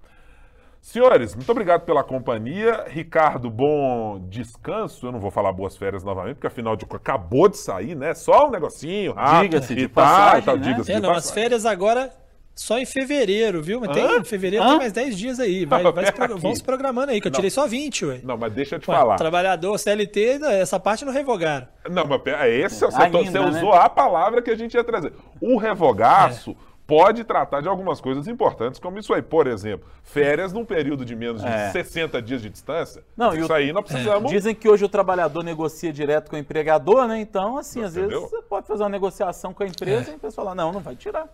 Senhores, 0.81 1.35
muito 1.35 1.51
obrigado 1.51 1.81
pela 1.81 2.03
companhia. 2.03 2.85
Ricardo, 2.87 3.49
bom 3.49 4.25
descanso. 4.29 5.07
Eu 5.07 5.11
não 5.11 5.19
vou 5.19 5.29
falar 5.29 5.51
boas 5.51 5.75
férias 5.75 6.03
novamente, 6.03 6.35
porque 6.35 6.47
afinal 6.47 6.75
de 6.77 6.85
contas 6.85 7.01
acabou 7.01 7.49
de 7.49 7.57
sair, 7.57 7.95
né? 7.95 8.13
Só 8.13 8.47
um 8.47 8.51
negocinho. 8.51 9.13
Diga-se 9.41 9.75
de 9.75 9.89
passagem, 9.89 10.43
tal, 10.43 10.55
né? 10.55 10.63
diga-se 10.63 10.91
é, 10.91 10.95
de 10.95 11.01
não, 11.01 11.09
passagem. 11.09 11.29
As 11.29 11.33
férias 11.33 11.65
agora 11.65 12.13
só 12.57 12.77
em 12.79 12.85
fevereiro, 12.85 13.61
viu? 13.61 13.79
Mas 13.79 13.91
tem, 13.91 14.17
em 14.17 14.23
fevereiro 14.23 14.65
Hã? 14.65 14.69
tem 14.69 14.77
mais 14.79 14.91
10 14.91 15.17
dias 15.17 15.39
aí. 15.39 15.63
Vai, 15.63 15.83
vai 15.83 16.05
se 16.05 16.11
vamos 16.39 16.57
se 16.57 16.63
programando 16.63 17.11
aí, 17.11 17.21
que 17.21 17.27
eu 17.27 17.31
tirei 17.31 17.51
só 17.51 17.67
20, 17.67 18.05
ué. 18.05 18.19
Não, 18.23 18.35
mas 18.35 18.51
deixa 18.51 18.75
eu 18.75 18.79
te 18.79 18.89
ué, 18.89 18.97
falar. 18.97 19.15
Trabalhador, 19.15 19.77
CLT, 19.77 20.39
essa 20.43 20.79
parte 20.79 21.05
não 21.05 21.13
revogaram. 21.13 21.67
Não, 21.89 22.05
mas 22.05 22.21
esse 22.47 22.83
é, 22.83 22.87
você, 22.87 23.01
Ainda, 23.01 23.19
você 23.19 23.39
né? 23.39 23.47
usou 23.47 23.73
a 23.73 23.87
palavra 23.87 24.41
que 24.41 24.49
a 24.49 24.55
gente 24.55 24.73
ia 24.73 24.83
trazer. 24.83 25.13
O 25.39 25.57
revogaço. 25.57 26.51
É 26.51 26.67
pode 26.87 27.25
tratar 27.25 27.59
de 27.59 27.67
algumas 27.67 27.99
coisas 27.99 28.29
importantes, 28.29 28.79
como 28.79 28.97
isso 28.97 29.13
aí. 29.13 29.21
Por 29.21 29.45
exemplo, 29.45 29.85
férias 30.01 30.53
num 30.53 30.63
período 30.63 31.03
de 31.03 31.15
menos 31.17 31.41
de 31.41 31.47
é. 31.47 31.69
60 31.69 32.21
dias 32.21 32.41
de 32.41 32.49
distância. 32.49 33.03
Não, 33.15 33.35
isso 33.35 33.51
aí 33.51 33.73
nós 33.73 33.83
precisamos. 33.83 34.31
É. 34.31 34.33
Dizem 34.33 34.55
que 34.55 34.69
hoje 34.69 34.85
o 34.85 34.89
trabalhador 34.89 35.43
negocia 35.43 35.91
direto 35.91 36.29
com 36.29 36.37
o 36.37 36.39
empregador, 36.39 37.05
né? 37.05 37.19
Então, 37.19 37.57
assim, 37.57 37.83
às 37.83 37.93
vezes 37.93 38.13
você 38.13 38.41
pode 38.41 38.65
fazer 38.65 38.83
uma 38.83 38.89
negociação 38.89 39.53
com 39.53 39.63
a 39.63 39.67
empresa 39.67 40.09
é. 40.09 40.13
e 40.13 40.15
a 40.15 40.19
pessoa 40.19 40.45
fala: 40.45 40.55
não, 40.55 40.71
não 40.71 40.79
vai 40.79 40.95
tirar. 40.95 41.27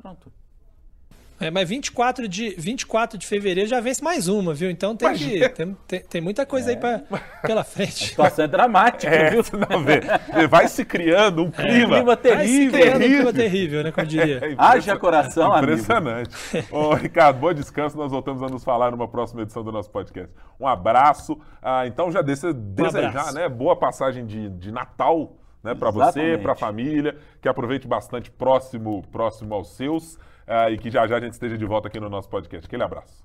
Pronto. 0.00 0.30
É, 1.38 1.50
mas 1.50 1.68
24 1.68 2.26
de, 2.26 2.50
24 2.56 3.18
de 3.18 3.26
fevereiro 3.26 3.68
já 3.68 3.78
vence 3.78 4.02
mais 4.02 4.26
uma, 4.26 4.54
viu? 4.54 4.70
Então 4.70 4.96
tem, 4.96 5.12
que, 5.14 5.48
tem, 5.50 5.76
tem, 5.86 6.00
tem, 6.00 6.20
muita 6.20 6.46
coisa 6.46 6.70
é. 6.70 6.74
aí 6.74 6.80
pra, 6.80 7.02
pela 7.42 7.62
frente. 7.62 8.04
A 8.04 8.08
situação 8.08 8.44
é 8.44 8.48
dramática, 8.48 9.14
é, 9.14 9.30
viu? 9.30 9.42
Não, 9.68 9.84
vê, 9.84 10.00
vai 10.48 10.66
se 10.66 10.84
criando 10.84 11.44
um 11.44 11.50
clima. 11.50 11.72
É, 11.72 11.86
um 11.86 11.90
clima 11.90 12.16
terrível. 12.16 12.36
Vai 12.36 12.46
se 12.48 12.68
criando 12.70 12.98
terrível. 12.98 13.06
um 13.06 13.16
clima 13.16 13.32
terrível, 13.32 13.84
né? 13.84 13.92
Como 13.92 14.06
diria. 14.06 14.36
É 14.46 14.54
Haja 14.58 14.96
coração, 14.96 15.56
Impressionante. 15.58 16.30
Ô, 16.70 16.94
Ricardo, 16.94 17.38
bom 17.38 17.52
descanso. 17.52 17.96
Nós 17.96 18.10
voltamos 18.10 18.42
a 18.42 18.48
nos 18.48 18.62
falar 18.62 18.90
numa 18.90 19.08
próxima 19.08 19.42
edição 19.42 19.62
do 19.62 19.72
nosso 19.72 19.90
podcast. 19.90 20.32
Um 20.58 20.66
abraço. 20.66 21.38
Ah, 21.60 21.86
então 21.86 22.10
já 22.10 22.22
deixa 22.22 22.52
desejar, 22.52 23.30
um 23.30 23.34
né? 23.34 23.48
Boa 23.48 23.76
passagem 23.76 24.24
de, 24.24 24.48
de 24.50 24.70
Natal. 24.70 25.36
Né, 25.62 25.74
para 25.74 25.90
você, 25.90 26.38
para 26.40 26.52
a 26.52 26.54
família, 26.54 27.16
que 27.42 27.48
aproveite 27.48 27.88
bastante 27.88 28.30
próximo, 28.30 29.02
próximo 29.10 29.52
aos 29.52 29.74
seus 29.74 30.16
uh, 30.46 30.70
e 30.70 30.78
que 30.78 30.90
já 30.90 31.06
já 31.06 31.16
a 31.16 31.20
gente 31.20 31.32
esteja 31.32 31.56
de 31.56 31.64
volta 31.64 31.88
aqui 31.88 32.00
no 32.00 32.08
nosso 32.08 32.28
podcast. 32.28 32.66
Aquele 32.66 32.82
abraço. 32.82 33.24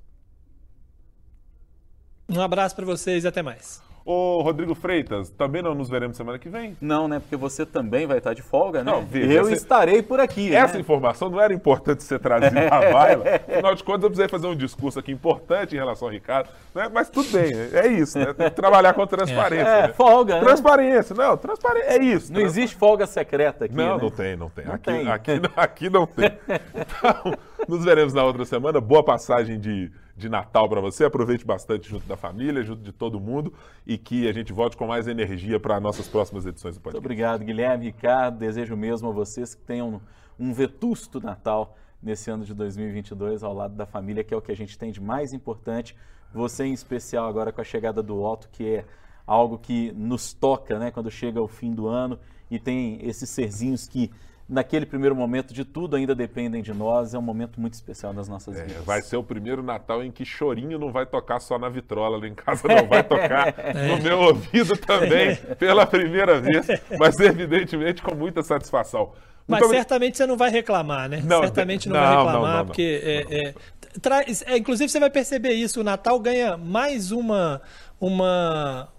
Um 2.29 2.41
abraço 2.41 2.75
para 2.75 2.85
vocês 2.85 3.23
e 3.23 3.27
até 3.27 3.41
mais. 3.41 3.90
Ô, 4.03 4.41
Rodrigo 4.41 4.73
Freitas, 4.73 5.29
também 5.29 5.61
não 5.61 5.75
nos 5.75 5.89
veremos 5.89 6.17
semana 6.17 6.39
que 6.39 6.49
vem? 6.49 6.75
Não, 6.81 7.07
né? 7.07 7.19
Porque 7.19 7.35
você 7.35 7.65
também 7.65 8.07
vai 8.07 8.17
estar 8.17 8.33
de 8.33 8.41
folga, 8.41 8.83
né? 8.83 8.91
Não, 8.91 9.05
veja, 9.05 9.31
eu 9.31 9.45
você... 9.45 9.53
estarei 9.53 10.01
por 10.01 10.19
aqui. 10.19 10.53
Essa 10.53 10.75
né? 10.75 10.79
informação 10.79 11.29
não 11.29 11.39
era 11.39 11.53
importante 11.53 12.01
ser 12.03 12.19
trazida 12.19 12.67
à 12.67 12.79
baila. 12.91 13.23
Afinal 13.35 13.75
de 13.75 13.83
contas, 13.83 14.03
eu 14.03 14.09
precisei 14.09 14.27
fazer 14.27 14.47
um 14.47 14.55
discurso 14.55 14.97
aqui 14.97 15.11
importante 15.11 15.75
em 15.75 15.77
relação 15.77 16.07
ao 16.07 16.11
Ricardo. 16.11 16.49
Né? 16.73 16.89
Mas 16.91 17.09
tudo 17.09 17.29
bem, 17.29 17.51
é 17.73 17.87
isso, 17.87 18.17
né? 18.17 18.33
Tem 18.33 18.49
que 18.49 18.55
trabalhar 18.55 18.93
com 18.93 19.05
transparência. 19.05 19.67
É, 19.67 19.87
né? 19.87 19.93
folga, 19.93 20.35
né? 20.35 20.41
Transparência, 20.41 21.15
não, 21.15 21.37
transparência, 21.37 21.87
é 21.87 22.03
isso. 22.03 22.33
Não 22.33 22.41
existe 22.41 22.75
folga 22.75 23.05
secreta 23.05 23.65
aqui. 23.65 23.75
Não, 23.75 23.97
né? 23.97 24.03
não 24.03 24.09
tem, 24.09 24.35
não 24.35 24.49
tem. 24.49 24.65
Não 24.65 24.73
aqui, 24.73 24.91
tem. 24.91 25.07
Aqui, 25.07 25.41
aqui 25.55 25.89
não 25.89 26.07
tem. 26.07 26.31
Então, 26.73 27.37
nos 27.67 27.85
veremos 27.85 28.13
na 28.13 28.23
outra 28.23 28.45
semana. 28.45 28.81
Boa 28.81 29.03
passagem 29.03 29.59
de 29.59 29.91
de 30.21 30.29
Natal 30.29 30.69
para 30.69 30.79
você. 30.79 31.03
Aproveite 31.03 31.45
bastante 31.45 31.89
junto 31.89 32.07
da 32.07 32.15
família, 32.15 32.63
junto 32.63 32.81
de 32.81 32.91
todo 32.91 33.19
mundo 33.19 33.53
e 33.85 33.97
que 33.97 34.27
a 34.27 34.31
gente 34.31 34.53
volte 34.53 34.77
com 34.77 34.87
mais 34.87 35.07
energia 35.07 35.59
para 35.59 35.79
nossas 35.79 36.07
próximas 36.07 36.45
edições 36.45 36.75
do 36.75 36.81
podcast. 36.81 37.01
Muito 37.01 37.05
obrigado, 37.05 37.43
Guilherme, 37.43 37.85
Ricardo. 37.85 38.37
Desejo 38.37 38.77
mesmo 38.77 39.09
a 39.09 39.11
vocês 39.11 39.55
que 39.55 39.61
tenham 39.63 40.01
um 40.39 40.53
vetusto 40.53 41.19
Natal 41.19 41.75
nesse 42.01 42.31
ano 42.31 42.45
de 42.45 42.53
2022 42.53 43.43
ao 43.43 43.53
lado 43.53 43.75
da 43.75 43.85
família, 43.85 44.23
que 44.23 44.33
é 44.33 44.37
o 44.37 44.41
que 44.41 44.51
a 44.51 44.55
gente 44.55 44.77
tem 44.77 44.91
de 44.91 45.01
mais 45.01 45.33
importante. 45.33 45.95
Você 46.33 46.63
em 46.63 46.73
especial 46.73 47.27
agora 47.27 47.51
com 47.51 47.59
a 47.59 47.63
chegada 47.63 48.01
do 48.01 48.21
Otto, 48.21 48.47
que 48.51 48.65
é 48.65 48.85
algo 49.25 49.57
que 49.57 49.91
nos 49.91 50.33
toca, 50.33 50.79
né, 50.79 50.91
quando 50.91 51.11
chega 51.11 51.41
o 51.41 51.47
fim 51.47 51.73
do 51.73 51.87
ano 51.87 52.19
e 52.49 52.59
tem 52.59 52.99
esses 53.05 53.29
serzinhos 53.29 53.87
que 53.87 54.11
naquele 54.51 54.85
primeiro 54.85 55.15
momento 55.15 55.53
de 55.53 55.63
tudo 55.63 55.95
ainda 55.95 56.13
dependem 56.13 56.61
de 56.61 56.73
nós. 56.73 57.13
É 57.13 57.17
um 57.17 57.21
momento 57.21 57.59
muito 57.59 57.73
especial 57.73 58.11
nas 58.11 58.27
nossas 58.27 58.59
é, 58.59 58.65
vidas. 58.65 58.83
Vai 58.83 59.01
ser 59.01 59.15
o 59.15 59.23
primeiro 59.23 59.63
Natal 59.63 60.03
em 60.03 60.11
que 60.11 60.25
chorinho 60.25 60.77
não 60.77 60.91
vai 60.91 61.05
tocar 61.05 61.39
só 61.39 61.57
na 61.57 61.69
vitrola 61.69 62.17
lá 62.17 62.27
em 62.27 62.35
casa, 62.35 62.67
não 62.67 62.85
vai 62.85 63.01
tocar 63.01 63.53
é. 63.57 63.87
no 63.87 64.03
meu 64.03 64.19
ouvido 64.19 64.75
também, 64.77 65.37
pela 65.57 65.87
primeira 65.87 66.41
vez, 66.41 66.67
mas 66.99 67.17
evidentemente 67.19 68.01
com 68.01 68.13
muita 68.13 68.43
satisfação. 68.43 69.13
Mas 69.47 69.65
certamente 69.67 70.17
você 70.17 70.25
não 70.25 70.37
vai 70.37 70.51
reclamar, 70.51 71.09
né? 71.09 71.21
Não, 71.23 71.41
certamente 71.41 71.87
não, 71.87 71.95
não 71.95 72.01
vai 72.01 72.17
reclamar, 72.17 72.51
não, 72.51 72.57
não, 72.57 72.65
porque 72.65 73.01
é, 73.03 73.47
é, 73.47 73.53
traz, 74.01 74.43
é, 74.45 74.57
inclusive 74.57 74.89
você 74.89 74.99
vai 74.99 75.09
perceber 75.09 75.53
isso, 75.53 75.79
o 75.79 75.83
Natal 75.83 76.19
ganha 76.19 76.57
mais 76.57 77.11
uma 77.11 77.61
uma 77.99 78.89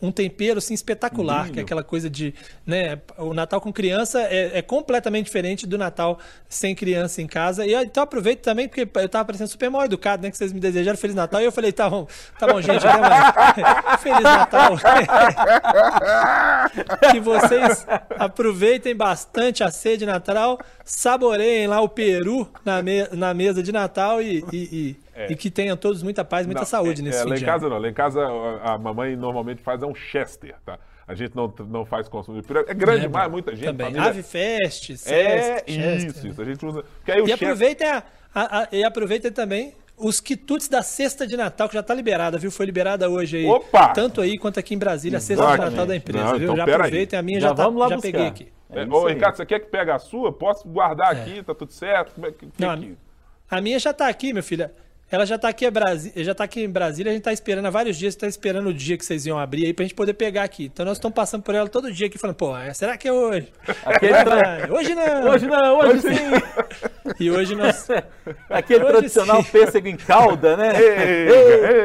um 0.00 0.10
tempero 0.10 0.58
assim 0.58 0.74
espetacular, 0.74 1.42
Lindo. 1.42 1.54
que 1.54 1.60
é 1.60 1.62
aquela 1.62 1.82
coisa 1.82 2.08
de, 2.08 2.34
né, 2.66 2.98
o 3.18 3.34
Natal 3.34 3.60
com 3.60 3.72
criança 3.72 4.20
é, 4.22 4.58
é, 4.58 4.62
completamente 4.62 5.26
diferente 5.26 5.66
do 5.66 5.76
Natal 5.76 6.18
sem 6.48 6.74
criança 6.74 7.20
em 7.20 7.26
casa. 7.26 7.66
E 7.66 7.74
então 7.74 8.02
aproveito 8.02 8.40
também 8.40 8.68
porque 8.68 8.88
eu 8.94 9.08
tava 9.08 9.24
parecendo 9.24 9.50
super 9.50 9.70
mal 9.70 9.84
educado, 9.84 10.22
né, 10.22 10.30
que 10.30 10.36
vocês 10.36 10.52
me 10.52 10.60
desejaram 10.60 10.98
feliz 10.98 11.14
Natal 11.14 11.40
e 11.40 11.44
eu 11.44 11.52
falei, 11.52 11.72
tá 11.72 11.88
bom, 11.88 12.06
tá 12.38 12.46
bom, 12.46 12.60
gente, 12.60 12.84
né, 12.84 12.92
mas... 12.96 14.00
feliz 14.00 14.22
Natal. 14.22 14.76
que 17.10 17.20
vocês 17.20 17.86
aproveitem 18.18 18.94
bastante 18.94 19.62
a 19.62 19.70
ceia 19.70 19.98
de 19.98 20.06
Natal, 20.06 20.58
saboreiem 20.84 21.66
lá 21.66 21.80
o 21.80 21.88
peru 21.88 22.48
na, 22.64 22.82
me 22.82 23.06
na 23.12 23.34
mesa 23.34 23.62
de 23.62 23.72
Natal 23.72 24.22
e, 24.22 24.44
e, 24.52 24.56
e 24.56 24.96
é. 25.20 25.32
E 25.32 25.36
que 25.36 25.50
tenham 25.50 25.76
todos 25.76 26.02
muita 26.02 26.24
paz, 26.24 26.46
muita 26.46 26.62
não, 26.62 26.66
saúde 26.66 27.00
é, 27.00 27.04
nesse 27.04 27.20
é, 27.20 27.24
Lá 27.24 27.36
em 27.36 27.40
casa 27.40 27.68
não. 27.68 27.78
Lá 27.78 27.88
em 27.88 27.94
casa 27.94 28.26
a 28.62 28.78
mamãe 28.78 29.16
normalmente 29.16 29.62
faz 29.62 29.82
é 29.82 29.86
um 29.86 29.94
Chester, 29.94 30.54
tá? 30.64 30.78
A 31.06 31.14
gente 31.14 31.34
não, 31.34 31.52
não 31.68 31.84
faz 31.84 32.08
consumo 32.08 32.40
de 32.40 32.46
peru. 32.46 32.64
É 32.68 32.72
grande 32.72 33.00
é, 33.00 33.08
demais, 33.08 33.30
muita 33.30 33.54
gente. 33.54 33.64
Também. 33.64 33.86
Família... 33.88 34.08
Ave 34.08 34.22
Fest, 34.22 34.90
É, 35.06 35.64
isso, 35.66 36.26
isso. 36.26 36.40
A 36.40 36.44
gente 36.44 36.64
usa. 36.64 36.84
Porque 36.98 37.10
aí 37.10 37.20
o 37.20 37.24
e, 37.24 37.28
Chester... 37.30 37.48
aproveita, 37.48 38.04
a, 38.32 38.60
a, 38.60 38.68
e 38.70 38.84
aproveita 38.84 39.30
também 39.32 39.74
os 39.98 40.20
quitutes 40.20 40.68
da 40.68 40.82
cesta 40.82 41.26
de 41.26 41.36
Natal, 41.36 41.68
que 41.68 41.74
já 41.74 41.80
está 41.80 41.92
liberada, 41.92 42.38
viu? 42.38 42.50
Foi 42.50 42.64
liberada 42.64 43.08
hoje 43.10 43.38
aí. 43.38 43.46
Opa! 43.46 43.88
Tanto 43.88 44.20
aí 44.20 44.38
quanto 44.38 44.58
aqui 44.58 44.74
em 44.74 44.78
Brasília, 44.78 45.18
a 45.18 45.20
cesta 45.20 45.44
de 45.44 45.58
Natal 45.58 45.84
da 45.84 45.96
empresa, 45.96 46.24
não, 46.24 46.38
viu? 46.38 46.42
Então, 46.44 46.56
já 46.56 46.62
aproveitem, 46.62 47.18
a 47.18 47.22
minha 47.22 47.40
já, 47.40 47.48
já, 47.48 47.54
tá, 47.54 47.88
já 47.88 47.98
peguei 47.98 48.26
aqui. 48.26 48.52
É, 48.70 48.84
ô, 48.84 49.06
Ricardo, 49.06 49.36
você 49.36 49.44
quer 49.44 49.58
que 49.58 49.66
pegue 49.66 49.90
a 49.90 49.98
sua? 49.98 50.32
Posso 50.32 50.66
guardar 50.68 51.14
é. 51.14 51.20
aqui, 51.20 51.42
tá 51.42 51.54
tudo 51.54 51.72
certo? 51.72 52.14
Como 52.14 52.26
é 52.26 52.30
que, 52.30 52.48
não, 52.58 52.80
que... 52.80 52.96
A 53.50 53.60
minha 53.60 53.78
já 53.78 53.90
está 53.90 54.06
aqui, 54.06 54.32
meu 54.32 54.44
filho. 54.44 54.70
Ela 55.10 55.26
já 55.26 55.34
está 55.34 55.48
aqui, 55.48 55.64
já 56.16 56.34
tá 56.34 56.44
aqui 56.44 56.62
em 56.62 56.68
Brasília, 56.68 57.10
a 57.10 57.12
gente 57.12 57.22
está 57.22 57.32
esperando 57.32 57.66
há 57.66 57.70
vários 57.70 57.96
dias, 57.96 58.14
está 58.14 58.28
esperando 58.28 58.68
o 58.68 58.74
dia 58.74 58.96
que 58.96 59.04
vocês 59.04 59.26
iam 59.26 59.38
abrir 59.38 59.66
aí 59.66 59.74
para 59.74 59.82
a 59.82 59.86
gente 59.88 59.96
poder 59.96 60.14
pegar 60.14 60.44
aqui. 60.44 60.66
Então 60.66 60.86
nós 60.86 60.98
estamos 60.98 61.16
passando 61.16 61.42
por 61.42 61.52
ela 61.52 61.68
todo 61.68 61.92
dia 61.92 62.06
aqui 62.06 62.16
falando, 62.16 62.36
pô, 62.36 62.56
é, 62.56 62.72
será 62.72 62.96
que 62.96 63.08
é 63.08 63.12
hoje? 63.12 63.52
Aquele 63.84 64.22
tra... 64.22 64.68
Hoje 64.70 64.94
não! 64.94 65.30
Hoje 65.30 65.46
não, 65.46 65.78
hoje, 65.78 66.06
hoje 66.06 66.16
sim! 66.16 66.24
E 67.18 67.28
hoje 67.28 67.56
nós. 67.56 67.88
Aquele 68.48 68.84
hoje 68.84 68.92
tradicional 68.92 69.42
sim. 69.42 69.50
pêssego 69.50 69.88
em 69.88 69.96
calda, 69.96 70.56
né? 70.56 70.72
Ei, 70.80 71.28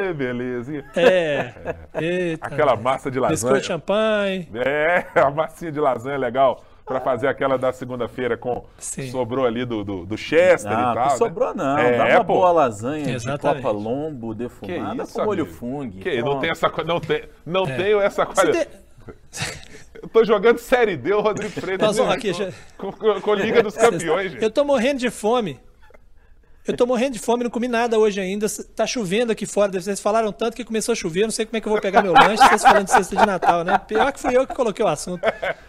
ei, 0.07 0.13
beleza. 0.13 0.83
É. 0.95 1.53
Eita. 1.99 2.45
Aquela 2.45 2.75
massa 2.75 3.09
de 3.09 3.19
lasanha. 3.19 3.35
Biscoito 3.35 3.65
champanhe. 3.65 4.47
É, 4.53 5.03
a 5.15 5.31
massinha 5.31 5.71
de 5.71 5.79
lasanha 5.79 6.15
é 6.15 6.19
legal 6.19 6.63
para 6.85 7.01
fazer 7.01 7.27
aquela 7.27 7.57
da 7.57 7.73
segunda-feira 7.73 8.37
com 8.37 8.63
Sim. 8.77 9.09
sobrou 9.09 9.45
ali 9.45 9.65
do, 9.65 9.83
do, 9.83 10.05
do 10.05 10.17
Chester 10.17 10.71
não, 10.71 10.79
e 10.79 10.83
tal. 10.83 10.95
Não 10.95 11.03
né? 11.03 11.17
sobrou 11.17 11.55
não, 11.55 11.77
é, 11.79 11.97
dá 11.97 12.05
uma 12.17 12.25
pô. 12.25 12.33
boa 12.35 12.51
lasanha 12.51 13.15
Exatamente. 13.15 13.57
de 13.57 13.63
copa 13.63 13.77
lombo 13.77 14.35
defumada 14.35 15.03
isso, 15.03 15.13
com 15.13 15.25
molho 15.25 15.45
fung. 15.47 15.89
Que 15.89 16.21
não 16.21 16.39
tem 16.39 16.51
essa 16.51 16.71
não 16.85 16.99
tem 16.99 17.23
não 17.45 17.63
é. 17.65 17.75
tenho 17.75 17.99
essa 17.99 18.25
coisa. 18.25 18.67
Eu 20.01 20.09
tô 20.09 20.23
jogando 20.23 20.59
Série 20.59 20.95
D, 20.97 21.13
o 21.13 21.21
Rodrigo 21.21 21.59
Freitas. 21.59 21.99
aqui, 21.99 22.31
com, 22.77 22.91
com, 22.91 23.21
com, 23.21 23.33
Liga 23.33 23.63
dos 23.63 23.75
Campeões, 23.75 24.33
gente. 24.33 24.43
Eu 24.43 24.51
tô 24.51 24.63
morrendo 24.63 24.99
de 24.99 25.09
fome. 25.09 25.59
Eu 26.67 26.75
tô 26.75 26.85
morrendo 26.87 27.13
de 27.13 27.19
fome, 27.19 27.43
não 27.43 27.51
comi 27.51 27.67
nada 27.67 27.99
hoje 27.99 28.19
ainda. 28.19 28.47
Tá 28.75 28.87
chovendo 28.87 29.31
aqui 29.31 29.45
fora. 29.45 29.71
Vocês 29.79 29.99
falaram 29.99 30.31
tanto 30.31 30.55
que 30.55 30.63
começou 30.63 30.93
a 30.93 30.95
chover. 30.95 31.23
Não 31.23 31.31
sei 31.31 31.45
como 31.45 31.57
é 31.57 31.61
que 31.61 31.67
eu 31.67 31.71
vou 31.71 31.79
pegar 31.79 32.01
meu 32.01 32.13
lanche. 32.13 32.43
Vocês 32.43 32.63
falando 32.63 32.85
de 32.85 32.91
cesta 32.91 33.15
de 33.15 33.25
Natal, 33.25 33.63
né? 33.63 33.77
Pior 33.77 34.11
que 34.11 34.19
fui 34.19 34.35
eu 34.35 34.47
que 34.47 34.55
coloquei 34.55 34.83
o 34.83 34.87
assunto. 34.87 35.21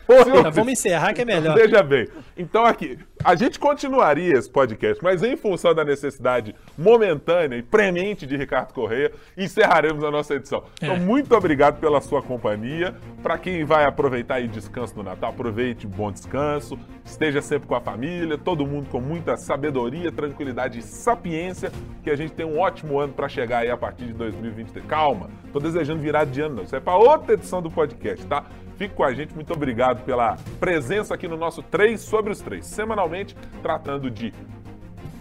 Porra, 0.06 0.50
vamos 0.50 0.72
encerrar 0.72 1.12
que 1.12 1.20
é 1.20 1.24
melhor. 1.24 1.54
Veja 1.54 1.82
bem. 1.82 2.08
Então 2.36 2.64
aqui, 2.64 2.98
a 3.26 3.34
gente 3.34 3.58
continuaria 3.58 4.38
esse 4.38 4.48
podcast, 4.48 5.02
mas 5.02 5.20
em 5.24 5.36
função 5.36 5.74
da 5.74 5.84
necessidade 5.84 6.54
momentânea 6.78 7.56
e 7.56 7.62
premente 7.62 8.24
de 8.24 8.36
Ricardo 8.36 8.72
Correia, 8.72 9.10
encerraremos 9.36 10.04
a 10.04 10.12
nossa 10.12 10.36
edição. 10.36 10.62
Então, 10.80 10.94
é. 10.94 10.98
muito 11.00 11.34
obrigado 11.34 11.80
pela 11.80 12.00
sua 12.00 12.22
companhia. 12.22 12.94
Para 13.24 13.36
quem 13.36 13.64
vai 13.64 13.84
aproveitar 13.84 14.38
e 14.38 14.46
descanso 14.46 14.94
no 14.96 15.02
Natal, 15.02 15.30
aproveite 15.30 15.88
um 15.88 15.90
bom 15.90 16.12
descanso. 16.12 16.78
Esteja 17.04 17.42
sempre 17.42 17.66
com 17.66 17.74
a 17.74 17.80
família, 17.80 18.38
todo 18.38 18.64
mundo 18.64 18.88
com 18.90 19.00
muita 19.00 19.36
sabedoria, 19.36 20.12
tranquilidade 20.12 20.78
e 20.78 20.82
sapiência, 20.82 21.72
que 22.04 22.10
a 22.10 22.14
gente 22.14 22.32
tem 22.32 22.46
um 22.46 22.60
ótimo 22.60 23.00
ano 23.00 23.12
para 23.12 23.28
chegar 23.28 23.58
aí 23.58 23.70
a 23.70 23.76
partir 23.76 24.04
de 24.04 24.12
2023. 24.12 24.86
Calma, 24.86 25.28
tô 25.52 25.58
desejando 25.58 26.00
virar 26.00 26.26
de 26.26 26.40
ano, 26.42 26.54
não. 26.56 26.62
Isso 26.62 26.76
é 26.76 26.80
para 26.80 26.96
outra 26.96 27.34
edição 27.34 27.60
do 27.60 27.72
podcast, 27.72 28.24
tá? 28.26 28.44
Fique 28.76 28.94
com 28.94 29.04
a 29.04 29.12
gente, 29.12 29.34
muito 29.34 29.52
obrigado 29.52 30.04
pela 30.04 30.36
presença 30.60 31.14
aqui 31.14 31.26
no 31.26 31.36
nosso 31.36 31.62
3 31.62 31.98
sobre 32.00 32.32
os 32.32 32.40
3, 32.40 32.64
semanalmente 32.64 33.34
tratando 33.62 34.10
de 34.10 34.34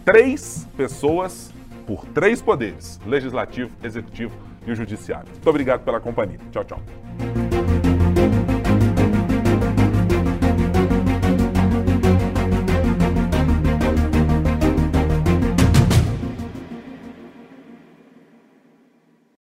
três 0.04 0.68
pessoas 0.76 1.54
por 1.86 2.04
três 2.06 2.42
poderes: 2.42 3.00
legislativo, 3.06 3.70
executivo 3.82 4.36
e 4.66 4.72
o 4.72 4.74
judiciário. 4.74 5.28
Muito 5.30 5.48
obrigado 5.48 5.84
pela 5.84 6.00
companhia. 6.00 6.38
Tchau, 6.50 6.64
tchau. 6.64 7.75